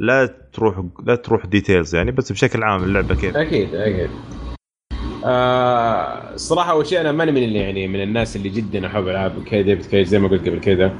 لا 0.01 0.25
تروح 0.53 0.83
لا 1.05 1.15
تروح 1.15 1.45
details 1.45 1.95
يعني 1.95 2.11
بس 2.11 2.31
بشكل 2.31 2.63
عام 2.63 2.83
اللعبة 2.83 3.15
كيف؟ 3.15 3.37
أكيد 3.37 3.75
أكيد. 3.75 4.09
آه 5.25 6.33
الصراحه 6.33 6.71
أول 6.71 6.87
شيء 6.87 7.01
أنا 7.01 7.11
ماني 7.11 7.31
من 7.31 7.43
اللي 7.43 7.59
يعني 7.59 7.87
من 7.87 8.03
الناس 8.03 8.35
اللي 8.35 8.49
جدا 8.49 8.87
أحب 8.87 9.07
العاب 9.07 9.43
كي 9.43 9.63
David 9.63 9.85
Cage 9.85 10.05
زي 10.05 10.19
ما 10.19 10.27
قلت 10.27 10.49
قبل 10.49 10.59
كذا. 10.59 10.93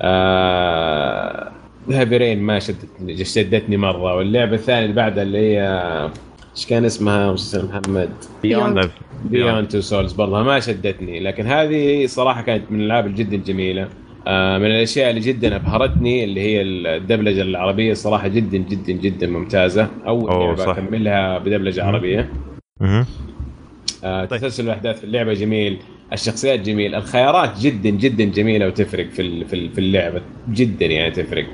آه 0.00 1.52
Heavy 1.90 2.16
Rain 2.16 2.42
ما 2.42 2.58
شدتني 2.58 3.24
شدتني 3.24 3.76
مرة. 3.76 4.16
واللعبة 4.16 4.54
الثانية 4.54 4.84
اللي 4.84 4.96
بعدها 4.96 5.22
اللي 5.22 5.38
هي 5.38 5.62
إيش 6.56 6.66
كان 6.66 6.84
اسمها؟ 6.84 7.34
أستاذ 7.34 7.68
محمد. 7.68 8.10
Beyond 8.42 8.90
Beyond 9.24 9.68
Two 9.68 9.80
Souls 9.80 10.12
برضها 10.12 10.42
ما 10.42 10.60
شدتني. 10.60 11.20
لكن 11.20 11.46
هذه 11.46 12.06
صراحة 12.06 12.42
كانت 12.42 12.72
من 12.72 12.80
الألعاب 12.80 13.14
جدا 13.14 13.36
جميله 13.36 13.88
من 14.26 14.66
الأشياء 14.66 15.10
اللي 15.10 15.20
جدا 15.20 15.56
أبهرتني 15.56 16.24
اللي 16.24 16.40
هي 16.40 16.62
الدبلجة 16.62 17.42
العربية 17.42 17.94
صراحة 17.94 18.28
جدا 18.28 18.58
جدا 18.58 18.92
جدا 18.92 19.26
ممتازة 19.26 19.88
أول 20.06 20.30
لعبه. 20.58 20.70
اكملها 20.72 21.38
بدبلجة. 21.38 21.84
عربية. 21.84 22.28
آه، 24.04 24.24
طيب. 24.24 24.40
تسلسل 24.40 24.64
الأحداث 24.64 24.98
في 24.98 25.04
اللعبة 25.04 25.32
جميل 25.32 25.78
الشخصيات 26.12 26.60
جميل 26.60 26.94
الخيارات 26.94 27.58
جدا 27.60 27.90
جدا 27.90 28.24
جميلة 28.24 28.66
وتفرق 28.66 29.08
في 29.08 29.44
في 29.44 29.52
ال- 29.56 29.70
في 29.70 29.78
اللعبة 29.78 30.20
جدا 30.50 30.86
يعني 30.86 31.10
تفرق 31.10 31.46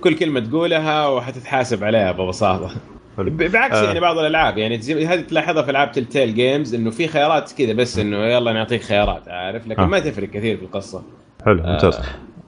كل 0.00 0.14
كلمة 0.14 0.40
تقولها 0.40 1.08
وحتتحاسب 1.08 1.84
عليها 1.84 2.12
ببساطه 2.12 2.70
بعكس 3.18 3.76
آه. 3.76 3.84
يعني 3.84 4.00
بعض 4.00 4.18
الألعاب 4.18 4.58
يعني 4.58 4.76
هذه 5.06 5.20
تلاحظها 5.20 5.62
في 5.62 5.70
ألعاب 5.70 5.92
تلتيل 5.92 6.34
جيمز 6.34 6.74
إنه 6.74 6.90
في 6.90 7.06
خيارات 7.08 7.52
كذا 7.52 7.72
بس 7.72 7.98
إنه 7.98 8.16
يلا 8.26 8.52
نعطيك 8.52 8.82
خيارات 8.82 9.28
عارف 9.28 9.66
لكن 9.66 9.82
آه. 9.82 9.86
ما 9.86 9.98
تفرق 9.98 10.28
كثير 10.30 10.56
في 10.56 10.62
القصة 10.62 11.02
حلو 11.44 11.62
آه. 11.62 11.72
ممتاز 11.72 12.00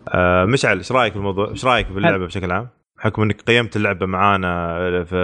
آه 0.08 0.44
مشعل 0.44 0.76
إيش 0.76 0.92
رأيك 0.92 1.14
بالموضوع؟ 1.14 1.50
إيش 1.50 1.64
رأيك 1.64 1.92
باللعبه 1.92 2.26
بشكل 2.26 2.52
عام؟ 2.52 2.68
بحكم 2.98 3.22
إنك 3.22 3.40
قيمت 3.40 3.76
اللعبة 3.76 4.06
معانا 4.06 4.78
في 5.04 5.16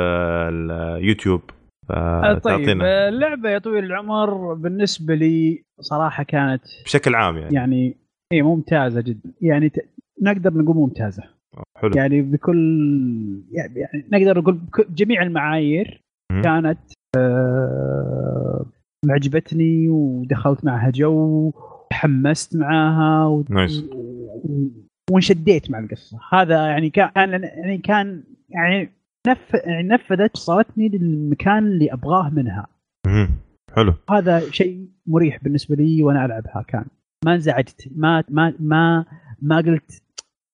اليوتيوب 0.53 1.41
طيب 1.89 2.39
فتعطينا 2.39 3.09
اللعبة 3.09 3.51
يا 3.51 3.59
طويل 3.59 3.85
العمر 3.85 4.55
بالنسبة 4.55 5.15
لي 5.15 5.63
صراحة 5.81 6.23
كانت 6.23 6.63
بشكل 6.85 7.15
عام 7.15 7.37
يعني 7.37 7.55
يعني 7.55 7.97
هي 8.33 8.43
ممتازة 8.43 9.01
جدا 9.01 9.33
يعني 9.41 9.69
ت... 9.69 9.89
نقدر 10.23 10.55
نقول 10.55 10.77
ممتازة 10.77 11.23
حلو 11.79 11.91
يعني 11.97 12.23
بكل 12.23 12.59
يعني 13.51 13.81
يعني 13.81 14.05
نقدر 14.13 14.39
نقول 14.39 14.61
بجميع 14.89 15.23
المعايير 15.23 16.01
مم. 16.33 16.43
كانت 16.43 16.79
آه، 17.17 18.65
معجبتني 19.07 19.89
ودخلت 19.89 20.65
معها 20.65 20.91
جو 20.91 21.53
تحمست 21.93 22.57
معاها 22.57 23.27
و... 23.27 23.45
نايس. 23.49 23.85
و... 23.95 24.69
وانشديت 25.11 25.71
مع 25.71 25.79
القصة 25.79 26.21
هذا 26.33 26.67
يعني 26.67 26.91
كان 26.91 27.11
يعني 27.17 27.79
كان 27.79 28.23
يعني 28.49 28.93
نف... 29.29 29.55
يعني 29.55 29.89
نفذت 29.89 30.37
وصلتني 30.37 30.89
للمكان 30.89 31.67
اللي 31.67 31.93
أبغاه 31.93 32.31
منها 32.31 32.67
مهم. 33.07 33.29
حلو 33.77 33.95
هذا 34.11 34.51
شيء 34.51 34.89
مريح 35.07 35.45
بالنسبة 35.45 35.77
لي 35.77 36.03
وأنا 36.03 36.25
ألعبها 36.25 36.65
كان 36.69 36.85
ما 37.25 37.35
انزعجت 37.35 37.89
ما 37.97 38.25
ما 38.29 38.55
ما 38.61 39.05
ما 39.43 39.57
قلت 39.57 40.03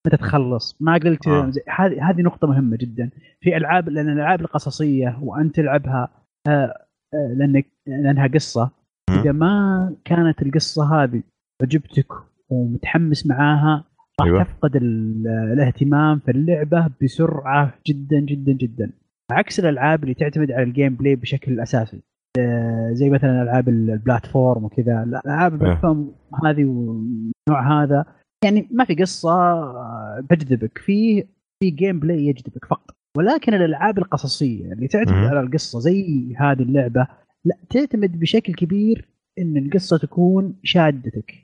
متى 0.06 0.16
تخلص 0.16 0.77
ما 0.81 0.93
قلت 0.93 1.28
آه. 1.28 1.52
هذه 1.69 2.10
هذه 2.10 2.23
نقطة 2.23 2.47
مهمة 2.48 2.77
جدا 2.77 3.10
في 3.40 3.56
العاب 3.56 3.89
لأن 3.89 4.09
الألعاب 4.09 4.40
القصصية 4.40 5.19
وأنت 5.23 5.56
تلعبها 5.56 6.09
آه، 6.48 6.86
آه، 7.15 7.35
لانك 7.36 7.66
لأنها 7.86 8.27
قصة 8.27 8.62
مم. 8.65 8.77
إذا 9.10 9.32
ما 9.32 9.94
كانت 10.05 10.43
القصة 10.43 11.02
هذه 11.02 11.22
عجبتك 11.62 12.06
ومتحمس 12.51 13.26
معاها 13.26 13.85
راح 14.20 14.26
أيوة. 14.26 14.43
تفقد 14.43 14.76
ال- 14.76 15.28
الاهتمام 15.52 16.18
في 16.18 16.30
اللعبة 16.30 16.90
بسرعة 17.02 17.74
جدا 17.86 18.20
جدا 18.20 18.52
جدا. 18.52 18.90
عكس 19.32 19.60
الألعاب 19.60 20.02
اللي 20.02 20.14
تعتمد 20.14 20.51
على 20.52 20.62
ال 20.62 20.94
gameplay 20.94 21.16
بشكل 21.16 21.60
أساسي. 21.60 22.02
آه، 22.39 22.90
زي 22.93 23.10
مثلا 23.10 23.43
ألعاب 23.43 23.68
ال 23.69 23.79
platform 23.79 24.65
وكذا. 24.64 25.05
لا، 25.05 25.22
العاب 25.26 25.52
ال 25.52 25.59
platform 25.59 26.12
هذه 26.44 26.64
والنوع 26.64 27.82
هذا. 27.82 28.05
يعني 28.44 28.68
ما 28.70 28.85
في 28.85 28.94
قصة 28.94 29.30
آه، 29.32 30.24
تجذبك 30.30 30.78
في 30.78 31.24
في 31.62 31.70
gameplay 31.70 32.27
يجذبك 32.26 32.64
فقط. 32.64 32.90
ولكن 33.16 33.55
الألعاب 33.55 33.98
القصصية 33.98 34.72
اللي 34.72 34.89
تعتمد. 34.89 35.14
على 35.14 35.40
القصة 35.40 35.78
زي 35.80 36.35
هذه 36.36 36.62
اللعبة 36.62 37.06
لا 37.44 37.56
تعتمد 37.70 38.20
بشكل 38.20 38.55
كبير 38.55 39.09
إن 39.39 39.56
القصة 39.56 39.98
تكون 39.98 40.55
شادتك. 40.62 41.35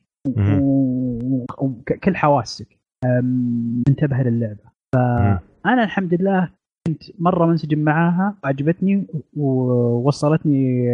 وكل 1.58 2.16
حواسك. 2.16 2.68
أم، 3.04 3.82
منتبه 3.88 4.16
للعبة. 4.16 4.74
فأنا 4.94 5.84
الحمد 5.84 6.14
لله 6.14 6.50
كنت 6.86 7.02
مرة 7.18 7.46
منسجم 7.46 7.78
معاها 7.78 8.34
وعجبتني 8.44 9.06
ووصلتني 9.36 10.88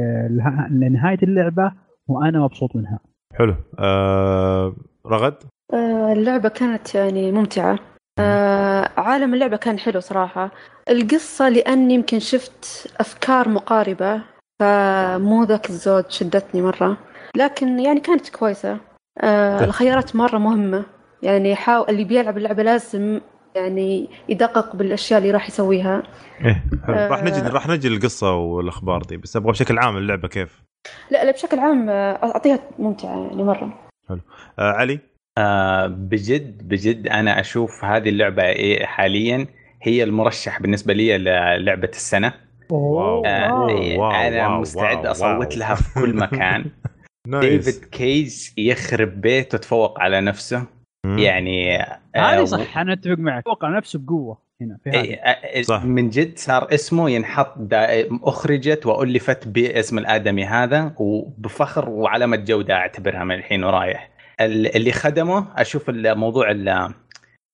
لنهاية 0.70 1.18
اللعبة 1.22 1.72
وأنا 2.08 2.40
مبسوط 2.40 2.76
منها. 2.76 2.98
حلو. 3.34 3.54
آه 3.78 4.76
رغد؟ 5.06 5.34
آه، 5.72 6.12
اللعبة 6.12 6.48
كانت 6.48 6.94
يعني 6.94 7.32
ممتعة. 7.32 7.78
آه، 8.20 8.90
عالم 8.96 9.34
اللعبة 9.34 9.56
كان 9.56 9.78
حلو 9.78 10.00
صراحة. 10.00 10.50
القصة 10.88 11.48
لأني 11.48 11.94
يمكن 11.94 12.18
شفت 12.18 12.86
أفكار 13.00 13.48
مقاربة. 13.48 14.22
فمو 14.60 15.44
ذاك 15.44 15.70
الزود 15.70 16.10
شدتني 16.10 16.62
مرة. 16.62 16.96
لكن 17.36 17.80
يعني 17.80 18.00
كانت 18.00 18.28
كويسة. 18.28 18.78
آه،. 19.20 19.64
الخيارات 19.64 20.16
مرة 20.16 20.38
مهمة. 20.38 20.84
يعني 21.22 21.54
حاول 21.54 21.88
اللي 21.88 22.04
بيلعب 22.04 22.38
اللعبة 22.38 22.62
لازم 22.62 23.20
يعني 23.54 24.08
يدقق 24.28 24.76
بالأشياء 24.76 25.20
اللي 25.20 25.30
راح 25.30 25.48
يسويها. 25.48 26.02
إيه 26.44 26.64
حلو 26.86 26.94
آه. 26.94 27.08
راح 27.08 27.22
نجي 27.22 27.40
راح 27.40 27.68
نجي 27.68 27.88
للقصة 27.88 28.34
والأخبار 28.34 29.02
دي 29.02 29.16
بس 29.16 29.36
أبغى 29.36 29.52
بشكل 29.52 29.78
عام 29.78 29.96
اللعبة 29.96 30.28
كيف؟ 30.28 30.62
لا 31.10 31.24
لا 31.24 31.32
بشكل 31.32 31.58
عام 31.58 31.90
آه، 31.90 32.12
أعطيها 32.12 32.58
ممتعة 32.78 33.26
يعني 33.28 33.42
مرة. 33.42 33.78
آه 34.10 34.20
علي؟ 34.58 34.98
آه 35.38 35.86
بجد 35.86 36.68
بجد 36.68 37.06
أنا 37.06 37.40
أشوف 37.40 37.84
هذه 37.84 38.08
اللعبة 38.08 38.42
إيه 38.42 38.86
حاليا 38.86 39.46
هي 39.82 40.02
المرشح 40.02 40.62
بالنسبة 40.62 40.92
لي 40.92 41.18
للعبة 41.18 41.88
السنة. 41.88 42.49
واو. 42.72 43.22
آه 43.26 43.54
واو، 43.54 43.68
إيه، 43.68 44.28
أنا 44.28 44.48
واو، 44.48 44.60
مستعد 44.60 45.06
أصوت. 45.06 45.56
لها 45.56 45.74
في 45.74 46.00
كل 46.00 46.16
مكان 46.16 46.64
nice 47.28 47.64
David 47.64 47.84
Cage 47.84 48.48
يخرب 48.58 49.20
بيته 49.20 49.58
تفوق 49.58 50.00
على 50.00 50.20
نفسه 50.20 50.66
مم. 51.06 51.18
يعني 51.18 51.82
آه، 51.82 51.98
هذه 52.16 52.44
صح 52.44 52.78
أنا 52.78 52.92
أتفق 52.92 53.18
معك 53.18 53.42
أتوقع 53.42 53.76
نفسه 53.76 53.98
بقوة 53.98 54.38
هنا 54.60 54.78
في 54.84 54.90
هذه 54.90 55.00
إيه، 55.44 55.62
صح. 55.62 55.84
من 55.84 56.08
جد 56.10 56.38
صار 56.38 56.74
اسمه 56.74 57.10
ينحط 57.10 57.54
دا 57.58 58.06
أخرجت 58.22 58.86
وألفت 58.86 59.48
باسم 59.48 59.98
الآدمي 59.98 60.44
هذا 60.44 60.94
وبفخر 60.98 61.88
وعلامه 61.88 62.36
جودة 62.36 62.74
أعتبرها 62.74 63.24
من 63.24 63.34
الحين 63.34 63.64
ورايح 63.64 64.10
ال- 64.40 64.76
اللي 64.76 64.92
خدمه 64.92 65.46
أشوف 65.56 65.90
الموضوع 65.90 66.50
ال- 66.50 66.94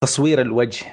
تصوير 0.04 0.40
الوجه 0.40 0.86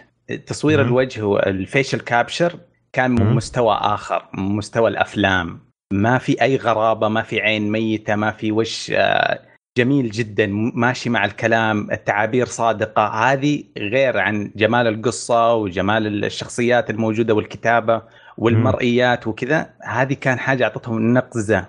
تصوير 0.48 0.82
مم. 0.84 0.88
الوجه 0.88 1.22
والفيشل 1.24 2.00
كابشر 2.00 2.60
كان 2.94 3.12
من. 3.12 3.36
مستوى 3.36 3.76
آخر 3.82 4.30
من 4.34 4.44
مستوى 4.44 4.90
الأفلام. 4.90 5.60
ما 5.94 6.18
في 6.18 6.42
أي 6.42 6.58
غرابة 6.58 7.08
ما 7.08 7.22
في 7.22 7.42
عين 7.42 7.72
ميتة 7.72 8.16
ما 8.16 8.32
في 8.32 8.52
وش 8.52 8.92
آه، 8.96 9.40
جميل 9.78 10.12
جدا 10.12 10.48
ماشي 10.76 11.10
مع 11.10 11.26
الكلام 11.26 11.92
التعابير 11.92 12.46
صادقة. 12.46 13.08
هذه 13.08 13.64
غير 13.78 14.18
عن 14.18 14.52
جمال 14.56 14.88
القصة 14.88 15.54
وجمال 15.54 16.26
الشخصيات 16.26 16.90
الموجودة 16.90 17.34
والكتابة 17.34 18.02
والمرئيات 18.38 19.28
وكذا. 19.28 19.70
هذه 19.84 20.14
كان 20.14 20.40
حاجة 20.40 20.64
أعطتهم 20.64 21.14
نقزة 21.14 21.66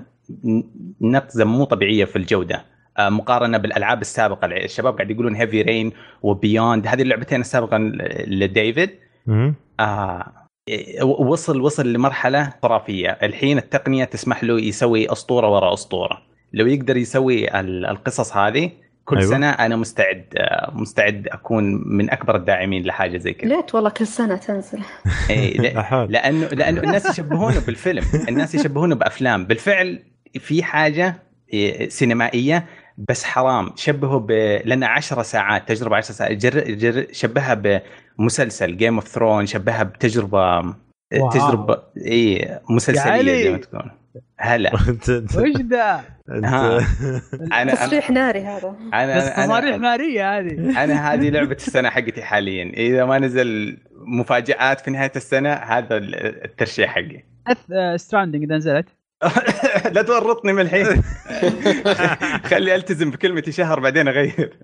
نقزة 1.00 1.44
مو 1.44 1.64
طبيعية 1.64 2.04
في 2.04 2.16
الجودة. 2.16 2.64
آه، 2.98 3.08
مقارنة 3.08 3.58
بالألعاب 3.58 4.00
السابقة. 4.00 4.46
الشباب 4.46 4.94
قاعد 4.96 5.10
يقولون 5.10 5.34
هيفي 5.34 5.62
رين 5.62 5.92
وبيوند 6.22 6.86
هذه 6.86 7.02
اللعبتين 7.02 7.40
السابقة 7.40 7.78
لديفيد. 8.26 8.90
آه 9.80 10.43
وصل 11.02 11.60
وصل 11.60 11.92
لمرحلة 11.92 12.52
خرافية. 12.62 13.08
الحين 13.22 13.58
التقنية 13.58 14.04
تسمح 14.04 14.44
له 14.44 14.60
يسوي 14.60 15.12
أسطورة 15.12 15.48
وراء 15.48 15.74
أسطورة. 15.74 16.22
لو 16.52 16.66
يقدر 16.66 16.96
يسوي 16.96 17.60
ال- 17.60 17.86
القصص 17.86 18.36
هذه 18.36 18.70
كل 19.04 19.18
أيوة. 19.18 19.30
سنة 19.30 19.50
أنا 19.50 19.76
مستعد 19.76 20.24
مستعد 20.72 21.28
أكون 21.32 21.82
من 21.96 22.10
أكبر 22.10 22.36
الداعمين 22.36 22.84
لحاجة 22.84 23.18
زي 23.18 23.32
كذا. 23.32 23.48
ليت 23.56 23.74
والله 23.74 23.90
كل 23.90 24.06
سنة 24.06 24.36
تنزل. 24.36 24.78
إيه، 25.30 25.58
لا- 25.60 25.80
أحال. 25.80 26.12
لأنه 26.12 26.46
لأنه 26.46 26.80
الناس 26.80 27.06
يشبهونه 27.10 27.60
بالفيلم. 27.66 28.04
الناس 28.28 28.54
يشبهونه 28.54 28.94
بأفلام. 28.94 29.44
بالفعل 29.44 30.02
في 30.38 30.62
حاجة 30.62 31.22
إيه، 31.52 31.88
سينمائية 31.88 32.66
بس 33.08 33.24
حرام. 33.24 33.70
شبهه 33.76 34.18
ب 34.18 34.30
لأن 34.64 34.84
10 34.84 35.22
ساعات 35.22 35.68
تجربة 35.68 35.96
10 35.96 36.14
ساعات 36.14 36.36
جر... 36.36 36.60
جر... 36.74 37.06
شبهها 37.12 37.54
بمسلسل 38.18 38.76
Game 38.76 38.94
of 38.94 39.08
Thrones 39.08 39.46
شبهها 39.46 39.82
بتجربة 39.82 40.74
wow. 41.14 41.30
تجربة 41.30 41.82
اي 42.06 42.58
مسلسلية 42.70 43.12
علي. 43.12 43.42
زي 43.42 43.50
ما 43.50 43.58
تكون. 43.58 43.90
هلا. 44.38 44.74
وش 44.74 44.80
ها. 45.68 46.04
أنا 46.28 46.80
أنا 47.52 47.74
تصريح 47.74 48.10
ناري 48.10 48.40
هذا. 48.40 48.76
أنا 48.94 49.16
بس 49.16 49.30
تصاريح 49.30 49.74
أنا, 49.74 49.76
نارية 49.76 50.38
هذه. 50.38 50.84
أنا 50.84 51.12
هذه 51.12 51.30
لعبة 51.30 51.52
السنة 51.52 51.90
حقتي 51.90 52.22
حاليا. 52.22 52.72
إذا 52.76 53.04
ما 53.04 53.18
نزل 53.18 53.78
مفاجآت 53.92 54.80
في 54.80 54.90
نهاية 54.90 55.12
السنة 55.16 55.52
هذا 55.52 55.96
الترشيح 55.96 56.94
حقي. 56.94 57.22
Stranding 57.96 58.42
إذا 58.42 58.56
نزلت. 58.56 58.86
لا 59.94 60.02
تورطني 60.02 60.52
من 60.52 60.60
الحين. 60.60 61.02
خلي 62.50 62.74
ألتزم 62.74 63.10
بكلمتي 63.10 63.52
شهر 63.52 63.80
بعدين 63.80 64.08
أغير. 64.08 64.58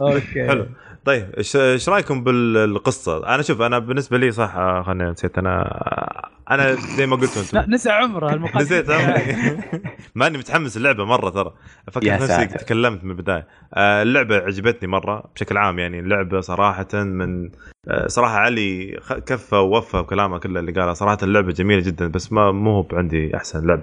أوكي. 0.00 0.48
حلو. 0.48 0.66
طيب 1.08 1.30
إيش 1.38 1.56
إيش 1.56 1.88
رأيكم 1.88 2.24
بالقصة؟ 2.24 3.34
أنا 3.34 3.42
شوف 3.42 3.60
أنا 3.60 3.78
بالنسبة 3.78 4.18
لي 4.18 4.30
صح 4.32 4.56
آه، 4.56 4.82
خليني 4.82 5.10
نسيت. 5.10 5.38
أنا 5.38 6.30
أنا 6.50 6.72
زي 6.74 7.06
ما 7.06 7.16
قلتوا 7.16 7.42
أنتم. 7.42 7.58
لا، 7.58 7.66
نسى 7.68 7.90
عمره 7.90 8.32
المقدم 8.34 8.58
نسيت 8.58 8.90
أمري. 8.90 9.36
ماني 10.14 10.38
متحمس 10.38 10.76
اللعبة 10.76 11.04
مرة 11.04 11.30
ترى. 11.30 11.54
أفكر 11.88 12.06
يا 12.06 12.14
نفسي. 12.16 12.46
تكلمت 12.46 13.04
من 13.04 13.10
البداية. 13.10 13.46
آه، 13.74 14.02
اللعبة 14.02 14.36
عجبتني 14.36 14.88
مرة 14.88 15.24
بشكل 15.34 15.56
عام 15.56 15.78
يعني. 15.78 15.98
اللعبة 16.00 16.40
صراحة 16.40 16.86
من 16.94 17.50
آه، 17.88 18.06
صراحة 18.06 18.36
علي 18.38 18.98
خ- 19.02 19.12
كفى 19.18 19.54
ووفى 19.56 19.96
بكلامه 20.02 20.38
كله 20.38 20.60
اللي 20.60 20.72
قاله. 20.72 20.92
صراحة 20.92 21.18
اللعبة 21.22 21.52
جميلة 21.52 21.80
جدا 21.82 22.06
بس 22.06 22.32
ما 22.32 22.52
مو 22.52 22.70
هو 22.80 22.86
عندي 22.92 23.36
أحسن 23.36 23.66
لعبة 23.66 23.82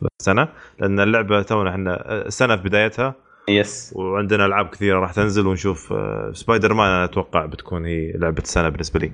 في 0.00 0.08
السنة. 0.20 0.48
لأن 0.80 1.00
اللعبة 1.00 1.42
تونا 1.42 1.70
إحنا 1.70 2.12
السنة 2.26 2.56
في 2.56 2.62
بدايتها 2.62 3.14
yes 3.48 3.92
وعندنا 3.96 4.46
ألعاب 4.46 4.68
كثيرة 4.68 4.98
راح 4.98 5.12
تنزل 5.12 5.46
ونشوف 5.46 5.92
آه، 5.92 6.30
سبايدر 6.34 6.74
مان 6.74 6.86
أنا 6.90 7.04
أتوقع 7.04 7.46
بتكون 7.46 7.84
هي 7.86 8.12
لعبة 8.12 8.42
السنة 8.42 8.68
بالنسبة 8.68 9.00
لي. 9.00 9.12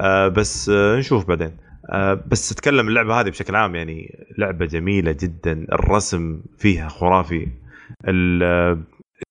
آه، 0.00 0.28
بس 0.28 0.68
آه، 0.68 0.96
نشوف 0.98 1.28
بعدين. 1.28 1.56
بس 2.26 2.52
اتكلم 2.52 2.88
اللعبة 2.88 3.20
هذه 3.20 3.28
بشكل 3.30 3.56
عام 3.56 3.74
يعني 3.74 4.26
لعبة 4.38 4.66
جميلة 4.66 5.16
جدا 5.20 5.66
الرسم 5.72 6.40
فيها 6.58 6.88
خرافي 6.88 7.48
ال- 8.08 8.82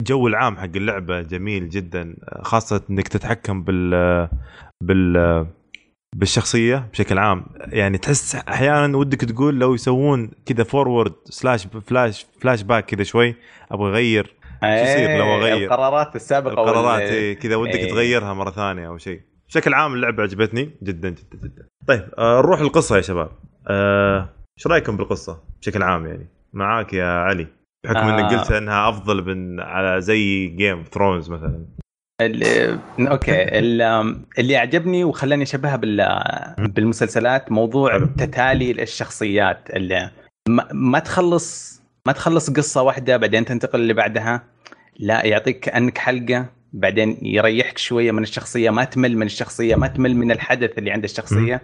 الجو 0.02 0.28
العام 0.28 0.58
حق 0.58 0.64
اللعبة 0.76 1.22
جميل 1.22 1.70
جدا 1.70 2.16
خاصة 2.42 2.82
إنك 2.90 3.08
تتحكم 3.08 3.64
بال 3.64 4.30
بال 4.82 5.46
بالشخصية 6.16 6.90
بشكل 6.92 7.18
عام. 7.18 7.46
يعني 7.56 7.98
تحس 7.98 8.36
أحيانا 8.36 8.98
ودك 8.98 9.22
تقول 9.22 9.60
لو 9.60 9.74
يسوون 9.74 10.32
كذا 10.46 10.64
forward 10.64 11.14
slash 11.26 11.68
flash 11.68 12.26
flashback 12.42 12.86
كذا 12.86 13.04
شوي 13.04 13.36
أبغى 13.72 13.90
أغير. 13.90 14.36
يصير 14.64 15.18
لو؟ 15.18 15.46
إيه، 15.46 15.66
القرارات 15.66 16.16
السابقة 16.16 16.52
القرارات 16.52 17.02
إيه، 17.02 17.34
كذا 17.34 17.56
ودك 17.56 17.76
إيه. 17.76 17.90
تغيرها 17.90 18.34
مرة 18.34 18.52
ثانية 18.52 18.88
أو 18.88 18.98
شيء. 18.98 19.22
بشكل 19.48 19.74
عام 19.74 19.94
اللعبة 19.94 20.24
عجبتني 20.24 20.70
جدا 20.84 21.10
جدا 21.10 21.38
جدا. 21.44 21.68
طيب 21.88 22.10
آه 22.18 22.42
نروح 22.42 22.62
للقصه 22.62 22.96
يا 22.96 23.02
شباب. 23.02 23.30
آه، 23.68 24.30
إيش 24.58 24.68
رأيكم 24.68 24.98
بالقصة 24.98 25.44
بشكل 25.62 25.84
عام 25.84 26.06
يعني؟ 26.06 26.28
معاك 26.54 26.94
يا 26.94 27.06
علي. 27.06 27.48
بحكم 27.84 27.98
آه. 27.98 28.20
انك 28.20 28.34
قلت 28.34 28.52
إنها 28.52 28.90
أفضل 28.90 29.26
من 29.26 29.60
على 29.60 30.02
زي 30.02 30.48
Game 30.48 30.84
of 30.84 30.94
Thrones 30.94 31.30
مثلا. 31.30 31.66
ال- 32.26 32.80
أوكي. 33.08 33.32
ال- 33.60 34.16
اللي 34.40 34.58
عجبني 34.58 35.04
وخلاني 35.04 35.44
أشبهها 35.44 35.76
بال 35.76 36.08
بالمسلسلات 36.58 37.52
موضوع. 37.52 38.06
تتالي 38.18 38.72
الشخصيات. 38.72 39.70
اللي 39.70 40.10
ما, 40.50 40.68
ما 40.72 41.00
تخلص 41.00 41.82
ما 42.08 42.14
تخلص 42.14 42.50
قصة 42.50 42.82
واحدة 42.82 43.18
بعدين 43.18 43.46
تنتقل 43.46 43.80
اللي 43.82 43.94
بعدها. 43.94 44.44
لا 45.00 45.26
يعطيك 45.26 45.60
كانك 45.60 45.98
حلقة 45.98 46.46
بعدين 46.74 47.18
يريحك 47.22 47.78
شوية 47.78 48.12
من 48.12 48.24
الشخصية 48.24 48.70
ما 48.70 48.84
تمل 48.84 49.18
من 49.18 49.26
الشخصية 49.26 49.76
ما 49.76 49.88
تمل 49.88 50.16
من 50.16 50.32
الحدث 50.32 50.78
اللي 50.78 50.92
عند 50.92 51.04
الشخصية. 51.04 51.62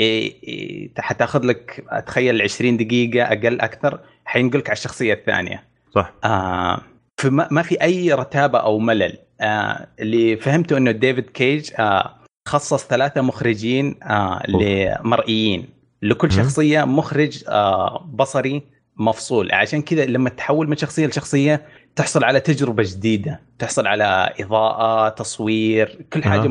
إيه 0.00 0.32
إيه 0.44 0.90
حتاخذ 0.98 1.44
لك 1.46 1.84
أتخيل 1.88 2.42
20 2.42 2.76
دقيقة 2.76 3.22
أقل 3.24 3.60
أكثر 3.60 4.00
حينقلك 4.24 4.68
على 4.70 4.76
الشخصية 4.76 5.14
الثانية. 5.14 5.64
صح. 5.94 6.12
آه 6.24 6.80
فما 7.18 7.48
ما 7.50 7.62
في 7.62 7.82
أي 7.82 8.12
رتابة 8.12 8.58
أو 8.58 8.78
ملل 8.78 9.18
آه 9.40 9.86
اللي 10.00 10.36
فهمته 10.36 10.76
إنه 10.76 10.90
ديفيد 10.90 11.30
كيج 11.30 11.70
آه 11.78 12.14
خصص 12.48 12.86
ثلاثة 12.86 13.20
مخرجين 13.20 14.02
آه 14.02 14.42
لمرئيين 14.48 15.68
لكل. 16.02 16.32
شخصية 16.32 16.84
مخرج 16.84 17.44
آه 17.48 18.06
بصري 18.14 18.62
مفصول 18.96 19.52
عشان 19.52 19.82
كذا 19.82 20.04
لما 20.04 20.30
تحول 20.30 20.68
من 20.68 20.76
شخصية 20.76 21.06
لشخصية 21.06 21.62
تحصل 21.96 22.24
على 22.24 22.40
تجربة 22.40 22.82
جديدة 22.86 23.40
تحصل 23.58 23.86
على 23.86 24.34
إضاءة 24.40 25.08
تصوير 25.08 25.98
كل 26.12 26.24
حاجة 26.24 26.40
أها. 26.40 26.48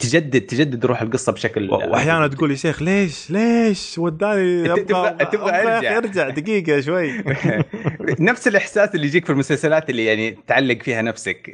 تجدد 0.00 0.40
تجدد 0.40 0.86
روح 0.86 1.02
القصة 1.02 1.32
بشكل 1.32 1.70
وأحيانا 1.70 2.26
تقول 2.26 2.50
يا 2.50 2.56
شيخ 2.56 2.82
ليش 2.82 3.30
ليش 3.30 3.98
وداني 3.98 4.68
تبغى- 4.68 4.92
أرجع. 5.34 5.96
ارجع 5.96 6.28
دقيقة 6.28 6.80
شوي 6.80 7.24
نفس 8.30 8.48
الإحساس 8.48 8.94
اللي 8.94 9.06
يجيك 9.06 9.24
في 9.24 9.32
المسلسلات 9.32 9.90
اللي 9.90 10.04
يعني 10.04 10.38
تعلق 10.46 10.82
فيها 10.82 11.02
نفسك. 11.02 11.50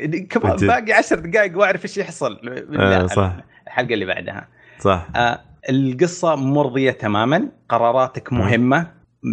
باقي 0.67 0.93
عشر 0.93 1.19
دقائق 1.19 1.59
وأعرف 1.59 1.85
إيش 1.85 1.99
يحصل 1.99 2.41
آه، 2.79 3.07
صح. 3.07 3.33
الحلقة 3.67 3.95
اللي 3.95 4.05
بعدها 4.05 4.49
صح 4.81 5.07
آه 5.17 5.41
القصة 5.71 6.35
مرضية 6.35 6.91
تماما 6.91 7.49
قراراتك. 7.69 8.33
مهمة 8.33 8.87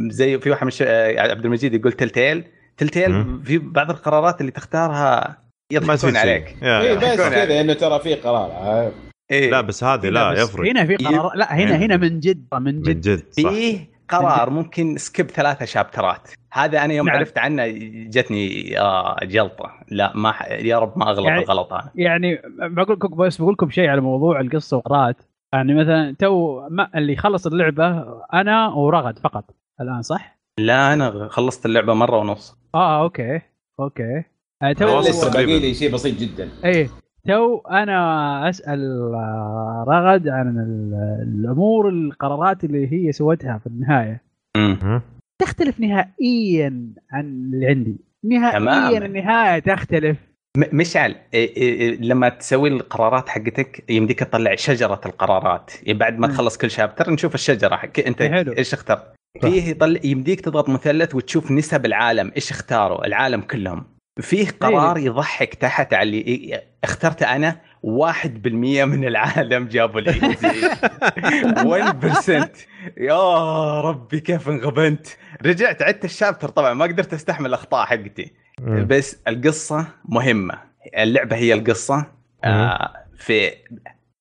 زي 0.09 0.39
في 0.39 0.49
واحد. 0.49 0.69
آه، 0.81 1.31
عبد 1.31 1.45
المجيد 1.45 1.73
يقول 1.73 1.91
تلتيل 1.91 2.43
تلتيل. 2.77 3.39
في 3.45 3.57
بعض 3.57 3.89
القرارات 3.89 4.41
اللي 4.41 4.51
تختارها 4.51 5.37
يضحكون. 5.71 6.17
عليك. 6.17 6.55
اي. 6.63 6.95
بس 6.95 7.03
كذا 7.15 7.61
إنه 7.61 7.73
ترى 7.73 7.99
في 7.99 8.15
قرار. 8.15 8.91
إيه. 9.31 9.51
لا 9.51 9.61
بس 9.61 9.83
هذه 9.83 10.09
لا 10.09 10.31
بس 10.31 10.39
يفرق. 10.49 10.69
هنا 10.69 10.85
في 10.85 10.95
قرار 10.95 11.31
لا 11.35 11.53
هنا 11.55 11.63
هنا. 11.75 11.85
هنا 11.85 11.97
من 11.97 12.19
جد 12.19 12.47
من 12.53 12.75
من 12.75 12.81
جد. 12.81 13.01
جد 13.01 13.23
صح. 13.43 13.49
فيه 13.49 13.93
قرار 14.09 14.49
ممكن 14.49 14.97
skip 14.97 15.31
ثلاثة 15.31 15.65
شابترات. 15.65 16.27
هذا 16.53 16.85
أنا 16.85 16.93
يوم 16.93 17.07
نعم. 17.07 17.15
عرفت 17.17 17.37
عنه 17.37 17.67
جتني 18.09 18.79
آه 18.79 19.17
جلطة. 19.23 19.71
لا 19.87 20.11
ما 20.15 20.31
ح... 20.31 20.51
يا 20.51 20.79
رب 20.79 20.97
ما 20.97 21.09
أغلط 21.09 21.25
يعني- 21.27 21.41
الغلط 21.43 21.73
أنا. 21.73 21.91
يعني 21.95 22.41
بقول 22.59 22.95
لكم 22.95 23.15
بس 23.15 23.37
بقول 23.41 23.53
لكم 23.53 23.69
شيء 23.69 23.87
على 23.89 24.01
موضوع 24.01 24.39
القصة 24.39 24.77
والقراءات 24.77 25.15
يعني 25.53 25.73
مثلا 25.73 26.15
تو 26.19 26.61
ما 26.69 26.89
اللي 26.95 27.15
خلص 27.15 27.47
اللعبة 27.47 28.05
أنا 28.33 28.67
ورغد 28.67 29.19
فقط. 29.19 29.45
الآن 29.81 30.01
صح؟ 30.01 30.39
لا 30.59 30.93
أنا 30.93 31.27
خلصت 31.27 31.65
اللعبة 31.65 31.93
مرة 31.93 32.17
ونص. 32.17 32.57
آه 32.75 33.03
أوكي 33.03 33.41
أوكي. 33.79 34.23
تو. 34.71 34.99
لسه. 34.99 35.31
باقي 35.31 35.59
لي 35.59 35.73
شيء 35.73 35.93
بسيط 35.93 36.19
جدا 36.19 36.49
إيه 36.65 36.89
تو 37.27 37.57
أنا 37.71 38.49
أسأل 38.49 39.11
آه، 39.13 39.85
رغد 39.87 40.27
عن 40.27 40.47
ال- 40.47 41.33
الأمور 41.39 41.89
القرارات 41.89 42.63
اللي 42.63 42.93
هي 42.93 43.11
سوتها 43.11 43.57
في 43.57 43.67
النهاية 43.67 44.21
مم. 44.57 45.01
تختلف 45.41 45.79
نهائيا 45.79 46.93
عن 47.11 47.25
اللي 47.25 47.67
عندي 47.67 47.95
نهائيا 48.23 48.59
تماماً. 48.59 49.05
النهاية 49.05 49.59
تختلف 49.59 50.17
م- 50.57 50.77
مشعل 50.77 51.15
إيه 51.33 51.57
إيه 51.57 52.01
لما 52.01 52.29
تسوي 52.29 52.69
القرارات 52.69 53.29
حقتك 53.29 53.91
يمديك 53.91 54.19
تطلع 54.19 54.55
شجرة 54.55 55.01
القرارات 55.05 55.71
يعني 55.83 55.99
بعد 55.99 56.19
ما. 56.19 56.27
تخلص 56.27 56.57
كل 56.57 56.71
chapter 56.71 57.11
نشوف 57.11 57.35
الشجرة 57.35 57.75
حق 57.75 57.99
أنت 58.07 58.23
حلو. 58.23 58.53
إيش 58.57 58.73
اخترت. 58.73 59.13
فيه 59.41 59.69
يطلع 59.69 59.99
يمديك 60.03 60.41
تضغط 60.41 60.69
مثلث 60.69 61.15
وتشوف 61.15 61.51
نسب 61.51 61.85
العالم 61.85 62.31
إيش 62.35 62.51
اختاروا 62.51 63.05
العالم 63.05 63.41
كلهم 63.41 63.83
فيه 64.21 64.47
قرار 64.59 64.97
يضحك 64.97 65.53
تحت 65.55 65.93
على 65.93 66.09
اللي 66.09 66.61
اخترت 66.83 67.23
أنا 67.23 67.61
1% 67.85 68.47
من 68.83 69.07
العالم 69.07 69.67
جابوا 69.67 69.99
الايزي 70.01 70.69
1% 72.47 72.47
يا 72.97 73.81
ربي 73.81 74.19
كيف 74.19 74.49
انغبنت. 74.49 75.07
رجعت 75.45 75.81
عدت 75.81 76.05
الشابتر. 76.05 76.49
طبعا 76.49 76.73
ما 76.73 76.85
قدرت 76.85 77.13
أستحمل 77.13 77.45
الأخطاء 77.45 77.85
حقتي. 77.85 78.31
مم. 78.61 78.87
بس 78.87 79.21
القصة 79.27 79.87
مهمة. 80.05 80.57
اللعبة 80.97 81.35
هي 81.35 81.53
القصة. 81.53 82.05
آه 82.43 82.93
في 83.17 83.51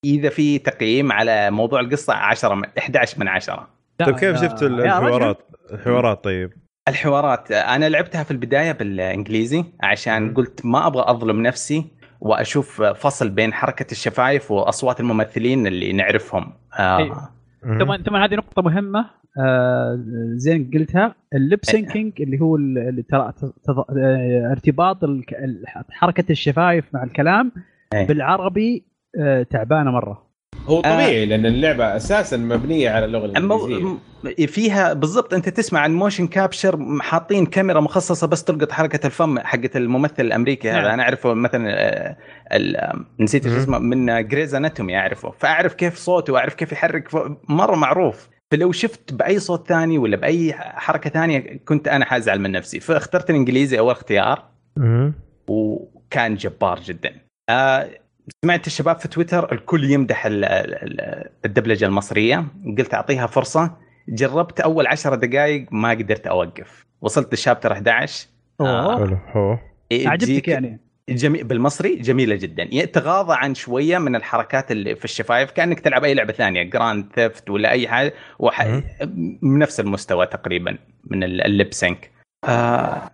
إذا 0.05 0.29
في 0.29 0.59
تقييم 0.59 1.13
على 1.13 1.51
موضوع 1.51 1.81
القصة 1.81 2.15
10 2.15 2.55
من 2.55 2.65
11 2.79 3.21
من 3.21 3.29
10 3.29 3.69
لا، 4.01 4.07
طيب 4.07 4.17
كيف. 4.19 4.41
شفت 4.43 4.63
الحوارات؟ 4.63 5.39
الحوارات 5.73 6.25
طيب. 6.25 6.53
الحوارات 6.89 7.53
أنا 7.53 7.89
لعبتها 7.89 8.23
في 8.23 8.31
البداية 8.31 8.73
بالإنجليزي 8.73 9.65
عشان. 9.81 10.35
قلت 10.35 10.67
ما 10.67 10.87
أبغى 10.87 11.05
أظلم 11.11 11.43
نفسي 11.43 11.85
وأشوف 12.21 12.83
فصل 12.83 13.29
بين 13.29 13.53
حركة 13.53 13.93
الشفايف 13.93 14.51
وأصوات 14.51 15.01
الممثلين 15.01 15.67
اللي 15.67 15.93
نعرفهم 15.93 16.53
آه. 16.79 17.29
ثم 17.63 17.97
ثم 17.97 18.17
هذه 18.17 18.35
نقطة 18.35 18.63
مهمة 18.63 19.11
آه 19.45 19.99
زين 20.37 20.71
قلتها 20.75 21.15
ال 21.35 21.41
lip 21.41 21.59
syncing 21.63 22.13
اللي 22.23 22.41
هو 22.41 22.57
ال- 22.57 22.79
اللي 22.79 23.03
ترى 23.03 23.33
تض- 23.33 23.85
آه، 23.99 24.51
ارتباط 24.53 24.99
حركة 25.91 26.25
الشفايف 26.33 26.85
مع 26.95 27.03
الكلام 27.03 27.53
أي. 27.95 28.07
بالعربي 28.07 28.85
آه 29.21 29.43
تعبانة 29.43 29.91
مرة 29.91 30.32
هو 30.67 30.81
طبيعي 30.81 31.27
لأن 31.27 31.47
اللعبة 31.47 31.97
أساسا 31.97 32.37
مبنية 32.37 32.91
على 32.91 33.05
اللغة 33.05 33.25
الإنجليزية. 33.27 34.47
فيها 34.47 34.93
بالضبط 34.93 35.35
أنت 35.35 35.49
تسمع 35.49 35.81
عن 35.81 35.95
motion 35.95 36.27
capture 36.27 36.99
حاطين 37.01 37.47
كاميرا 37.47 37.81
مخصصة 37.81 38.27
بس 38.27 38.45
تلقط 38.45 38.73
حركة 38.73 39.07
الفم 39.07 39.39
حقت 39.39 39.77
الممثل 39.77 40.15
الأمريكي 40.21 40.71
هذا. 40.71 40.81
نعم. 40.81 40.91
أنا 40.91 41.03
أعرفه 41.03 41.35
مثلا 41.35 41.69
آه، 41.69 42.17
ال- 42.53 42.77
آه، 42.77 43.05
نسيت. 43.21 43.47
اسمه 43.47 43.79
من 43.79 44.29
Grey's 44.29 44.55
Anatomy 44.55 44.97
أعرفه. 44.99 45.31
فأعرف 45.39 45.75
كيف 45.75 45.97
صوته 45.97 46.33
وأعرف 46.33 46.55
كيف 46.55 46.73
يحرك 46.73 47.09
ف- 47.09 47.33
مرة 47.49 47.77
معروف. 47.77 48.29
فلو 48.53 48.73
شفت 48.73 49.13
بأي 49.13 49.39
صوت 49.39 49.69
ثاني 49.69 49.99
ولا 49.99 50.17
بأي 50.17 50.53
حركة 50.59 51.11
ثانية 51.11 51.61
كنت 51.65 51.89
أنا 51.89 52.05
حازعل 52.05 52.41
من 52.41 52.53
نفسي. 52.53 52.81
فاخترت 52.81 53.31
الإنجليزي 53.31 53.79
أول 53.79 53.93
اختيار. 53.93 54.45
مم. 54.77 55.15
وكان 55.49 56.35
جبار 56.35 56.81
جدا. 56.81 57.13
آه 57.49 57.89
سمعت 58.45 58.67
الشباب 58.67 58.99
في 58.99 59.09
تويتر 59.09 59.53
الكل 59.53 59.91
يمدح 59.91 60.27
ال- 60.27 60.45
ال- 60.45 61.29
الدبلجة 61.45 61.85
المصرية. 61.87 62.47
قلت 62.79 62.95
أعطيها 62.95 63.27
فرصة. 63.27 63.77
جربت 64.09 64.61
أول 64.61 64.87
عشر 64.87 65.15
دقائق 65.15 65.67
ما 65.71 65.91
قدرت 65.91 66.27
أوقف. 66.27 66.87
وصلت 67.01 67.33
لل 67.33 67.41
chapter 67.41 67.73
11 67.73 68.27
أوه. 68.61 68.97
حلو. 69.07 69.17
حلو 69.17 69.59
إيه، 69.93 70.09
عجبتك 70.09 70.49
يعني. 70.49 70.81
جميل 71.09 71.45
بالمصري 71.45 71.97
جميلة 71.97 72.35
جدا. 72.37 72.63
يعني 72.63 72.87
تغاضى 72.87 73.35
عن 73.37 73.55
شوية 73.55 73.99
من 73.99 74.17
الحركات 74.17 74.71
اللي 74.73 74.97
في 74.97 75.05
الشفايف 75.05 75.51
كأنك 75.51 75.81
تلعب 75.81 76.05
أي 76.05 76.15
لعبة 76.15 76.33
ثانية 76.33 76.63
Grand 76.63 77.07
Theft 77.15 77.51
ولا 77.51 77.71
أي 77.71 77.89
حاجة. 77.89 78.15
وح... 78.39 78.67
من 79.43 79.59
نفس 79.59 79.81
المستوى 79.81 80.27
تقريبا 80.27 80.79
من 81.05 81.25
ال- 81.25 81.41
ال 81.47 81.53
lip 81.53 81.73
sync 81.75 82.11
آه 82.45 83.11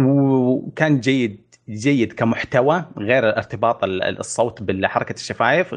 وكان 0.00 1.00
جيد. 1.00 1.40
جيد 1.70 2.12
كمحتوى 2.12 2.84
غير 2.98 3.36
ارتباط 3.36 3.84
ال- 3.84 4.18
الصوت 4.18 4.62
بحركه 4.62 5.12
الشفايف 5.12 5.74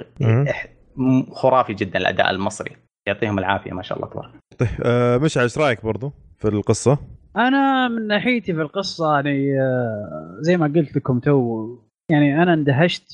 خرافي 1.32 1.74
جدا 1.74 2.00
الأداء 2.00 2.30
المصري. 2.32 2.72
يعطيهم 3.08 3.40
العافية 3.40 3.72
ما 3.72 3.82
شاء 3.84 3.98
الله 3.98 4.10
تبارك. 4.10 4.32
طيب 4.58 4.70
آه 4.84 5.18
مشعل 5.18 5.44
إيش 5.44 5.58
رأيك 5.58 5.86
برضو 5.86 6.14
في 6.38 6.48
القصة؟ 6.48 6.98
أنا 7.38 7.88
من 7.88 8.08
ناحيتي 8.08 8.54
في 8.54 8.62
القصة 8.62 9.16
يعني 9.16 9.62
آه 9.62 10.38
زي 10.40 10.58
ما 10.58 10.66
قلت 10.76 10.96
لكم 10.96 11.20
تو 11.20 11.68
يعني 12.12 12.44
أنا 12.44 12.54
اندهشت 12.54 13.08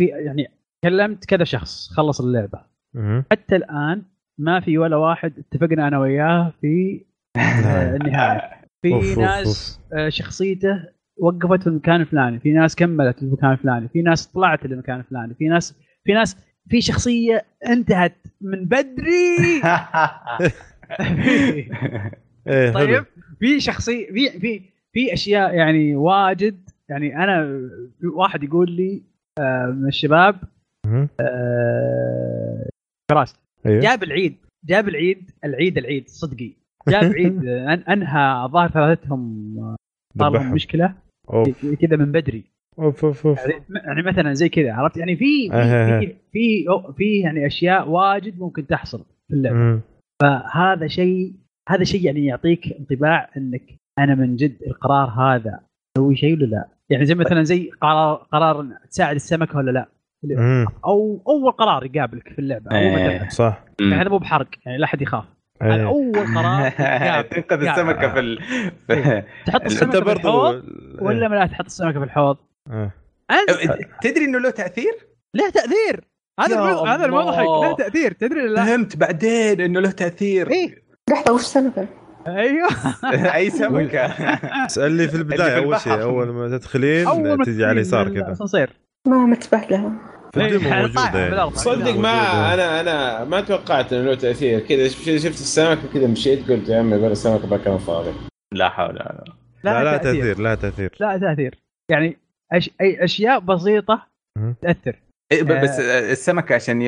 في 0.00 0.06
يعني 0.06 0.50
كلمت 0.84 1.24
كذا 1.24 1.44
شخص 1.44 1.88
خلص 1.92 2.20
اللعبة. 2.20 2.60
مم. 2.94 3.24
حتى 3.32 3.56
الآن 3.56 4.02
ما 4.40 4.60
في 4.60 4.78
ولا 4.78 4.96
واحد 4.96 5.32
اتفقنا 5.38 5.88
أنا 5.88 5.98
وياه 5.98 6.52
في 6.60 7.04
آه، 7.36 7.96
النهاية. 7.96 8.64
في 8.82 8.92
أوف، 8.94 9.18
ناس 9.18 9.80
شخصيته 10.08 10.84
وقفت 11.18 11.62
في 11.62 11.66
المكان 11.66 12.00
الفلاني 12.00 12.40
في 12.40 12.52
ناس 12.52 12.76
كملت 12.76 13.16
في 13.16 13.22
المكان 13.22 13.52
الفلاني 13.52 13.88
في 13.88 14.02
ناس 14.02 14.26
طلعت 14.26 14.66
للمكان 14.66 15.00
الفلاني 15.00 15.34
في 15.34 15.48
ناس 15.48 15.74
في 16.04 16.12
ناس 16.12 16.36
في 16.70 16.80
شخصية 16.80 17.44
انتهت 17.66 18.16
من 18.40 18.64
بدري. 18.64 19.36
إيه 22.48 22.72
طيب 22.72 23.04
في 23.40 23.60
شخصية 23.60 24.06
في 24.06 24.40
في 24.40 24.62
في 24.92 25.12
أشياء 25.12 25.54
يعني 25.54 25.96
واجد 25.96 26.70
يعني 26.88 27.16
أنا 27.16 27.68
في 28.00 28.06
واحد 28.06 28.42
يقول 28.42 28.70
لي 28.70 29.02
آه، 29.38 29.66
من 29.66 29.88
الشباب. 29.88 30.36
آه، 31.20 32.68
فراس. 33.10 33.36
أيوه. 33.66 33.80
جاب 33.80 34.02
العيد 34.02 34.36
جاب 34.64 34.88
العيد 34.88 35.30
العيد 35.44 35.78
العيد 35.78 36.08
صدقي. 36.08 36.52
جاب 36.88 37.12
عيد 37.12 37.46
أنهى 37.94 38.44
الظاهر 38.44 38.68
ثلاثتهم 38.68 39.54
آه، 39.58 39.76
صار 40.18 40.32
لهم. 40.32 40.52
مشكلة. 40.54 40.94
كذا 41.80 41.96
من 41.96 42.12
بدري 42.12 42.44
أوف 42.78 43.04
أوف 43.04 43.26
أوف 43.26 43.38
يعني 43.38 43.64
يعني 43.86 44.02
مثلا 44.02 44.34
زي 44.34 44.48
كذا 44.48 44.72
عرفت 44.72 44.96
يعني 44.96 45.16
في 45.16 45.52
أها. 45.52 46.00
في 46.00 46.06
في 46.06 46.14
في, 46.32 46.64
في 46.96 47.20
يعني 47.20 47.46
أشياء 47.46 47.88
واجد 47.88 48.38
ممكن 48.38 48.66
تحصل 48.66 49.04
في 49.28 49.34
اللعبة 49.34 49.56
مم. 49.56 49.80
فهذا 50.22 50.86
شيء 50.86 51.34
هذا 51.68 51.84
شيء 51.84 52.04
يعني 52.04 52.26
يعطيك 52.26 52.76
انطباع 52.80 53.30
إنك 53.36 53.62
أنا 53.98 54.14
من 54.14 54.36
جد 54.36 54.56
القرار 54.66 55.08
هذا 55.08 55.60
أسوي 55.96 56.16
شيء 56.16 56.34
ولا 56.34 56.46
لا؟ 56.46 56.68
يعني 56.90 57.06
زي 57.06 57.14
مثلا 57.14 57.42
زي 57.42 57.70
قرار 57.80 58.14
قرار 58.14 58.66
تساعد 58.90 59.14
السمكة 59.14 59.56
ولا 59.56 59.70
لا؟ 59.70 59.88
أو 60.84 61.22
أول 61.28 61.52
قرار 61.52 61.84
يقابلك 61.84 62.28
في 62.28 62.38
اللعبة 62.38 62.78
إيه. 62.78 63.18
تلعب. 63.18 63.30
صح 63.30 63.64
يعني 63.80 63.94
هذا 63.94 64.08
مو 64.08 64.18
بحرق 64.18 64.48
يعني 64.66 64.78
لا 64.78 64.84
أحد 64.84 65.02
يخاف 65.02 65.24
إيه. 65.62 65.86
اول 65.86 66.12
قرار. 66.36 66.70
تنقذ. 67.22 67.62
السمكة 67.68 68.12
في 68.12 68.20
ال... 68.20 68.42
في- 68.86 69.22
تحط 69.46 69.60
انت 69.60 69.66
السمكة 69.72 69.92
في 69.98 70.04
برضو 70.04 70.18
الحوض 70.50 70.62
ولا 70.98 71.28
ما 71.28 71.34
لا 71.36 71.46
تحط 71.46 71.64
السمكة 71.64 71.98
في 71.98 72.04
الحوض؟ 72.04 72.36
إيه. 72.72 72.90
تدري 74.02 74.24
إنه 74.24 74.38
له 74.38 74.50
تأثير؟ 74.50 74.92
له 75.34 75.50
تأثير 75.50 76.04
هذا 76.40 76.62
هذا 76.86 77.04
المضحك. 77.04 77.38
له 77.46 77.74
تأثير 77.76 78.12
تدري 78.12 78.40
ولا 78.42 78.48
لا؟ 78.54 78.64
فهمت 78.64 78.96
بعدين 78.96 79.60
إنه 79.60 79.80
له 79.80 79.90
تأثير 79.90 80.50
إيه 80.50 80.82
لحظة 81.10 81.32
وش 81.34 81.42
سمكة؟ 81.42 81.88
أيوه 82.26 82.68
أي 83.34 83.50
سمكة 83.50 84.00
اسالني 84.66 85.08
في 85.08 85.14
البداية 85.16 85.58
أول 85.58 85.80
شيء. 85.80 86.02
أول 86.02 86.28
ما 86.28 86.48
تدخلين 86.58 87.38
تجي 87.44 87.64
على 87.64 87.72
اليسار 87.72 88.08
كذا 88.08 88.36
ما 89.06 89.16
متبه 89.18 89.58
لها 89.70 89.88
في 89.88 90.17
الديمو 90.46 90.74
إيه، 90.74 90.80
موجودة 90.82 91.18
يعني. 91.18 91.50
صدق 91.56 91.76
موجودة. 91.78 92.00
ما 92.00 92.54
أنا 92.54 92.80
أنا 92.80 93.24
ما 93.24 93.40
توقعت 93.40 93.92
إنه 93.92 94.02
له 94.02 94.14
تأثير. 94.14 94.60
كذا 94.60 94.88
شفت 94.88 95.04
شفت 95.16 95.40
السمكه 95.40 95.92
كذا 95.94 96.06
مشيت 96.06 96.50
قلت 96.50 96.68
يا 96.68 96.78
عمي 96.78 96.98
بلا 96.98 97.12
السمكه 97.12 97.48
بكره 97.48 97.76
فاضي. 97.76 98.12
لا 98.54 98.68
حول 98.68 98.90
ولا 98.90 99.24
قوة. 99.26 99.36
لا 99.64 99.84
لا 99.84 99.96
تأثير 99.96 100.40
لا 100.40 100.54
تأثير. 100.54 100.90
لا 101.00 101.18
تأثير. 101.18 101.54
يعني 101.90 102.16
أش... 102.52 102.70
أي 102.80 103.04
أشياء 103.04 103.38
بسيطة. 103.38 104.06
تأثر. 104.62 104.96
إيه، 105.32 105.42
ب- 105.42 105.50
آه. 105.50 105.62
بس 105.62 105.80
السمكه 105.80 106.54
عشان 106.54 106.82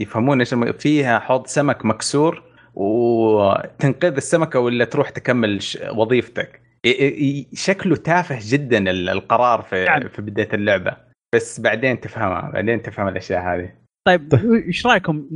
يفهمون 0.00 0.40
إيش 0.40 0.54
فيها 0.78 1.18
حوض 1.18 1.46
سمك 1.46 1.84
مكسور 1.84 2.42
وتنقذ 2.74 4.16
السمكة 4.16 4.58
ولا 4.60 4.84
تروح 4.84 5.10
تكمل 5.10 5.58
وظيفتك. 5.96 6.60
ي- 6.84 6.88
ي- 6.88 7.46
شكله 7.54 7.96
تافه 7.96 8.38
جدا 8.42 8.78
ال- 8.90 9.08
القرار 9.08 9.62
في 9.62 9.84
نعم. 9.84 10.08
في 10.08 10.22
بداية 10.22 10.48
اللعبة. 10.54 10.96
بس 11.34 11.60
بعدين 11.60 12.00
تفهمها 12.00 12.50
بعدين 12.50 12.82
تفهم 12.82 13.08
الأشياء 13.08 13.42
هذه. 13.42 13.72
طيب 14.08 14.34
إيش 14.66 14.86
رأيكم؟ 14.86 15.28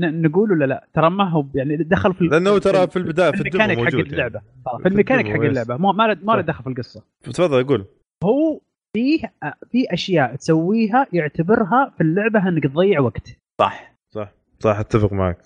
نقول 0.00 0.52
ولا 0.52 0.64
لا؟ 0.64 0.86
ترى 0.92 1.10
ما 1.10 1.28
هو 1.30 1.46
يعني 1.54 1.76
دخل 1.76 2.14
في 2.14 2.24
لأنه 2.24 2.58
ترى 2.58 2.86
في 2.86 2.96
البداية 2.96 3.30
في 3.30 3.40
ال 3.40 3.45
demo 3.45 3.64
ال 3.64 3.66
mechanic 3.66 3.78
حق 3.78 3.84
موجود 3.84 4.12
يعني. 4.12 4.12
اللعبه 4.12 4.40
في 4.82 4.88
الميكانيك 4.88 5.28
حق. 5.28 5.40
اللعبة. 5.40 5.76
ما 5.76 6.06
له 6.06 6.16
ما 6.22 6.32
له 6.32 6.42
صح. 6.42 6.46
دخل 6.46 6.62
في 6.62 6.70
القصة. 6.70 7.02
تفضل 7.22 7.64
قول. 7.64 7.84
هو 8.24 8.60
فيه 8.96 9.32
في 9.70 9.86
أشياء 9.92 10.36
تسويها 10.36 11.06
يعتبرها 11.12 11.92
في 11.96 12.02
اللعبة 12.02 12.48
إنك 12.48 12.62
تضيع 12.62 13.00
وقت. 13.00 13.36
صح 13.60 13.94
صح 14.14 14.32
صح 14.60 14.78
أتفق 14.78 15.12
معك. 15.12 15.38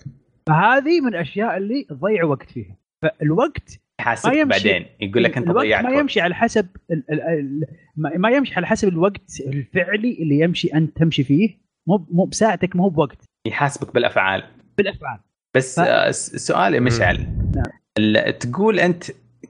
فهذه 0.49 1.01
من 1.01 1.07
الأشياء 1.07 1.57
اللي 1.57 1.83
تضيع 1.83 2.23
وقت 2.23 2.51
فيها. 2.51 2.75
فالوقت 3.03 3.79
يحاسبك. 4.01 4.47
بعدين. 4.47 4.85
يقول 5.01 5.23
لك 5.23 5.37
أنت 5.37 5.47
الوقت 5.49 5.65
ضيعت 5.65 5.83
ما. 5.85 5.91
يمشي 5.99 6.21
على 6.21 6.35
حسب 6.35 6.67
ال 6.91 7.03
ال 7.11 7.21
ال 7.21 7.61
ما 7.95 8.17
ما 8.17 8.29
يمشي 8.29 8.55
على 8.55 8.67
حسب 8.67 8.87
الوقت 8.87 9.39
الفعلي 9.47 10.17
اللي 10.19 10.39
يمشي 10.39 10.67
انت 10.73 10.97
تمشي 10.97 11.23
فيه. 11.23 11.57
مو 11.87 12.07
مو 12.11 12.25
بساعتك 12.25 12.75
مو 12.75 12.89
بوقت. 12.89 13.17
يحاسبك 13.47 13.93
بالأفعال. 13.93 14.43
بالأفعال. 14.77 15.19
بس 15.55 15.79
ف- 15.79 15.83
آه، 15.83 16.11
س- 16.11 16.35
سؤالي 16.47 16.79
مشعل. 16.79 17.17
نعم. 17.55 18.31
تقول 18.39 18.79
أنت 18.79 19.03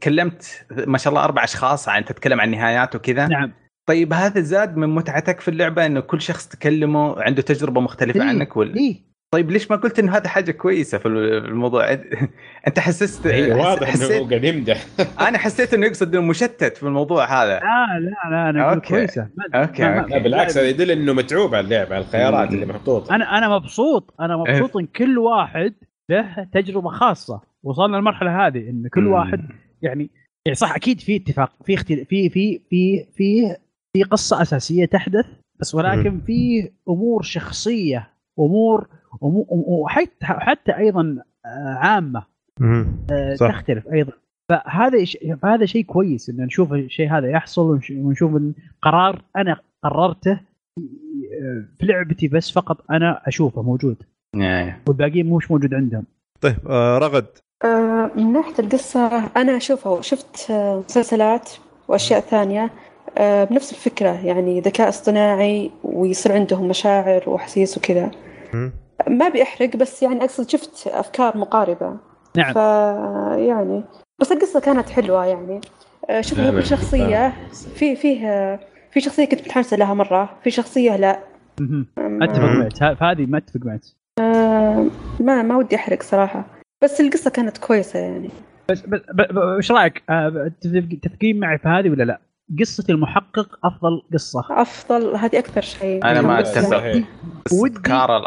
كلمت 0.04 0.66
ما 0.88 0.98
شاء 0.98 1.12
الله 1.14 1.24
أربع 1.24 1.44
أشخاص 1.44 1.90
عن 1.90 2.06
تتكلم 2.06 2.42
عن 2.42 2.52
نهايات 2.52 2.96
وكذا. 2.96 3.28
نعم. 3.28 3.52
طيب 3.88 4.14
هذا 4.14 4.42
زاد 4.42 4.78
من 4.78 4.90
متعتك 4.90 5.40
في 5.40 5.48
اللعبة 5.48 5.86
إنه 5.86 6.00
كل 6.00 6.22
شخص 6.22 6.48
تكلمه 6.48 7.22
عنده 7.22 7.42
تجربة 7.42 7.82
مختلفة 7.82 8.22
إيه، 8.22 8.28
عنك 8.30 8.58
ولا 8.58 8.76
إيه. 8.78 8.96
طيب 9.34 9.52
ليش 9.52 9.72
ما 9.72 9.78
قلت 9.78 10.00
إنه 10.00 10.18
هذا 10.18 10.28
حاجة 10.30 10.52
كويسة 10.52 10.98
في 10.98 11.06
الموضوع؟ 11.08 11.94
أنت 12.68 12.80
حسست 12.80 13.28
حس- 13.28 13.50
واضح 13.50 13.82
إنه 13.82 13.92
حسيت 13.92 14.22
هو 14.22 14.28
قاعد 14.30 14.44
يمدح. 14.44 14.86
أنا 15.28 15.38
حسيت 15.38 15.74
إنه 15.74 15.86
يقصد 15.86 16.16
إنه 16.16 16.26
مشتت 16.26 16.78
في 16.78 16.84
الموضوع 16.84 17.44
هذا. 17.44 17.60
لا 17.60 18.00
لا 18.00 18.30
لا 18.32 18.50
أنا 18.50 18.74
أوكي. 18.74 18.88
كويسة. 18.90 19.30
ما- 19.38 19.62
أوكي، 19.62 19.82
ما- 19.84 20.00
أوكي. 20.00 20.12
لا 20.14 20.18
بالعكس 20.20 20.58
هذا 20.58 20.70
يدل 20.70 20.92
إنه 20.92 21.14
متعوب 21.14 21.56
على 21.56 21.64
اللعبة 21.66 21.96
على 21.96 22.04
الخيارات 22.04 22.52
اللي 22.52 22.66
محطوطة. 22.66 23.16
أنا 23.16 23.38
أنا 23.38 23.50
مبسوط 23.50 24.14
أنا 24.20 24.38
مبسوط 24.38 24.78
إن 24.78 24.86
كل 24.86 25.18
واحد 25.18 25.74
له 26.10 26.48
تجربة 26.54 26.90
خاصة. 26.90 27.42
وصلنا 27.64 27.98
للمرحلة 27.98 28.48
هذه 28.48 28.70
إن 28.70 28.88
كل 28.94 29.02
مم. 29.02 29.12
واحد 29.12 29.50
يعني 29.82 30.10
يعني 30.46 30.56
صح 30.56 30.76
أكيد 30.76 31.00
في 31.00 31.16
اتفاق 31.16 31.52
في 31.66 31.74
اختلاف 31.74 32.08
في 32.08 32.30
في 32.30 32.62
في 32.70 33.06
في 33.18 33.56
في 33.94 34.04
قصة 34.04 34.42
أساسية 34.42 34.86
تحدث 34.86 35.26
بس 35.60 35.76
ولكن 35.76 36.22
في 36.22 36.70
أمور 36.90 37.22
شخصية 37.24 38.10
امور 38.40 38.82
أمور- 38.82 38.97
وحتى 39.22 40.26
حتى 40.26 40.78
أيضا 40.78 41.18
آه، 41.46 41.74
عامة. 41.78 42.24
آه، 42.62 43.36
صح. 43.36 43.52
تختلف 43.52 43.88
أيضا 43.88 44.12
فهذا 44.50 45.04
ش- 45.06 45.18
فهذا 45.42 45.66
شيء 45.66 45.84
كويس 45.86 46.30
إن 46.30 46.36
نشوف 46.46 46.74
الشيء 46.74 47.10
هذا 47.12 47.30
يحصل 47.30 47.62
ونش- 47.62 47.92
ونشوف 47.92 48.32
قرار 48.82 49.22
أنا 49.38 49.58
قررته 49.84 50.32
آه، 50.32 51.66
في 51.80 51.86
لعبتي 51.86 52.28
بس 52.28 52.52
فقط 52.52 52.78
أنا 52.92 53.22
أشوفه 53.28 53.62
موجود 53.62 53.96
إيه. 54.36 54.80
والباقيين 54.88 55.30
مش 55.30 55.52
موجود 55.52 55.74
عندهم 55.74 56.04
طيب 56.42 56.56
آه 56.70 56.98
رغد 56.98 57.26
آه، 57.66 58.12
من 58.16 58.34
ناحية 58.34 58.54
القصة 58.60 59.26
أنا 59.38 59.58
أشوفها 59.58 60.02
شفت 60.02 60.52
مسلسلات 60.52 61.50
وأشياء 61.88 62.20
ثانية 62.20 62.70
آه، 63.18 63.44
بنفس 63.44 63.72
الفكرة 63.72 64.26
يعني 64.26 64.62
ذكاء 64.62 64.90
اصطناعي 64.90 65.72
ويصير 65.84 66.32
عندهم 66.34 66.68
مشاعر 66.68 67.30
وأحاسيس 67.30 67.78
وكذا. 67.78 68.12
ما 69.08 69.30
بيحرق 69.30 69.76
بس 69.76 70.04
يعني 70.04 70.22
أقصد 70.24 70.50
شفت 70.50 70.88
أفكار 70.88 71.38
مقاربة. 71.38 71.98
نعم. 72.38 72.54
ف 72.54 72.56
يعني 73.40 73.84
بس 74.20 74.32
القصة 74.32 74.60
كانت 74.60 74.90
حلوة 74.90 75.26
يعني. 75.26 75.62
آه، 76.10 76.22
شوف 76.22 76.38
كل 76.38 76.44
لا، 76.56 76.62
شخصية 76.62 77.34
في 77.76 77.96
فيه 77.96 78.56
في 78.92 79.02
شخصية 79.02 79.26
كنت 79.26 79.42
متحمسة 79.42 79.78
لها 79.78 79.94
مرة 79.94 80.30
في 80.44 80.52
شخصية 80.52 80.96
لا. 80.96 81.20
أتفق 82.22 82.40
معك. 82.44 82.84
ه- 82.84 82.94
فهذه 82.94 83.26
ما 83.26 83.38
أتفق 83.38 83.60
معك. 83.66 83.82
آه، 84.20 84.86
ما 85.20 85.42
ما 85.42 85.56
ودي 85.58 85.76
أحرق 85.76 86.02
صراحة. 86.04 86.46
بس 86.84 87.02
القصة 87.02 87.30
كانت 87.32 87.58
كويسة 87.58 88.00
يعني. 88.00 88.30
بس 88.70 88.82
بس 88.82 89.00
ب- 89.14 89.34
ب- 89.34 89.38
إيش 89.56 89.72
رأيك؟ 89.72 90.04
آه، 90.10 90.52
تتفق- 90.62 91.00
تتفقين 91.02 91.40
معي 91.40 91.58
في 91.58 91.68
هذه 91.68 91.90
ولا 91.90 92.04
لا؟ 92.04 92.20
قصة 92.60 92.84
المحقق 92.90 93.60
أفضل 93.64 94.02
قصة. 94.14 94.44
أفضل 94.50 95.16
هذه 95.16 95.40
أكثر 95.40 95.62
شيء. 95.62 96.04
أنا 96.06 96.22
ما 96.22 96.42
بس 96.42 96.58
أتفق. 96.58 96.78
ودي 96.88 97.06
ودي- 97.54 97.80
كارا 97.82 98.18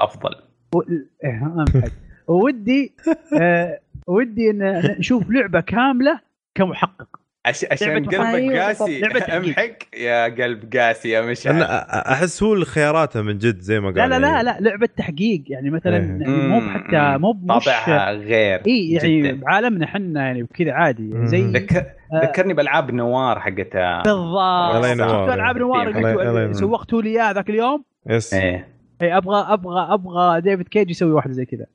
إيه،. 1.24 1.84
ودي 2.28 2.94
آه، 3.40 3.80
ودي 4.06 4.50
إن 4.50 4.94
نشوف 4.98 5.30
لعبة 5.30 5.60
كاملة 5.60 6.20
كمحقق 6.54 7.20
عش... 7.46 7.66
عشان 7.70 7.94
قلبك 7.94 8.14
أيوة 8.14 8.66
قاسي 8.66 9.06
امحق 9.36 9.96
يا 9.96 10.24
قلب 10.24 10.76
قاسي 10.76 11.10
يا 11.10 11.20
مشعل 11.20 11.54
أنا 11.54 12.12
أحس 12.12 12.42
هو 12.42 12.54
اللي 12.54 12.64
خياراته 12.64 13.22
من 13.22 13.38
جد 13.38 13.60
زي 13.60 13.80
ما 13.80 13.86
قال 13.86 13.96
لا 13.96 14.06
لا 14.08 14.18
لا 14.18 14.28
يعني. 14.28 14.42
لا 14.42 14.58
لعبة 14.60 14.88
تحقيق 14.96 15.42
يعني 15.46 15.70
مثلا 15.70 15.96
إيه. 15.96 16.02
يعني 16.02 16.48
مو 16.48 16.60
حتى 16.60 17.18
مو 17.18 17.32
مش 17.32 17.64
طابعها 17.64 18.12
غير 18.12 18.62
إي 18.66 18.90
يعني 18.90 19.22
جداً. 19.22 19.40
بعالمنا 19.40 19.84
إحنا 19.84 20.22
يعني 20.26 20.42
وكذا 20.42 20.72
عادي 20.72 21.02
مم. 21.02 21.26
زي 21.26 21.42
ذك... 21.42 21.96
آه. 22.12 22.24
ذكرني 22.24 22.54
بألعاب 22.54 22.90
نوار 22.90 23.40
حقت 23.40 23.56
بالضبط 23.56 24.06
الله 24.06 24.88
ينور. 24.88 25.08
شفتوا 25.08 25.34
ألعاب 25.34 25.58
نوار. 25.58 26.52
سوقتوا 26.52 27.02
لي 27.02 27.10
اياه 27.10 27.32
ذاك 27.32 27.50
اليوم 27.50 27.84
yes 28.06 28.34
إيه 28.34 28.79
اي 29.02 29.16
أبغى 29.16 29.52
أبغى 29.52 29.94
أبغى 29.94 30.40
ديفيد 30.40 30.68
كيج 30.68 30.90
يسوي 30.90 31.10
واحدة 31.12 31.32
زي 31.32 31.44
كذا. 31.44 31.66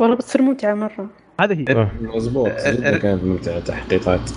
والله 0.00 0.16
بتصير 0.16 0.42
ممتعة 0.42 0.74
مرة. 0.74 1.10
هذه 1.40 1.60
هي. 1.60 1.64
آه. 1.76 1.90
مضبوط 2.00 2.50
جدا 2.66 2.98
كانت 2.98 3.24
ممتعة 3.24 3.60
تحقيقات. 3.60 4.30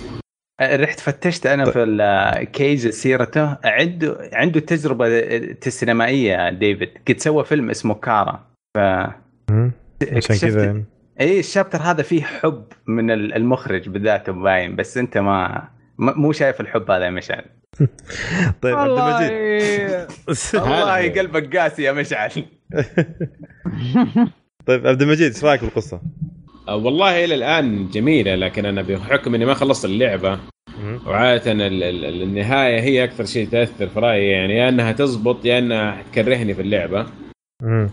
رحت 0.62 1.00
فتشت 1.00 1.46
أنا 1.46 1.66
في 1.66 1.84
الكيج 1.84 2.90
سيرته. 2.90 3.58
عنده 3.64 4.30
عنده 4.34 4.60
تجربة 4.60 5.08
السينمائيه 5.68 6.50
ديفيد. 6.50 6.90
قد 7.08 7.18
سوى 7.18 7.44
فيلم 7.46 7.70
اسمه 7.70 7.94
كارا. 7.94 8.46
ف. 8.78 8.80
عشان 10.12 10.38
كذا 10.42 10.66
يعني. 10.66 10.86
اي 11.22 11.40
الشابتر 11.40 11.80
هذا 11.82 12.04
فيه 12.04 12.22
حب 12.24 12.64
من 12.88 13.12
ال- 13.12 13.34
المخرج 13.34 13.90
بذاته 13.90 14.32
باين 14.32 14.76
بس 14.76 14.98
أنت 14.98 15.18
ما 15.18 15.68
مو 15.98 16.32
شايف 16.32 16.62
الحب 16.62 16.92
هذا 16.92 17.06
يا 17.06 17.10
مشعل 17.10 17.46
طيب 18.62 18.76
عبد 18.76 18.92
المجيد 19.00 19.32
والله 20.62 21.10
قلبك 21.20 21.58
قاسي 21.58 21.84
يا 21.84 21.92
مشعل 21.92 22.32
طيب 24.68 24.88
عبد 24.88 25.02
المجيد 25.02 25.34
إيش 25.34 25.44
رأيك 25.44 25.62
بالقصة؟ 25.62 26.02
آه، 26.68 26.76
والله 26.76 27.26
إلى 27.26 27.36
الآن 27.36 27.90
جميلة 27.90 28.36
لكن 28.36 28.66
أنا 28.66 28.82
بحكم 28.82 29.36
إني 29.36 29.46
ما 29.46 29.54
خلصت 29.54 29.86
اللعبة. 29.86 30.40
وعادة 31.06 31.52
ال- 31.52 31.84
ال- 31.84 32.22
النهاية 32.22 32.80
هي 32.82 33.04
أكثر 33.04 33.26
شيء 33.26 33.48
تأثر 33.48 33.88
في 33.88 34.00
رأيي 34.00 34.28
يعني 34.32 34.58
يا 34.58 34.70
إنها 34.70 34.92
تزبط 34.92 35.46
يا 35.46 35.60
إنها 35.60 36.04
تكرهني 36.12 36.54
في 36.54 36.62
اللعبة. 36.62 37.06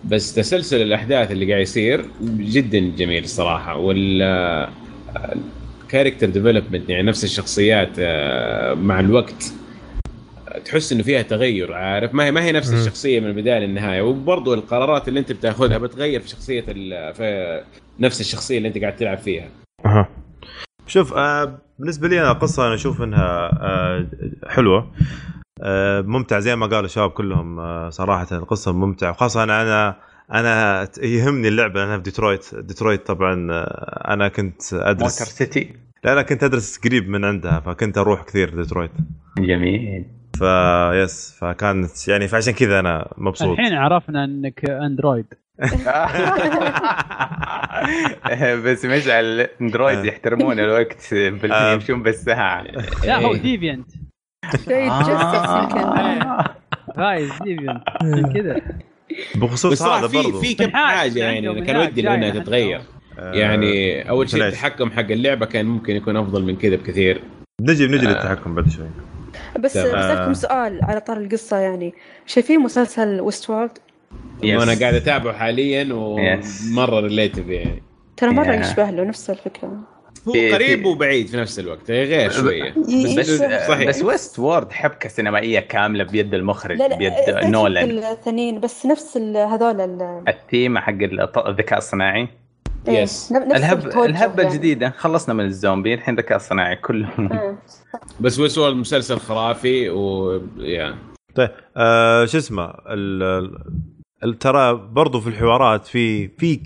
بس 0.04 0.34
تسلسل 0.34 0.82
الأحداث 0.82 1.30
اللي 1.30 1.50
قاعد 1.50 1.62
يصير 1.62 2.04
جدا 2.22 2.78
جميل 2.96 3.24
الصراحه 3.24 3.76
وال 3.76 4.22
character 5.92 6.26
development 6.30 6.88
يعني 6.90 7.02
نفس 7.02 7.24
الشخصيات 7.24 7.88
آه، 7.98 8.74
مع 8.74 9.00
الوقت. 9.00 9.52
تحس 10.64 10.92
إنه 10.92 11.02
فيها 11.02 11.22
تغير 11.22 11.72
عارف؟ 11.72 12.14
ما 12.14 12.24
هي 12.24 12.30
ما 12.32 12.42
هي 12.44 12.52
نفس. 12.52 12.72
الشخصية 12.72 13.20
من 13.20 13.26
البداية 13.26 13.58
للنهاية. 13.58 14.02
وبرضه 14.02 14.54
القرارات 14.54 15.08
اللي 15.08 15.20
أنت 15.20 15.32
بتأخذها 15.32 15.78
بتغير 15.78 16.20
في 16.20 16.28
شخصية 16.28 16.64
ال- 16.68 17.14
في 17.14 17.60
نفس 18.00 18.20
الشخصية 18.20 18.58
اللي 18.58 18.68
أنت 18.68 18.78
قاعد 18.78 18.96
تلعب 18.96 19.18
فيها. 19.18 19.48
أها. 19.86 20.08
شوف 20.86 21.12
آه 21.14 21.58
بالنسبة 21.78 22.08
لي 22.08 22.20
أنا 22.20 22.30
القصة 22.32 22.66
أنا 22.66 22.74
أشوف 22.74 23.02
إنها 23.02 23.50
آه 23.62 24.06
حلوة. 24.48 24.90
آه 25.62 26.00
ممتع 26.00 26.38
زي 26.38 26.56
ما 26.56 26.66
قالوا 26.66 26.84
الشباب 26.84 27.10
كلهم 27.10 27.60
آه 27.60 27.90
صراحة. 27.90 28.26
القصة 28.32 28.72
ممتعة 28.72 29.10
وخاصة 29.10 29.42
أنا 29.42 29.62
أنا 29.62 29.96
أنا 30.32 30.88
يهمني 31.02 31.48
اللعبة 31.48 31.84
أنا 31.84 31.96
في 31.96 32.02
ديترويت 32.02 32.54
ديترويت 32.54 33.06
طبعا 33.06 33.52
آه 33.52 34.12
أنا 34.12 34.28
كنت 34.28 34.74
موتر 34.74 34.90
ادرس 34.90 35.22
سيتي 35.22 35.74
لا 36.04 36.12
أنا 36.12 36.22
كنت 36.22 36.44
أدرس 36.44 36.78
قريب 36.78 37.08
من 37.08 37.24
عندها 37.24 37.60
فكنت 37.60 37.98
أروح 37.98 38.22
كثير 38.22 38.54
ديترويت 38.54 38.90
جميل 39.38 40.04
فيس 40.38 41.36
فكانت 41.40 42.08
يعني 42.08 42.28
فعشان 42.28 42.52
كذا 42.52 42.80
أنا 42.80 43.08
مبسوط 43.16 43.58
الحين 43.58 43.74
عرفنا 43.74 44.24
إنك 44.24 44.70
أندرويد 44.70 45.26
بس 48.64 48.84
مشعل 48.84 49.40
أندرويد 49.40 49.98
آه. 49.98 50.04
يحترمون 50.04 50.60
الوقت 50.60 51.12
آه. 51.12 51.72
يمشون 51.72 52.02
بالساعة 52.02 52.62
لا 53.04 53.18
هو. 53.18 53.34
deviant 53.34 53.90
آه. 54.70 56.44
فايز 56.96 57.30
deviant 57.42 57.82
عشان 57.88 58.32
كذا 58.32 58.60
بخصوص 59.34 59.82
هذا 59.82 60.08
في 60.08 60.16
برضو 60.16 60.40
في 60.40 60.54
كم 60.54 60.70
حاجة 60.70 61.18
يعني 61.18 61.48
أنا 61.50 61.64
كان 61.64 61.76
ودي 61.76 62.08
انها 62.14 62.30
تتغير 62.30 62.80
آه، 63.18 63.32
يعني 63.34 64.02
أول 64.10 64.30
شيء؟ 64.30 64.46
التحكم 64.46 64.90
حق 64.90 65.10
اللعبة 65.10 65.46
كان 65.46 65.66
ممكن 65.66 65.96
يكون 65.96 66.16
أفضل 66.16 66.42
من 66.44 66.56
كذا 66.56 66.76
بكثير 66.76 67.22
نجي 67.62 67.86
نجي 67.86 68.06
آه. 68.06 68.10
للتحكم 68.10 68.54
بعد 68.54 68.68
شوي 68.70 68.86
بس 69.58 69.72
تمام. 69.72 69.86
بسألكم 69.86 70.34
سؤال 70.34 70.80
على 70.84 71.00
طار 71.00 71.16
القصة 71.16 71.56
يعني 71.56 71.94
شايفين 72.26 72.60
مسلسل 72.60 73.20
ويست 73.20 73.50
وورلد 73.50 73.78
yes. 74.42 74.60
وأنا 74.60 74.78
قاعد 74.80 74.94
أتابعه 74.94 75.38
حاليا. 75.38 75.88
ومرة 75.92 77.00
relative 77.00 77.48
يعني 77.48 77.82
ترى 78.16 78.30
مرة 78.30 78.44
Yeah. 78.56 78.60
يشبه 78.66 78.90
له 78.90 79.04
نفس 79.04 79.30
الفكرة 79.30 79.80
هو 80.28 80.32
قريب 80.32 80.84
وبعيد 80.84 81.26
في 81.26 81.36
نفس 81.36 81.58
الوقت 81.58 81.90
هي 81.90 82.04
غير 82.04 82.30
شوية 82.30 82.74
بس 83.18 83.30
صحيح. 83.68 83.88
بس 83.88 84.02
ويست 84.02 84.38
وورد 84.38 84.72
حبكة 84.72 85.08
سينمائية 85.08 85.60
كاملة 85.60 86.04
بيد 86.04 86.34
المخرج 86.34 86.78
لا 86.78 86.88
لا 86.88 86.96
بيد 86.98 87.12
نولان 87.44 87.90
الثانيين 87.98 88.60
بس 88.60 88.86
نفس 88.86 89.16
هذول 89.16 89.80
ال- 89.80 90.22
الثيم 90.28 90.78
حق 90.78 90.94
الط- 91.02 91.38
الذكاء 91.46 91.78
الصناعي 91.78 92.28
إيه، 92.88 92.94
Yes. 93.06 93.08
نفس 93.08 93.32
الهب 93.32 93.86
الهبة 93.86 94.42
يعني. 94.42 94.54
الجديدة 94.54 94.90
خلصنا 94.96 95.34
من 95.34 95.44
الزومبي 95.44 95.94
الحين 95.94 96.14
ذكاء 96.16 96.38
صناعي 96.38 96.76
كلهم 96.76 97.32
إيه. 97.32 97.58
بس 98.20 98.38
وسوى 98.40 98.68
المسلسل 98.68 99.18
خرافي 99.18 99.90
و 99.90 100.32
يا 100.58 100.94
طيب 101.34 101.50
آه 101.76 102.24
شو 102.24 102.38
اسمه 102.38 102.64
ال- 102.64 103.22
ال- 103.22 103.58
ال- 104.24 104.38
ترى 104.38 104.74
برضو 104.92 105.20
في 105.20 105.28
الحوارات 105.28 105.86
في 105.86 106.28
في 106.28 106.60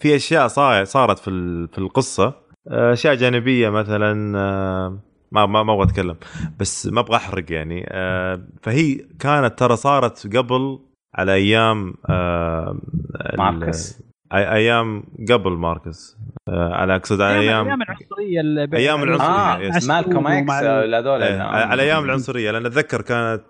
في 0.00 0.16
أشياء 0.16 0.46
صار 0.48 0.84
صارت 0.84 1.18
في 1.18 1.28
ال- 1.28 1.68
في 1.68 1.78
القصة 1.78 2.43
أشياء 2.68 3.14
جانبية 3.14 3.68
مثلا 3.70 4.38
آه، 4.38 4.98
ما 5.32 5.46
ما 5.46 5.62
ما 5.62 5.72
أبغى 5.74 5.84
أتكلم 5.84 6.16
بس 6.60 6.86
ما 6.86 7.00
أبغى 7.00 7.16
أحرق 7.16 7.52
يعني. 7.52 7.86
آه، 7.88 8.40
فهي 8.62 8.94
كانت 9.18 9.58
ترى 9.58 9.76
صارت 9.76 10.36
قبل 10.36 10.78
على 11.14 11.32
أيام 11.34 11.94
آه، 12.10 12.78
ماركس. 13.38 14.02
أيام 14.32 15.02
قبل 15.30 15.50
ماركس. 15.52 16.16
آه، 16.48 16.52
آه، 16.52 16.84
أنا 16.84 16.96
أقصد 16.96 17.20
على 17.20 17.40
أيام 17.40 17.66
أيام 17.66 17.82
العنصرية 17.82 18.40
اللي 18.40 18.66
بين- 18.66 18.80
أيام 18.80 19.02
العنصرية، 19.02 19.28
آه 19.28 19.76
yes. 19.76 19.88
مع 19.88 20.00
مالكوم 20.00 20.26
إكس 20.26 20.50
هذول 20.52 21.22
إيه، 21.22 21.40
على 21.42 21.82
أيام 21.82 22.04
العنصرية 22.04 22.50
لأن 22.50 22.66
أتذكر 22.66 23.02
كانت 23.02 23.44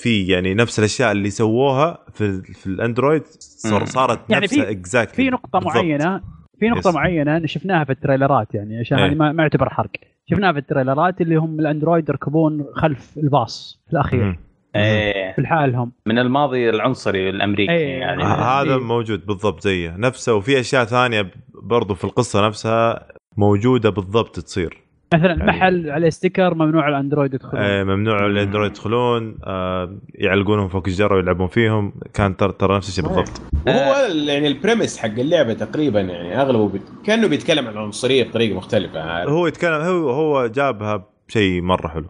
في 0.00 0.26
يعني 0.26 0.54
نفس 0.54 0.78
الأشياء 0.78 1.12
اللي 1.12 1.30
سووها 1.30 2.04
في 2.12 2.42
في 2.42 2.66
ال 2.66 2.73
android 2.73 3.22
صار. 3.38 3.84
صارت 3.84 4.30
يعني 4.30 4.44
نفسها 4.44 4.64
في- 4.64 4.70
exactly 4.70 5.24
في 5.24 5.30
نقطة 5.30 5.60
معينة 5.60 6.20
في 6.64 6.70
نقطة 6.70 6.88
yes. 6.88 6.94
معينة 6.94 7.46
شفناها 7.46 7.84
في 7.84 7.92
ال 7.92 7.98
trailers 7.98 8.48
ات 8.48 8.54
يعني 8.54 8.78
عشان 8.78 8.98
إيه. 8.98 9.06
هذه 9.06 9.14
ما 9.14 9.32
ما 9.32 9.42
يعتبر 9.42 9.70
حرق 9.70 9.90
شفناها 10.30 10.52
في 10.52 10.58
ال 10.58 10.64
trailers 10.64 11.14
ات 11.14 11.20
اللي 11.20 11.36
هم 11.36 11.60
ال 11.60 11.66
android 11.66 12.08
يركبون 12.08 12.66
خلف 12.74 13.18
الباص 13.18 13.82
في 13.86 13.92
الأخير 13.92 14.38
إيه 14.76 15.32
في 15.34 15.42
لحالهم 15.42 15.92
من 16.06 16.18
الماضي 16.18 16.70
العنصري 16.70 17.30
الأمريكي 17.30 17.72
إيه. 17.72 18.00
يعني 18.00 18.22
هذا 18.24 18.74
إيه. 18.74 18.80
موجود 18.80 19.26
بالضبط 19.26 19.60
زيه 19.60 19.96
نفسه 19.96 20.34
وفي 20.34 20.60
أشياء 20.60 20.84
ثانية 20.84 21.30
برضو 21.62 21.94
في 21.94 22.04
القصة 22.04 22.46
نفسها 22.46 23.08
موجودة 23.36 23.90
بالضبط 23.90 24.40
تصير 24.40 24.84
مثلا 25.14 25.34
محل 25.34 25.90
عليه 25.90 26.10
sticker 26.10 26.54
ممنوع 26.54 26.88
ال 26.88 26.94
android 26.94 27.34
يدخلون. 27.34 27.62
آه، 27.62 27.84
ممنوع 27.84 28.26
ال 28.26 28.31
android 28.31 28.70
يدخلون. 28.70 29.38
آه، 29.44 29.96
يعلقونهم 30.14 30.68
فوق 30.68 30.84
الجره 30.86 31.14
ويلعبون 31.14 31.46
فيهم. 31.46 31.92
كان 32.14 32.36
ترى 32.36 32.52
ترى 32.52 32.76
نفس 32.76 32.88
الشيء 32.88 33.04
بالضبط. 33.04 33.42
وهو 33.66 34.06
ال- 34.10 34.28
يعني 34.28 34.46
ال 34.48 34.54
premise 34.54 34.98
حق 34.98 35.08
اللعبة 35.08 35.52
تقريبا 35.52 36.00
يعني 36.00 36.40
أغلبه 36.42 36.68
بيت... 36.68 36.82
كأنه 37.06 37.28
بيتكلم 37.28 37.66
عن 37.66 37.72
العنصريه 37.72 38.24
بطريقة 38.24 38.56
مختلفة. 38.56 39.00
عارف 39.02 39.30
هو 39.30 39.46
يتكلم 39.46 39.72
هو 39.82 40.10
هو 40.10 40.46
جابها 40.46 41.06
بشيء 41.28 41.62
مرة 41.62 41.88
حلو. 41.88 42.06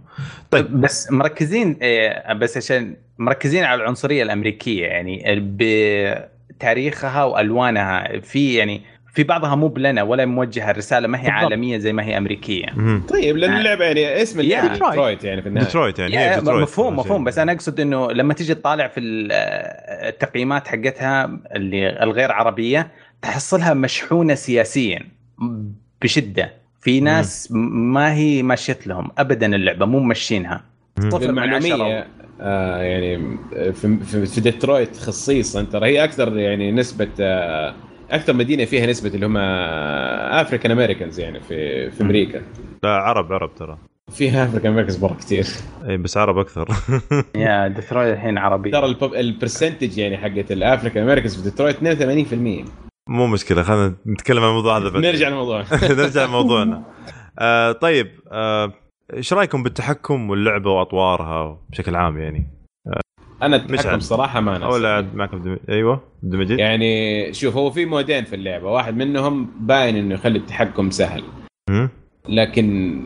طيب. 0.50 0.80
بس 0.80 1.12
مركزين 1.12 1.76
إيه، 1.82 2.32
بس 2.32 2.56
عشان 2.56 2.96
مركزين 3.18 3.64
على 3.64 3.82
العنصرية 3.82 4.22
الأمريكية 4.22 4.86
يعني 4.86 5.22
بتاريخها 6.50 7.24
وألوانها. 7.24 8.18
في 8.20 8.54
يعني 8.54 8.82
في 9.15 9.23
بعضها 9.23 9.55
مو 9.55 9.69
بلنا 9.69 10.03
ولا 10.03 10.27
موجهة 10.27 10.70
الرسالة 10.70 11.09
ما 11.09 11.19
هي 11.19 11.23
بالضبط. 11.23 11.36
عالمية 11.45 11.78
زي 11.78 11.93
ما 11.93 12.05
هي 12.05 12.19
أمريكية. 12.19 12.66
طيب 13.09 13.36
لأن 13.36 13.51
آه. 13.53 13.59
اللعبة 13.61 13.85
يعني 13.85 14.23
اسم 14.23 14.41
اللعبه. 14.41 14.69
ديترويت 14.73 15.24
يعني 15.24 15.43
في 15.43 15.49
النهاية 15.49 15.66
ديترويت 15.66 15.99
يعني 15.99 16.19
هي 16.19 16.23
يا 16.27 16.39
ديترويت 16.39 16.62
مفهوم. 16.62 16.97
مفهوم 16.97 17.24
بس 17.24 17.39
أنا 17.39 17.53
أقصد 17.53 17.81
إنه 17.81 18.12
لما 18.12 18.35
تيجي 18.35 18.55
تطالع 18.55 18.89
في 18.89 19.01
ال- 19.01 19.32
التقييمات 20.09 20.69
حقتها 20.69 21.39
اللي 21.57 22.03
الغير 22.03 22.32
عربية 22.32 22.89
تحصلها 23.23 23.74
مشحونة 23.74 24.35
سياسيا 24.35 25.01
بشدة 26.03 26.53
في 26.81 27.01
ناس 27.01 27.49
ما 27.70 28.15
هي 28.15 28.43
ماشيت 28.43 28.86
لهم 28.86 29.11
ابدا 29.19 29.55
اللعبة 29.57 29.86
مو 29.86 29.99
ممشينها. 29.99 30.65
صفر 31.01 31.16
عشرة. 31.16 31.27
للمعلوميه 31.27 32.07
آه 32.41 32.82
يعني 32.82 33.36
في, 33.73 33.99
في, 34.05 34.27
في 34.27 34.41
ديترويت 34.41 34.97
خصيصا 34.97 35.62
ترى 35.62 35.86
هي 35.86 36.05
أكثر 36.05 36.39
يعني 36.39 36.73
نسبة 36.73 37.09
آه 37.20 37.74
أكثر 38.15 38.32
مدينة 38.32 38.65
فيها 38.65 38.86
نسبة 38.86 39.15
اللي 39.15 39.27
هم 39.27 39.36
African 39.36 40.70
Americans 40.72 41.20
يعني 41.20 41.41
في 41.41 41.91
في 41.91 42.03
أمريكا. 42.03 42.43
لا 42.82 42.91
عرب 42.97 43.32
عرب 43.32 43.55
ترى. 43.55 43.78
فيها 44.12 44.45
African 44.44 44.72
Americans 44.72 45.05
مرة 45.05 45.15
كثير 45.15 45.47
اي 45.89 45.97
بس 45.97 46.16
عرب 46.16 46.39
أكثر. 46.39 46.69
يا 47.36 47.69
ديترويت 47.69 48.15
الحين 48.15 48.39
عربي. 48.39 48.70
ترى 48.70 48.86
الب- 48.86 49.15
ال 49.14 49.22
percentage 49.22 49.98
يعني 49.99 50.16
حقت 50.19 50.53
ال 50.52 50.59
African 50.59 51.02
Americans 51.02 51.36
في 51.36 51.43
ديترويت 51.43 51.77
82% 52.65 52.69
مو 53.09 53.27
مشكلة 53.27 53.62
خلينا 53.62 53.95
نتكلم 54.07 54.43
عن 54.43 54.49
الموضوع 54.49 54.77
هذا 54.78 54.89
بعدين. 54.89 55.11
نرجع 55.11 55.28
للموضوع 55.28 55.65
نرجع 55.82 56.24
لموضوعنا. 56.24 56.82
آه 57.39 57.73
طيب 57.73 58.11
آه، 58.32 58.73
إيش 59.15 59.32
رأيكم 59.32 59.62
بالتحكم 59.62 60.31
واللعبة 60.31 60.70
وأطوارها 60.70 61.59
بشكل 61.70 61.97
عام 61.97 62.19
يعني؟ 62.19 62.47
أنا. 63.46 63.56
التحكم 63.56 64.00
صراحة 64.00 64.40
ما 64.40 64.58
ناسي 64.58 65.06
معكم 65.14 65.42
دم... 65.42 65.56
أيوه 65.68 66.00
عبد 66.24 66.34
المجيد 66.34 66.58
يعني 66.58 67.32
شوف 67.32 67.56
هو 67.56 67.70
في 67.70 67.86
مودين 67.86 68.24
في 68.24 68.36
اللعبة. 68.36 68.70
واحد 68.70 68.96
منهم 68.96 69.50
باين 69.60 69.96
إنه 69.96 70.14
يخلي 70.14 70.38
التحكم 70.38 70.90
سهل. 70.90 71.22
مم. 71.70 71.88
لكن 72.28 72.98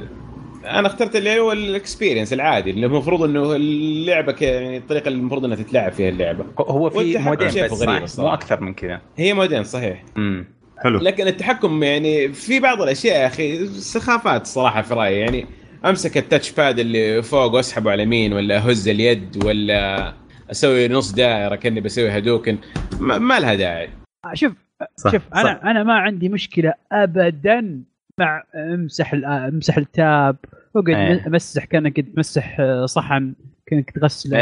أنا 0.64 0.86
اخترت 0.86 1.16
اللي 1.16 1.40
هو 1.40 1.52
الاكسبيرينس 1.52 2.32
العادي 2.32 2.70
اللي 2.70 2.86
المفروض 2.86 3.22
إنه 3.22 3.56
اللعبة 3.56 4.32
ك... 4.32 4.42
يعني 4.42 4.76
الطريقة 4.76 5.08
اللي 5.08 5.18
المفروض 5.18 5.44
إنها 5.44 5.56
تتلعب 5.56 5.92
فيها 5.92 6.08
اللعبة. 6.08 6.44
هو 6.58 6.90
في 6.90 7.18
مودين 7.18 7.64
بس 7.64 7.82
غريب 7.82 8.06
صح؟ 8.06 8.24
مو. 8.24 8.32
أكثر 8.32 8.60
من 8.60 8.74
كذا. 8.74 9.00
هي 9.16 9.34
مودين 9.34 9.64
صحيح. 9.64 10.04
امم 10.16 10.44
حلو. 10.78 10.98
لكن 10.98 11.26
التحكم 11.26 11.82
يعني 11.82 12.32
في 12.32 12.60
بعض 12.60 12.82
الأشياء 12.82 13.20
يا 13.20 13.26
أخي 13.26 13.66
سخافات 13.66 14.46
صراحة 14.46 14.82
في 14.82 14.94
رأيي. 14.94 15.18
يعني 15.18 15.46
أمسك 15.84 16.18
ال 16.18 16.24
touch 16.24 16.52
pad 16.52 16.78
اللي 16.78 17.22
فوق 17.22 17.54
وأسحبه 17.54 17.90
على 17.90 18.02
اليمين 18.02 18.32
ولا 18.32 18.56
أهز 18.56 18.88
اليد 18.88 19.44
ولا 19.44 20.14
أسوي 20.50 20.88
نص 20.88 21.12
دائره 21.12 21.56
كأني 21.56 21.80
بسوي 21.80 22.10
هدوكن 22.18 22.58
ما, 23.00 23.18
ما 23.18 23.40
لها 23.40 23.54
داعي. 23.54 23.90
شوف 24.34 24.52
صح 24.96 25.12
شوف 25.12 25.22
صح. 25.32 25.36
أنا 25.38 25.70
أنا 25.70 25.82
ما 25.82 25.94
عندي 25.94 26.28
مشكلة 26.28 26.72
ابدا 26.92 27.82
مع 28.18 28.42
أمسح 28.54 29.12
ال- 29.12 29.24
أمسح 29.24 29.76
ال 29.76 29.91
tap 29.91 30.36
اقعد 30.76 30.88
إيه. 30.96 31.26
امسح 31.26 31.64
كأنك 31.64 32.00
تمسح 32.00 32.56
آه، 32.60 32.86
صحن 32.86 33.34
كأنك 33.66 33.90
تغسله. 33.90 34.38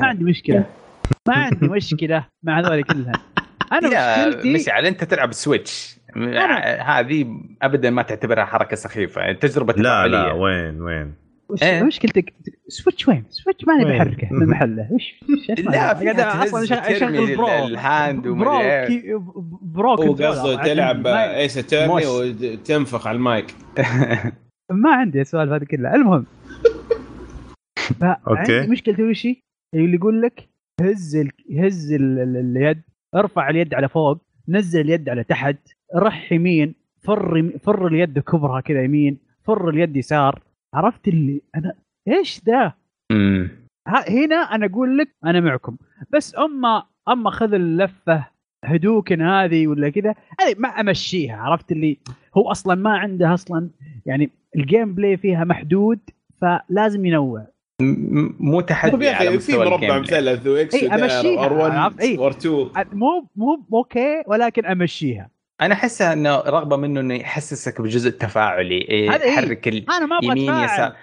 ما 0.00 0.06
عندي 0.06 0.24
مشكلة. 0.24 0.64
ما 1.28 1.34
عندي 1.34 1.68
مشكلة 1.68 2.26
مع 2.42 2.60
هذول 2.60 2.82
كلها 2.82 3.12
أنا 3.72 3.88
مشكلتي 4.28 4.54
مشعل 4.54 4.86
أنت 4.86 5.04
تلعب 5.04 5.32
سويتش. 5.32 5.96
هذه 6.80 7.26
ابدا 7.62 7.90
ما 7.90 8.02
تعتبرها 8.02 8.44
حركة 8.44 8.76
سخيفة 8.76 9.20
يعني 9.20 9.34
تجربة 9.34 9.72
لا 9.72 10.06
لا. 10.06 10.32
وين 10.32 10.80
وين؟ 10.82 11.14
وش 11.48 11.62
إيه. 11.62 11.82
مشكلتك 11.82 12.34
سويتش 12.68 13.08
وين؟ 13.08 13.24
سويتش 13.30 13.64
ماني؟ 13.64 13.84
بحركه 13.84 14.28
من 14.32 14.46
محله 14.46 14.88
وش 14.92 15.14
وش؟ 15.50 15.60
لا 15.60 15.70
قاعد 15.92 16.20
أصلا 16.20 16.62
اشغل 16.90 17.36
برو 17.36 17.48
الهاند 17.66 18.28
برو 18.28 18.60
إيه. 18.60 18.86
كي- 18.86 19.14
برو. 19.62 19.94
قصده 19.94 20.62
تلعب 20.64 20.96
ما- 20.96 21.36
ايس 21.36 21.58
اترني. 21.58 22.06
وتنفخ 22.06 23.06
على 23.06 23.16
المايك 23.16 23.46
ما 24.82 24.90
عندي 24.94 25.20
السؤال 25.20 25.52
هذا 25.52 25.64
كله 25.64 25.94
المهم 25.94 26.26
أوكي. 28.02 28.58
عندي 28.58 28.70
مشكلتي 28.70 29.02
وش 29.02 29.26
هي؟ 29.26 29.36
اللي 29.74 29.96
يقول 29.96 30.22
لك 30.22 30.48
هز 30.80 31.16
ال... 31.16 31.30
هز 31.58 31.92
ال... 31.92 32.18
ال- 32.18 32.56
اليد 32.56 32.82
ارفع 33.14 33.50
اليد 33.50 33.74
على 33.74 33.88
فوق 33.88 34.18
نزل 34.48 34.80
اليد 34.80 35.08
على 35.08 35.24
تحت 35.24 35.56
رح 35.96 36.32
يمين 36.32 36.74
فر 37.02 37.52
فر 37.62 37.86
اليد 37.86 38.18
كبرها 38.18 38.60
كذا 38.60 38.82
يمين 38.84 39.18
فر 39.44 39.68
اليد 39.68 39.96
يسار 39.96 40.42
عرفت 40.76 41.08
اللي 41.08 41.40
أنا 41.54 41.74
إيش 42.08 42.40
ذا؟ 42.46 42.72
أمم. 43.12 43.50
ها- 43.88 44.10
هنا 44.10 44.36
أنا 44.36 44.66
أقول 44.66 44.98
لك 44.98 45.08
أنا 45.24 45.40
معكم 45.40 45.76
بس 46.10 46.34
أما 46.38 46.82
أما 47.08 47.30
خذ 47.30 47.54
اللفة 47.54 48.26
هدوكن 48.64 49.22
هذه 49.22 49.66
ولا 49.66 49.88
كذا 49.90 50.14
هذه 50.40 50.54
ما 50.58 50.68
أمشيها 50.68 51.36
عرفت 51.36 51.72
اللي 51.72 51.98
هو 52.36 52.50
أصلا 52.50 52.74
ما 52.74 52.98
عنده 52.98 53.34
أصلا 53.34 53.70
يعني 54.06 54.30
ال 54.56 54.94
gameplay 54.94 55.16
فيها 55.16 55.44
محدود 55.44 55.98
فلازم 56.40 57.04
ينوع 57.06 57.46
مو 58.40 58.60
تحدي 58.60 59.08
على 59.08 59.38
في 59.38 59.56
مربع. 59.56 59.98
مثلث 59.98 60.46
و 60.46 60.60
X 60.60 60.74
R 60.84 61.02
عرفت؟ 61.02 61.24
1 61.96 62.00
إي. 62.00 62.18
R 62.18 62.30
2 62.30 62.70
مو 62.92 63.26
مو 63.36 63.62
okay 63.72 64.22
ولكن 64.26 64.66
أمشيها 64.66 65.30
أنا 65.60 65.74
أحسها 65.74 66.12
إنه 66.12 66.36
رغبة 66.36 66.76
منه 66.76 67.00
إنه 67.00 67.14
يحسسك 67.14 67.80
بالجزء 67.80 68.08
التفاعلي 68.08 68.78
إيه، 68.78 69.10
هذا 69.10 69.24
إيه. 69.24 69.32
يحرك 69.32 69.68
أنا 69.68 70.06
ما 70.06 70.18
أبغى 70.18 70.64
يسار 70.64 70.96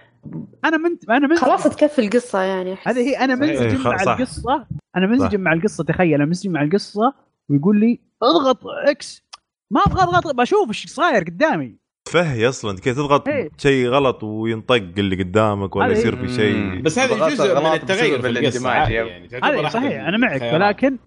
أنا 0.65 0.77
من 0.77 0.97
أنا 1.09 1.27
من 1.27 1.37
خلاص 1.37 1.63
تكفي 1.63 1.99
القصة 1.99 2.41
يعني. 2.41 2.77
هذه 2.83 2.99
هي 2.99 3.17
أنا 3.17 3.35
صحيح. 3.35 3.49
منسجم 3.49 3.77
إيه، 3.77 3.91
مع 3.91 3.97
صح. 3.97 4.11
القصة 4.11 4.65
أنا 4.95 5.07
منسجم. 5.07 5.41
مع 5.41 5.53
القصة 5.53 5.83
تخيل 5.83 6.13
أنا 6.13 6.25
منسجم 6.25 6.51
مع 6.51 6.61
القصة 6.61 7.13
ويقول 7.49 7.79
لي 7.79 7.99
اضغط 8.23 8.59
X 8.87 9.23
ما 9.71 9.81
أبغى 9.87 10.03
أضغط 10.03 10.35
بشوف 10.35 10.67
إيش 10.67 10.85
صاير 10.87 11.23
قدامي 11.23 11.75
فهي 12.11 12.49
أصلا 12.49 12.77
كذا 12.77 12.93
تضغط 12.93 13.27
إيه. 13.27 13.49
شيء 13.57 13.87
غلط 13.87 14.23
وينطق 14.23 14.75
اللي 14.97 15.23
قدامك 15.23 15.75
ولا 15.75 15.91
يصير 15.91 16.19
إيه. 16.19 16.27
في 16.27 16.33
شيء 16.35 16.81
بس 16.81 16.99
هذا 16.99 17.29
جزء 17.29 17.55
من 17.55 17.59
غلط 17.59 17.81
التغير 17.81 18.21
في 18.21 18.29
القصة. 18.29 18.73
يعني 18.73 19.43
أحد 19.43 19.71
صحيح 19.73 20.07
أنا 20.07 20.17
معك. 20.17 20.41
ولكن 20.53 20.97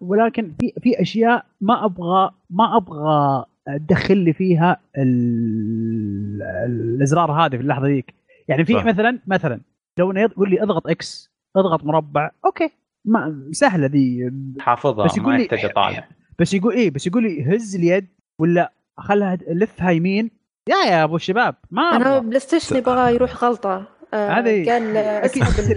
ولكن 0.00 0.52
في 0.60 0.72
في 0.82 1.02
أشياء 1.02 1.44
ما 1.60 1.84
أبغى 1.84 2.30
ما 2.50 2.76
أبغى 2.76 3.44
تدخل 3.88 4.16
لي 4.16 4.32
فيها 4.32 4.80
ال- 4.98 6.42
الإزرار 6.66 7.32
هذه 7.32 7.50
في 7.56 7.62
اللحظة 7.62 7.86
ذيك. 7.86 8.14
يعني 8.48 8.64
في. 8.64 8.74
مثلا 8.74 9.18
مثلا 9.26 9.60
لو 9.98 10.10
انه 10.10 10.20
يقول 10.20 10.50
لي 10.50 10.62
اضغط 10.62 10.86
X 10.86 11.30
اضغط 11.56 11.84
مربع 11.84 12.30
okay. 12.44 12.70
ما 13.04 13.48
سهلة 13.52 13.86
ذي. 13.86 14.32
حافظها 14.60 15.04
بس 15.04 15.16
يقول 15.16 15.32
ما 15.32 15.36
لي 15.36 15.42
يحتاج 15.44 15.64
أطالع. 15.64 16.08
بس 16.38 16.54
يقول 16.54 16.74
إيه 16.74 16.90
بس 16.90 17.06
يقول 17.06 17.22
لي 17.22 17.56
هز 17.56 17.74
اليد 17.76 18.06
ولا 18.40 18.72
خلها 18.98 19.38
لفها 19.48 19.90
يمين. 19.90 20.30
يا 20.68 20.90
يا 20.90 21.04
أبو 21.04 21.16
الشباب 21.16 21.54
ما 21.70 21.82
أنا. 21.82 22.18
بلاي 22.18 22.40
ستيشن 22.40 22.76
يبغى 22.76 23.14
يروح 23.14 23.44
غلطة. 23.44 23.84
آه 24.14 24.30
هذه- 24.30 24.70
قال 24.72 24.96
آه، 24.96 25.24
اسحب 25.24 25.72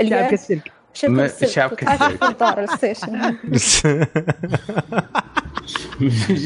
اليد 0.00 0.60
م- 1.08 1.20
السلك 1.20 1.82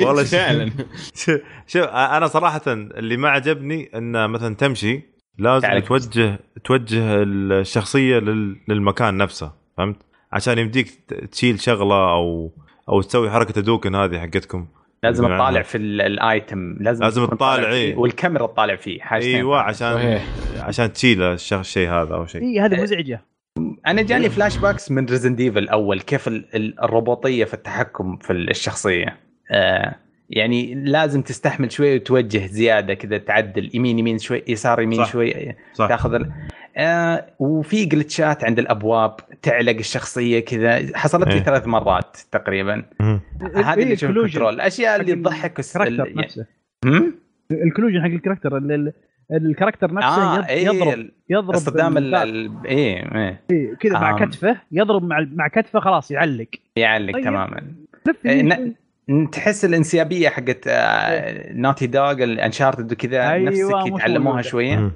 والله 0.07 0.25
فعلا. 0.25 0.71
شوف 1.15 1.41
شوف 1.67 1.83
أنا 1.83 2.27
صراحة 2.27 2.61
اللي 2.69 3.17
ما 3.17 3.29
عجبني 3.29 3.91
انه 3.95 4.27
مثلا 4.27 4.55
تمشي 4.55 5.01
لازم 5.39 5.69
تعرف. 5.69 5.85
توجه 5.89 6.39
توجه 6.65 7.23
الشخصية 7.23 8.19
لل- 8.19 8.57
للمكان 8.69 9.17
نفسه 9.17 9.53
فهمت؟ 9.79 9.97
عشان 10.33 10.59
يمديك 10.59 10.91
ت- 11.09 11.15
تشيل 11.15 11.61
شغلة 11.61 12.13
أو 12.13 12.53
أو 12.89 13.03
تسوي 13.03 13.31
حركة 13.31 13.61
دوكن 13.61 13.95
هذه 13.95 14.19
حقتكم. 14.21 14.67
لازم 15.03 15.25
يقولون 15.25 15.39
تطالع. 15.39 15.63
في 15.63 15.79
ال- 15.79 16.01
الآيتم. 16.01 16.77
لازم 16.81 17.05
لازم 17.05 17.27
تطالع، 17.27 17.69
إيه. 17.73 17.97
والكاميرا 17.97 18.47
تطالع 18.47 18.77
فيه. 18.77 19.01
حاجتين 19.01 19.37
أيوه 19.37 19.61
عشان 19.61 19.95
صحيح. 19.95 20.25
عشان 20.59 20.93
تشيل 20.93 21.23
الش- 21.23 21.53
الشيء 21.53 21.89
هذا 21.91 22.15
أو 22.15 22.27
شيء. 22.27 22.43
اي 22.43 22.61
هذه 22.61 22.83
مزعجة. 22.83 23.25
أنا 23.87 24.03
جاني 24.03 24.31
flashbacks 24.31 24.91
من 24.91 25.07
Resident 25.07 25.35
Evil 25.35 25.59
الأول 25.59 26.01
كيف 26.01 26.29
ال- 26.29 26.45
ال- 26.55 26.81
الروبوطيه 26.81 27.45
في 27.45 27.55
التحكم 27.55 28.17
في 28.17 28.33
الشخصية 28.33 29.17
آه 29.51 29.95
يعني 30.31 30.75
لازم 30.75 31.23
تستحمل 31.23 31.73
شوي 31.73 31.95
وتوجه 31.97 32.47
زيادة 32.47 32.95
كذا 32.95 33.19
تعدل 33.19 33.71
يمين 33.75 33.99
يمين 33.99 34.19
شوي 34.19 34.43
يسار 34.49 34.81
يمين 34.81 35.05
صح. 35.05 35.13
شوي 35.13 35.55
صح 35.75 35.89
تاخذ 35.89 36.15
ال... 36.15 36.33
آه 36.77 37.27
وفي 37.39 37.85
glitch 37.85 38.36
ات 38.36 38.45
عند 38.45 38.59
الأبواب 38.59 39.17
تعلق 39.43 39.77
الشخصية 39.79 40.41
كذا 40.41 40.99
حصلت 40.99 41.29
لي 41.29 41.35
إيه. 41.35 41.43
ثلاث 41.43 41.67
مرات 41.67 42.17
تقريبا. 42.33 42.83
هذه 43.55 43.83
اللي 43.83 43.93
أشوف 43.93 44.11
ال 44.11 44.16
control 44.16 44.55
الاشياء 44.55 45.01
اللي 45.01 45.15
تضحك 45.15 45.61
ال 45.61 45.63
character 45.63 45.87
ال- 46.07 46.17
نفسه؟ 46.17 46.47
الكلوجن 47.51 48.01
حق 48.03 48.07
الكاركتر 48.07 48.57
ال- 48.57 48.73
ال- 48.73 48.93
الكاركتر 49.33 49.95
نفسه 49.95 50.09
آه 50.09 50.41
يض- 50.41 50.49
إيه 50.49 50.67
يضرب 50.67 51.11
يضرب 51.31 51.55
استخدام 51.55 51.99
ال... 51.99 52.15
ال... 52.15 52.51
إيه 52.67 53.41
إيه 53.51 53.75
كذا 53.75 53.93
مع 53.93 54.11
آم. 54.11 54.25
كتفه 54.25 54.57
يضرب 54.73 55.05
مع 55.05 55.27
مع 55.33 55.49
كتفه 55.49 55.81
خلاص 55.81 56.11
يعلق 56.11 56.49
يعلق 56.77 57.13
طيب. 57.13 57.25
تماما 57.25 57.63
إيه،. 58.27 58.75
تحس 59.33 59.65
الانسيابية 59.65 60.29
حقت 60.29 60.69
نوتي 61.51 61.87
دوغ 61.87 62.13
الانشارتد 62.13 62.93
وكذا 62.93 63.31
أيوة، 63.31 63.51
نفسك 63.51 63.87
يتعلموها. 63.87 64.43
شوية 64.43 64.77
مم. 64.77 64.93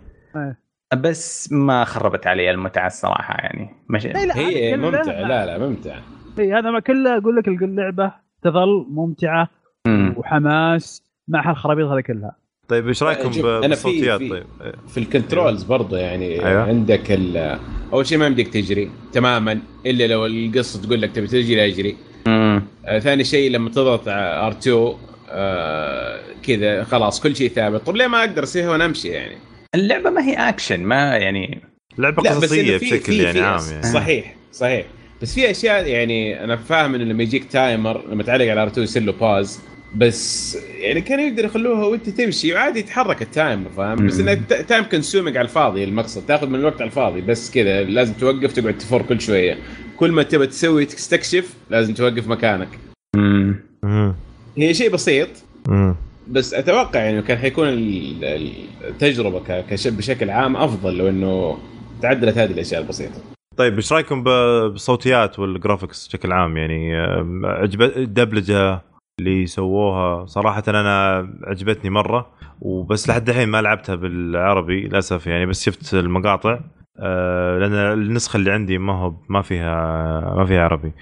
بس 0.97 1.53
ما 1.53 1.85
خربت 1.85 2.27
علي 2.27 2.51
المتعة 2.51 2.87
الصراحة 2.87 3.35
يعني 3.35 3.71
مش 3.89 4.07
لا، 4.07 4.27
لا، 4.27 4.37
هي 4.37 4.77
ممتع 4.77 5.21
لا 5.21 5.47
لا 5.47 5.67
ممتع 5.67 5.99
إيه، 6.39 6.59
هذا 6.59 6.71
ما 6.71 6.81
كله 6.81 7.17
أقول 7.17 7.37
لك 7.37 7.49
اللعبه 7.49 8.13
تظل 8.43 8.87
ممتعة 8.91 9.49
مم. 9.87 10.15
وحماس 10.17 11.03
مع 11.29 11.51
هالخرابيط 11.51 11.87
هذه 11.87 12.01
كلها 12.01 12.37
طيب 12.71 12.89
إيش 12.89 13.03
رأيكم 13.03 13.33
شوف، 13.33 13.45
أنا 13.47 13.61
في- 13.61 13.69
بالصوتيات؟ 13.69 14.19
في- 14.19 14.29
طيب 14.29 14.75
في 14.89 14.99
ال 15.01 15.08
controls 15.08 15.63
برضه 15.63 15.99
يعني 15.99 16.47
أيوة. 16.47 16.63
عندك 16.63 17.03
ال- 17.13 17.59
أول 17.93 18.07
شيء 18.07 18.19
ما 18.19 18.27
يمديك 18.27 18.49
تجري 18.49 18.91
تماما 19.13 19.59
إلا 19.87 20.07
لو 20.07 20.27
القصة 20.27 20.83
تقول 20.83 21.03
لك 21.03 21.11
تبي 21.13 21.27
تجري 21.27 21.67
اجري. 21.67 21.97
آه 22.27 22.63
ثاني 22.99 23.25
شيء 23.25 23.51
لما 23.51 23.71
تضغط 23.71 24.03
R2 24.09 24.95
آه 25.31 26.21
كذا 26.47 26.85
خلاص 26.85 27.21
كل 27.21 27.37
شيء 27.37 27.49
ثابت. 27.49 27.87
طب 27.87 27.97
ليه 27.97 28.07
ما 28.07 28.21
أقدر 28.21 28.43
اسويها 28.43 28.71
وأنا 28.71 28.85
امشي 28.85 29.09
يعني؟ 29.09 29.35
اللعبة 29.75 30.11
ما 30.11 30.23
هي 30.25 30.35
اكشن 30.49 30.81
ما 30.83 31.17
يعني 31.17 31.61
لعبة 31.99 32.23
قصصية 32.23 32.77
بشكل 32.77 33.01
في- 33.01 33.23
يعني 33.23 33.33
في- 33.39 33.45
عام 33.45 33.61
يعني. 33.71 33.83
صحيح 33.93 34.35
صحيح. 34.53 34.87
بس 35.23 35.35
في 35.35 35.51
أشياء 35.51 35.87
يعني 35.87 36.45
أنا 36.45 36.57
فاهم 36.57 36.95
إنه 36.95 37.05
لما 37.05 37.23
يجيك 37.23 37.45
timer 37.45 38.03
لما 38.11 38.23
تعلق 38.23 38.45
على 38.51 38.63
R2 38.63 38.85
يصير 38.85 39.03
له 39.03 39.13
pause 39.13 39.61
بس 39.95 40.59
يعني 40.79 41.01
كانوا 41.01 41.25
يقدر 41.25 41.45
يخلوها 41.45 41.87
وانت 41.87 42.09
تمشي 42.09 42.53
وعادي 42.55 42.79
يتحرك 42.79 43.23
ال 43.23 43.31
timer 43.31 43.71
فاهم 43.77 44.07
بس. 44.07 44.21
إنه 44.21 44.35
ت- 44.35 44.53
time 44.53 44.85
consuming 44.85 45.37
على 45.37 45.45
الفاضي 45.45 45.85
المقصد 45.85 46.27
تاخذ 46.27 46.49
من 46.49 46.55
الوقت 46.59 46.75
على 46.81 46.85
الفاضي 46.91 47.21
بس 47.21 47.51
كذا 47.51 47.83
لازم 47.83 48.13
توقف 48.13 48.53
تقعد 48.53 48.79
تفر 48.79 49.03
كل 49.03 49.21
شوية 49.21 49.59
كل 49.97 50.13
ما 50.13 50.23
تبى 50.23 50.47
تسوي 50.47 50.85
تستكشف 50.87 51.55
لازم 51.71 51.95
توقف 51.95 52.29
مكانك 52.29 52.69
مم. 53.17 54.15
هي 54.59 54.75
شيء 54.75 54.91
بسيط 54.91 55.29
مم. 55.69 55.95
بس 56.29 56.55
أتوقع 56.55 57.01
يعني 57.01 57.23
كان 57.23 57.39
حيكون 57.39 57.69
ال- 57.69 58.25
ال- 58.25 58.53
التجربة 58.89 59.65
بشكل 59.87 60.31
عام 60.31 60.57
أفضل 60.57 60.97
لو 60.99 61.09
إنه 61.09 61.59
تعدلت 62.03 62.39
هذه 62.39 62.51
الأشياء 62.51 62.81
البسيطة 62.83 63.21
طيب 63.57 63.75
إيش 63.77 63.93
رأيكم 63.93 64.23
ب- 64.23 64.71
بالصوتيات 64.73 65.39
والجرافكس 65.39 66.09
بشكل 66.09 66.33
عام 66.33 66.57
يعني 66.57 66.97
آم، 67.05 67.47
عجب 67.47 67.83
الدبلجه 67.83 68.81
اللي 69.21 69.47
سووها. 69.47 70.27
صراحة 70.27 70.63
أنا 70.69 71.29
عجبتني 71.45 71.91
مرة 71.91 72.27
وبس 72.61 73.09
لحد 73.09 73.29
الحين 73.29 73.49
ما 73.49 73.63
لعبتها 73.63 73.95
بالعربي 73.95 74.81
للأسف 74.81 75.27
يعني 75.27 75.47
بس 75.47 75.65
شفت 75.65 75.95
المقاطع. 75.95 76.61
آه، 76.99 77.59
لأن 77.59 77.73
النسخة 77.73 78.37
اللي 78.37 78.53
عندي 78.53 78.79
ما 78.79 78.93
هو 78.93 79.15
ما 79.29 79.43
فيها 79.43 80.35
ما 80.35 80.45
فيها 80.45 80.61
عربي. 80.63 80.93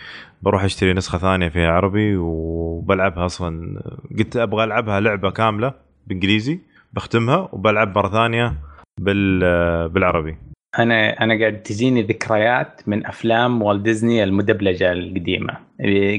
بروح 0.43 0.65
أشتري 0.65 0.93
نسخة 0.93 1.19
ثانية 1.19 1.49
فيها 1.49 1.71
عربي 1.71 2.17
وبلعبها 2.17 3.27
أصلا. 3.27 3.81
قلت 4.19 4.37
أبغى 4.37 4.65
ألعبها 4.65 5.01
لعبة 5.01 5.31
كاملة 5.31 5.75
بإنجليزي 6.07 6.59
بختمها 6.93 7.49
وبلعب 7.53 7.99
مرة 7.99 8.09
ثانية 8.09 8.55
بال 9.01 9.41
بالعربي. 9.89 10.39
أنا 10.79 11.23
أنا 11.23 11.39
قاعد 11.41 11.63
تجيني 11.63 12.03
ذكريات 12.03 12.81
من 12.87 13.07
أفلام 13.07 13.63
والت 13.63 13.83
ديزني 13.85 14.25
المدبلجة 14.25 14.93
القديمة. 14.93 15.53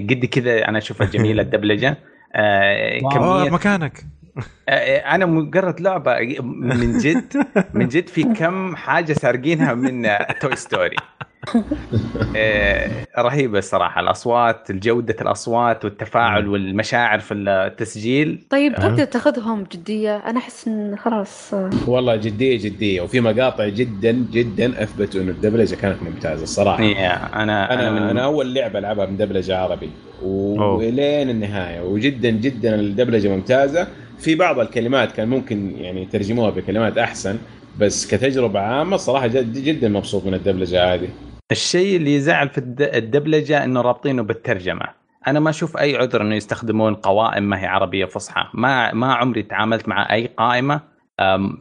قد 0.09 0.25
كذا 0.31 0.67
أنا 0.67 0.77
أشوفها 0.77 1.07
جميلة 1.07 1.41
الدبلجة. 1.47 1.97
آه 2.35 2.99
كمية. 2.99 3.49
مكانك. 3.49 4.03
آه، 4.69 4.97
أنا 4.97 5.25
مجرد 5.25 5.81
لعبة 5.81 6.19
من 6.41 6.97
جد 6.97 7.33
من 7.73 7.87
جد 7.87 8.07
في 8.07 8.23
كم 8.23 8.75
حاجة 8.75 9.13
سارقينها 9.13 9.73
من 9.73 10.07
توي 10.41 10.55
ستوري 10.55 10.95
رهيبة 13.19 13.57
الصراحة. 13.59 14.01
الأصوات 14.01 14.71
جوده 14.71 15.15
الأصوات 15.21 15.85
والتفاعل. 15.85 16.47
والمشاعر 16.47 17.19
في 17.19 17.33
التسجيل. 17.33 18.43
طيب 18.49 18.73
أه. 18.73 18.79
تقدر 18.79 19.03
تاخذهم 19.05 19.63
جدية؟ 19.71 20.17
أنا 20.17 20.39
أحس 20.39 20.67
إن 20.67 20.95
خلاص 20.97 21.53
آه، 21.53 21.69
والله 21.87 22.15
جدية 22.15 22.57
جدية. 22.57 23.01
وفي 23.01 23.19
مقاطع 23.21 23.67
جدا 23.67 24.11
جدا 24.31 24.83
أثبتوا 24.83 25.21
إنه 25.21 25.31
الدبلجة 25.31 25.75
كانت 25.75 26.03
ممتازة 26.03 26.43
الصراحة. 26.43 26.83
يا 26.83 27.41
أنا 27.43 27.73
أنا 27.73 27.91
من- 27.91 28.01
أنا 28.01 28.23
أول 28.23 28.53
لعبة 28.53 28.79
ألعبها 28.79 29.05
مدبلجه 29.05 29.57
عربي. 29.57 29.89
أوه. 30.21 30.75
ولين 30.75 31.29
النهاية. 31.29 31.81
وجدا 31.81 32.29
جدا 32.29 32.75
الدبلجة 32.75 33.27
ممتازة. 33.35 33.87
في 34.19 34.35
بعض 34.35 34.59
الكلمات 34.59 35.11
كان 35.11 35.27
ممكن 35.27 35.71
يعني 35.77 36.01
يترجموها 36.01 36.49
بكلمات 36.49 36.97
أحسن 36.97 37.37
بس 37.79 38.07
كتجربة 38.15 38.59
عامة 38.59 38.97
صراحة 38.97 39.27
جد 39.27 39.53
جدا 39.53 39.89
مبسوط 39.89 40.25
من 40.25 40.33
الدبلجة 40.33 40.93
هذه. 40.93 41.07
الشيء 41.51 41.97
اللي 41.97 42.13
يزعل 42.15 42.49
في 42.49 42.57
الد- 42.57 42.81
الدبلجة 42.81 43.63
إنه 43.63 43.81
رابطينه 43.81 44.23
بالترجمة. 44.23 44.85
أنا 45.27 45.39
ما 45.39 45.49
أشوف 45.49 45.77
أي 45.77 45.95
عذر 45.97 46.21
إنه 46.21 46.35
يستخدمون 46.35 46.95
قوائم 46.95 47.43
ما 47.43 47.61
هي 47.61 47.65
عربية 47.65 48.05
فصحى. 48.05 48.45
ما 48.53 48.93
ما 48.93 49.13
عمري 49.13 49.43
تعاملت 49.43 49.87
مع 49.87 50.13
أي 50.13 50.27
قائمة 50.37 50.81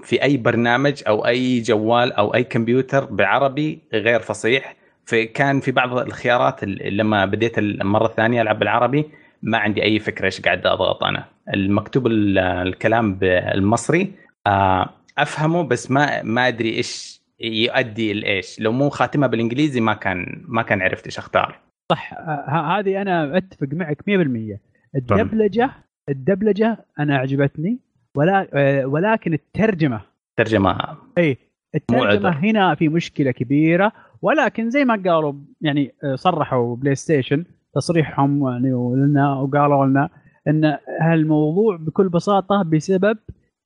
في 0.05 0.23
أي 0.23 0.37
برنامج 0.37 1.03
أو 1.09 1.27
أي 1.27 1.61
جوال 1.61 2.13
أو 2.13 2.35
أي 2.35 2.45
كمبيوتر 2.45 3.05
بعربي 3.05 3.79
غير 3.93 4.21
فصيح. 4.21 4.77
فكان 5.05 5.61
في 5.61 5.73
بعض 5.73 5.99
الخيارات 5.99 6.63
ال- 6.63 6.97
لما 6.97 7.25
بديت 7.25 7.59
المره 7.59 8.07
الثانية 8.07 8.43
ألعب 8.43 8.59
بالعربي 8.59 9.05
ما 9.43 9.59
عندي 9.59 9.83
أي 9.83 9.99
فكرة 9.99 10.25
إيش 10.27 10.41
قاعد 10.41 10.67
أضغط 10.67 11.05
أنا. 11.05 11.25
المكتوب 11.55 12.07
ال- 12.07 12.39
الكلام 12.39 13.15
بالمصري 13.15 14.13
آه، 14.47 14.89
أفهمه 15.19 15.63
بس 15.63 15.91
ما 15.91 16.23
ما 16.23 16.49
أدري 16.49 16.69
إيش 16.77 17.18
يؤدي 17.41 18.13
لإيش؟ 18.13 18.61
لو 18.61 18.73
مو 18.73 18.89
خاتمه 18.89 19.27
بالإنجليزي 19.27 19.81
ما 19.81 19.95
كان 19.95 20.45
ما 20.49 20.63
كان 20.63 20.83
عرفت 20.83 21.07
إيش 21.07 21.19
أختار. 21.19 21.59
صح. 21.93 22.15
ه- 22.15 22.79
هذه 22.79 23.03
أنا 23.03 23.37
أتفق 23.37 23.69
معك 23.73 24.03
100% 24.07 24.59
الدبلجة 24.97 25.71
الدبلجة 26.09 26.85
أنا 26.99 27.17
عجبتني 27.17 27.79
ولا 28.17 28.49
آه، 28.55 28.87
ولكن 28.87 29.33
الترجمة. 29.33 30.01
ترجمة. 30.39 30.79
اي 31.19 31.37
الترجمة. 31.75 32.31
هنا 32.31 32.75
في 32.75 32.89
مشكلة 32.89 33.31
كبيرة. 33.31 33.93
ولكن 34.23 34.71
زي 34.71 34.85
ما 34.85 34.95
قالوا 34.95 35.33
يعني 35.61 35.95
آه، 36.05 36.15
صرحوا 36.15 36.77
بلاي 36.77 36.95
ستيشن 36.95 37.45
تصريحهم 37.75 38.49
يعني 38.49 38.71
لنا 38.97 39.35
وقالوا 39.35 39.87
لنا 39.87 40.09
إن 40.49 40.79
هالموضوع 41.01 41.77
بكل 41.77 42.09
بساطة 42.09 42.63
بسبب 42.63 43.19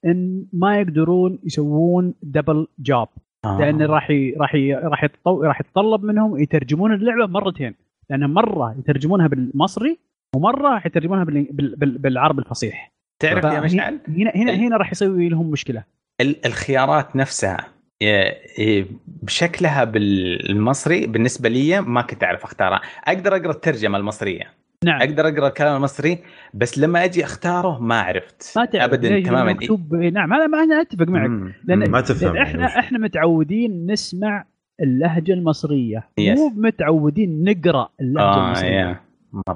إن 0.07 0.47
ما 0.53 0.81
يقدرون 0.81 1.39
يسوون 1.45 2.15
double 2.23 2.67
job 2.79 3.09
آه. 3.45 3.59
لأن 3.61 3.83
راح 3.83 4.11
ي- 4.11 4.35
راح 4.41 4.55
ي- 4.55 4.75
راح 4.75 5.05
يتطو- 5.05 5.43
راح 5.43 5.61
يتطلب 5.61 6.05
منهم 6.05 6.39
يترجمون 6.41 6.95
اللعبة 6.95 7.27
مرتين. 7.27 7.75
لأن 8.11 8.31
مرة 8.31 8.75
يترجمونها 8.79 9.27
بالمصري 9.27 9.99
ومرة 10.37 10.69
راح 10.75 10.87
يترجمونها 10.87 11.25
بال- 11.25 11.49
بال- 11.53 11.77
بال- 11.77 11.99
بالعربي 11.99 12.43
الفصيح. 12.43 12.93
تعرف 13.23 13.45
يا 13.45 13.61
مشعل؟ 13.61 13.99
هنا 14.09 14.31
هنا 14.35 14.53
هنا 14.55 14.77
راح 14.77 14.93
يسوي 14.93 15.29
لهم 15.29 15.51
مشكلة. 15.51 15.85
ال- 16.21 16.47
الخيارات 16.47 17.17
نفسها 17.17 17.67
بشكلها 19.23 19.85
بالمصري 19.85 21.07
بالنسبة 21.07 21.49
لي 21.49 21.81
ما 21.81 22.03
كنت 22.03 22.25
أعرف 22.25 22.45
أختارها. 22.45 22.81
أقدر 23.05 23.37
أقرأ 23.37 23.51
الترجمة 23.51 23.99
المصرية؟ 23.99 24.51
نعم. 24.85 25.01
أقدر 25.03 25.29
أقرأ 25.29 25.49
الكلام 25.49 25.77
المصري 25.77 26.19
بس 26.55 26.79
لما 26.79 27.05
أجي 27.05 27.25
أختاره 27.25 27.79
ما 27.83 28.01
عرفت. 28.01 28.53
ما 28.57 28.65
تعرف 28.65 28.85
ابدا 28.93 29.09
ليش 29.09 29.27
تماما. 29.27 29.53
مكتوب 29.53 29.95
نعم 29.95 30.33
هذا 30.33 30.47
ما 30.47 30.63
أنا 30.63 30.81
أتفق 30.81 31.09
معك. 31.09 31.29
مم. 31.31 31.53
لأن 31.65 31.91
ما 31.91 32.01
تفهم 32.01 32.35
لأن 32.35 32.43
إحنا 32.43 32.67
إحنا 32.67 32.99
متعودين 32.99 33.87
نسمع 33.91 34.45
اللهجة 34.83 35.33
المصرية. 35.33 35.99
Yes. 36.21 36.39
مو 36.39 36.49
متعودين 36.57 37.45
نقرأ 37.45 37.89
اللهجة 38.01 38.27
آه 38.27 38.47
المصرية. 38.47 38.71
يا 38.71 39.01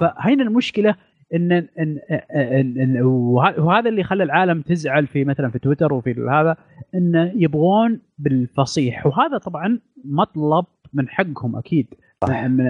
فهنا 0.01 0.43
المشكلة؟ 0.43 0.95
إن 1.35 1.51
إن, 1.51 1.67
إن, 1.79 2.79
إن 2.81 3.01
وه- 3.01 3.59
وهذا 3.59 3.89
اللي 3.89 4.03
خلى 4.03 4.23
العالم 4.23 4.61
تزعل 4.61 5.07
في 5.07 5.23
مثلا 5.25 5.49
في 5.51 5.59
تويتر 5.59 5.93
وفي 5.93 6.11
هذا 6.31 6.55
انه 6.95 7.31
يبغون 7.35 7.99
بالفصيح. 8.17 9.05
وهذا 9.05 9.37
طبعا 9.37 9.79
مطلب 10.05 10.65
من 10.93 11.09
حقهم 11.09 11.55
أكيد. 11.55 11.87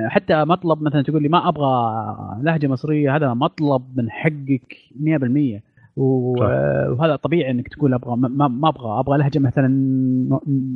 حتى 0.10 0.46
مطلب 0.46 0.82
مثلا 0.82 1.02
تقول 1.02 1.24
لي 1.24 1.30
ما 1.30 1.48
أبغى 1.50 1.98
لهجة 2.42 2.68
مصرية 2.68 3.16
هذا 3.16 3.34
مطلب 3.34 3.84
من 3.96 4.12
حقك 4.12 4.76
100% 5.00 5.64
و- 5.98 6.36
صح. 6.38 6.44
وهذا 7.00 7.16
طبيعي 7.16 7.52
إنك 7.52 7.68
تقول 7.68 7.94
أبغى 7.94 8.16
ما- 8.16 8.70
أبغى. 8.70 9.00
أبغى 9.00 9.18
لهجة 9.18 9.40
مثلا 9.40 9.68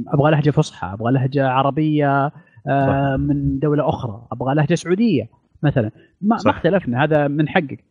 أبغى 0.08 0.32
لهجة 0.32 0.50
فصحى 0.52 0.94
أبغى 0.94 1.14
لهجة 1.14 1.48
عربية 1.48 2.32
آه، 2.68 3.16
من 3.18 3.60
دولة 3.60 3.90
أخرى. 3.90 4.28
أبغى 4.32 4.56
لهجة 4.56 4.76
سعودية 4.76 5.30
مثلا. 5.64 5.92
ما. 6.22 6.38
ما 6.46 6.52
اختلفنا 6.52 7.04
هذا 7.04 7.28
من 7.28 7.50
حقك. 7.50 7.84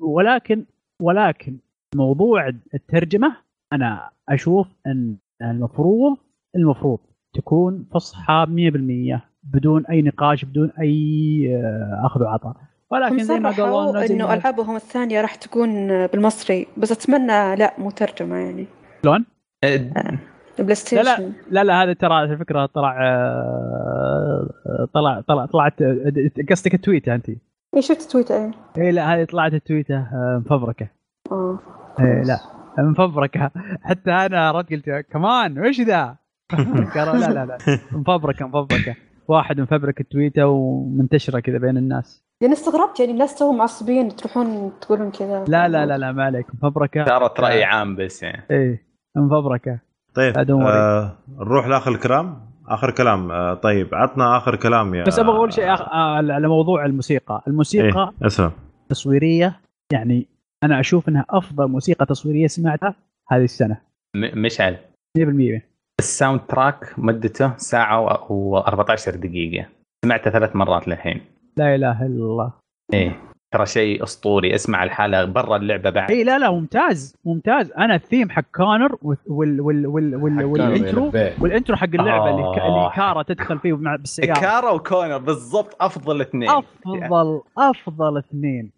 ولكن 0.00 0.64
ولكن 1.02 1.56
موضوع 1.94 2.48
الترجمة 2.74 3.36
أنا 3.72 4.08
أشوف 4.28 4.66
إن 4.86 5.16
المفروض 5.42 6.16
المفروض 6.56 6.98
تكون 7.34 7.86
فصحى 7.94 8.46
100% 8.48 9.20
بدون 9.54 9.86
أي 9.86 10.02
نقاش 10.02 10.44
بدون 10.44 10.70
أي 10.80 11.56
آه، 11.56 12.02
أخذ 12.06 12.22
وعطاء. 12.22 12.56
ولكن 12.90 13.12
هم 13.14 13.18
زي 13.22 13.38
ما 13.38 13.50
قالوا 13.50 14.06
إنه 14.06 14.26
ما- 14.26 14.34
ألعابهم 14.34 14.76
الثانية 14.76 15.20
راح 15.20 15.34
تكون 15.34 16.06
بالمصري 16.06 16.66
بس 16.76 16.92
أتمنى 16.92 17.56
لا 17.56 17.74
مو 17.78 17.90
ترجمة 17.90 18.36
يعني. 18.36 18.66
شلون؟ 19.02 19.24
آه، 19.64 20.18
بلاي 20.58 20.74
ستيشن 20.74 21.02
لا 21.02 21.16
لا 21.18 21.32
لا 21.50 21.64
لا 21.64 21.82
هذا 21.82 21.92
ترى 21.92 22.14
على 22.14 22.36
فكرة 22.36 22.66
طلع 22.66 22.98
آه، 23.02 24.88
طلع 24.94 25.20
طلع 25.20 25.46
طلعت 25.46 25.82
آه، 25.82 26.12
قصدك 26.50 26.74
ال 26.74 26.80
tweet 26.80 27.08
ه 27.08 27.14
أنت؟ 27.14 27.28
اي 27.28 27.82
شفت 27.82 28.10
تويتر 28.12 28.34
اي 28.34 28.50
اي 28.78 28.90
لا 28.92 29.14
هذه 29.14 29.24
طلعت 29.24 29.54
ال 29.54 29.60
tweet 29.60 29.90
ة 29.90 29.96
آه، 29.96 30.42
مفبركه 30.46 30.88
آه. 31.32 31.58
إيه 32.00 32.22
لا 32.22 32.38
مفبركه 32.78 33.50
حتى 33.82 34.10
أنا 34.10 34.50
رد 34.52 34.66
قلت 34.70 34.90
كمان 35.10 35.58
وش 35.66 35.80
ذا؟ 35.80 36.16
قالوا 36.94 37.16
لا 37.16 37.26
لا 37.26 37.46
لا 37.46 37.58
مفبركه 37.92 38.46
مفبركه 38.46 38.94
واحد 39.28 39.60
مفبرك 39.60 40.00
التويته 40.00 40.46
ومنتشرة 40.46 41.40
كذا 41.40 41.58
بين 41.58 41.76
الناس. 41.76 42.24
يعني 42.42 42.52
استغربت 42.54 43.00
يعني 43.00 43.12
الناس 43.12 43.38
توهم 43.38 43.58
معصبين 43.58 44.16
تروحون 44.16 44.72
تقولون 44.80 45.10
كذا. 45.10 45.44
لا 45.48 45.68
لا 45.68 45.86
لا 45.86 45.98
لا 45.98 46.12
ما 46.12 46.24
عليك 46.24 46.46
مفبركة. 46.54 47.04
صارت 47.04 47.40
رأي 47.40 47.64
عام 47.64 47.96
بس 47.96 48.22
يعني. 48.22 48.42
إيه 48.50 48.82
مفبركة. 49.16 49.78
طيب. 50.14 50.38
آه 50.50 51.16
نروح 51.38 51.66
لآخر 51.66 51.90
الكلام. 51.90 52.48
آخر 52.68 52.90
كلام 52.90 53.30
آه 53.30 53.54
طيب 53.54 53.94
عطنا 53.94 54.36
آخر 54.36 54.56
كلام 54.56 54.94
يا 54.94 55.04
بس 55.04 55.18
أبغى 55.18 55.36
أقول 55.36 55.52
شيء 55.52 55.74
آخ... 55.74 55.80
آه، 55.82 56.16
على 56.16 56.48
موضوع 56.48 56.84
الموسيقى. 56.84 57.42
الموسيقى 57.46 58.12
إيه 58.22 58.52
تصويرية 58.88 59.60
يعني 59.92 60.26
أنا 60.64 60.80
أشوف 60.80 61.08
إنها 61.08 61.24
أفضل 61.30 61.68
موسيقى 61.68 62.06
تصويرية 62.06 62.46
سمعتها 62.46 62.94
هذه 63.28 63.44
السنة. 63.44 63.80
م- 64.16 64.42
مشعل. 64.42 64.76
100% 65.18 65.62
ال 66.00 66.40
soundtrack 66.48 66.94
مدته 66.98 67.52
ساعة 67.56 68.14
و14 68.28 69.10
دقيقة. 69.16 69.66
سمعته 70.04 70.30
ثلاث 70.30 70.56
مرات 70.56 70.88
للحين. 70.88 71.20
لا 71.56 71.74
إله 71.74 72.02
إلا 72.06 72.24
الله. 72.24 72.52
إيه 72.94 73.20
ترى 73.52 73.66
شيء 73.66 74.02
أسطوري. 74.02 74.54
اسمع 74.54 74.82
الحالة 74.84 75.24
برا 75.24 75.56
اللعبة 75.56 75.90
بعد. 75.90 76.10
اي 76.10 76.24
لا 76.24 76.38
لا 76.38 76.50
ممتاز 76.50 77.16
ممتاز. 77.24 77.72
أنا 77.72 77.94
الثيم 77.94 78.30
حق 78.30 78.42
كونر 78.54 78.96
وال 79.02 79.18
وال 79.26 79.60
وال 79.60 79.86
وال 79.86 80.16
وال 80.16 80.44
وال 80.44 80.63
intro 80.63 81.12
وال 81.40 81.50
intro 81.50 81.76
حق 81.76 81.84
اللعبة 81.94 82.30
اللي 82.30 82.42
آه. 82.42 82.92
كارا 82.96 83.22
تدخل 83.22 83.58
فيه 83.58 83.76
مع 83.76 83.96
بالسيارة. 83.96 84.40
كارا 84.40 84.70
وكونر 84.70 85.18
بالضبط 85.18 85.76
أفضل 85.82 86.20
اثنين. 86.20 86.48
أفضل 86.50 87.40
أفضل 87.58 88.18
اثنين 88.18 88.72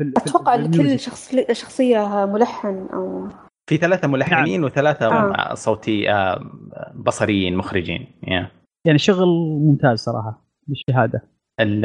ال- 0.00 0.18
أتوقع 0.18 0.54
لكل. 0.54 0.98
شخص 0.98 1.34
شخصية 1.52 2.26
ملحن 2.26 2.86
أو 2.92 3.28
في 3.68 3.76
ثلاثة 3.76 4.08
ملحنين 4.08 4.64
وثلاثة 4.64 5.06
آه. 5.06 5.54
صوتي 5.54 6.10
آه، 6.10 6.50
بصريين 6.94 7.56
مخرجين 7.56 8.06
yeah. 8.24 8.46
يعني 8.86 8.98
شغل 8.98 9.28
ممتاز 9.60 9.98
صراحة 9.98 10.44
بالشهادة. 10.66 11.22
ال 11.60 11.84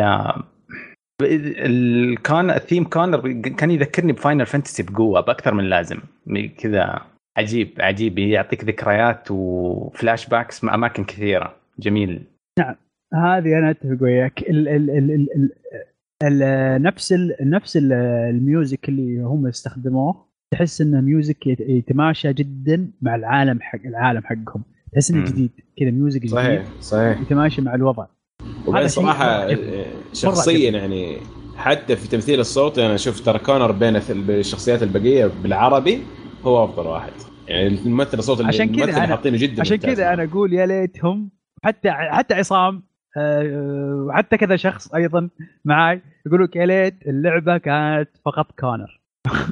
الكان 1.21 2.49
الثيم 2.49 2.83
كونر 2.83 3.31
كان 3.31 3.71
يذكرني 3.71 4.13
بفاينل 4.13 4.45
فانتسي 4.45 4.83
بقوة 4.83 5.21
بأكثر 5.21 5.53
من 5.53 5.63
لازم. 5.63 5.99
كذا 6.57 7.01
عجيب 7.37 7.73
عجيب 7.79 8.19
يعطيك 8.19 8.63
ذكريات 8.63 9.27
و 9.31 10.29
flashbacks 10.29 10.63
من 10.63 10.69
أماكن 10.69 11.03
كثيرة. 11.03 11.55
جميل. 11.79 12.23
هذه 13.13 13.57
أنا 13.59 13.69
أتفق 13.69 13.97
وياك. 14.01 14.41
ال 14.41 14.67
ال 14.67 14.89
ال 14.89 15.11
ال 15.11 15.29
ال 15.35 16.43
ال 16.43 16.81
نفس 16.81 17.13
ال 17.13 17.35
نفس 17.41 17.77
ال 17.77 17.93
ال 18.29 18.39
music 18.39 18.89
اللي 18.89 19.21
هم 19.21 19.47
استخدموه 19.47 20.32
تحس 20.53 20.81
إنه 20.81 21.01
music 21.01 21.47
يت- 21.47 21.59
يتماشى 21.59 22.33
جدا 22.33 22.91
مع 23.01 23.15
العالم 23.15 23.61
حق 23.61 23.79
العالم 23.85 24.21
حقهم. 24.23 24.63
تحس 24.93 25.11
إنه. 25.11 25.25
جديد. 25.25 25.51
كذا 25.79 25.91
music 25.91 26.19
جديد. 26.19 26.31
صحيح 26.31 26.63
صحيح. 26.81 27.21
يتماشى 27.21 27.61
مع 27.61 27.75
الوضع. 27.75 28.05
وبعدين 28.67 28.87
صراحة 28.87 29.25
آه، 29.25 29.85
شخصيا 30.13 30.71
يعني 30.71 31.17
حتى 31.55 31.95
في 31.95 32.07
تمثيل 32.07 32.39
الصوت 32.39 32.79
أنا 32.79 32.97
شفت 32.97 33.25
ترى 33.25 33.39
كونر 33.39 33.71
بين 33.71 33.95
الشخصيات 34.29 34.83
البقية 34.83 35.31
بالعربي 35.43 36.03
هو 36.43 36.63
أفضل 36.65 36.87
واحد. 36.87 37.11
يعني 37.47 37.67
الممثل 37.67 38.19
الصوت 38.19 38.37
اللي 38.39 38.47
عشان 38.47 38.75
كذا 38.75 39.01
حاطينه 39.07 39.37
جدا 39.37 39.61
عشان 39.61 39.77
كذا 39.77 40.13
أنا 40.13 40.23
أقول 40.23 40.53
يا 40.53 40.65
ليتهم 40.65 41.29
حتى 41.63 41.91
حتى 41.91 42.33
عصام 42.33 42.83
آه، 43.17 44.05
وحتى 44.07 44.37
كذا 44.37 44.55
شخص 44.55 44.93
أيضا 44.95 45.29
معاي 45.65 46.01
يقولوا 46.25 46.45
لك 46.47 46.55
يا 46.55 46.65
ليت 46.65 47.07
اللعبة 47.07 47.57
كانت 47.57 48.09
فقط 48.25 48.51
كونر. 48.59 49.01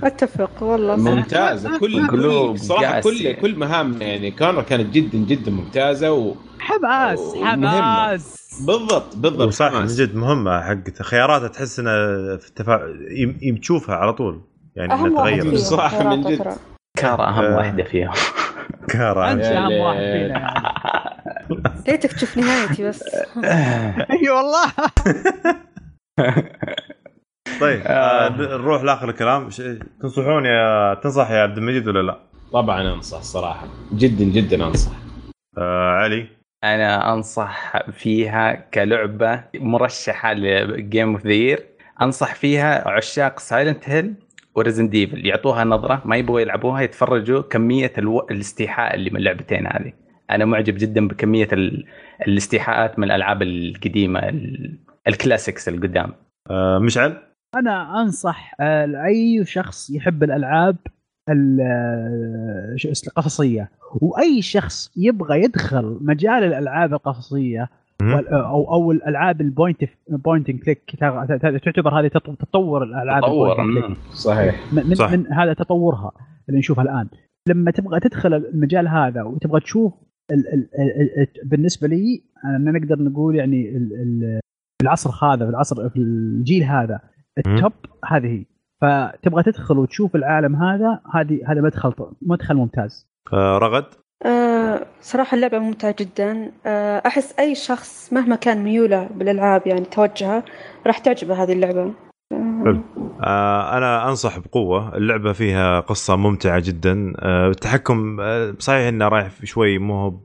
أتفق 0.03 0.64
والله 0.64 0.95
صح. 0.98 1.02
ممتاز 1.03 1.68
كل 1.68 2.07
قلوب 2.07 2.52
كل 2.57 2.60
صراحة 2.60 2.99
كل. 3.02 3.34
كل 3.34 3.56
مهام 3.56 4.02
يعني 4.02 4.31
كونر 4.31 4.61
كانت 4.61 4.93
جدا 4.93 5.18
جدا 5.18 5.52
ممتازة 5.52 6.11
و... 6.14 6.35
حماس. 6.60 7.19
حماس 7.43 8.38
بالضبط 8.68 9.15
بالضبط 9.15 9.48
وصح 9.48 9.72
من. 9.73 9.85
جد 9.85 10.15
مهمة 10.15 10.61
حقت 10.61 11.02
خياراتها 11.02 11.48
تحس 11.48 11.80
انها 11.80 12.38
في 12.38 12.48
التفاعل 12.49 13.07
يم- 13.43 13.57
تشوفها 13.57 13.95
على 13.95 14.14
طول 14.14 14.41
يعني 14.76 14.93
إنها 14.93 15.10
تغير 15.10 15.56
صراحة 15.57 16.15
من 16.15 16.22
جد. 16.23 16.56
كارا 16.98 17.30
أهم 17.30 17.43
آه. 17.45 17.57
واحدة 17.57 17.84
فيهم 17.84 18.14
كارا 18.88 19.31
أنت 19.31 19.43
أهم 19.43 19.72
واحد 19.73 19.99
ليل. 19.99 20.11
فينا 20.27 20.39
يعني 20.39 20.61
ليتك 21.88 22.11
تشوف 22.14 22.38
نهايتي 22.38 22.84
بس 22.89 23.03
أي 24.11 24.30
والله 24.30 24.72
طيب 27.61 27.81
آه. 27.85 28.29
نروح 28.29 28.83
لآخر 28.83 29.09
الكلام. 29.09 29.49
تنصحون 30.01 30.45
يا 30.45 30.93
تنصح 30.93 31.31
يا 31.31 31.41
عبد 31.41 31.57
المجيد 31.57 31.88
ولا 31.88 32.01
لا؟ 32.01 32.19
طبعا 32.53 32.93
أنصح 32.93 33.21
صراحة. 33.21 33.67
جدا 33.93 34.23
جدا 34.23 34.67
أنصح. 34.67 34.91
آه 35.57 35.89
علي؟ 35.89 36.27
أنا 36.63 37.13
أنصح 37.13 37.77
فيها 37.91 38.53
كلعبة 38.53 39.43
مرشحة 39.55 40.33
ل 40.34 40.49
game 40.49 41.14
of 41.14 41.27
the 41.27 41.57
أنصح 42.01 42.35
فيها 42.35 42.88
عشاق 42.89 43.39
سايلنت 43.39 43.89
هيل 43.89 44.13
وريزدنت 44.56 44.89
ايفل 44.89 45.26
يعطوها 45.25 45.63
نظرة 45.63 46.01
ما 46.05 46.15
يبغوا 46.15 46.39
يلعبوها 46.39 46.81
يتفرجوا 46.81 47.41
كمية 47.41 47.93
ألو... 47.97 48.19
الاستيحاء 48.31 48.95
اللي 48.95 49.09
من 49.09 49.17
اللعبتين 49.17 49.67
هذه. 49.67 49.93
أنا 50.31 50.45
معجب 50.45 50.75
جدا 50.77 51.07
بكمية 51.07 51.47
ال... 51.53 51.85
الاستيحاءات 52.27 52.99
من 52.99 53.03
الألعاب 53.03 53.41
القديمة 53.41 54.19
ال... 54.19 54.79
ال 55.07 55.14
classics 55.14 55.69
القدام 55.69 56.13
آه 56.49 56.79
مشعل؟ 56.79 57.17
أنا 57.56 58.02
أنصح 58.02 58.56
آه، 58.60 58.86
لأي 58.86 59.45
شخص 59.45 59.90
يحب 59.90 60.23
الألعاب 60.23 60.78
ال- 61.30 61.61
آه، 61.61 62.76
القصصيه 63.07 63.69
وأي 64.02 64.41
شخص 64.41 64.91
يبغى 64.98 65.44
يدخل 65.44 65.98
مجال 66.02 66.44
الألعاب 66.44 66.94
القصصيه 66.94 67.69
أو 68.34 68.73
أو 68.73 68.91
الألعاب 68.91 69.41
ال 69.41 69.48
point 69.48 69.84
point 70.10 70.52
click 70.52 70.95
تعتبر 70.99 71.99
هذه 71.99 72.07
تط- 72.07 72.36
تطور 72.40 72.84
الألعاب 72.84 73.23
تطور. 73.23 73.56
صحيح. 74.14 74.73
من, 74.73 74.86
من, 74.88 74.95
صح. 74.95 75.11
من 75.11 75.34
هذا 75.34 75.53
تطورها 75.53 76.11
اللي 76.49 76.60
نشوفها 76.60 76.84
الآن. 76.84 77.07
لما 77.49 77.72
تبغى 77.72 77.99
تدخل 77.99 78.34
المجال 78.34 78.88
هذا 78.88 79.23
وتبغى 79.23 79.60
تشوف 79.60 79.94
ال 80.32 80.48
ال 80.53 80.68
ال 80.80 81.19
ال 81.19 81.28
بالنسبة 81.49 81.88
لي 81.88 82.23
أنا 82.45 82.72
نقدر 82.72 83.03
نقول 83.03 83.36
يعني 83.36 83.69
ال 83.69 83.94
ال 83.94 84.40
في 84.82 84.84
العصر 84.84 85.26
هذا 85.26 85.45
في 85.45 85.49
العصر 85.52 85.90
في 85.90 85.99
الجيل 85.99 86.64
هذا 86.64 86.99
التوب 87.38 87.74
هذه 88.06 88.28
هي. 88.28 88.45
فتبغى 88.82 89.44
تدخل 89.44 89.78
وتشوف 89.78 90.16
العالم 90.16 90.56
هذا 90.56 90.99
هذه 91.14 91.40
هذا 91.48 91.62
مدخل 91.62 91.94
مدخل 92.22 92.56
ممتاز. 92.56 93.08
آه 93.34 93.58
رغد؟ 93.58 93.86
آه، 94.26 94.86
صراحة 95.02 95.36
اللعبة 95.36 95.60
ممتعة 95.60 95.95
جدا. 95.99 96.52
آه، 96.66 97.02
أحس 97.06 97.40
أي 97.40 97.56
شخص 97.56 98.14
مهما 98.14 98.36
كان 98.36 98.64
ميوله 98.64 99.10
بالألعاب 99.16 99.68
يعني 99.68 99.82
توجهه 99.82 100.44
راح 100.88 100.98
تعجبه 100.98 101.44
هذه 101.44 101.53
اللعبة. 101.53 101.94
حلو. 102.64 102.82
آه 103.24 103.78
أنا 103.78 104.10
أنصح 104.10 104.40
بقوة. 104.40 104.98
اللعبة 104.98 105.34
فيها 105.34 105.80
قصة 105.80 106.16
ممتعة 106.16 106.60
جدا. 106.60 107.14
آه 107.20 107.48
التحكم 107.48 108.20
آه 108.20 108.56
صحيح 108.60 108.88
إنه 108.88 109.08
رايح 109.08 109.30
في 109.30 109.45
شوي 109.45 109.78
مو 109.78 110.20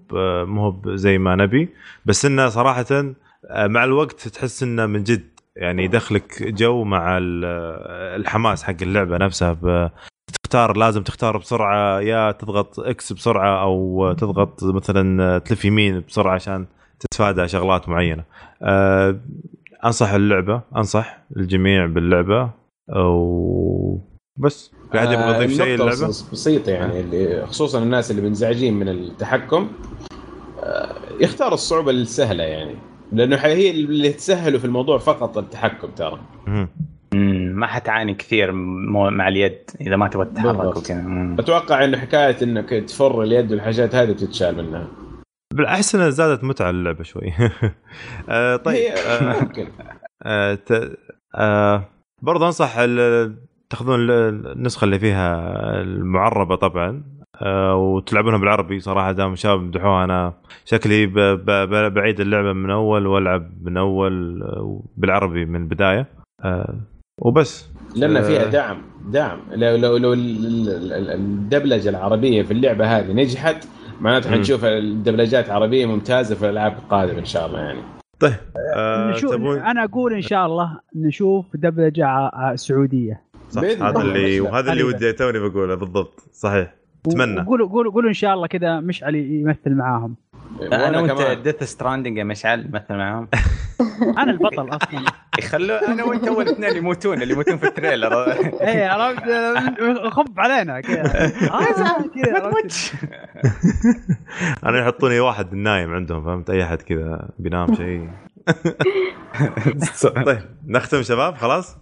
مو 0.45 0.83
زي 0.87 1.19
ما 1.19 1.37
نبي 1.37 1.69
بس 2.07 2.25
إنه 2.25 2.49
صراحة 2.49 3.15
مع 3.51 3.85
الوقت 3.85 4.29
تحس 4.29 4.63
إنه 4.63 4.87
من 4.87 5.03
جد 5.03 5.36
يعني 5.57 5.85
يدخلك 5.85 6.43
جو 6.43 6.85
مع 6.85 7.19
ال- 7.19 7.45
آه، 7.45 8.17
الحماس 8.17 8.63
حق 8.63 8.77
اللعبة 8.83 9.17
نفسها 9.17 9.91
تختار 10.45 10.77
لازم 10.77 11.03
تختار 11.03 11.37
بسرعة 11.39 12.01
يا 12.01 12.33
تضغط 12.33 12.81
إكس 12.81 13.13
بسرعة 13.13 13.63
أو 13.63 14.13
تضغط 14.13 14.65
مثلا 14.65 15.39
تلف 15.39 15.65
يمين 15.65 16.01
بسرعة 16.09 16.35
عشان 16.35 16.67
تتفادى 17.01 17.49
شغلات 17.49 17.89
معينة. 17.89 18.25
آه 18.63 19.17
أنصح 19.85 20.11
اللعبة 20.13 20.63
أنصح 20.77 21.19
الجميع 21.37 21.87
باللعبة 21.87 22.51
وبس 22.97 24.71
في 24.93 24.99
احد 24.99 25.13
يبغى 25.13 25.35
يضيف 25.35 25.51
شيء 25.57 25.75
اللعبه 25.75 26.09
بس- 26.09 26.23
بسيطة 26.33 26.71
يعني 26.73 27.01
اللي 27.01 27.47
خصوصا 27.47 27.83
الناس 27.83 28.11
اللي 28.11 28.23
منزعجين 28.23 28.75
من 28.75 28.89
التحكم 28.89 29.69
آه، 30.63 30.95
يختار 31.21 31.55
الصعوبة 31.55 31.91
السهلة 31.91 32.45
يعني. 32.45 32.75
لأنه 33.13 33.37
هي 33.37 33.71
اللي 33.71 34.13
تسهله 34.13 34.59
في 34.59 34.65
الموضوع 34.65 34.99
فقط 34.99 35.39
التحكم 35.39 35.89
ترى. 35.91 36.21
ما 37.53 37.67
حتعاني 37.67 38.15
كثير 38.15 38.53
مو- 38.53 39.11
مع 39.11 39.29
اليد 39.29 39.59
إذا 39.81 39.97
ما 39.97 40.09
تبغى 40.09 40.25
تتحرك. 40.27 40.77
وكذا. 40.77 41.37
أتوقع 41.39 41.85
إنه 41.85 41.99
حكاية 41.99 42.37
إنك 42.43 42.69
تفر 42.71 43.23
اليد 43.23 43.53
والحاجات 43.53 43.95
هذه 43.95 44.13
بتتشال 44.13 44.57
منها. 44.57 44.87
بالاحس 45.55 45.95
إنها 45.95 46.11
زادت 46.11 46.45
متعة 46.45 46.71
اللعبة 46.71 47.03
شوي. 47.05 47.33
آه 48.29 48.57
طيب 48.57 48.77
هي 48.77 48.93
آه 48.93 49.41
ممكن. 49.41 49.69
آه 50.23 50.55
ت- 50.55 50.99
آه 51.35 51.89
برضه 52.23 52.47
أنصح 52.47 52.75
ال- 52.79 53.37
تأخذون 53.71 54.01
ال- 54.01 54.47
النسخة 54.53 54.85
اللي 54.85 54.99
فيها 54.99 55.41
المعربة 55.81 56.57
طبعا. 56.57 57.16
وتلعبونها 57.75 58.39
بالعربي 58.39 58.81
صراحة 58.81 59.13
دام 59.13 59.33
الشباب 59.33 59.61
مدحوها 59.61 60.05
أنا 60.05 60.35
شكلي 60.65 61.07
ب- 61.07 61.13
ب- 61.19 61.69
ب- 61.69 61.95
بعيد 61.95 62.21
اللعبة 62.21 62.53
من 62.53 62.71
أول 62.71 63.07
وألعب 63.07 63.51
من 63.63 63.77
أول 63.77 64.43
آه، 64.43 64.83
بالعربي 64.97 65.45
من 65.45 65.57
البداية 65.63 66.07
آه 66.45 66.75
وبس 67.21 67.69
لأن 67.97 68.17
آه. 68.17 68.23
فيها 68.23 68.45
دعم 68.45 68.77
دعم 69.09 69.39
لو 69.53 69.77
لو 69.77 69.97
لو 69.97 70.13
ال- 70.13 70.47
ال- 70.47 70.93
ال- 70.93 71.11
الدبلجة 71.11 71.89
العربية 71.89 72.43
في 72.43 72.51
اللعبة 72.51 72.99
هذه 72.99 73.13
نجحت 73.13 73.69
معناته. 74.01 74.31
حنشوف 74.31 74.65
الدبلجات 74.65 75.51
عربيه 75.51 75.87
ممتازة 75.87 76.35
في 76.35 76.45
الألعاب 76.45 76.73
القادمة 76.73 77.19
إن 77.19 77.25
شاء 77.25 77.47
الله 77.47 77.59
يعني 77.61 77.81
طيب 78.21 78.33
آه 78.77 79.11
نشوف 79.11 79.31
تبون 79.35 79.59
أنا 79.59 79.85
أقول 79.85 80.13
إن 80.15 80.23
شاء 80.23 80.47
الله 80.47 80.81
نشوف 80.97 81.47
دبلجة 81.57 82.31
سعودية 82.55 83.23
صح 83.51 83.63
هذا. 83.63 84.01
اللي. 84.01 84.41
وهذا 84.41 84.73
اللي. 84.73 84.83
ودي 84.83 85.13
توني 85.13 85.39
بقوله 85.39 85.75
بالضبط 85.75 86.21
صحيح 86.33 86.75
أتمنى. 87.07 87.41
قولوا 87.41 87.69
قولوا 87.69 87.93
قولوا 87.93 88.09
إن 88.09 88.15
شاء 88.15 88.35
الله 88.35 88.47
كذا 88.47 88.81
مشعل 88.81 89.15
يمثل 89.15 89.75
معاهم. 89.75 90.17
أنا 90.73 91.01
وأنت 91.01 91.41
ديث 91.45 91.63
ستراندنج 91.63 92.19
يا 92.19 92.25
مشعل 92.25 92.71
مثل 92.73 92.95
معاهم. 92.95 93.29
أنا 94.19 94.31
البطل 94.31 94.69
أصلا. 94.69 95.05
يخلوا 95.39 95.93
أنا 95.93 96.05
وأنت 96.05 96.29
اول 96.29 96.49
اثنين 96.49 96.77
يموتون 96.77 97.23
اللي 97.23 97.33
يموتون 97.33 97.57
في 97.57 97.67
ال 97.67 97.74
trailer. 97.74 98.33
إيه 98.69 98.89
عرفت؟ 98.89 99.23
خب 100.09 100.41
علينا 100.41 100.81
كذا 100.81 101.05
آه، 101.53 102.05
أنا 104.65 104.79
يحطوني 104.79 105.21
واحد 105.21 105.55
نايم 105.55 105.95
عندهم 105.95 106.25
فهمت؟ 106.25 106.51
أي 106.51 106.65
أحد 106.65 106.83
كذا 106.83 107.29
بينام 107.39 107.75
شيء. 107.75 108.11
طيب 110.27 110.41
نختم 110.67 111.03
شباب 111.03 111.35
خلاص؟ 111.35 111.79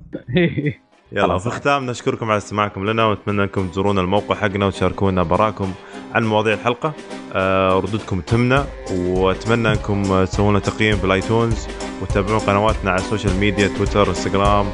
يلا. 1.16 1.38
في 1.38 1.46
الختام 1.46 1.86
نشكركم 1.86 2.30
على 2.30 2.38
استماعكم 2.38 2.90
لنا 2.90 3.06
ونتمنى 3.06 3.42
أنكم 3.42 3.68
تزورون 3.68 3.98
الموقع 3.98 4.34
حقنا 4.34 4.66
وتشاركونا 4.66 5.22
بآراءكم 5.22 5.72
عن 6.14 6.24
مواضيع 6.24 6.54
الحلقة. 6.54 6.92
آه، 7.32 7.78
ردودكم 7.78 8.20
تهمنا 8.20 8.66
وأتمنى 8.92 9.72
أنكم 9.72 10.24
تسوون 10.24 10.62
تقييم 10.62 10.96
في 10.96 11.04
ال 11.04 11.13
iTunes 11.13 11.66
وتتابعون 12.02 12.38
قنواتنا 12.38 12.90
على 12.90 13.00
ال 13.00 13.05
social 13.05 13.36
media 13.36 13.68
تويتر 13.68 14.08
انستغرام 14.08 14.66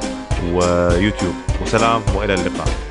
ويوتيوب 0.53 1.33
وسلام 1.61 2.01
وإلى 2.15 2.33
اللقاء. 2.33 2.90